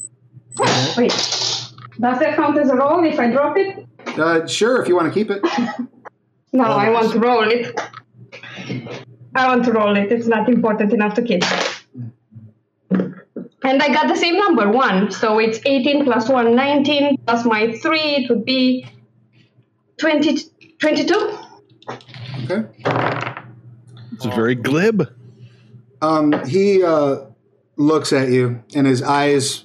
Wait. 0.97 1.09
Does 1.09 2.19
that 2.19 2.35
count 2.35 2.57
as 2.59 2.69
a 2.69 2.75
roll 2.75 3.03
if 3.05 3.19
I 3.19 3.31
drop 3.31 3.57
it? 3.57 3.87
uh, 4.19 4.45
sure 4.45 4.79
if 4.81 4.87
you 4.87 4.95
want 4.95 5.11
to 5.11 5.13
keep 5.13 5.31
it 5.31 5.41
No, 6.53 6.63
I 6.65 6.89
want 6.89 7.11
to 7.13 7.19
roll 7.19 7.43
it. 7.49 7.79
I 9.35 9.47
want 9.47 9.65
to 9.65 9.71
roll 9.71 9.97
it. 9.97 10.11
It's 10.11 10.27
not 10.27 10.47
important 10.47 10.93
enough 10.93 11.15
to 11.15 11.21
keep. 11.23 11.43
And 13.65 13.81
I 13.81 13.87
got 13.87 14.07
the 14.07 14.15
same 14.15 14.37
number, 14.37 14.69
1. 14.69 15.11
So 15.11 15.39
it's 15.39 15.59
18 15.65 16.03
plus 16.05 16.29
1, 16.29 16.55
19, 16.55 17.17
plus 17.25 17.45
my 17.45 17.71
3, 17.71 17.99
it 17.99 18.29
would 18.29 18.45
be 18.45 18.85
20, 19.97 20.37
22? 20.79 21.37
okay 22.43 22.65
It's 24.13 24.25
very 24.25 24.55
glib. 24.55 25.07
um 26.01 26.33
he 26.45 26.83
uh 26.83 27.25
looks 27.77 28.11
at 28.13 28.29
you 28.29 28.61
and 28.75 28.85
his 28.85 29.01
eyes 29.01 29.63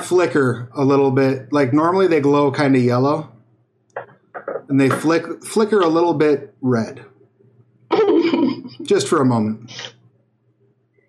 flicker 0.00 0.68
a 0.74 0.84
little 0.84 1.10
bit. 1.10 1.52
Like 1.52 1.72
normally 1.72 2.06
they 2.08 2.20
glow 2.20 2.52
kind 2.52 2.76
of 2.76 2.82
yellow, 2.82 3.31
and 4.72 4.80
they 4.80 4.88
flick 4.88 5.44
flicker 5.44 5.80
a 5.80 5.86
little 5.86 6.14
bit 6.14 6.54
red, 6.62 7.04
just 8.82 9.06
for 9.06 9.20
a 9.20 9.24
moment. 9.24 9.70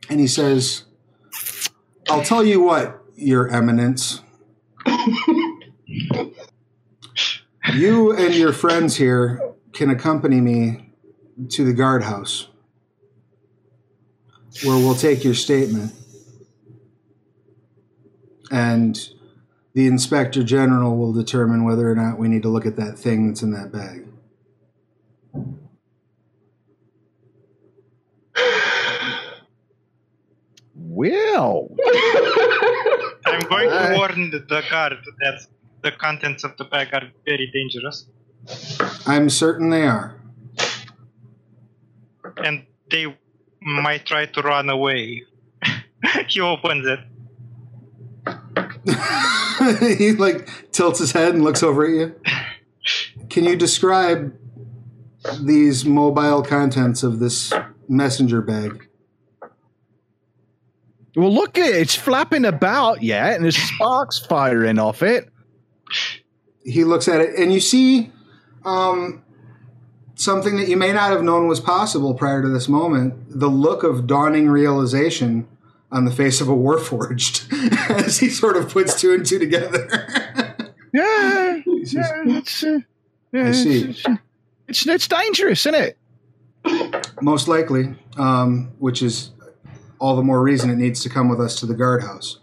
And 0.09 0.19
he 0.19 0.27
says, 0.27 0.83
"I'll 2.09 2.25
tell 2.25 2.43
you 2.43 2.59
what, 2.61 3.01
Your 3.15 3.49
Eminence." 3.49 4.21
You 7.75 8.11
and 8.11 8.35
your 8.35 8.53
friends 8.53 8.97
here 8.97 9.53
can 9.71 9.89
accompany 9.89 10.41
me 10.41 10.93
to 11.51 11.65
the 11.65 11.73
guardhouse, 11.73 12.49
where 14.63 14.77
we'll 14.77 14.93
take 14.93 15.23
your 15.23 15.33
statement. 15.33 15.91
And 18.51 18.99
the 19.73 19.87
inspector 19.87 20.43
general 20.43 20.95
will 20.97 21.13
determine 21.13 21.63
whether 21.63 21.89
or 21.91 21.95
not 21.95 22.19
we 22.19 22.27
need 22.27 22.43
to 22.43 22.49
look 22.49 22.65
at 22.65 22.75
that 22.75 22.97
thing 22.97 23.27
that's 23.27 23.41
in 23.41 23.51
that 23.51 23.71
bag. 23.71 24.07
Well, 30.75 31.69
I'm 33.25 33.39
going 33.49 33.69
to 33.69 33.93
warn 33.97 34.29
the 34.29 34.39
the 34.47 34.63
guard 34.69 34.97
that 35.21 35.45
the 35.81 35.91
contents 35.91 36.43
of 36.43 36.55
the 36.57 36.65
bag 36.65 36.89
are 36.93 37.11
very 37.25 37.49
dangerous, 37.51 38.05
I'm 39.05 39.29
certain 39.29 39.69
they 39.69 39.83
are. 39.83 40.15
and 42.37 42.65
they 42.89 43.17
might 43.61 44.05
try 44.05 44.25
to 44.25 44.41
run 44.41 44.69
away. 44.69 45.23
he 46.27 46.41
opens 46.41 46.87
it. 46.87 46.99
he 49.97 50.13
like 50.13 50.71
tilts 50.71 50.99
his 50.99 51.11
head 51.11 51.33
and 51.33 51.43
looks 51.43 51.63
over 51.63 51.85
at 51.85 51.91
you. 51.91 52.15
Can 53.29 53.45
you 53.45 53.55
describe 53.55 54.33
these 55.41 55.85
mobile 55.85 56.43
contents 56.43 57.03
of 57.03 57.19
this 57.19 57.53
messenger 57.87 58.41
bag? 58.41 58.87
well, 61.15 61.31
look 61.31 61.57
at 61.57 61.69
it. 61.69 61.75
It's 61.75 61.95
flapping 61.95 62.45
about, 62.45 63.03
yeah, 63.03 63.33
and 63.33 63.43
there's 63.43 63.57
sparks 63.57 64.19
firing 64.19 64.79
off 64.79 65.03
it. 65.03 65.29
he 66.63 66.83
looks 66.83 67.07
at 67.07 67.21
it 67.21 67.37
and 67.37 67.53
you 67.53 67.59
see 67.59 68.11
um, 68.65 69.23
something 70.15 70.57
that 70.57 70.67
you 70.67 70.77
may 70.77 70.93
not 70.93 71.11
have 71.11 71.21
known 71.21 71.47
was 71.47 71.59
possible 71.59 72.13
prior 72.13 72.41
to 72.41 72.49
this 72.49 72.67
moment 72.67 73.13
the 73.27 73.49
look 73.49 73.83
of 73.83 74.07
dawning 74.07 74.49
realization 74.49 75.47
on 75.93 76.03
the 76.05 76.11
face 76.11 76.41
of 76.41 76.49
a 76.49 76.53
warforged 76.53 77.47
as 78.05 78.19
he 78.19 78.29
sort 78.29 78.57
of 78.57 78.67
puts 78.69 78.99
two 78.99 79.13
and 79.13 79.25
two 79.25 79.39
together 79.39 79.87
Yeah, 80.93 81.57
He 81.65 81.83
yeah, 81.87 82.21
it's, 82.25 82.63
uh, 82.63 82.79
yeah, 83.31 83.47
I 83.47 83.51
see. 83.51 83.89
It's, 83.89 84.05
it's, 84.67 84.85
it's 84.87 85.07
dangerous, 85.07 85.65
isn't 85.65 85.75
it? 85.81 85.97
most 87.21 87.47
likely 87.47 87.95
um, 88.17 88.71
which 88.79 89.01
is 89.01 89.31
all 89.99 90.15
the 90.15 90.21
more 90.23 90.41
reason 90.41 90.69
it 90.69 90.75
needs 90.77 91.01
to 91.03 91.09
come 91.09 91.29
with 91.29 91.39
us 91.41 91.59
to 91.59 91.65
the 91.65 91.73
guardhouse 91.73 92.39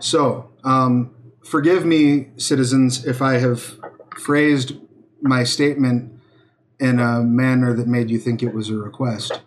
so 0.00 0.50
um, 0.64 1.14
forgive 1.44 1.84
me 1.84 2.28
citizens 2.36 3.04
if 3.04 3.20
i 3.20 3.34
have 3.34 3.74
phrased 4.16 4.76
my 5.22 5.42
statement 5.42 6.12
in 6.78 7.00
a 7.00 7.20
manner 7.20 7.72
that 7.74 7.88
made 7.88 8.10
you 8.10 8.18
think 8.18 8.42
it 8.44 8.54
was 8.54 8.70
a 8.70 8.74
request 8.76 9.40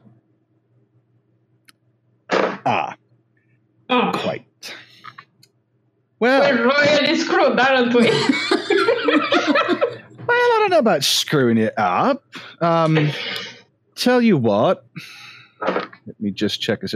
Ah, 2.30 2.97
Oh, 3.90 4.12
quite. 4.14 4.46
Well, 6.20 6.42
we're 6.42 6.64
royally 6.66 7.16
screwed, 7.18 7.60
aren't 7.60 7.94
we? 7.94 8.10
Well, 10.28 10.36
I 10.36 10.58
don't 10.60 10.72
know 10.72 10.80
about 10.80 11.04
screwing 11.06 11.58
it 11.58 11.74
up. 11.78 12.24
Um, 12.60 13.12
tell 13.96 14.22
you 14.22 14.36
what. 14.38 14.86
Let 15.62 16.20
me 16.20 16.32
just 16.32 16.60
check 16.60 16.82
this. 16.82 16.96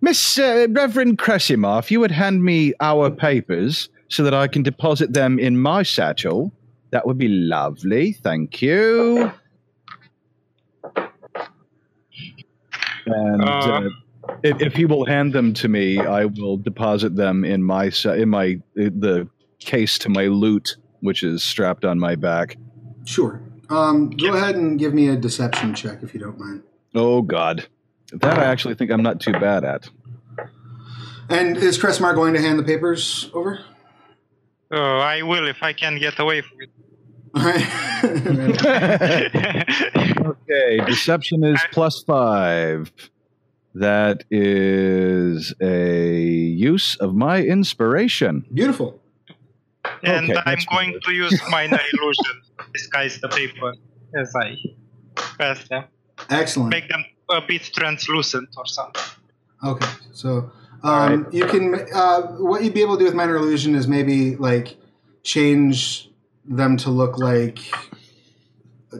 Miss 0.00 0.38
uh, 0.38 0.68
Reverend 0.70 1.18
Cressimar, 1.18 1.78
if 1.80 1.90
you 1.90 1.98
would 1.98 2.12
hand 2.12 2.44
me 2.44 2.72
our 2.80 3.10
papers 3.10 3.88
so 4.08 4.22
that 4.22 4.34
I 4.34 4.46
can 4.46 4.62
deposit 4.62 5.12
them 5.12 5.38
in 5.38 5.58
my 5.58 5.82
satchel, 5.82 6.52
that 6.90 7.04
would 7.06 7.18
be 7.18 7.28
lovely. 7.28 8.12
Thank 8.12 8.62
you. 8.62 9.32
And 13.06 13.42
Uh. 13.42 13.88
If, 14.42 14.60
if 14.60 14.78
you 14.78 14.88
will 14.88 15.06
hand 15.06 15.32
them 15.32 15.54
to 15.54 15.68
me, 15.68 15.98
I 15.98 16.26
will 16.26 16.56
deposit 16.56 17.16
them 17.16 17.44
in 17.44 17.62
my 17.62 17.90
in 18.04 18.28
my 18.28 18.60
the 18.74 19.28
case 19.58 19.98
to 19.98 20.08
my 20.08 20.26
loot, 20.26 20.76
which 21.00 21.22
is 21.22 21.42
strapped 21.42 21.84
on 21.84 21.98
my 21.98 22.14
back. 22.14 22.56
Sure. 23.04 23.40
Um, 23.70 24.10
go 24.10 24.34
ahead 24.34 24.56
and 24.56 24.78
give 24.78 24.92
me 24.92 25.08
a 25.08 25.16
deception 25.16 25.74
check 25.74 26.02
if 26.02 26.14
you 26.14 26.20
don't 26.20 26.38
mind. 26.38 26.62
Oh 26.94 27.22
God, 27.22 27.66
that 28.12 28.38
I 28.38 28.44
actually 28.44 28.74
think 28.74 28.90
I'm 28.90 29.02
not 29.02 29.20
too 29.20 29.32
bad 29.32 29.64
at. 29.64 29.88
And 31.28 31.56
is 31.56 31.78
Cressmar 31.78 32.14
going 32.14 32.34
to 32.34 32.40
hand 32.40 32.58
the 32.58 32.62
papers 32.62 33.30
over? 33.32 33.64
Uh, 34.70 34.98
I 34.98 35.22
will 35.22 35.48
if 35.48 35.62
I 35.62 35.72
can 35.72 35.98
get 35.98 36.18
away 36.18 36.42
from 36.42 36.60
it. 36.60 36.70
All 37.34 37.42
right. 37.42 38.04
okay, 40.26 40.84
deception 40.84 41.42
is 41.42 41.60
plus 41.72 42.02
five. 42.02 42.92
That 43.74 44.24
is 44.30 45.52
a 45.60 46.20
use 46.20 46.96
of 46.96 47.14
my 47.14 47.42
inspiration. 47.42 48.44
Beautiful. 48.52 49.00
and 50.02 50.30
Okay, 50.30 50.40
I'm 50.46 50.58
going 50.70 50.92
good. 50.92 51.02
to 51.04 51.12
use 51.12 51.40
minor 51.50 51.80
illusion 51.92 52.42
disguise 52.72 53.20
the 53.20 53.28
paper 53.28 53.74
as 54.16 54.32
I 54.36 54.56
pass 55.38 55.66
them. 55.68 55.84
Excellent. 56.30 56.70
Make 56.70 56.88
them 56.88 57.04
a 57.28 57.40
bit 57.40 57.62
translucent 57.74 58.48
or 58.56 58.66
something. 58.66 59.02
Okay, 59.64 59.90
so 60.12 60.50
um, 60.82 61.26
you 61.32 61.46
can 61.46 61.74
uh, 61.94 62.22
what 62.38 62.62
you'd 62.62 62.74
be 62.74 62.82
able 62.82 62.94
to 62.96 63.00
do 63.00 63.04
with 63.06 63.14
minor 63.14 63.36
illusion 63.36 63.74
is 63.74 63.88
maybe 63.88 64.36
like 64.36 64.76
change 65.22 66.10
them 66.44 66.76
to 66.76 66.90
look 66.90 67.18
like 67.18 67.58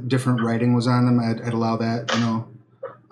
different 0.09 0.41
writing 0.43 0.75
was 0.75 0.87
on 0.87 1.05
them. 1.07 1.21
I'd, 1.21 1.41
I'd 1.43 1.53
allow 1.53 1.77
that, 1.77 2.13
you 2.15 2.21
know, 2.21 2.49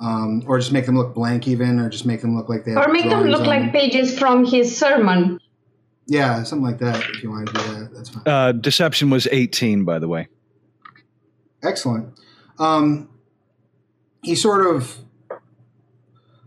um, 0.02 0.42
or 0.46 0.58
just 0.58 0.72
make 0.72 0.84
them 0.86 0.96
look 0.96 1.14
blank, 1.14 1.46
even, 1.46 1.78
or 1.78 1.88
just 1.88 2.04
make 2.04 2.20
them 2.20 2.36
look 2.36 2.48
like 2.48 2.64
they. 2.64 2.72
have 2.72 2.86
or 2.86 2.92
make 2.92 3.08
them 3.08 3.24
look 3.24 3.42
on 3.42 3.46
like 3.46 3.72
pages 3.72 4.18
from 4.18 4.44
his 4.44 4.76
sermon. 4.76 5.40
Yeah, 6.06 6.42
something 6.42 6.66
like 6.66 6.78
that. 6.78 7.00
If 7.10 7.22
you 7.22 7.30
want 7.30 7.46
to 7.46 7.52
do 7.52 7.60
that, 7.74 7.94
that's 7.94 8.10
fine. 8.10 8.22
Uh, 8.26 8.52
deception 8.52 9.10
was 9.10 9.28
18, 9.30 9.84
by 9.84 9.98
the 9.98 10.08
way. 10.08 10.28
Excellent. 11.62 12.18
Um, 12.58 13.08
he 14.22 14.34
sort 14.34 14.66
of 14.66 14.98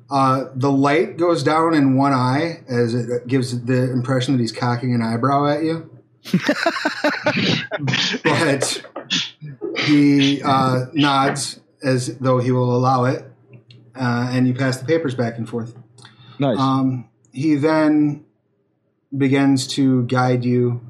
uh, 0.09 0.45
the 0.53 0.71
light 0.71 1.17
goes 1.17 1.41
down 1.41 1.73
in 1.73 1.95
one 1.95 2.13
eye 2.13 2.63
as 2.67 2.93
it 2.93 3.27
gives 3.27 3.63
the 3.65 3.91
impression 3.91 4.33
that 4.35 4.41
he's 4.41 4.51
cocking 4.51 4.93
an 4.93 5.01
eyebrow 5.01 5.47
at 5.47 5.63
you. 5.63 5.89
but 8.23 8.83
he 9.77 10.41
uh, 10.43 10.85
nods 10.93 11.59
as 11.83 12.17
though 12.17 12.39
he 12.39 12.51
will 12.51 12.75
allow 12.75 13.05
it, 13.05 13.23
uh, 13.95 14.29
and 14.31 14.47
you 14.47 14.53
pass 14.53 14.77
the 14.77 14.85
papers 14.85 15.15
back 15.15 15.37
and 15.37 15.47
forth. 15.47 15.75
Nice. 16.39 16.57
Um, 16.59 17.09
he 17.31 17.55
then 17.55 18.25
begins 19.15 19.67
to 19.67 20.03
guide 20.03 20.43
you. 20.43 20.81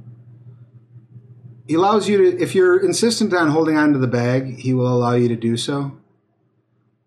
He 1.67 1.73
allows 1.75 2.07
you 2.07 2.17
to, 2.31 2.41
if 2.41 2.53
you're 2.53 2.77
insistent 2.83 3.33
on 3.33 3.49
holding 3.49 3.77
on 3.77 3.93
to 3.93 3.99
the 3.99 4.07
bag, 4.07 4.57
he 4.59 4.73
will 4.73 4.87
allow 4.87 5.13
you 5.13 5.27
to 5.29 5.35
do 5.35 5.57
so. 5.57 5.97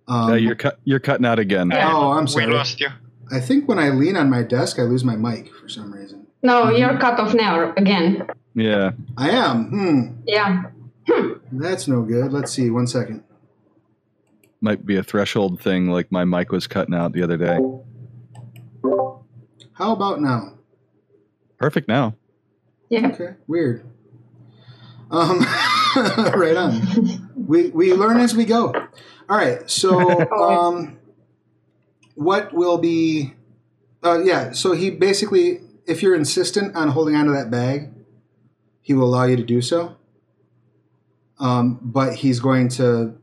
Um, 0.09 0.31
Uh, 0.31 0.35
you're 0.35 0.55
cut. 0.57 0.79
You're 0.85 1.01
cutting 1.01 1.27
out 1.27 1.39
again. 1.39 1.71
Yeah. 1.71 1.93
oh, 1.93 2.13
I'm 2.13 2.27
sorry. 2.27 2.47
We 2.47 2.53
sorry. 2.53 2.59
lost 2.59 2.81
you. 2.81 2.89
I 3.31 3.41
think 3.41 3.69
when 3.69 3.79
I 3.79 3.91
lean 3.91 4.17
on 4.17 4.31
my 4.31 4.43
desk, 4.43 4.79
I 4.79 4.83
lose 4.83 5.05
my 5.05 5.17
mic 5.17 5.53
for 5.55 5.69
some 5.69 5.93
reason. 5.93 6.27
No, 6.43 6.71
you're 6.71 6.97
cut 6.99 7.21
off 7.21 7.35
now 7.35 7.73
again. 7.77 8.27
Yeah. 8.55 8.93
I 9.17 9.31
am. 9.31 9.69
Hmm. 9.71 10.01
Yeah. 10.27 10.63
Hmm. 11.07 11.33
That's 11.53 11.87
no 11.89 12.03
good. 12.03 12.33
Let's 12.33 12.53
see. 12.53 12.71
One 12.71 12.87
second. 12.87 13.23
Might 14.61 14.85
be 14.85 14.97
a 14.97 15.03
threshold 15.03 15.61
thing, 15.61 15.89
like 15.89 16.11
my 16.11 16.25
mic 16.25 16.51
was 16.51 16.67
cutting 16.67 16.95
out 16.95 17.13
the 17.13 17.23
other 17.23 17.37
day. 17.37 17.59
How 19.73 19.93
about 19.93 20.21
now? 20.21 20.55
Perfect 21.59 21.89
now. 21.89 22.17
Yeah. 22.89 23.09
Okay. 23.09 23.35
Weird. 23.47 23.87
Um, 25.11 25.41
right 25.97 26.57
on. 26.57 27.31
We 27.37 27.71
we 27.71 27.93
learn 27.93 28.19
as 28.19 28.35
we 28.35 28.45
go. 28.45 28.73
All 29.29 29.37
right. 29.37 29.69
So 29.71 30.29
um, 30.33 30.99
what 32.15 32.53
will 32.53 32.79
be? 32.79 33.35
Uh, 34.03 34.21
yeah. 34.23 34.53
So 34.53 34.73
he 34.73 34.91
basically, 34.91 35.61
if 35.87 36.03
you're 36.03 36.15
insistent 36.15 36.75
on 36.77 36.89
holding 36.89 37.15
onto 37.15 37.33
that 37.33 37.51
bag, 37.51 37.93
he 38.81 38.95
will 38.95 39.05
allow 39.05 39.25
you 39.25 39.37
to 39.37 39.45
do 39.45 39.61
so. 39.61 39.97
Um, 41.39 41.79
but 41.83 42.15
he's 42.17 42.41
going 42.41 42.69
to 42.71 43.17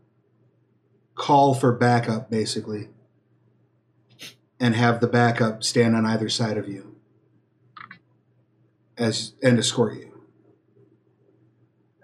call 1.16 1.54
for 1.54 1.72
backup, 1.72 2.30
basically, 2.30 2.90
and 4.60 4.76
have 4.76 5.00
the 5.02 5.08
backup 5.08 5.64
stand 5.64 5.96
on 5.96 6.06
either 6.06 6.30
side 6.30 6.58
of 6.58 6.68
you. 6.70 6.96
as 8.98 9.34
and 9.44 9.60
escort 9.60 9.96
you. 9.96 10.12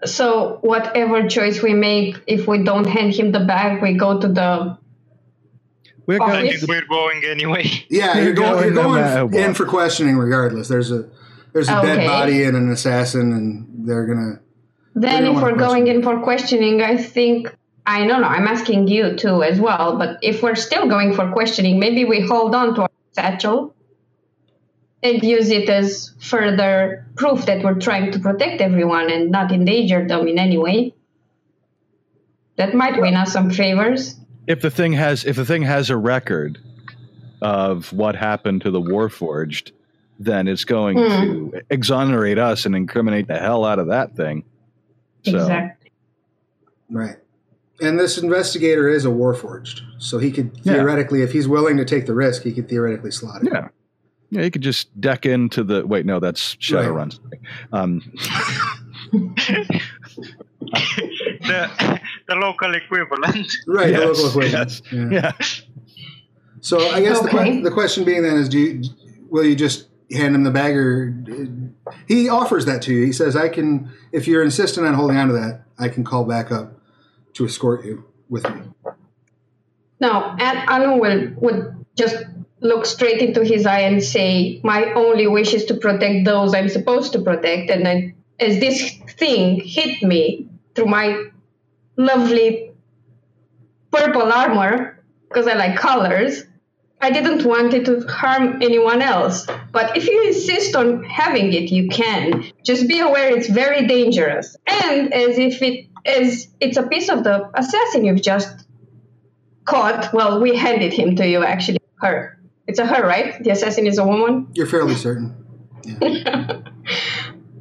So 0.04 0.58
whatever 0.62 1.26
choice 1.28 1.62
we 1.62 1.72
make, 1.74 2.16
if 2.26 2.46
we 2.46 2.64
don't 2.64 2.84
hand 2.86 3.14
him 3.14 3.32
the 3.32 3.40
bag, 3.40 3.80
we 3.80 3.94
go 3.94 4.20
to 4.20 4.28
the. 4.28 4.78
We're 6.04 6.18
going 6.18 6.46
it's- 6.46 6.66
we're 6.66 6.84
going 6.86 7.22
anyway. 7.24 7.64
Yeah, 7.88 8.16
You're 8.16 8.24
you're 8.24 8.32
going, 8.34 8.64
you're 8.64 8.72
going 8.72 8.74
no 8.74 8.82
going 8.82 9.00
matter 9.00 9.26
what. 9.26 9.34
in 9.36 9.54
for 9.54 9.64
questioning 9.64 10.16
regardless. 10.16 10.68
There's 10.68 10.90
a 10.90 11.08
there's 11.52 11.68
a 11.68 11.80
dead 11.80 12.06
body 12.06 12.42
and 12.44 12.56
an 12.56 12.70
assassin, 12.70 13.32
and 13.32 13.88
they're 13.88 14.06
gonna. 14.06 14.40
Then, 14.94 15.22
don't 15.22 15.36
if 15.36 15.42
wanna 15.42 15.52
we're 15.54 15.58
going 15.58 15.86
in 15.86 16.02
for 16.02 16.20
questioning, 16.20 16.82
I 16.82 16.96
think 16.96 17.54
I 17.84 18.06
don't 18.06 18.20
know. 18.20 18.28
I'm 18.28 18.46
asking 18.46 18.88
you 18.88 19.16
too 19.16 19.42
as 19.42 19.58
well. 19.60 19.98
But 19.98 20.18
if 20.22 20.42
we're 20.42 20.54
still 20.54 20.88
going 20.88 21.14
for 21.14 21.30
questioning, 21.32 21.78
maybe 21.80 22.04
we 22.04 22.20
hold 22.20 22.54
on 22.54 22.74
to 22.76 22.82
our 22.82 22.90
satchel 23.12 23.74
and 25.02 25.22
use 25.22 25.50
it 25.50 25.68
as 25.68 26.12
further 26.20 27.06
proof 27.16 27.46
that 27.46 27.64
we're 27.64 27.74
trying 27.80 28.12
to 28.12 28.20
protect 28.20 28.60
everyone 28.60 29.10
and 29.10 29.30
not 29.30 29.50
endanger 29.50 30.06
them 30.06 30.28
in 30.28 30.38
any 30.38 30.58
way. 30.58 30.94
That 32.56 32.74
might 32.74 33.00
win 33.00 33.14
us 33.16 33.32
some 33.32 33.50
favors. 33.50 34.16
if 34.46 34.60
the 34.60 34.70
thing 34.70 34.92
has 34.92 35.24
if 35.24 35.36
the 35.36 35.44
thing 35.44 35.62
has 35.62 35.88
a 35.90 35.96
record 35.96 36.58
of 37.40 37.92
what 37.92 38.14
happened 38.16 38.62
to 38.62 38.70
the 38.70 38.80
Warforged, 38.80 39.72
then 40.20 40.46
it's 40.46 40.64
going 40.64 40.96
Hmm. 40.98 41.04
to 41.50 41.62
exonerate 41.70 42.38
us 42.38 42.64
and 42.66 42.76
incriminate 42.76 43.26
the 43.26 43.38
hell 43.38 43.64
out 43.64 43.78
of 43.80 43.88
that 43.88 44.14
thing. 44.16 44.44
So, 45.24 45.38
Exactly. 45.38 45.90
Right. 46.90 47.16
And 47.82 47.98
this 47.98 48.16
investigator 48.16 48.88
is 48.88 49.04
a 49.04 49.08
warforged, 49.08 49.80
so 49.98 50.18
he 50.18 50.30
could 50.30 50.52
Yeah. 50.62 50.74
theoretically, 50.74 51.22
if 51.22 51.32
he's 51.32 51.48
willing 51.48 51.76
to 51.78 51.84
take 51.84 52.06
the 52.06 52.14
risk, 52.14 52.42
he 52.42 52.52
could 52.52 52.68
theoretically 52.68 53.10
slot 53.10 53.42
it. 53.42 53.48
Yeah. 53.52 53.68
Yeah, 54.30 54.42
you 54.44 54.50
could 54.50 54.62
just 54.62 54.98
deck 55.00 55.26
into 55.26 55.62
the. 55.62 55.86
Wait, 55.86 56.06
no, 56.06 56.18
that's 56.20 56.54
Shadowrun. 56.56 57.18
Um, 57.72 58.00
the 60.62 62.00
the 62.28 62.34
local 62.36 62.74
equivalent. 62.74 63.52
Right. 63.66 63.92
the 63.92 64.00
local 64.00 64.28
equivalent. 64.28 64.52
yes, 64.52 64.82
Yeah. 64.92 65.08
yeah. 65.10 65.32
So 66.60 66.78
I 66.90 67.00
guess 67.00 67.20
the, 67.20 67.28
Okay. 67.28 67.50
que- 67.56 67.62
the 67.62 67.70
question 67.70 68.04
being 68.04 68.22
then 68.22 68.36
is, 68.36 68.48
do 68.48 68.58
you, 68.58 68.82
will 69.28 69.44
you 69.44 69.56
just 69.56 69.88
hand 70.12 70.34
him 70.34 70.44
the 70.44 70.50
bag, 70.50 70.76
or 70.76 71.12
he 72.06 72.28
offers 72.28 72.64
that 72.66 72.82
to 72.82 72.92
you? 72.94 73.04
He 73.04 73.12
says, 73.12 73.34
"I 73.36 73.48
can, 73.48 73.90
if 74.12 74.28
you're 74.28 74.42
insistent 74.44 74.86
on 74.86 74.94
holding 74.94 75.16
on 75.16 75.26
to 75.28 75.34
that, 75.34 75.62
I 75.78 75.88
can 75.88 76.04
call 76.04 76.24
back 76.24 76.52
up 76.52 76.78
to 77.34 77.44
escort 77.46 77.84
you 77.84 78.04
with 78.28 78.44
me." 78.44 78.62
Now, 80.00 80.36
and 80.38 80.68
Anu 80.68 81.00
will 81.00 81.30
would 81.36 81.74
just 81.96 82.16
look 82.60 82.86
straight 82.86 83.20
into 83.20 83.44
his 83.44 83.66
eye 83.66 83.80
and 83.80 84.02
say, 84.02 84.60
"My 84.62 84.92
only 84.94 85.26
wish 85.26 85.54
is 85.54 85.64
to 85.66 85.74
protect 85.74 86.24
those 86.24 86.54
I'm 86.54 86.68
supposed 86.68 87.12
to 87.12 87.20
protect." 87.20 87.70
And 87.70 87.84
then, 87.86 88.14
as 88.38 88.58
this 88.60 88.92
thing 89.18 89.60
hit 89.64 90.02
me 90.02 90.48
through 90.74 90.86
my 90.86 91.24
lovely 91.96 92.72
purple 93.90 94.32
armor, 94.32 94.98
because 95.28 95.46
I 95.46 95.54
like 95.54 95.76
colors, 95.76 96.44
I 97.00 97.10
didn't 97.10 97.44
want 97.44 97.74
it 97.74 97.84
to 97.86 98.00
harm 98.08 98.62
anyone 98.62 99.02
else. 99.02 99.46
But 99.72 99.96
if 99.96 100.08
you 100.08 100.22
insist 100.28 100.76
on 100.76 101.02
having 101.04 101.52
it, 101.52 101.70
you 101.70 101.88
can. 101.88 102.44
Just 102.64 102.86
be 102.86 103.00
aware 103.00 103.36
it's 103.36 103.48
very 103.48 103.86
dangerous. 103.86 104.56
And 104.66 105.12
as 105.12 105.36
if 105.36 105.60
it 105.62 105.91
as 106.04 106.48
it's 106.60 106.76
a 106.76 106.82
piece 106.82 107.08
of 107.08 107.24
the 107.24 107.50
assassin 107.54 108.04
you've 108.04 108.22
just 108.22 108.66
caught. 109.64 110.12
Well, 110.12 110.40
we 110.40 110.56
handed 110.56 110.92
him 110.92 111.16
to 111.16 111.26
you, 111.26 111.44
actually. 111.44 111.78
Her. 111.96 112.38
It's 112.66 112.78
a 112.78 112.86
her, 112.86 113.06
right? 113.06 113.42
The 113.42 113.50
assassin 113.50 113.86
is 113.86 113.98
a 113.98 114.04
woman. 114.04 114.48
You're 114.54 114.66
fairly 114.66 114.94
certain. 114.94 115.36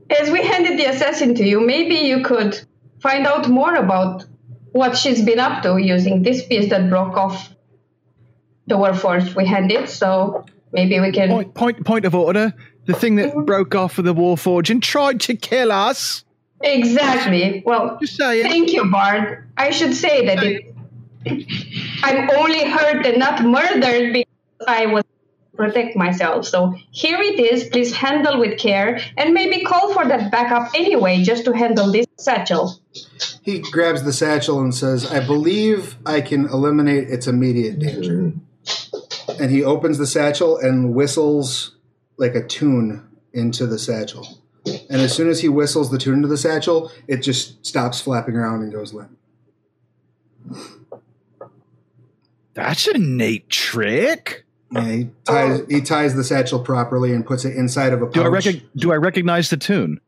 As 0.10 0.30
we 0.30 0.44
handed 0.44 0.78
the 0.78 0.86
assassin 0.86 1.36
to 1.36 1.44
you, 1.44 1.66
maybe 1.66 1.96
you 1.96 2.24
could 2.24 2.60
find 3.00 3.26
out 3.26 3.48
more 3.48 3.76
about 3.76 4.26
what 4.72 4.98
she's 4.98 5.24
been 5.24 5.40
up 5.40 5.64
to 5.64 5.78
using 5.78 6.22
this 6.24 6.46
piece 6.46 6.70
that 6.70 6.90
broke 6.90 7.18
off 7.18 7.54
the 8.68 8.76
Warforged 8.76 9.36
we 9.36 9.46
handed. 9.46 9.90
So 9.90 10.46
maybe 10.72 11.00
we 11.00 11.12
can. 11.12 11.30
Point, 11.30 11.54
point, 11.54 11.86
point 11.86 12.06
of 12.06 12.16
order. 12.16 12.54
The 12.86 12.94
thing 12.94 13.16
that 13.16 13.30
mm-hmm. 13.30 13.46
broke 13.46 13.76
off 13.76 14.00
of 14.00 14.06
the 14.06 14.14
Warforge 14.14 14.70
and 14.70 14.82
tried 14.82 15.20
to 15.22 15.36
kill 15.36 15.72
us. 15.72 16.24
Exactly. 16.64 17.64
Well, 17.66 18.00
thank 18.18 18.72
you, 18.72 18.90
Bard. 18.90 19.50
I 19.58 19.72
should 19.72 19.94
say 19.94 20.26
that 20.28 20.44
it, 20.44 20.76
I'm 22.04 22.30
only 22.32 22.66
hurt 22.70 23.06
and 23.06 23.20
not 23.20 23.44
murdered 23.44 24.14
because 24.14 24.68
I 24.68 24.86
was 24.88 25.04
protect 25.56 25.96
myself. 25.96 26.48
So 26.48 26.74
here 26.92 27.20
it 27.20 27.40
is. 27.40 27.66
Please 27.66 27.96
handle 27.96 28.40
with 28.40 28.58
care 28.58 29.00
and 29.18 29.34
maybe 29.34 29.64
call 29.64 29.94
for 29.94 30.08
that 30.08 30.32
backup 30.32 30.72
anyway, 30.76 31.24
just 31.24 31.46
to 31.46 31.52
handle 31.52 31.92
this 31.92 32.08
satchel. 32.18 32.80
He 33.44 33.60
grabs 33.60 34.04
the 34.04 34.14
satchel 34.14 34.60
and 34.60 34.74
says, 34.74 35.12
"I 35.12 35.26
believe 35.26 35.98
I 36.06 36.22
can 36.22 36.46
eliminate 36.46 37.10
its 37.10 37.28
immediate 37.28 37.80
danger." 37.80 38.34
And 39.40 39.52
he 39.52 39.64
opens 39.64 39.98
the 39.98 40.08
satchel 40.08 40.58
and 40.58 40.94
whistles 40.94 41.76
like 42.18 42.36
a 42.36 42.46
tune 42.46 43.08
into 43.34 43.66
the 43.68 43.80
satchel. 43.80 44.41
And 44.92 45.02
as 45.02 45.16
soon 45.16 45.30
as 45.30 45.40
he 45.40 45.48
whistles 45.48 45.90
the 45.90 45.98
tune 45.98 46.16
into 46.16 46.28
the 46.28 46.38
satchel, 46.38 46.92
it 47.08 47.18
just 47.24 47.66
stops 47.66 48.02
flapping 48.02 48.36
around 48.36 48.62
and 48.62 48.72
goes 48.74 48.94
limp. 48.94 49.18
That's 52.54 52.88
a 52.88 52.98
neat 52.98 53.50
trick. 53.50 54.46
Yeah, 54.72 54.86
he 54.86 55.10
ties 55.26 55.62
he 55.70 55.82
ties 55.82 56.16
the 56.16 56.24
satchel 56.24 56.60
properly 56.60 57.14
and 57.14 57.26
puts 57.26 57.46
it 57.46 57.56
inside 57.56 57.94
of 57.94 58.02
a 58.02 58.06
pouch. 58.06 58.14
Do 58.16 58.24
I 58.24 58.28
rec- 58.28 58.64
do 58.76 58.92
I 58.92 58.96
recognize 58.96 59.50
the 59.50 59.58
tune? 59.58 60.00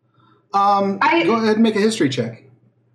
um, 0.53 0.99
I- 1.01 1.23
go 1.23 1.35
ahead 1.35 1.55
and 1.55 1.64
make 1.64 1.76
a 1.76 1.80
history 1.80 2.10
check. 2.10 2.43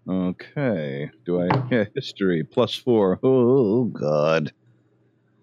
Okay. 0.09 1.11
Do 1.27 1.41
I? 1.43 1.49
Yeah, 1.71 1.85
history 1.95 2.43
plus 2.45 2.75
four. 2.75 3.19
Oh 3.23 3.85
God. 3.85 4.53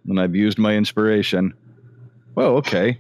And 0.08 0.20
I've 0.20 0.36
used 0.36 0.58
my 0.60 0.76
inspiration. 0.76 1.54
Whoa. 2.36 2.58
Okay. 2.58 3.00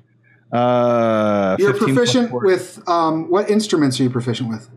Uh, 0.55 1.57
You're 1.59 1.73
proficient 1.73 2.31
with 2.31 2.81
um, 2.87 3.29
what 3.29 3.49
instruments 3.49 3.99
are 3.99 4.03
you 4.03 4.09
proficient 4.09 4.49
with? 4.49 4.69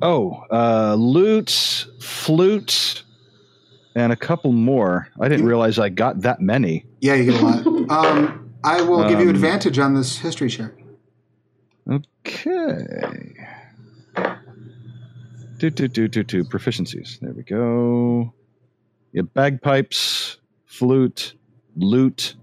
Oh, 0.00 0.44
uh, 0.50 0.94
lutes, 0.94 1.86
flutes, 2.00 3.02
and 3.94 4.12
a 4.12 4.16
couple 4.16 4.52
more. 4.52 5.08
I 5.20 5.28
didn't 5.28 5.44
realize 5.46 5.78
I 5.78 5.88
got 5.88 6.22
that 6.22 6.40
many. 6.40 6.86
Yeah, 7.00 7.14
you 7.14 7.30
get 7.32 7.42
a 7.42 7.44
lot. 7.44 7.66
um, 7.90 8.54
I 8.64 8.80
will 8.80 9.08
give 9.08 9.20
you 9.20 9.28
Um, 9.28 9.34
advantage 9.34 9.78
on 9.78 9.94
this 9.94 10.16
history 10.18 10.48
check. 10.48 10.72
Okay. 11.90 13.34
Do 15.58 15.70
do 15.70 15.88
do 15.88 16.06
do 16.08 16.22
do 16.22 16.44
proficiencies. 16.44 17.18
There 17.20 17.32
we 17.32 17.42
go. 17.42 18.32
Yeah, 19.12 19.22
bagpipes, 19.22 20.36
flute, 20.66 21.34
lute, 21.76 22.34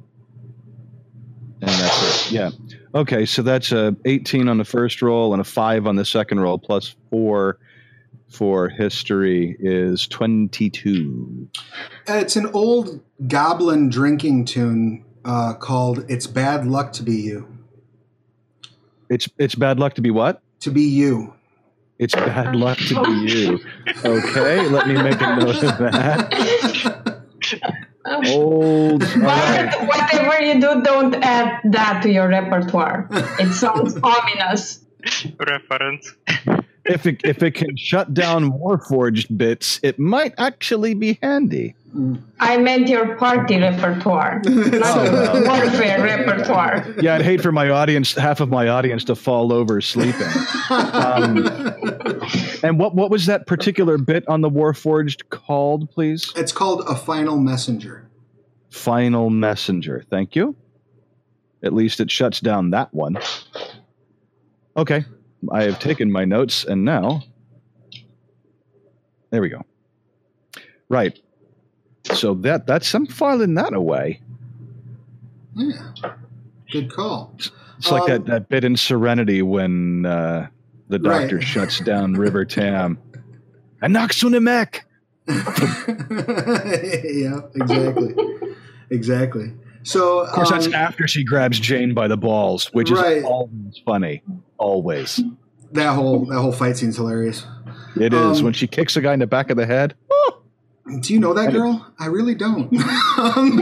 and 1.62 1.70
that's 1.70 2.28
it. 2.28 2.32
Yeah. 2.34 2.52
Okay, 2.94 3.26
so 3.26 3.42
that's 3.42 3.72
a 3.72 3.96
18 4.06 4.48
on 4.48 4.58
the 4.58 4.66
first 4.66 5.02
roll 5.02 5.34
and 5.34 5.42
a 5.42 5.46
five 5.46 5.88
on 5.88 5.96
the 5.96 6.06
second 6.06 6.40
roll, 6.40 6.58
plus 6.58 6.96
four 7.10 7.58
for 8.30 8.70
history 8.70 9.56
is 9.60 10.08
22. 10.08 11.48
Uh, 12.08 12.14
It's 12.14 12.36
an 12.36 12.48
old 12.54 13.02
goblin 13.28 13.90
drinking 13.90 14.46
tune 14.46 15.06
uh, 15.24 15.54
called 15.54 16.06
"It's 16.10 16.28
Bad 16.28 16.66
Luck 16.66 16.94
to 16.94 17.04
Be 17.04 17.16
You." 17.16 17.48
It's 19.10 19.30
it's 19.38 19.56
bad 19.56 19.80
luck 19.80 19.94
to 19.96 20.02
be 20.02 20.12
what? 20.12 20.42
To 20.62 20.72
be 20.72 20.82
you. 20.82 21.34
It's 22.00 22.16
bad 22.16 22.56
luck 22.56 22.78
to 22.78 23.04
be 23.04 23.32
you. 23.32 23.60
Okay, 24.04 24.68
let 24.68 24.88
me 24.88 24.96
make 24.96 25.22
a 25.22 25.36
note 25.38 25.64
of 25.64 25.78
that. 25.78 27.22
Oh. 28.06 28.22
Old. 28.28 29.04
all 29.16 29.20
right. 29.20 29.88
Whatever 29.88 30.44
you 30.44 30.62
do, 30.62 30.82
don't 30.84 31.16
add 31.16 31.62
that 31.72 32.04
to 32.04 32.12
your 32.12 32.28
repertoire. 32.28 33.08
It 33.40 33.54
sounds 33.54 33.98
ominous. 34.04 34.86
Reference. 35.40 36.14
If 36.86 37.06
it 37.06 37.22
if 37.24 37.42
it 37.44 37.52
can 37.52 37.76
shut 37.76 38.14
down 38.14 38.52
Warforged 38.52 39.38
bits, 39.38 39.80
it 39.84 40.00
might 40.00 40.34
actually 40.38 40.94
be 40.94 41.20
handy. 41.22 41.76
I 42.42 42.58
meant 42.58 42.90
your 42.90 43.16
party 43.16 43.58
repertoire, 43.58 44.42
not 44.44 44.46
Oh, 44.84 45.34
your 45.34 45.48
warfare 45.48 46.04
repertoire. 46.04 46.86
Yeah, 47.02 47.16
I'd 47.16 47.22
hate 47.22 47.42
for 47.42 47.54
my 47.54 47.70
audience, 47.70 48.14
half 48.14 48.42
of 48.42 48.50
my 48.50 48.68
audience, 48.68 49.06
to 49.06 49.16
fall 49.16 49.54
over 49.54 49.80
sleeping. 49.80 50.28
Um, 50.70 51.48
and 52.64 52.78
what 52.80 52.96
what 52.96 53.10
was 53.10 53.28
that 53.28 53.48
particular 53.48 53.98
bit 53.98 54.28
on 54.28 54.42
the 54.42 54.50
Warforged 54.50 55.30
called, 55.30 55.90
please? 55.90 56.34
It's 56.36 56.52
called 56.52 56.84
a 56.88 56.96
final 56.96 57.38
messenger. 57.38 58.10
Final 58.70 59.30
Messenger. 59.30 60.04
Thank 60.10 60.36
you. 60.36 60.54
At 61.64 61.74
least 61.74 62.02
it 62.02 62.12
shuts 62.12 62.42
down 62.42 62.72
that 62.72 62.94
one. 62.94 63.18
Okay, 64.76 65.06
I 65.52 65.64
have 65.64 65.80
taken 65.80 66.12
my 66.12 66.26
notes, 66.26 66.64
and 66.66 66.84
now 66.86 67.24
there 69.30 69.42
we 69.42 69.50
go. 69.50 69.62
Right. 70.90 71.18
So 72.14 72.34
that 72.36 72.68
that's 72.68 72.94
I'm 72.94 73.08
filing 73.08 73.56
that 73.56 73.74
away. 73.74 74.22
Yeah, 75.56 75.92
good 76.72 76.92
call. 76.92 77.34
It's 77.78 77.92
like 77.92 78.04
Um, 78.04 78.10
that, 78.10 78.26
that 78.28 78.50
bit 78.50 78.64
in 78.64 78.78
Serenity 78.78 79.42
when 79.42 80.06
uh, 80.06 80.48
the 80.90 81.00
doctor 81.00 81.38
Right. 81.38 81.46
shuts 81.46 81.80
down 81.80 82.14
River 82.14 82.46
Tam. 82.46 82.98
And 83.82 83.94
knocks 83.94 84.24
on 84.24 84.32
the 84.32 84.42
mech. 84.42 84.86
yeah, 85.28 87.42
exactly, 87.56 88.16
exactly. 88.90 89.54
So, 89.86 90.20
Of 90.22 90.30
course, 90.32 90.50
that's 90.50 90.66
um, 90.68 90.74
after 90.74 91.08
she 91.08 91.24
grabs 91.24 91.60
Jane 91.60 91.94
by 91.94 92.08
the 92.08 92.18
balls, 92.18 92.66
which 92.74 92.90
Right. 92.90 93.18
is 93.18 93.24
always 93.24 93.80
funny. 93.86 94.24
Always. 94.58 95.22
that 95.74 95.94
whole 95.94 96.26
that 96.26 96.40
whole 96.42 96.52
fight 96.52 96.76
scene's 96.78 96.96
hilarious. 96.98 97.46
It 97.96 98.14
is. 98.14 98.40
Um, 98.40 98.46
when 98.46 98.54
she 98.54 98.66
kicks 98.68 98.96
a 98.98 99.02
guy 99.02 99.14
in 99.14 99.20
the 99.20 99.28
back 99.28 99.50
of 99.52 99.58
the 99.58 99.66
head. 99.66 99.94
oh, 100.12 100.42
Do 101.02 101.14
you 101.14 101.20
know 101.20 101.34
that 101.36 101.52
girl? 101.54 101.86
I 102.00 102.08
really 102.08 102.34
don't. 102.36 102.74
Um, 103.18 103.60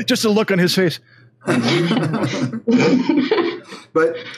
just 0.06 0.24
a 0.24 0.30
look 0.30 0.50
on 0.50 0.58
his 0.58 0.74
face. 0.74 0.98
but 1.46 1.58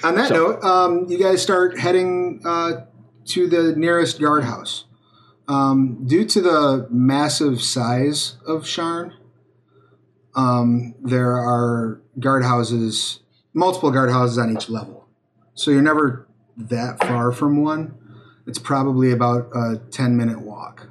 on 0.05 0.14
that 0.16 0.28
So- 0.28 0.34
note, 0.34 0.62
um, 0.64 1.06
you 1.09 1.18
guys 1.18 1.43
start 1.43 1.78
heading 1.78 2.40
uh, 2.44 2.84
to 3.26 3.48
the 3.48 3.74
nearest 3.76 4.20
guardhouse. 4.20 4.84
Um, 5.48 6.05
due 6.06 6.24
to 6.26 6.40
the 6.40 6.86
massive 6.90 7.60
size 7.62 8.36
of 8.47 8.62
Sharn, 8.62 9.12
um, 10.34 10.94
there 11.02 11.32
are 11.36 12.00
guardhouses, 12.18 13.20
multiple 13.52 13.90
guardhouses 13.90 14.38
on 14.42 14.56
each 14.56 14.68
level. 14.68 15.06
So 15.54 15.70
you're 15.70 15.82
never 15.82 16.26
that 16.56 16.98
far 17.00 17.32
from 17.32 17.62
one. 17.62 17.94
It's 18.46 18.59
probably 18.59 19.12
about 19.12 19.48
a 19.54 19.80
10 19.90 20.16
minute 20.16 20.40
walk. 20.40 20.88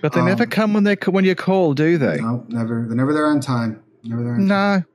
But 0.00 0.12
they 0.12 0.20
Um, 0.20 0.26
never 0.26 0.46
come 0.46 0.72
when 0.72 0.84
they 0.84 0.96
when 1.06 1.24
you 1.24 1.34
call, 1.34 1.74
do 1.74 1.98
they? 1.98 2.20
No, 2.20 2.44
never. 2.48 2.84
They're 2.86 2.96
never 2.96 3.12
there 3.12 3.26
on 3.26 3.40
time. 3.40 3.80
Never 4.02 4.22
there 4.22 4.32
on 4.34 4.48
time. 4.48 4.86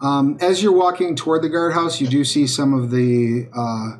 No. 0.00 0.08
Um, 0.08 0.38
as 0.40 0.62
you're 0.62 0.72
walking 0.72 1.14
toward 1.14 1.42
the 1.42 1.50
guardhouse, 1.50 2.00
you 2.00 2.06
do 2.06 2.24
see 2.24 2.46
some 2.46 2.72
of 2.72 2.90
the 2.90 3.48
uh, 3.54 3.98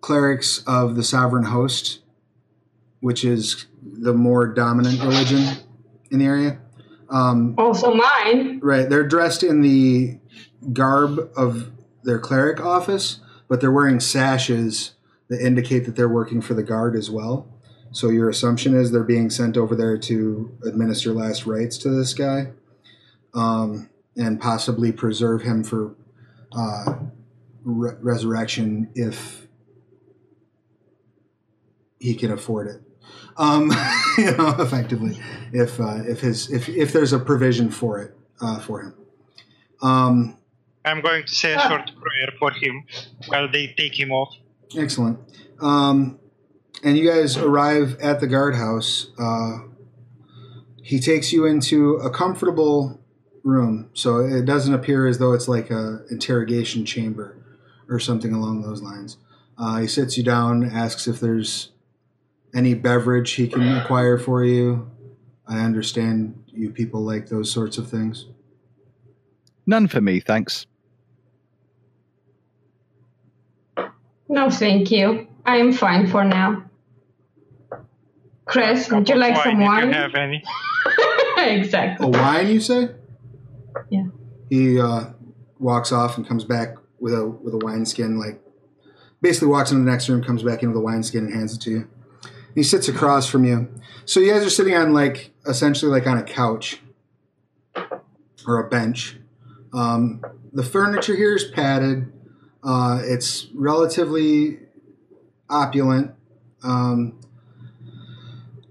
clerics 0.00 0.62
of 0.66 0.96
the 0.96 1.02
sovereign 1.02 1.44
host, 1.44 2.00
which 3.00 3.24
is 3.24 3.66
the 3.82 4.14
more 4.14 4.46
dominant 4.46 5.00
religion 5.02 5.58
in 6.10 6.18
the 6.20 6.24
area. 6.24 6.58
Um, 7.12 7.54
Also 7.58 7.94
mine. 7.94 8.58
right, 8.62 8.88
they're 8.88 9.06
dressed 9.06 9.42
in 9.42 9.60
the 9.60 10.18
garb 10.72 11.30
of 11.36 11.70
their 12.02 12.18
cleric 12.18 12.58
office, 12.60 13.20
but 13.48 13.60
they're 13.60 13.70
wearing 13.70 14.00
sashes 14.00 14.94
that 15.28 15.44
indicate 15.44 15.84
that 15.84 15.94
they're 15.94 16.08
working 16.08 16.40
for 16.40 16.54
the 16.54 16.62
guard 16.62 16.96
as 16.96 17.10
well. 17.10 17.46
So 17.92 18.08
your 18.08 18.30
assumption 18.30 18.74
is 18.74 18.90
they're 18.90 19.04
being 19.04 19.28
sent 19.28 19.58
over 19.58 19.76
there 19.76 19.98
to 19.98 20.56
administer 20.64 21.12
last 21.12 21.44
rites 21.46 21.76
to 21.78 21.90
this 21.90 22.14
guy, 22.14 22.52
um, 23.34 23.90
and 24.16 24.40
possibly 24.40 24.90
preserve 24.90 25.42
him 25.42 25.62
for 25.62 25.94
uh, 26.52 26.94
re- 27.62 27.96
resurrection 28.00 28.90
if 28.94 29.46
he 31.98 32.14
can 32.14 32.32
afford 32.32 32.68
it. 32.68 32.80
Um, 33.36 33.70
you 34.18 34.36
know, 34.36 34.54
effectively, 34.58 35.18
if 35.52 35.80
uh, 35.80 36.02
if 36.06 36.20
his 36.20 36.50
if 36.50 36.68
if 36.68 36.92
there's 36.92 37.12
a 37.12 37.18
provision 37.18 37.70
for 37.70 38.00
it 38.00 38.14
uh, 38.40 38.58
for 38.60 38.82
him. 38.82 38.94
Um, 39.82 40.36
I'm 40.84 41.00
going 41.00 41.24
to 41.24 41.34
say 41.34 41.54
a 41.54 41.60
short 41.60 41.90
prayer 42.00 42.32
for 42.38 42.50
him 42.50 42.84
while 43.26 43.50
they 43.50 43.74
take 43.76 43.98
him 43.98 44.10
off. 44.10 44.34
Excellent. 44.76 45.18
Um, 45.60 46.18
and 46.82 46.96
you 46.96 47.08
guys 47.08 47.36
arrive 47.36 47.98
at 48.00 48.20
the 48.20 48.26
guardhouse. 48.26 49.08
Uh, 49.18 49.68
he 50.82 50.98
takes 50.98 51.32
you 51.32 51.46
into 51.46 51.96
a 51.96 52.10
comfortable 52.10 53.00
room, 53.44 53.90
so 53.94 54.18
it 54.18 54.44
doesn't 54.44 54.74
appear 54.74 55.06
as 55.06 55.18
though 55.18 55.32
it's 55.32 55.48
like 55.48 55.70
a 55.70 56.00
interrogation 56.10 56.84
chamber 56.84 57.38
or 57.88 58.00
something 58.00 58.32
along 58.32 58.62
those 58.62 58.82
lines. 58.82 59.16
Uh, 59.58 59.78
he 59.78 59.86
sits 59.86 60.16
you 60.16 60.24
down, 60.24 60.64
asks 60.64 61.06
if 61.06 61.20
there's 61.20 61.71
any 62.54 62.74
beverage 62.74 63.32
he 63.32 63.48
can 63.48 63.76
acquire 63.78 64.18
for 64.18 64.44
you. 64.44 64.90
I 65.46 65.60
understand 65.60 66.42
you 66.46 66.70
people 66.70 67.00
like 67.02 67.28
those 67.28 67.50
sorts 67.50 67.78
of 67.78 67.88
things. 67.88 68.26
None 69.66 69.88
for 69.88 70.00
me, 70.00 70.20
thanks. 70.20 70.66
No, 74.28 74.50
thank 74.50 74.90
you. 74.90 75.28
I 75.44 75.58
am 75.58 75.72
fine 75.72 76.06
for 76.08 76.24
now. 76.24 76.64
Chris, 78.44 78.90
would 78.90 79.08
you 79.08 79.14
Cup 79.14 79.30
of 79.30 79.34
like 79.34 79.44
some 79.44 79.60
if 79.60 79.66
wine? 79.66 79.88
you 79.88 79.94
have 79.94 80.14
any. 80.14 80.42
exactly. 81.38 82.06
A 82.06 82.08
wine, 82.08 82.48
you 82.48 82.60
say? 82.60 82.88
Yeah. 83.90 84.06
He 84.50 84.80
uh, 84.80 85.10
walks 85.58 85.92
off 85.92 86.16
and 86.16 86.26
comes 86.26 86.44
back 86.44 86.76
with 86.98 87.14
a 87.14 87.26
with 87.26 87.54
a 87.54 87.58
wineskin. 87.58 88.18
Like 88.18 88.40
basically 89.20 89.48
walks 89.48 89.70
into 89.70 89.84
the 89.84 89.90
next 89.90 90.08
room, 90.08 90.22
comes 90.22 90.42
back 90.42 90.62
in 90.62 90.68
with 90.68 90.76
a 90.76 90.80
wineskin 90.80 91.26
and 91.26 91.34
hands 91.34 91.54
it 91.54 91.60
to 91.62 91.70
you. 91.70 91.88
He 92.54 92.62
sits 92.62 92.88
across 92.88 93.28
from 93.28 93.44
you. 93.44 93.68
So 94.04 94.20
you 94.20 94.32
guys 94.32 94.44
are 94.44 94.50
sitting 94.50 94.74
on 94.74 94.92
like 94.92 95.32
essentially 95.46 95.90
like 95.90 96.06
on 96.06 96.18
a 96.18 96.22
couch 96.22 96.80
or 98.46 98.58
a 98.58 98.68
bench. 98.68 99.18
Um, 99.72 100.22
the 100.52 100.62
furniture 100.62 101.16
here 101.16 101.34
is 101.34 101.44
padded. 101.44 102.12
Uh, 102.62 103.00
it's 103.02 103.48
relatively 103.54 104.58
opulent. 105.48 106.12
Um, 106.62 107.18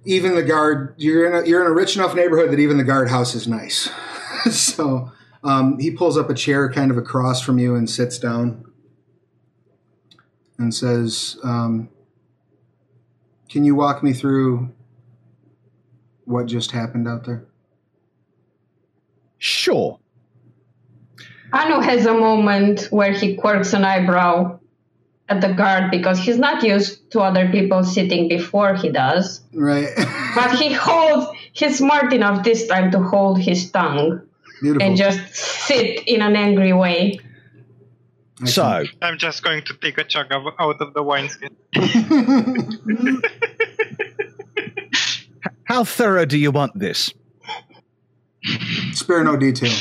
even 0.05 0.35
the 0.35 0.43
guard, 0.43 0.95
you're 0.97 1.25
in 1.25 1.43
a, 1.43 1.47
you're 1.47 1.61
in 1.61 1.67
a 1.67 1.73
rich 1.73 1.95
enough 1.95 2.15
neighborhood 2.15 2.51
that 2.51 2.59
even 2.59 2.77
the 2.77 2.83
guardhouse 2.83 3.35
is 3.35 3.47
nice. 3.47 3.89
so 4.51 5.11
um, 5.43 5.79
he 5.79 5.91
pulls 5.91 6.17
up 6.17 6.29
a 6.29 6.33
chair 6.33 6.71
kind 6.71 6.91
of 6.91 6.97
across 6.97 7.41
from 7.41 7.59
you 7.59 7.75
and 7.75 7.89
sits 7.89 8.17
down 8.17 8.65
and 10.57 10.73
says, 10.73 11.37
um, 11.43 11.89
"Can 13.51 13.65
you 13.65 13.75
walk 13.75 14.01
me 14.01 14.13
through 14.13 14.71
what 16.25 16.45
just 16.45 16.71
happened 16.71 17.07
out 17.07 17.25
there?" 17.25 17.45
Sure. 19.37 19.99
Anu 21.53 21.81
has 21.81 22.05
a 22.05 22.13
moment 22.13 22.87
where 22.91 23.11
he 23.11 23.35
quirks 23.35 23.73
an 23.73 23.83
eyebrow 23.83 24.59
at 25.27 25.41
the 25.41 25.53
guard 25.53 25.91
because 25.91 26.19
he's 26.19 26.37
not 26.37 26.63
used 26.63 27.11
to 27.11 27.19
other 27.21 27.49
people 27.49 27.83
sitting 27.83 28.27
before 28.29 28.75
he 28.75 28.89
does. 28.89 29.41
Right. 29.53 29.89
But 30.35 30.51
he 30.59 30.71
holds, 30.71 31.27
he's 31.51 31.77
smart 31.77 32.13
enough 32.13 32.43
this 32.45 32.67
time 32.67 32.91
to 32.91 32.99
hold 32.99 33.39
his 33.39 33.69
tongue 33.69 34.21
Beautiful. 34.61 34.87
and 34.87 34.95
just 34.95 35.19
sit 35.35 36.07
in 36.07 36.21
an 36.21 36.35
angry 36.37 36.71
way. 36.71 37.19
So, 38.45 38.85
I'm 39.01 39.17
just 39.17 39.43
going 39.43 39.63
to 39.65 39.73
take 39.75 39.97
a 39.97 40.03
chug 40.03 40.31
of, 40.31 40.43
out 40.59 40.81
of 40.81 40.93
the 40.93 41.03
wineskin. 41.03 41.55
how 45.65 45.83
thorough 45.83 46.25
do 46.25 46.37
you 46.37 46.51
want 46.51 46.77
this? 46.77 47.13
Spare 48.93 49.23
no 49.23 49.37
detail. 49.37 49.71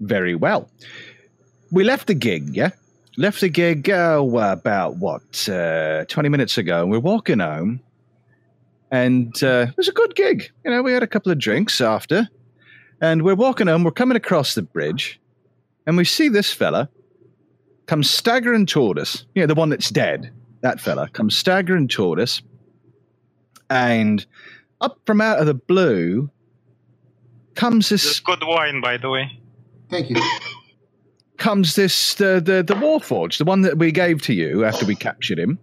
Very 0.00 0.34
well. 0.34 0.68
We 1.70 1.84
left 1.84 2.08
the 2.08 2.14
gig, 2.14 2.56
yeah? 2.56 2.70
Left 3.16 3.40
the 3.40 3.48
gig 3.48 3.88
oh, 3.90 4.38
about, 4.38 4.96
what, 4.96 5.48
uh, 5.48 6.04
20 6.06 6.28
minutes 6.28 6.58
ago. 6.58 6.82
And 6.82 6.90
we're 6.90 6.98
walking 6.98 7.38
home. 7.38 7.80
And 8.90 9.34
uh, 9.42 9.66
it 9.68 9.76
was 9.76 9.88
a 9.88 9.92
good 9.92 10.14
gig. 10.16 10.50
You 10.64 10.70
know, 10.70 10.82
we 10.82 10.92
had 10.92 11.02
a 11.02 11.06
couple 11.06 11.30
of 11.30 11.38
drinks 11.38 11.80
after. 11.80 12.28
And 13.00 13.22
we're 13.22 13.34
walking 13.34 13.68
home. 13.68 13.84
We're 13.84 13.92
coming 13.92 14.16
across 14.16 14.54
the 14.54 14.62
bridge. 14.62 15.20
And 15.86 15.96
we 15.96 16.04
see 16.04 16.28
this 16.28 16.52
fella 16.52 16.88
come 17.92 18.02
staggering 18.02 18.64
toward 18.64 18.98
us. 18.98 19.26
You 19.34 19.42
know, 19.42 19.46
the 19.46 19.54
one 19.54 19.68
that's 19.68 19.90
dead. 19.90 20.32
That 20.62 20.80
fella 20.80 21.10
comes 21.10 21.36
staggering 21.36 21.88
toward 21.88 22.18
us. 22.18 22.40
And 23.68 24.24
up 24.80 24.98
from 25.04 25.20
out 25.20 25.40
of 25.40 25.44
the 25.44 25.52
blue 25.52 26.30
comes 27.54 27.90
This 27.90 28.04
this 28.04 28.12
is 28.12 28.20
good 28.20 28.44
wine, 28.44 28.80
by 28.80 28.96
the 28.96 29.10
way. 29.10 29.38
Thank 29.90 30.08
you. 30.08 30.16
comes 31.36 31.74
this 31.74 32.14
the 32.14 32.40
the 32.42 32.62
the 32.62 32.80
Warforged, 32.80 33.36
the 33.36 33.44
one 33.44 33.60
that 33.60 33.76
we 33.76 33.92
gave 33.92 34.22
to 34.22 34.32
you 34.32 34.64
after 34.64 34.86
we 34.86 34.94
captured 34.94 35.38
him, 35.38 35.58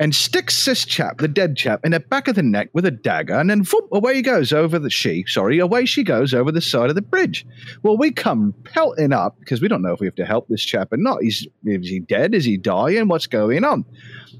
and 0.00 0.14
sticks 0.14 0.64
this 0.64 0.86
chap, 0.86 1.18
the 1.18 1.28
dead 1.28 1.58
chap, 1.58 1.84
in 1.84 1.92
the 1.92 2.00
back 2.00 2.26
of 2.26 2.34
the 2.34 2.42
neck 2.42 2.70
with 2.72 2.86
a 2.86 2.90
dagger, 2.90 3.34
and 3.34 3.50
then 3.50 3.60
whoop, 3.60 3.86
away 3.92 4.14
he 4.14 4.22
goes 4.22 4.50
over 4.50 4.78
the 4.78 4.88
she, 4.88 5.24
sorry, 5.28 5.58
away 5.58 5.84
she 5.84 6.02
goes 6.02 6.32
over 6.32 6.50
the 6.50 6.62
side 6.62 6.88
of 6.88 6.94
the 6.94 7.02
bridge. 7.02 7.46
Well, 7.82 7.98
we 7.98 8.10
come 8.10 8.54
pelting 8.64 9.12
up 9.12 9.38
because 9.38 9.60
we 9.60 9.68
don't 9.68 9.82
know 9.82 9.92
if 9.92 10.00
we 10.00 10.06
have 10.06 10.14
to 10.14 10.24
help 10.24 10.48
this 10.48 10.64
chap 10.64 10.94
or 10.94 10.96
not. 10.96 11.22
He's 11.22 11.46
is 11.66 11.90
he 11.90 12.00
dead? 12.00 12.34
Is 12.34 12.46
he 12.46 12.56
dying? 12.56 13.08
What's 13.08 13.26
going 13.26 13.62
on? 13.62 13.84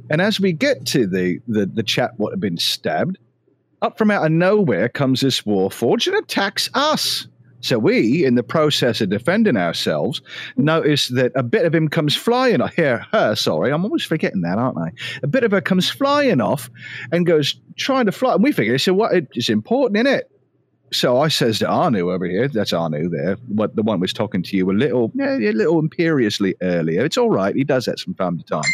And 0.08 0.22
as 0.22 0.40
we 0.40 0.52
get 0.54 0.86
to 0.86 1.06
the 1.06 1.40
the, 1.46 1.66
the 1.66 1.82
chap 1.82 2.14
what 2.16 2.32
had 2.32 2.40
been 2.40 2.56
stabbed, 2.56 3.18
up 3.82 3.98
from 3.98 4.10
out 4.10 4.24
of 4.24 4.32
nowhere 4.32 4.88
comes 4.88 5.20
this 5.20 5.42
Warforged 5.42 6.06
and 6.06 6.16
attacks 6.16 6.70
us. 6.72 7.28
So 7.60 7.78
we, 7.78 8.24
in 8.24 8.34
the 8.34 8.42
process 8.42 9.00
of 9.00 9.10
defending 9.10 9.56
ourselves, 9.56 10.22
notice 10.56 11.08
that 11.08 11.32
a 11.34 11.42
bit 11.42 11.66
of 11.66 11.74
him 11.74 11.88
comes 11.88 12.16
flying 12.16 12.60
off. 12.60 12.74
Here, 12.74 13.06
her, 13.12 13.34
sorry, 13.34 13.72
I'm 13.72 13.84
almost 13.84 14.06
forgetting 14.06 14.40
that, 14.42 14.58
aren't 14.58 14.78
I? 14.78 14.92
A 15.22 15.26
bit 15.26 15.44
of 15.44 15.50
her 15.50 15.60
comes 15.60 15.88
flying 15.88 16.40
off 16.40 16.70
and 17.12 17.26
goes 17.26 17.60
trying 17.76 18.06
to 18.06 18.12
fly. 18.12 18.34
And 18.34 18.42
we 18.42 18.52
figure, 18.52 18.78
so 18.78 18.94
what? 18.94 19.12
It's 19.34 19.48
important, 19.48 19.96
isn't 19.98 20.18
it? 20.18 20.30
So 20.92 21.20
I 21.20 21.28
says 21.28 21.60
to 21.60 21.66
Arnu 21.66 22.12
over 22.12 22.26
here, 22.26 22.48
that's 22.48 22.72
Arnu 22.72 23.10
there, 23.10 23.36
what 23.46 23.76
the 23.76 23.82
one 23.82 24.00
was 24.00 24.12
talking 24.12 24.42
to 24.42 24.56
you 24.56 24.68
a 24.70 24.72
little, 24.72 25.12
yeah, 25.14 25.36
a 25.36 25.52
little 25.52 25.78
imperiously 25.78 26.56
earlier. 26.62 27.04
It's 27.04 27.16
all 27.16 27.30
right. 27.30 27.54
He 27.54 27.62
does 27.62 27.84
that 27.84 28.00
from 28.00 28.14
time 28.14 28.38
to 28.38 28.44
time. 28.44 28.64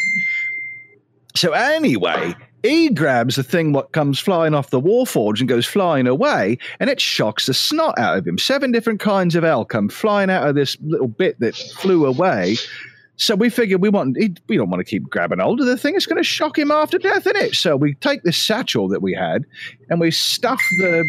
So 1.35 1.53
anyway, 1.53 2.35
he 2.67 2.91
grabs 2.91 3.37
the 3.37 3.43
thing 3.43 3.73
what 3.73 3.93
comes 3.93 4.19
flying 4.19 4.55
off 4.55 4.71
the 4.71 4.81
warforge 4.81 5.41
and 5.41 5.49
goes 5.49 5.67
flying 5.67 6.07
away, 6.07 6.59
and 6.81 6.91
it 6.91 7.01
shocks 7.01 7.47
the 7.47 7.55
snot 7.55 7.99
out 7.99 8.19
of 8.19 8.27
him. 8.27 8.39
Seven 8.39 8.73
different 8.73 9.01
kinds 9.01 9.35
of 9.35 9.45
hell 9.45 9.65
come 9.65 9.89
flying 9.89 10.31
out 10.31 10.49
of 10.49 10.55
this 10.55 10.77
little 10.83 11.09
bit 11.09 11.39
that 11.41 11.55
flew 11.55 12.07
away. 12.07 12.57
So 13.17 13.35
we 13.35 13.49
figured 13.49 13.81
we 13.81 13.89
want 13.89 14.19
we 14.49 14.57
don't 14.57 14.69
want 14.69 14.81
to 14.81 14.91
keep 14.91 15.09
grabbing 15.09 15.39
hold 15.39 15.61
of 15.61 15.67
the 15.67 15.79
thing. 15.79 15.95
It's 15.95 16.07
going 16.07 16.23
to 16.23 16.25
shock 16.25 16.59
him 16.59 16.71
after 16.71 16.99
death, 16.99 17.27
isn't 17.27 17.37
it? 17.37 17.55
So 17.55 17.77
we 17.77 17.95
take 17.95 18.23
this 18.25 18.37
satchel 18.37 18.89
that 18.89 19.01
we 19.01 19.15
had 19.15 19.47
and 19.89 20.01
we 20.01 20.11
stuff 20.11 20.61
the 20.79 21.05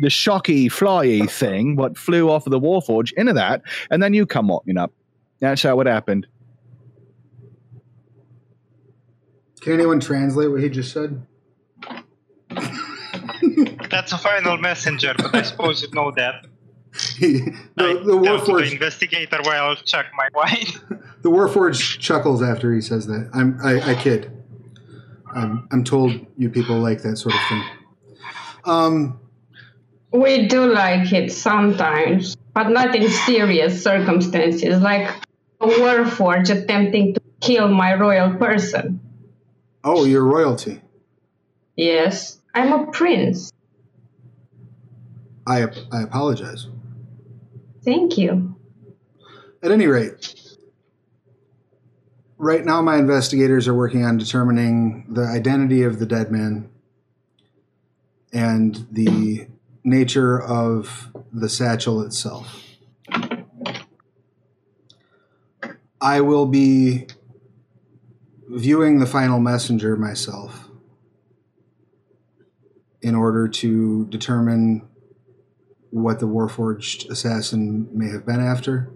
the 0.00 0.10
shocky 0.10 0.68
flyy 0.68 1.30
thing 1.30 1.76
what 1.76 1.96
flew 1.96 2.30
off 2.30 2.46
of 2.46 2.50
the 2.50 2.60
warforge 2.60 3.12
into 3.16 3.34
that, 3.34 3.62
and 3.90 4.02
then 4.02 4.14
you 4.14 4.26
come 4.26 4.48
walking 4.48 4.78
up. 4.78 4.92
That's 5.38 5.62
how 5.62 5.78
it 5.80 5.86
happened. 5.86 6.26
Can 9.62 9.74
anyone 9.74 10.00
translate 10.00 10.50
what 10.50 10.60
he 10.60 10.68
just 10.68 10.92
said? 10.92 11.24
That's 13.90 14.12
a 14.12 14.18
final 14.18 14.56
messenger, 14.58 15.14
but 15.16 15.34
I 15.34 15.42
suppose 15.42 15.82
you 15.82 15.88
know 15.92 16.10
that. 16.12 16.46
the, 17.20 17.54
I 17.78 17.94
the 17.94 18.00
tell 18.02 18.04
the 18.04 18.12
Warforged 18.12 18.72
investigator 18.72 19.38
while 19.42 19.70
I'll 19.70 19.76
check 19.76 20.06
my 20.16 20.28
wine. 20.34 20.66
the 21.22 21.30
Warforged 21.30 22.00
chuckles 22.00 22.42
after 22.42 22.74
he 22.74 22.80
says 22.80 23.06
that. 23.06 23.30
I'm 23.32 23.58
I, 23.62 23.92
I 23.92 23.94
kid. 23.94 24.32
I'm 25.32 25.68
I'm 25.70 25.84
told 25.84 26.26
you 26.36 26.50
people 26.50 26.78
like 26.80 27.02
that 27.02 27.16
sort 27.16 27.34
of 27.34 27.40
thing. 27.48 27.62
Um, 28.64 29.20
We 30.12 30.48
do 30.48 30.66
like 30.70 31.12
it 31.12 31.32
sometimes, 31.32 32.36
but 32.52 32.68
not 32.68 32.94
in 32.94 33.08
serious 33.08 33.82
circumstances, 33.82 34.80
like 34.82 35.08
a 35.60 35.66
warforge 35.66 36.50
attempting 36.50 37.14
to 37.14 37.20
kill 37.40 37.68
my 37.68 37.94
royal 37.94 38.34
person. 38.36 39.00
Oh, 39.84 40.04
you're 40.04 40.24
royalty. 40.24 40.80
Yes, 41.76 42.40
I'm 42.54 42.72
a 42.72 42.90
prince. 42.90 43.52
I 45.46 45.66
I 45.90 46.02
apologize. 46.02 46.68
Thank 47.84 48.16
you. 48.16 48.56
At 49.62 49.70
any 49.70 49.86
rate, 49.86 50.34
right 52.36 52.64
now 52.64 52.82
my 52.82 52.96
investigators 52.96 53.66
are 53.66 53.74
working 53.74 54.04
on 54.04 54.18
determining 54.18 55.06
the 55.08 55.22
identity 55.22 55.82
of 55.82 55.98
the 55.98 56.06
dead 56.06 56.30
man 56.30 56.68
and 58.32 58.86
the 58.90 59.46
nature 59.84 60.40
of 60.40 61.08
the 61.32 61.48
satchel 61.48 62.02
itself. 62.02 62.60
I 66.00 66.20
will 66.20 66.46
be 66.46 67.06
viewing 68.54 68.98
the 68.98 69.06
final 69.06 69.40
messenger 69.40 69.96
myself 69.96 70.68
in 73.00 73.14
order 73.14 73.48
to 73.48 74.06
determine 74.06 74.86
what 75.90 76.20
the 76.20 76.26
Warforged 76.26 77.08
assassin 77.10 77.88
may 77.92 78.10
have 78.10 78.26
been 78.26 78.40
after 78.40 78.92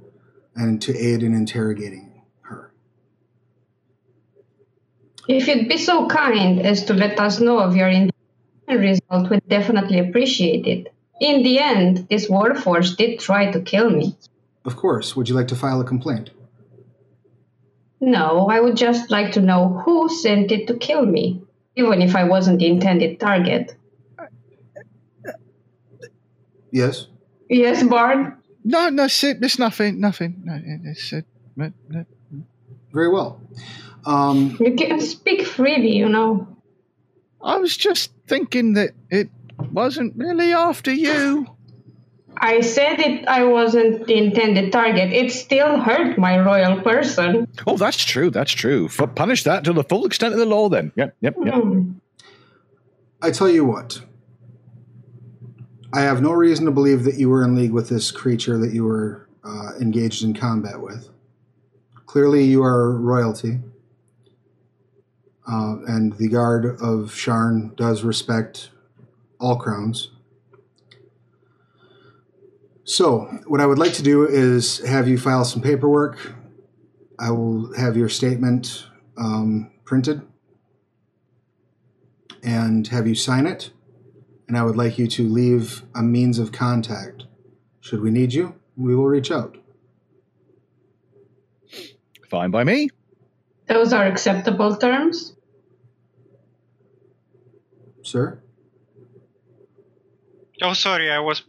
and 0.54 0.80
to 0.82 0.96
aid 0.96 1.22
in 1.22 1.34
interrogating 1.34 2.22
her. 2.42 2.72
If 5.28 5.48
you'd 5.48 5.68
be 5.68 5.78
so 5.78 6.06
kind 6.06 6.64
as 6.64 6.84
to 6.84 6.94
let 6.94 7.18
us 7.18 7.40
know 7.40 7.58
of 7.58 7.74
your 7.74 7.88
result, 8.68 9.30
we'd 9.30 9.48
definitely 9.48 9.98
appreciate 9.98 10.66
it. 10.66 10.92
In 11.20 11.42
the 11.42 11.58
end, 11.58 12.06
this 12.10 12.28
warforge 12.28 12.96
did 12.96 13.20
try 13.20 13.50
to 13.50 13.60
kill 13.60 13.90
me. 13.90 14.16
Of 14.64 14.76
course, 14.76 15.16
would 15.16 15.28
you 15.28 15.34
like 15.34 15.48
to 15.48 15.56
file 15.56 15.80
a 15.80 15.84
complaint? 15.84 16.30
No, 18.00 18.48
I 18.48 18.60
would 18.60 18.76
just 18.76 19.10
like 19.10 19.32
to 19.32 19.40
know 19.40 19.68
who 19.84 20.08
sent 20.08 20.52
it 20.52 20.66
to 20.68 20.76
kill 20.76 21.06
me, 21.06 21.42
even 21.76 22.02
if 22.02 22.14
I 22.14 22.24
wasn't 22.24 22.58
the 22.58 22.66
intended 22.66 23.18
target. 23.18 23.74
Yes. 26.70 27.06
Yes, 27.48 27.82
Bard? 27.82 28.34
No, 28.64 28.90
no, 28.90 29.04
it's, 29.04 29.24
it's 29.24 29.58
nothing, 29.58 30.00
nothing. 30.00 30.42
No, 30.44 30.60
it's, 30.90 31.12
uh, 31.12 31.22
no, 31.54 31.72
no. 31.88 32.04
Very 32.92 33.08
well. 33.08 33.40
Um, 34.04 34.56
You 34.60 34.74
can 34.74 35.00
speak 35.00 35.46
freely, 35.46 35.96
you 35.96 36.08
know. 36.08 36.48
I 37.42 37.56
was 37.58 37.76
just 37.76 38.12
thinking 38.26 38.74
that 38.74 38.90
it 39.10 39.30
wasn't 39.72 40.14
really 40.16 40.52
after 40.52 40.92
you. 40.92 41.46
I 42.38 42.60
said 42.60 43.00
it 43.00 43.26
I 43.26 43.44
wasn't 43.44 44.06
the 44.06 44.14
intended 44.14 44.72
target. 44.72 45.12
It 45.12 45.32
still 45.32 45.80
hurt 45.80 46.18
my 46.18 46.38
royal 46.38 46.80
person. 46.82 47.48
Oh, 47.66 47.76
that's 47.76 48.02
true. 48.02 48.30
That's 48.30 48.52
true. 48.52 48.86
F- 48.86 49.14
punish 49.14 49.44
that 49.44 49.64
to 49.64 49.72
the 49.72 49.84
full 49.84 50.04
extent 50.04 50.34
of 50.34 50.38
the 50.38 50.46
law, 50.46 50.68
then. 50.68 50.92
Yep, 50.96 51.16
yep, 51.20 51.34
yep. 51.44 51.54
Hmm. 51.54 51.92
I 53.22 53.30
tell 53.30 53.48
you 53.48 53.64
what. 53.64 54.00
I 55.92 56.00
have 56.00 56.20
no 56.20 56.32
reason 56.32 56.66
to 56.66 56.72
believe 56.72 57.04
that 57.04 57.14
you 57.14 57.30
were 57.30 57.42
in 57.42 57.54
league 57.54 57.72
with 57.72 57.88
this 57.88 58.10
creature 58.10 58.58
that 58.58 58.72
you 58.72 58.84
were 58.84 59.28
uh, 59.44 59.72
engaged 59.80 60.22
in 60.22 60.34
combat 60.34 60.80
with. 60.80 61.08
Clearly, 62.06 62.44
you 62.44 62.62
are 62.62 62.92
royalty. 62.92 63.60
Uh, 65.50 65.76
and 65.86 66.12
the 66.14 66.28
guard 66.28 66.66
of 66.66 67.12
Sharn 67.12 67.74
does 67.76 68.02
respect 68.02 68.70
all 69.40 69.56
crowns. 69.56 70.10
So, 72.88 73.22
what 73.48 73.60
I 73.60 73.66
would 73.66 73.80
like 73.80 73.94
to 73.94 74.02
do 74.02 74.28
is 74.28 74.78
have 74.86 75.08
you 75.08 75.18
file 75.18 75.44
some 75.44 75.60
paperwork. 75.60 76.34
I 77.18 77.32
will 77.32 77.74
have 77.76 77.96
your 77.96 78.08
statement 78.08 78.86
um, 79.18 79.72
printed 79.84 80.22
and 82.44 82.86
have 82.86 83.08
you 83.08 83.16
sign 83.16 83.48
it. 83.48 83.70
And 84.46 84.56
I 84.56 84.62
would 84.62 84.76
like 84.76 84.98
you 84.98 85.08
to 85.08 85.28
leave 85.28 85.82
a 85.96 86.02
means 86.02 86.38
of 86.38 86.52
contact. 86.52 87.24
Should 87.80 88.02
we 88.02 88.12
need 88.12 88.32
you, 88.32 88.54
we 88.76 88.94
will 88.94 89.06
reach 89.06 89.32
out. 89.32 89.58
Fine 92.30 92.52
by 92.52 92.62
me. 92.62 92.90
Those 93.66 93.92
are 93.92 94.06
acceptable 94.06 94.76
terms. 94.76 95.34
Sir? 98.02 98.40
oh, 100.62 100.72
sorry, 100.72 101.10
I 101.10 101.18
was, 101.18 101.42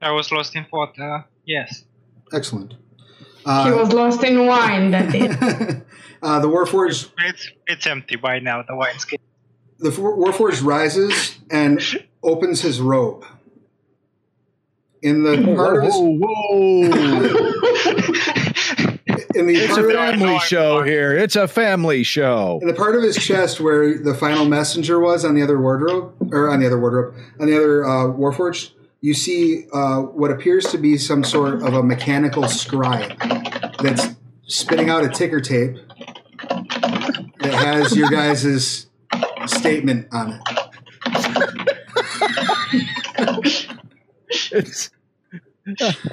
I 0.00 0.12
was 0.12 0.32
lost 0.32 0.56
in 0.56 0.64
thought. 0.64 0.98
Uh, 0.98 1.22
yes. 1.44 1.84
Excellent. 2.32 2.74
Uh, 3.44 3.66
he 3.66 3.72
was 3.72 3.92
lost 3.92 4.22
in 4.24 4.46
wine, 4.46 4.90
that 4.92 5.14
is. 5.14 5.36
uh, 6.22 6.40
the 6.40 6.48
Warforged 6.48 7.10
It's 7.18 7.50
it's 7.66 7.86
empty 7.86 8.16
by 8.16 8.38
now. 8.38 8.62
The 8.62 8.76
wine's 8.76 9.04
getting. 9.04 9.24
the 9.78 9.90
For- 9.90 10.16
Warforged 10.16 10.62
rises 10.64 11.36
and 11.50 11.80
opens 12.22 12.60
his 12.60 12.80
robe. 12.80 13.24
In 15.02 15.22
the 15.22 15.54
part 15.56 15.78
of 15.78 15.84
his, 15.84 15.94
Whoa, 15.94 16.18
whoa. 16.18 16.82
in 19.34 19.46
the 19.46 19.54
it's 19.56 19.68
part 19.74 19.80
a 19.80 19.84
of, 19.88 19.92
family 19.92 20.38
show 20.40 20.82
here. 20.82 21.16
It's 21.16 21.36
a 21.36 21.48
family 21.48 22.02
show. 22.02 22.58
in 22.60 22.68
the 22.68 22.74
part 22.74 22.94
of 22.96 23.02
his 23.02 23.16
chest 23.16 23.60
where 23.60 23.96
the 23.98 24.12
final 24.14 24.44
messenger 24.44 25.00
was 25.00 25.24
on 25.24 25.34
the 25.34 25.40
other 25.42 25.58
wardrobe, 25.58 26.12
or 26.32 26.50
on 26.50 26.60
the 26.60 26.66
other 26.66 26.78
wardrobe, 26.78 27.14
on 27.40 27.46
the 27.46 27.56
other 27.56 27.82
uh, 27.86 28.08
Warforged, 28.08 28.72
you 29.00 29.14
see 29.14 29.66
uh, 29.72 30.00
what 30.02 30.30
appears 30.30 30.66
to 30.66 30.78
be 30.78 30.98
some 30.98 31.24
sort 31.24 31.62
of 31.62 31.74
a 31.74 31.82
mechanical 31.82 32.46
scribe 32.48 33.18
that's 33.82 34.08
spitting 34.46 34.90
out 34.90 35.04
a 35.04 35.08
ticker 35.08 35.40
tape 35.40 35.76
that 37.40 37.54
has 37.54 37.96
your 37.96 38.10
guys' 38.10 38.86
statement 39.46 40.06
on 40.12 40.40
it. 40.40 40.40
It's 44.52 44.90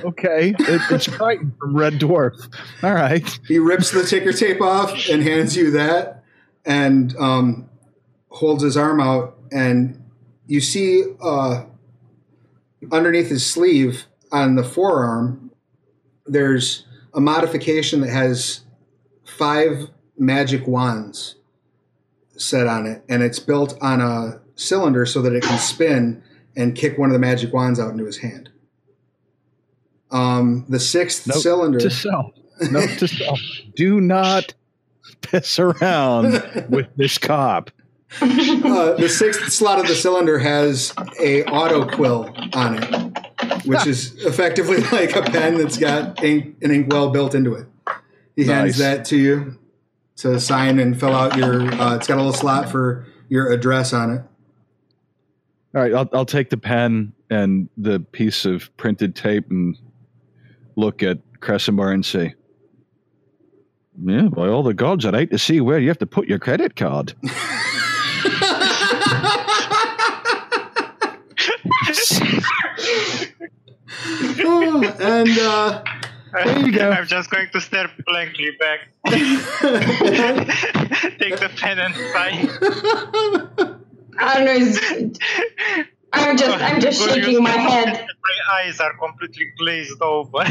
okay. 0.04 0.50
It, 0.50 0.82
it's 0.92 1.08
Kryten 1.08 1.58
from 1.58 1.76
Red 1.76 1.94
Dwarf. 1.94 2.54
All 2.84 2.94
right. 2.94 3.28
He 3.48 3.60
rips 3.60 3.92
the 3.92 4.04
ticker 4.04 4.34
tape 4.34 4.62
off 4.62 5.10
and 5.10 5.24
hands 5.24 5.56
you 5.56 5.72
that, 5.72 6.24
and 6.66 7.16
um, 7.18 7.70
holds 8.30 8.64
his 8.64 8.78
arm 8.78 9.00
out, 9.00 9.38
and 9.52 10.04
you 10.46 10.62
see 10.62 11.04
uh, 11.22 11.64
underneath 12.92 13.30
his 13.30 13.46
sleeve 13.46 14.06
on 14.32 14.56
the 14.56 14.64
forearm, 14.64 15.52
there's 16.26 16.86
a 17.14 17.20
modification 17.22 18.02
that 18.02 18.10
has 18.10 18.62
five 19.24 19.90
magic 20.18 20.68
wands 20.68 21.36
set 22.36 22.68
on 22.68 22.86
it, 22.86 23.04
and 23.10 23.24
it's 23.24 23.40
built 23.40 23.78
on 23.82 24.02
a 24.02 24.40
cylinder 24.56 25.06
so 25.06 25.22
that 25.22 25.34
it 25.34 25.44
can 25.44 25.58
spin 25.60 26.24
and 26.56 26.76
kick 26.76 26.98
one 26.98 27.10
of 27.10 27.14
the 27.14 27.20
magic 27.20 27.54
wands 27.54 27.80
out 27.80 27.92
into 27.92 28.06
his 28.06 28.18
hand. 28.18 28.50
Um, 30.12 30.66
the 30.70 30.80
sixth 30.80 31.28
Note 31.28 31.38
cylinder. 31.38 31.80
to 31.80 31.90
self. 31.90 32.34
Note 32.72 32.90
to 33.00 33.08
self. 33.08 33.40
Do 33.76 34.00
not 34.02 34.54
piss 35.22 35.60
around 35.60 36.42
with 36.70 36.88
this 36.96 37.18
cop. 37.18 37.72
Uh, 38.22 38.94
the 38.94 39.10
sixth 39.10 39.52
slot 39.52 39.80
of 39.80 39.88
the 39.88 39.96
cylinder 39.96 40.40
has 40.40 40.94
a 41.20 41.44
auto 41.46 41.86
quill 41.86 42.34
on 42.54 42.82
it, 42.82 43.66
which 43.66 43.86
is 43.86 44.16
effectively 44.26 44.78
like 44.92 45.16
a 45.16 45.22
pen 45.22 45.58
that's 45.58 45.78
got 45.78 46.22
ink, 46.24 46.56
an 46.62 46.72
inkwell 46.72 47.10
built 47.10 47.36
into 47.36 47.54
it. 47.54 47.68
He 48.36 48.46
hands 48.46 48.78
that 48.78 49.06
to 49.06 49.18
you 49.18 49.58
to 50.18 50.40
sign 50.40 50.80
and 50.80 51.00
fill 51.00 51.14
out 51.14 51.38
your. 51.38 51.62
Uh, 51.62 51.96
it's 51.96 52.08
got 52.08 52.16
a 52.16 52.22
little 52.22 52.34
slot 52.34 52.70
for 52.70 53.06
your 53.30 53.52
address 53.52 53.94
on 53.94 54.12
it. 54.12 54.22
All 55.76 55.82
right, 55.82 55.94
I'll, 55.94 56.10
I'll 56.14 56.26
take 56.26 56.50
the 56.50 56.58
pen 56.58 57.14
and 57.30 57.70
the 57.78 58.00
piece 58.00 58.46
of 58.46 58.76
printed 58.78 59.16
tape 59.16 59.50
and 59.50 59.78
look 60.76 61.04
at 61.04 61.20
Cressimar 61.40 61.92
and 61.92 62.06
say, 62.06 62.36
Yeah, 64.02 64.30
by 64.30 64.48
all 64.48 64.64
the 64.64 64.74
gods, 64.74 65.06
I'd 65.06 65.14
hate 65.14 65.32
to 65.32 65.38
see 65.38 65.62
where 65.62 65.80
you 65.80 65.88
have 65.90 66.00
to 66.00 66.06
put 66.06 66.28
your 66.28 66.40
credit 66.40 66.76
card. 66.76 67.14
Oh, 74.40 74.84
and 75.00 75.40
uh, 75.40 75.84
There 76.34 76.60
you 76.60 76.72
go. 76.72 76.90
I'm 76.90 77.08
just 77.08 77.30
going 77.30 77.50
to 77.52 77.62
stare 77.62 77.90
blankly 78.06 78.52
back. 78.60 78.90
Take 81.20 81.40
the 81.40 81.50
pen 81.56 81.80
and 81.80 81.96
sign. 81.96 82.50
I 84.20 84.34
don't 84.36 84.46
know. 84.46 85.12
I'm 86.14 86.38
just, 86.38 86.64
I'm 86.64 86.82
just 86.82 87.00
Good 87.06 87.24
shaking 87.24 87.44
my 87.44 87.50
head. 87.50 87.86
My 87.88 88.56
eyes 88.56 88.80
are 88.80 88.94
completely 88.98 89.52
glazed 89.58 90.02
over. 90.02 90.40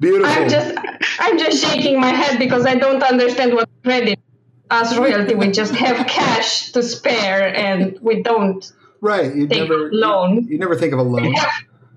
beautiful. 0.00 0.32
I'm 0.32 0.48
just, 0.48 0.74
I'm 1.18 1.38
just 1.38 1.64
shaking 1.64 2.00
my 2.00 2.10
head 2.10 2.38
because 2.38 2.64
I 2.66 2.76
don't 2.76 3.02
understand 3.02 3.54
what 3.54 3.68
credit. 3.82 4.18
As 4.70 4.96
royalty, 4.96 5.34
we 5.34 5.50
just 5.50 5.74
have 5.74 6.06
cash 6.06 6.72
to 6.72 6.82
spare, 6.82 7.54
and 7.54 7.98
we 8.00 8.22
don't. 8.22 8.72
Right. 9.00 9.34
You 9.34 9.46
never 9.46 9.90
loan. 9.92 10.46
You, 10.48 10.58
never 10.58 10.76
think 10.76 10.92
of 10.92 10.98
a 11.00 11.02
loan. 11.02 11.34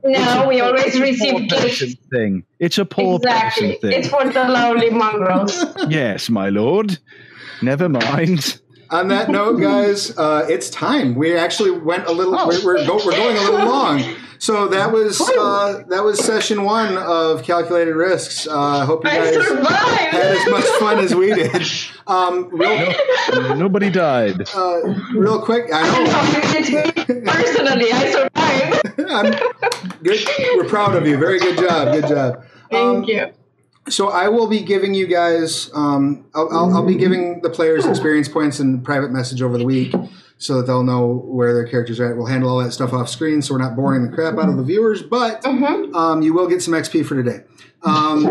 No, 0.03 0.45
we 0.47 0.61
always 0.61 0.99
receive 0.99 1.49
gifts. 1.49 1.95
thing. 2.11 2.43
It's 2.59 2.77
a 2.77 2.85
poor 2.85 3.17
Exactly. 3.17 3.73
person 3.75 3.81
thing. 3.81 3.99
It's 3.99 4.07
for 4.07 4.23
the 4.29 4.43
lonely 4.45 4.89
mongrels. 4.89 5.65
yes, 5.89 6.29
my 6.29 6.49
lord. 6.49 6.97
Never 7.61 7.89
mind. 7.89 8.61
On 8.89 9.09
that 9.09 9.29
note, 9.29 9.59
guys, 9.59 10.17
uh, 10.17 10.45
it's 10.47 10.69
time. 10.69 11.15
We 11.15 11.35
actually 11.35 11.71
went 11.71 12.05
a 12.07 12.11
little. 12.11 12.37
Oh. 12.37 12.47
We're, 12.47 12.63
we're, 12.63 12.85
go, 12.87 12.95
we're 13.05 13.11
going 13.11 13.35
a 13.35 13.41
little 13.41 13.65
long. 13.67 14.01
So 14.39 14.67
that 14.67 14.91
was 14.91 15.19
uh, 15.21 15.83
that 15.89 16.03
was 16.03 16.23
session 16.23 16.63
one 16.63 16.97
of 16.97 17.43
calculated 17.43 17.95
risks. 17.95 18.47
Uh, 18.47 18.59
I 18.59 18.85
hope 18.85 19.03
you 19.03 19.09
I 19.09 19.17
guys 19.17 19.33
survived. 19.47 19.67
had 19.67 20.25
as 20.37 20.49
much 20.49 20.65
fun 20.79 20.99
as 20.99 21.15
we 21.15 21.33
did. 21.33 21.61
Um, 22.07 22.47
real, 22.53 22.93
Nobody 23.57 23.89
died. 23.89 24.47
uh, 24.55 24.79
real 25.13 25.41
quick, 25.41 25.65
I 25.73 25.81
I'm 25.81 26.03
know 26.05 26.09
talking 26.09 26.41
it's 26.63 26.69
me 27.09 27.21
personally. 27.21 27.91
I 27.91 28.11
survived. 28.95 29.99
Good. 30.03 30.25
We're 30.55 30.69
proud 30.69 30.95
of 30.95 31.05
you. 31.05 31.17
Very 31.17 31.37
good 31.39 31.57
job. 31.57 31.91
Good 31.91 32.07
job. 32.07 32.35
Um, 32.71 33.03
Thank 33.03 33.07
you. 33.09 33.27
So 33.89 34.07
I 34.07 34.29
will 34.29 34.47
be 34.47 34.61
giving 34.61 34.93
you 34.93 35.05
guys. 35.05 35.69
Um, 35.73 36.25
I'll, 36.33 36.47
I'll, 36.49 36.75
I'll 36.77 36.85
be 36.85 36.95
giving 36.95 37.41
the 37.41 37.49
players 37.49 37.85
experience 37.85 38.29
points 38.29 38.59
and 38.61 38.81
private 38.85 39.11
message 39.11 39.41
over 39.41 39.57
the 39.57 39.65
week, 39.65 39.93
so 40.37 40.57
that 40.57 40.67
they'll 40.67 40.83
know 40.83 41.07
where 41.25 41.53
their 41.53 41.65
characters 41.65 41.99
are 41.99 42.11
at. 42.11 42.17
We'll 42.17 42.27
handle 42.27 42.49
all 42.49 42.63
that 42.63 42.71
stuff 42.71 42.93
off 42.93 43.09
screen, 43.09 43.41
so 43.41 43.53
we're 43.55 43.59
not 43.61 43.75
boring 43.75 44.03
the 44.09 44.13
crap 44.15 44.37
out 44.37 44.49
of 44.49 44.57
the 44.57 44.63
viewers. 44.63 45.01
But 45.01 45.41
Mhm. 45.43 45.95
um, 45.95 46.21
you 46.21 46.33
will 46.33 46.47
get 46.47 46.61
some 46.61 46.73
XP 46.73 47.03
for 47.03 47.15
today. 47.15 47.43
Um, 47.83 48.25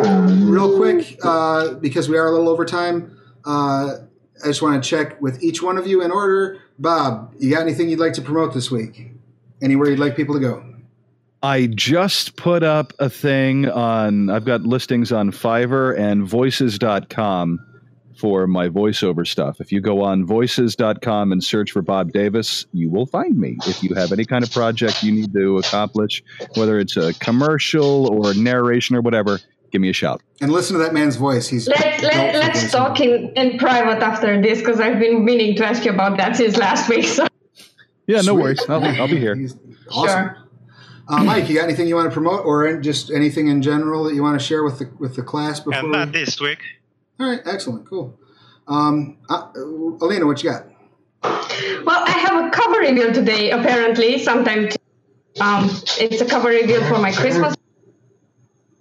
real 0.51 0.77
quick, 0.77 1.19
uh, 1.23 1.74
because 1.74 2.09
we 2.09 2.16
are 2.16 2.27
a 2.27 2.31
little 2.31 2.49
over 2.49 2.65
time, 2.65 3.12
uh, 3.45 3.97
I 4.45 4.47
just 4.47 4.62
want 4.62 4.83
to 4.83 4.89
check 4.89 5.20
with 5.20 5.43
each 5.43 5.62
one 5.62 5.78
of 5.78 5.87
you 5.87 6.03
in 6.03 6.11
order. 6.11 6.59
Bob, 6.78 7.33
you 7.39 7.51
got 7.51 7.62
anything 7.62 7.89
you'd 7.89 7.99
like 8.01 8.12
to 8.15 8.23
promote 8.23 8.53
this 8.55 8.70
week? 8.70 9.12
Anywhere 9.62 9.89
you'd 9.89 9.99
like 9.99 10.15
people 10.16 10.35
to 10.35 10.41
go? 10.41 10.62
I 11.43 11.66
just 11.66 12.37
put 12.37 12.62
up 12.62 12.93
a 12.99 13.09
thing 13.09 13.69
on, 13.69 14.31
I've 14.31 14.45
got 14.45 14.62
listings 14.62 15.12
on 15.12 15.31
Fiverr 15.31 15.97
and 15.99 16.24
voices.com 16.27 17.61
for 18.16 18.47
my 18.47 18.68
voiceover 18.68 19.26
stuff. 19.26 19.60
If 19.60 19.72
you 19.72 19.80
go 19.80 20.02
on 20.02 20.24
voices.com 20.26 21.32
and 21.32 21.43
search 21.44 21.72
for 21.72 21.82
Bob 21.82 22.12
Davis, 22.12 22.66
you 22.72 22.90
will 22.90 23.06
find 23.06 23.36
me. 23.38 23.59
If 23.66 23.82
you 23.82 23.94
have 23.94 24.12
any 24.12 24.24
kind 24.24 24.43
of 24.44 24.51
project 24.52 25.02
you 25.02 25.12
need 25.12 25.32
to 25.34 25.59
accomplish, 25.59 26.22
whether 26.56 26.78
it's 26.78 26.97
a 26.97 27.12
commercial 27.14 28.09
or 28.12 28.34
narration 28.34 28.97
or 28.97 29.01
whatever, 29.02 29.38
give 29.70 29.80
me 29.80 29.90
a 29.90 29.93
shout. 29.93 30.22
And 30.40 30.51
listen 30.52 30.76
to 30.78 30.82
that 30.82 30.94
man's 30.94 31.16
voice. 31.16 31.48
He's 31.48 31.68
let, 31.68 32.02
let, 32.02 32.34
let's 32.34 32.70
talk 32.72 33.01
in, 33.01 33.32
in 33.36 33.59
private 33.59 34.02
after 34.02 34.40
this 34.40 34.59
because 34.60 34.80
I've 34.80 34.98
been 34.98 35.24
meaning 35.24 35.56
to 35.56 35.66
ask 35.66 35.84
you 35.84 35.90
about 35.93 36.16
that 36.18 36.36
since 36.36 36.56
last 36.56 36.88
week. 36.88 37.05
So 37.06 37.26
Yeah, 38.06 38.16
no 38.18 38.34
Sweet. 38.34 38.43
worries. 38.43 38.64
I'll, 38.68 38.84
I'll 38.84 39.09
be 39.09 39.18
here. 39.18 39.34
He's 39.34 39.55
awesome. 39.90 40.09
sure. 40.09 40.43
Uh, 41.09 41.22
Mike, 41.22 41.48
you 41.48 41.55
got 41.55 41.64
anything 41.64 41.86
you 41.86 41.94
want 41.94 42.09
to 42.09 42.12
promote, 42.12 42.44
or 42.44 42.78
just 42.80 43.12
anything 43.12 43.47
in 43.47 43.62
general 43.62 44.02
that 44.05 44.14
you 44.14 44.22
want 44.24 44.40
to 44.40 44.44
share 44.44 44.64
with 44.64 44.80
the 44.80 44.90
with 44.98 45.14
the 45.14 45.22
class 45.22 45.60
before? 45.60 45.74
and 45.78 45.86
we- 45.88 45.93
not 45.97 46.10
this 46.10 46.40
week. 46.40 46.59
All 47.18 47.28
right, 47.30 47.40
excellent, 47.47 47.88
cool. 47.88 48.18
Um, 48.68 49.18
uh, 49.28 49.48
Alina, 49.55 50.26
what 50.26 50.43
you 50.43 50.51
got? 50.51 50.66
Well, 51.22 52.02
I 52.05 52.10
have 52.10 52.47
a 52.47 52.51
cover 52.51 52.78
reveal 52.80 53.12
today. 53.12 53.51
Apparently, 53.51 54.18
sometime. 54.18 54.68
T- 54.68 54.76
um, 55.40 55.64
it's 55.98 56.20
a 56.20 56.26
cover 56.26 56.48
reveal 56.48 56.82
for 56.84 56.98
my 56.98 57.12
Christmas. 57.12 57.55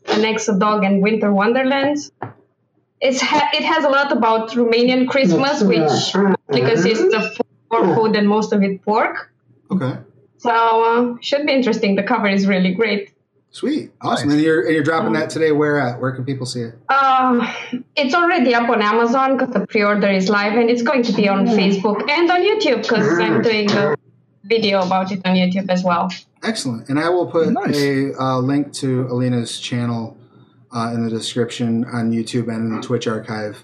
An 0.07 0.21
Exo 0.21 0.59
Dog 0.59 0.83
and 0.83 1.01
Winter 1.01 1.31
Wonderland. 1.31 1.97
It's 3.01 3.21
ha- 3.21 3.49
it 3.53 3.63
has 3.63 3.83
a 3.83 3.89
lot 3.89 4.11
about 4.11 4.51
Romanian 4.51 5.07
Christmas, 5.07 5.61
which 5.61 5.79
mostly 6.15 6.61
consists 6.61 7.13
of 7.13 7.37
more 7.71 7.95
food 7.95 8.15
and 8.15 8.27
most 8.27 8.53
of 8.53 8.61
it 8.63 8.81
pork. 8.83 9.31
Okay, 9.71 9.97
So 10.37 10.51
uh, 10.51 11.17
should 11.21 11.45
be 11.45 11.53
interesting. 11.53 11.95
The 11.95 12.03
cover 12.03 12.27
is 12.27 12.47
really 12.47 12.73
great. 12.73 13.11
Sweet, 13.59 13.91
awesome. 14.01 14.29
And 14.31 14.41
you're 14.41 14.61
and 14.65 14.73
you're 14.75 14.83
dropping 14.83 15.13
that 15.13 15.29
today. 15.29 15.51
Where 15.51 15.79
at? 15.79 15.99
Where 16.01 16.11
can 16.11 16.25
people 16.25 16.45
see 16.45 16.61
it? 16.61 16.73
Uh, 16.89 17.53
it's 17.95 18.13
already 18.13 18.53
up 18.53 18.69
on 18.69 18.81
Amazon 18.81 19.37
because 19.37 19.53
the 19.53 19.65
pre-order 19.67 20.09
is 20.09 20.29
live, 20.29 20.53
and 20.59 20.69
it's 20.69 20.81
going 20.81 21.03
to 21.03 21.13
be 21.13 21.27
on 21.29 21.45
Facebook 21.47 21.99
and 22.09 22.29
on 22.29 22.41
YouTube 22.41 22.81
because 22.83 23.07
I'm 23.19 23.41
doing 23.41 23.71
a 23.71 23.95
video 24.43 24.81
about 24.85 25.11
it 25.11 25.21
on 25.25 25.35
YouTube 25.35 25.69
as 25.69 25.83
well. 25.83 26.11
Excellent. 26.43 26.89
And 26.89 26.99
I 26.99 27.09
will 27.09 27.27
put 27.27 27.49
Nice. 27.51 27.75
a 27.81 28.13
uh, 28.21 28.37
link 28.39 28.71
to 28.73 29.07
Alina's 29.09 29.59
channel 29.59 30.15
uh, 30.71 30.91
in 30.93 31.03
the 31.03 31.09
description 31.09 31.85
on 31.85 32.11
YouTube 32.11 32.47
and 32.53 32.69
in 32.71 32.75
the 32.75 32.81
Twitch 32.81 33.07
archive. 33.07 33.63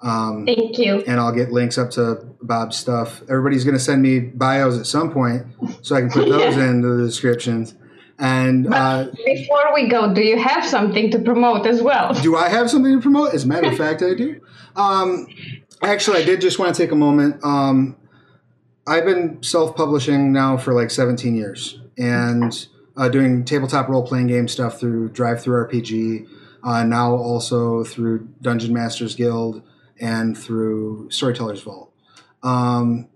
Um, 0.00 0.46
Thank 0.46 0.78
you. 0.78 1.04
and 1.06 1.20
I'll 1.20 1.34
get 1.34 1.52
links 1.52 1.76
up 1.78 1.90
to 1.92 2.24
Bob's 2.40 2.76
stuff. 2.76 3.20
Everybody's 3.28 3.64
going 3.64 3.76
to 3.76 3.82
send 3.82 4.02
me 4.02 4.18
bios 4.20 4.76
at 4.78 4.86
some 4.86 5.12
point, 5.12 5.44
so 5.82 5.94
I 5.94 6.00
can 6.00 6.10
put 6.10 6.28
those 6.30 6.56
Yeah. 6.56 6.70
into 6.70 6.96
the 6.96 7.04
descriptions. 7.06 7.74
And 8.22 8.72
uh, 8.72 9.08
Before 9.26 9.74
we 9.74 9.88
go, 9.88 10.14
do 10.14 10.22
you 10.22 10.38
have 10.38 10.64
something 10.64 11.10
to 11.10 11.18
promote 11.18 11.66
as 11.66 11.82
well? 11.82 12.14
do 12.14 12.36
I 12.36 12.48
have 12.48 12.70
something 12.70 12.94
to 12.94 13.00
promote? 13.02 13.34
As 13.34 13.42
a 13.42 13.48
matter 13.48 13.68
of 13.68 13.76
fact, 13.76 14.00
I 14.00 14.14
do. 14.14 14.40
Um, 14.76 15.26
actually, 15.82 16.22
I 16.22 16.24
did 16.24 16.40
just 16.40 16.56
want 16.56 16.72
to 16.72 16.80
take 16.80 16.92
a 16.92 16.96
moment. 16.96 17.42
Um, 17.42 17.96
I've 18.86 19.04
been 19.04 19.42
self-publishing 19.42 20.32
now 20.32 20.56
for 20.56 20.72
like 20.72 20.92
17 20.92 21.34
years, 21.34 21.80
and 21.98 22.68
uh, 22.96 23.08
doing 23.08 23.44
tabletop 23.44 23.88
role-playing 23.88 24.28
game 24.28 24.46
stuff 24.46 24.78
through 24.78 25.10
DriveThruRPG. 25.10 26.28
Uh, 26.62 26.84
now 26.84 27.16
also 27.16 27.82
through 27.82 28.28
Dungeon 28.40 28.72
Masters 28.72 29.16
Guild 29.16 29.62
and 30.00 30.38
through 30.38 31.10
Storytellers 31.10 31.60
Vault. 31.60 31.92
Um, 32.44 33.08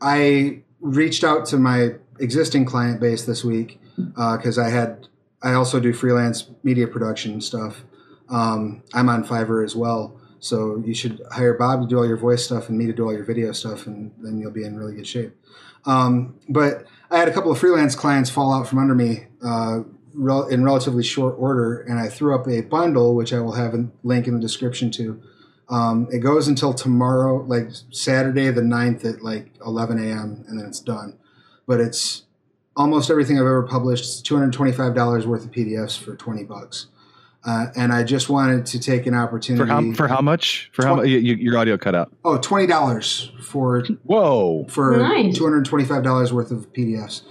I 0.00 0.62
reached 0.80 1.22
out 1.22 1.46
to 1.46 1.58
my 1.58 1.90
existing 2.18 2.64
client 2.64 2.98
base 2.98 3.24
this 3.24 3.44
week 3.44 3.78
because 3.96 4.58
I 4.58 4.68
had 4.68 5.08
I 5.42 5.52
also 5.52 5.80
do 5.80 5.92
freelance 5.92 6.48
media 6.62 6.86
production 6.86 7.40
stuff. 7.40 7.84
Um, 8.28 8.82
I'm 8.94 9.08
on 9.08 9.24
Fiverr 9.24 9.64
as 9.64 9.76
well, 9.76 10.18
so 10.40 10.82
you 10.84 10.94
should 10.94 11.22
hire 11.30 11.54
Bob 11.54 11.82
to 11.82 11.86
do 11.86 11.98
all 11.98 12.06
your 12.06 12.16
voice 12.16 12.44
stuff 12.44 12.68
and 12.68 12.76
me 12.76 12.86
to 12.86 12.92
do 12.92 13.04
all 13.04 13.12
your 13.12 13.24
video 13.24 13.52
stuff, 13.52 13.86
and 13.86 14.12
then 14.18 14.38
you'll 14.38 14.50
be 14.50 14.64
in 14.64 14.76
really 14.76 14.94
good 14.94 15.06
shape. 15.06 15.36
Um, 15.84 16.34
but 16.48 16.86
I 17.10 17.18
had 17.18 17.28
a 17.28 17.32
couple 17.32 17.52
of 17.52 17.58
freelance 17.58 17.94
clients 17.94 18.28
fall 18.28 18.52
out 18.52 18.66
from 18.66 18.78
under 18.78 18.94
me 18.94 19.26
uh, 19.44 19.80
rel- 20.14 20.48
in 20.48 20.64
relatively 20.64 21.04
short 21.04 21.36
order, 21.38 21.80
and 21.80 21.98
I 22.00 22.08
threw 22.08 22.34
up 22.34 22.48
a 22.48 22.62
bundle, 22.62 23.14
which 23.14 23.32
I 23.32 23.40
will 23.40 23.52
have 23.52 23.74
a 23.74 23.86
link 24.02 24.26
in 24.26 24.34
the 24.34 24.40
description 24.40 24.90
to. 24.92 25.22
Um, 25.68 26.08
it 26.12 26.18
goes 26.18 26.46
until 26.48 26.72
tomorrow, 26.74 27.44
like 27.44 27.70
Saturday 27.90 28.50
the 28.50 28.60
9th 28.62 29.04
at 29.04 29.22
like 29.22 29.50
11 29.64 29.98
a.m., 29.98 30.44
and 30.48 30.58
then 30.58 30.66
it's 30.66 30.80
done. 30.80 31.18
But 31.66 31.80
it's 31.80 32.22
almost 32.76 33.10
everything 33.10 33.36
I've 33.36 33.42
ever 33.46 33.62
published. 33.62 34.04
It's 34.04 34.22
$225 34.22 35.26
worth 35.26 35.44
of 35.44 35.50
PDFs 35.50 35.98
for 35.98 36.14
20 36.14 36.44
bucks. 36.44 36.86
Uh, 37.44 37.66
and 37.76 37.92
I 37.92 38.02
just 38.02 38.28
wanted 38.28 38.66
to 38.66 38.80
take 38.80 39.06
an 39.06 39.14
opportunity. 39.14 39.64
For 39.64 39.66
how, 39.72 39.92
for 39.92 40.08
how 40.08 40.20
much? 40.20 40.68
For 40.72 40.84
how 40.84 40.94
Twen- 40.94 41.04
much? 41.04 41.08
You, 41.10 41.18
you- 41.18 41.36
your 41.36 41.56
audio 41.58 41.78
cut 41.78 41.94
out. 41.94 42.12
oh, 42.24 42.38
$20 42.38 43.40
for 43.42 43.84
Whoa, 44.04 44.66
for 44.68 44.96
Nice. 44.98 45.38
$225 45.38 46.32
worth 46.32 46.50
of 46.50 46.72
PDFs. 46.72 47.22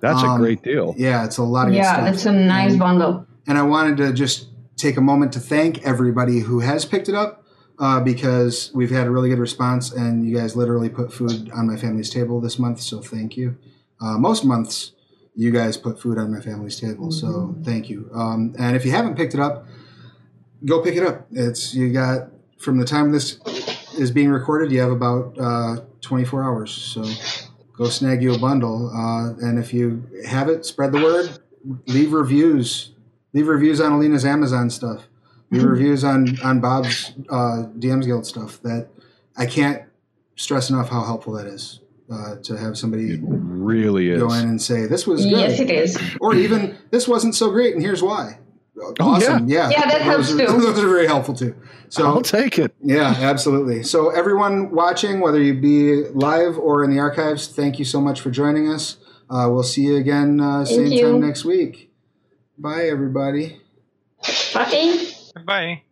that's 0.00 0.22
a 0.22 0.26
Um, 0.26 0.40
great 0.40 0.62
deal. 0.62 0.94
Yeah, 0.96 1.24
it's 1.24 1.38
a 1.38 1.42
lot 1.42 1.66
of 1.66 1.72
good 1.72 1.78
Yeah, 1.78 1.92
stuff. 1.94 2.04
that's 2.04 2.26
a 2.26 2.32
nice 2.32 2.70
And- 2.72 2.78
bundle. 2.80 3.26
and 3.48 3.58
I 3.58 3.62
wanted 3.62 3.96
to 3.98 4.12
just 4.12 4.48
take 4.76 4.96
a 4.96 5.00
moment 5.00 5.32
to 5.32 5.40
thank 5.40 5.82
everybody 5.84 6.40
who 6.40 6.60
has 6.60 6.84
picked 6.84 7.08
it 7.08 7.14
up. 7.14 7.40
uh, 7.80 7.98
because 7.98 8.70
we've 8.72 8.92
had 8.92 9.04
a 9.08 9.10
really 9.10 9.28
good 9.28 9.40
response, 9.40 9.90
and 9.90 10.24
you 10.24 10.32
guys 10.36 10.54
literally 10.54 10.88
put 10.88 11.12
food 11.12 11.50
on 11.52 11.66
my 11.66 11.74
family's 11.76 12.08
table 12.08 12.40
this 12.40 12.56
month. 12.56 12.80
So 12.80 13.00
thank 13.00 13.36
you. 13.36 13.56
Uh, 14.00 14.16
most 14.16 14.44
months, 14.44 14.92
you 15.34 15.50
guys 15.50 15.76
put 15.76 16.00
food 16.00 16.18
on 16.18 16.32
my 16.32 16.40
family's 16.40 16.78
table. 16.78 17.10
So 17.10 17.54
thank 17.64 17.90
you. 17.90 18.08
Um, 18.14 18.54
and 18.58 18.76
if 18.76 18.84
you 18.84 18.92
haven't 18.92 19.16
picked 19.16 19.34
it 19.34 19.40
up, 19.40 19.66
go 20.64 20.80
pick 20.82 20.96
it 20.96 21.04
up. 21.04 21.26
It's 21.32 21.74
you 21.74 21.92
got 21.92 22.28
from 22.58 22.78
the 22.78 22.84
time 22.84 23.12
this 23.12 23.38
is 23.98 24.10
being 24.10 24.30
recorded, 24.30 24.72
you 24.72 24.80
have 24.80 24.90
about 24.90 25.36
uh, 25.38 25.76
24 26.00 26.44
hours. 26.44 26.72
So 26.72 27.04
go 27.76 27.88
snag 27.88 28.22
you 28.22 28.34
a 28.34 28.38
bundle. 28.38 28.90
Uh, 28.90 29.34
and 29.46 29.58
if 29.58 29.74
you 29.74 30.08
have 30.26 30.48
it, 30.48 30.64
spread 30.64 30.92
the 30.92 31.02
word. 31.02 31.38
Leave 31.86 32.12
reviews. 32.12 32.92
Leave 33.32 33.48
reviews 33.48 33.80
on 33.80 33.92
Alina's 33.92 34.24
Amazon 34.24 34.70
stuff. 34.70 35.08
Leave 35.50 35.64
reviews 35.64 36.02
on 36.04 36.38
on 36.40 36.60
Bob's 36.60 37.12
uh, 37.30 37.66
DMs 37.78 38.06
Guild 38.06 38.26
stuff. 38.26 38.60
That 38.62 38.88
I 39.36 39.46
can't 39.46 39.82
stress 40.36 40.70
enough 40.70 40.88
how 40.88 41.04
helpful 41.04 41.32
that 41.34 41.46
is 41.46 41.80
uh, 42.10 42.36
to 42.42 42.56
have 42.56 42.76
somebody 42.76 43.14
It 43.14 43.20
really 43.22 44.10
is. 44.10 44.20
go 44.22 44.32
in 44.32 44.48
and 44.48 44.60
say 44.60 44.86
this 44.86 45.06
was 45.06 45.22
good, 45.24 45.30
Yes, 45.32 45.60
it 45.60 45.70
is. 45.70 45.98
or 46.20 46.34
even 46.34 46.76
this 46.90 47.08
wasn't 47.08 47.34
so 47.34 47.50
great, 47.50 47.74
and 47.74 47.82
here's 47.82 48.02
why. 48.02 48.38
Awesome, 49.00 49.48
yeah, 49.48 49.70
Yeah, 49.70 49.86
that 49.86 50.02
helps 50.02 50.28
those 50.30 50.40
are, 50.40 50.46
too. 50.46 50.52
Those 50.60 50.78
are 50.80 50.88
very 50.88 51.06
helpful 51.06 51.34
too. 51.34 51.54
So 51.88 52.06
I'll 52.06 52.22
take 52.22 52.58
it. 52.58 52.74
yeah, 52.82 53.14
absolutely. 53.18 53.84
So, 53.84 54.10
everyone 54.10 54.72
watching, 54.72 55.20
whether 55.20 55.40
you 55.40 55.54
be 55.54 56.08
live 56.08 56.58
or 56.58 56.82
in 56.82 56.90
the 56.90 56.98
archives, 56.98 57.46
thank 57.46 57.78
you 57.78 57.84
so 57.84 58.00
much 58.00 58.20
for 58.20 58.30
joining 58.30 58.68
us. 58.68 58.96
Uh, 59.30 59.48
we'll 59.50 59.62
see 59.62 59.82
you 59.82 59.96
again 59.96 60.40
uh, 60.40 60.64
same 60.64 60.86
you. 60.88 61.02
time 61.12 61.20
next 61.20 61.44
week. 61.44 61.90
Bye, 62.58 62.86
everybody. 62.88 63.60
Bye. 64.52 65.06
Bye. 65.46 65.82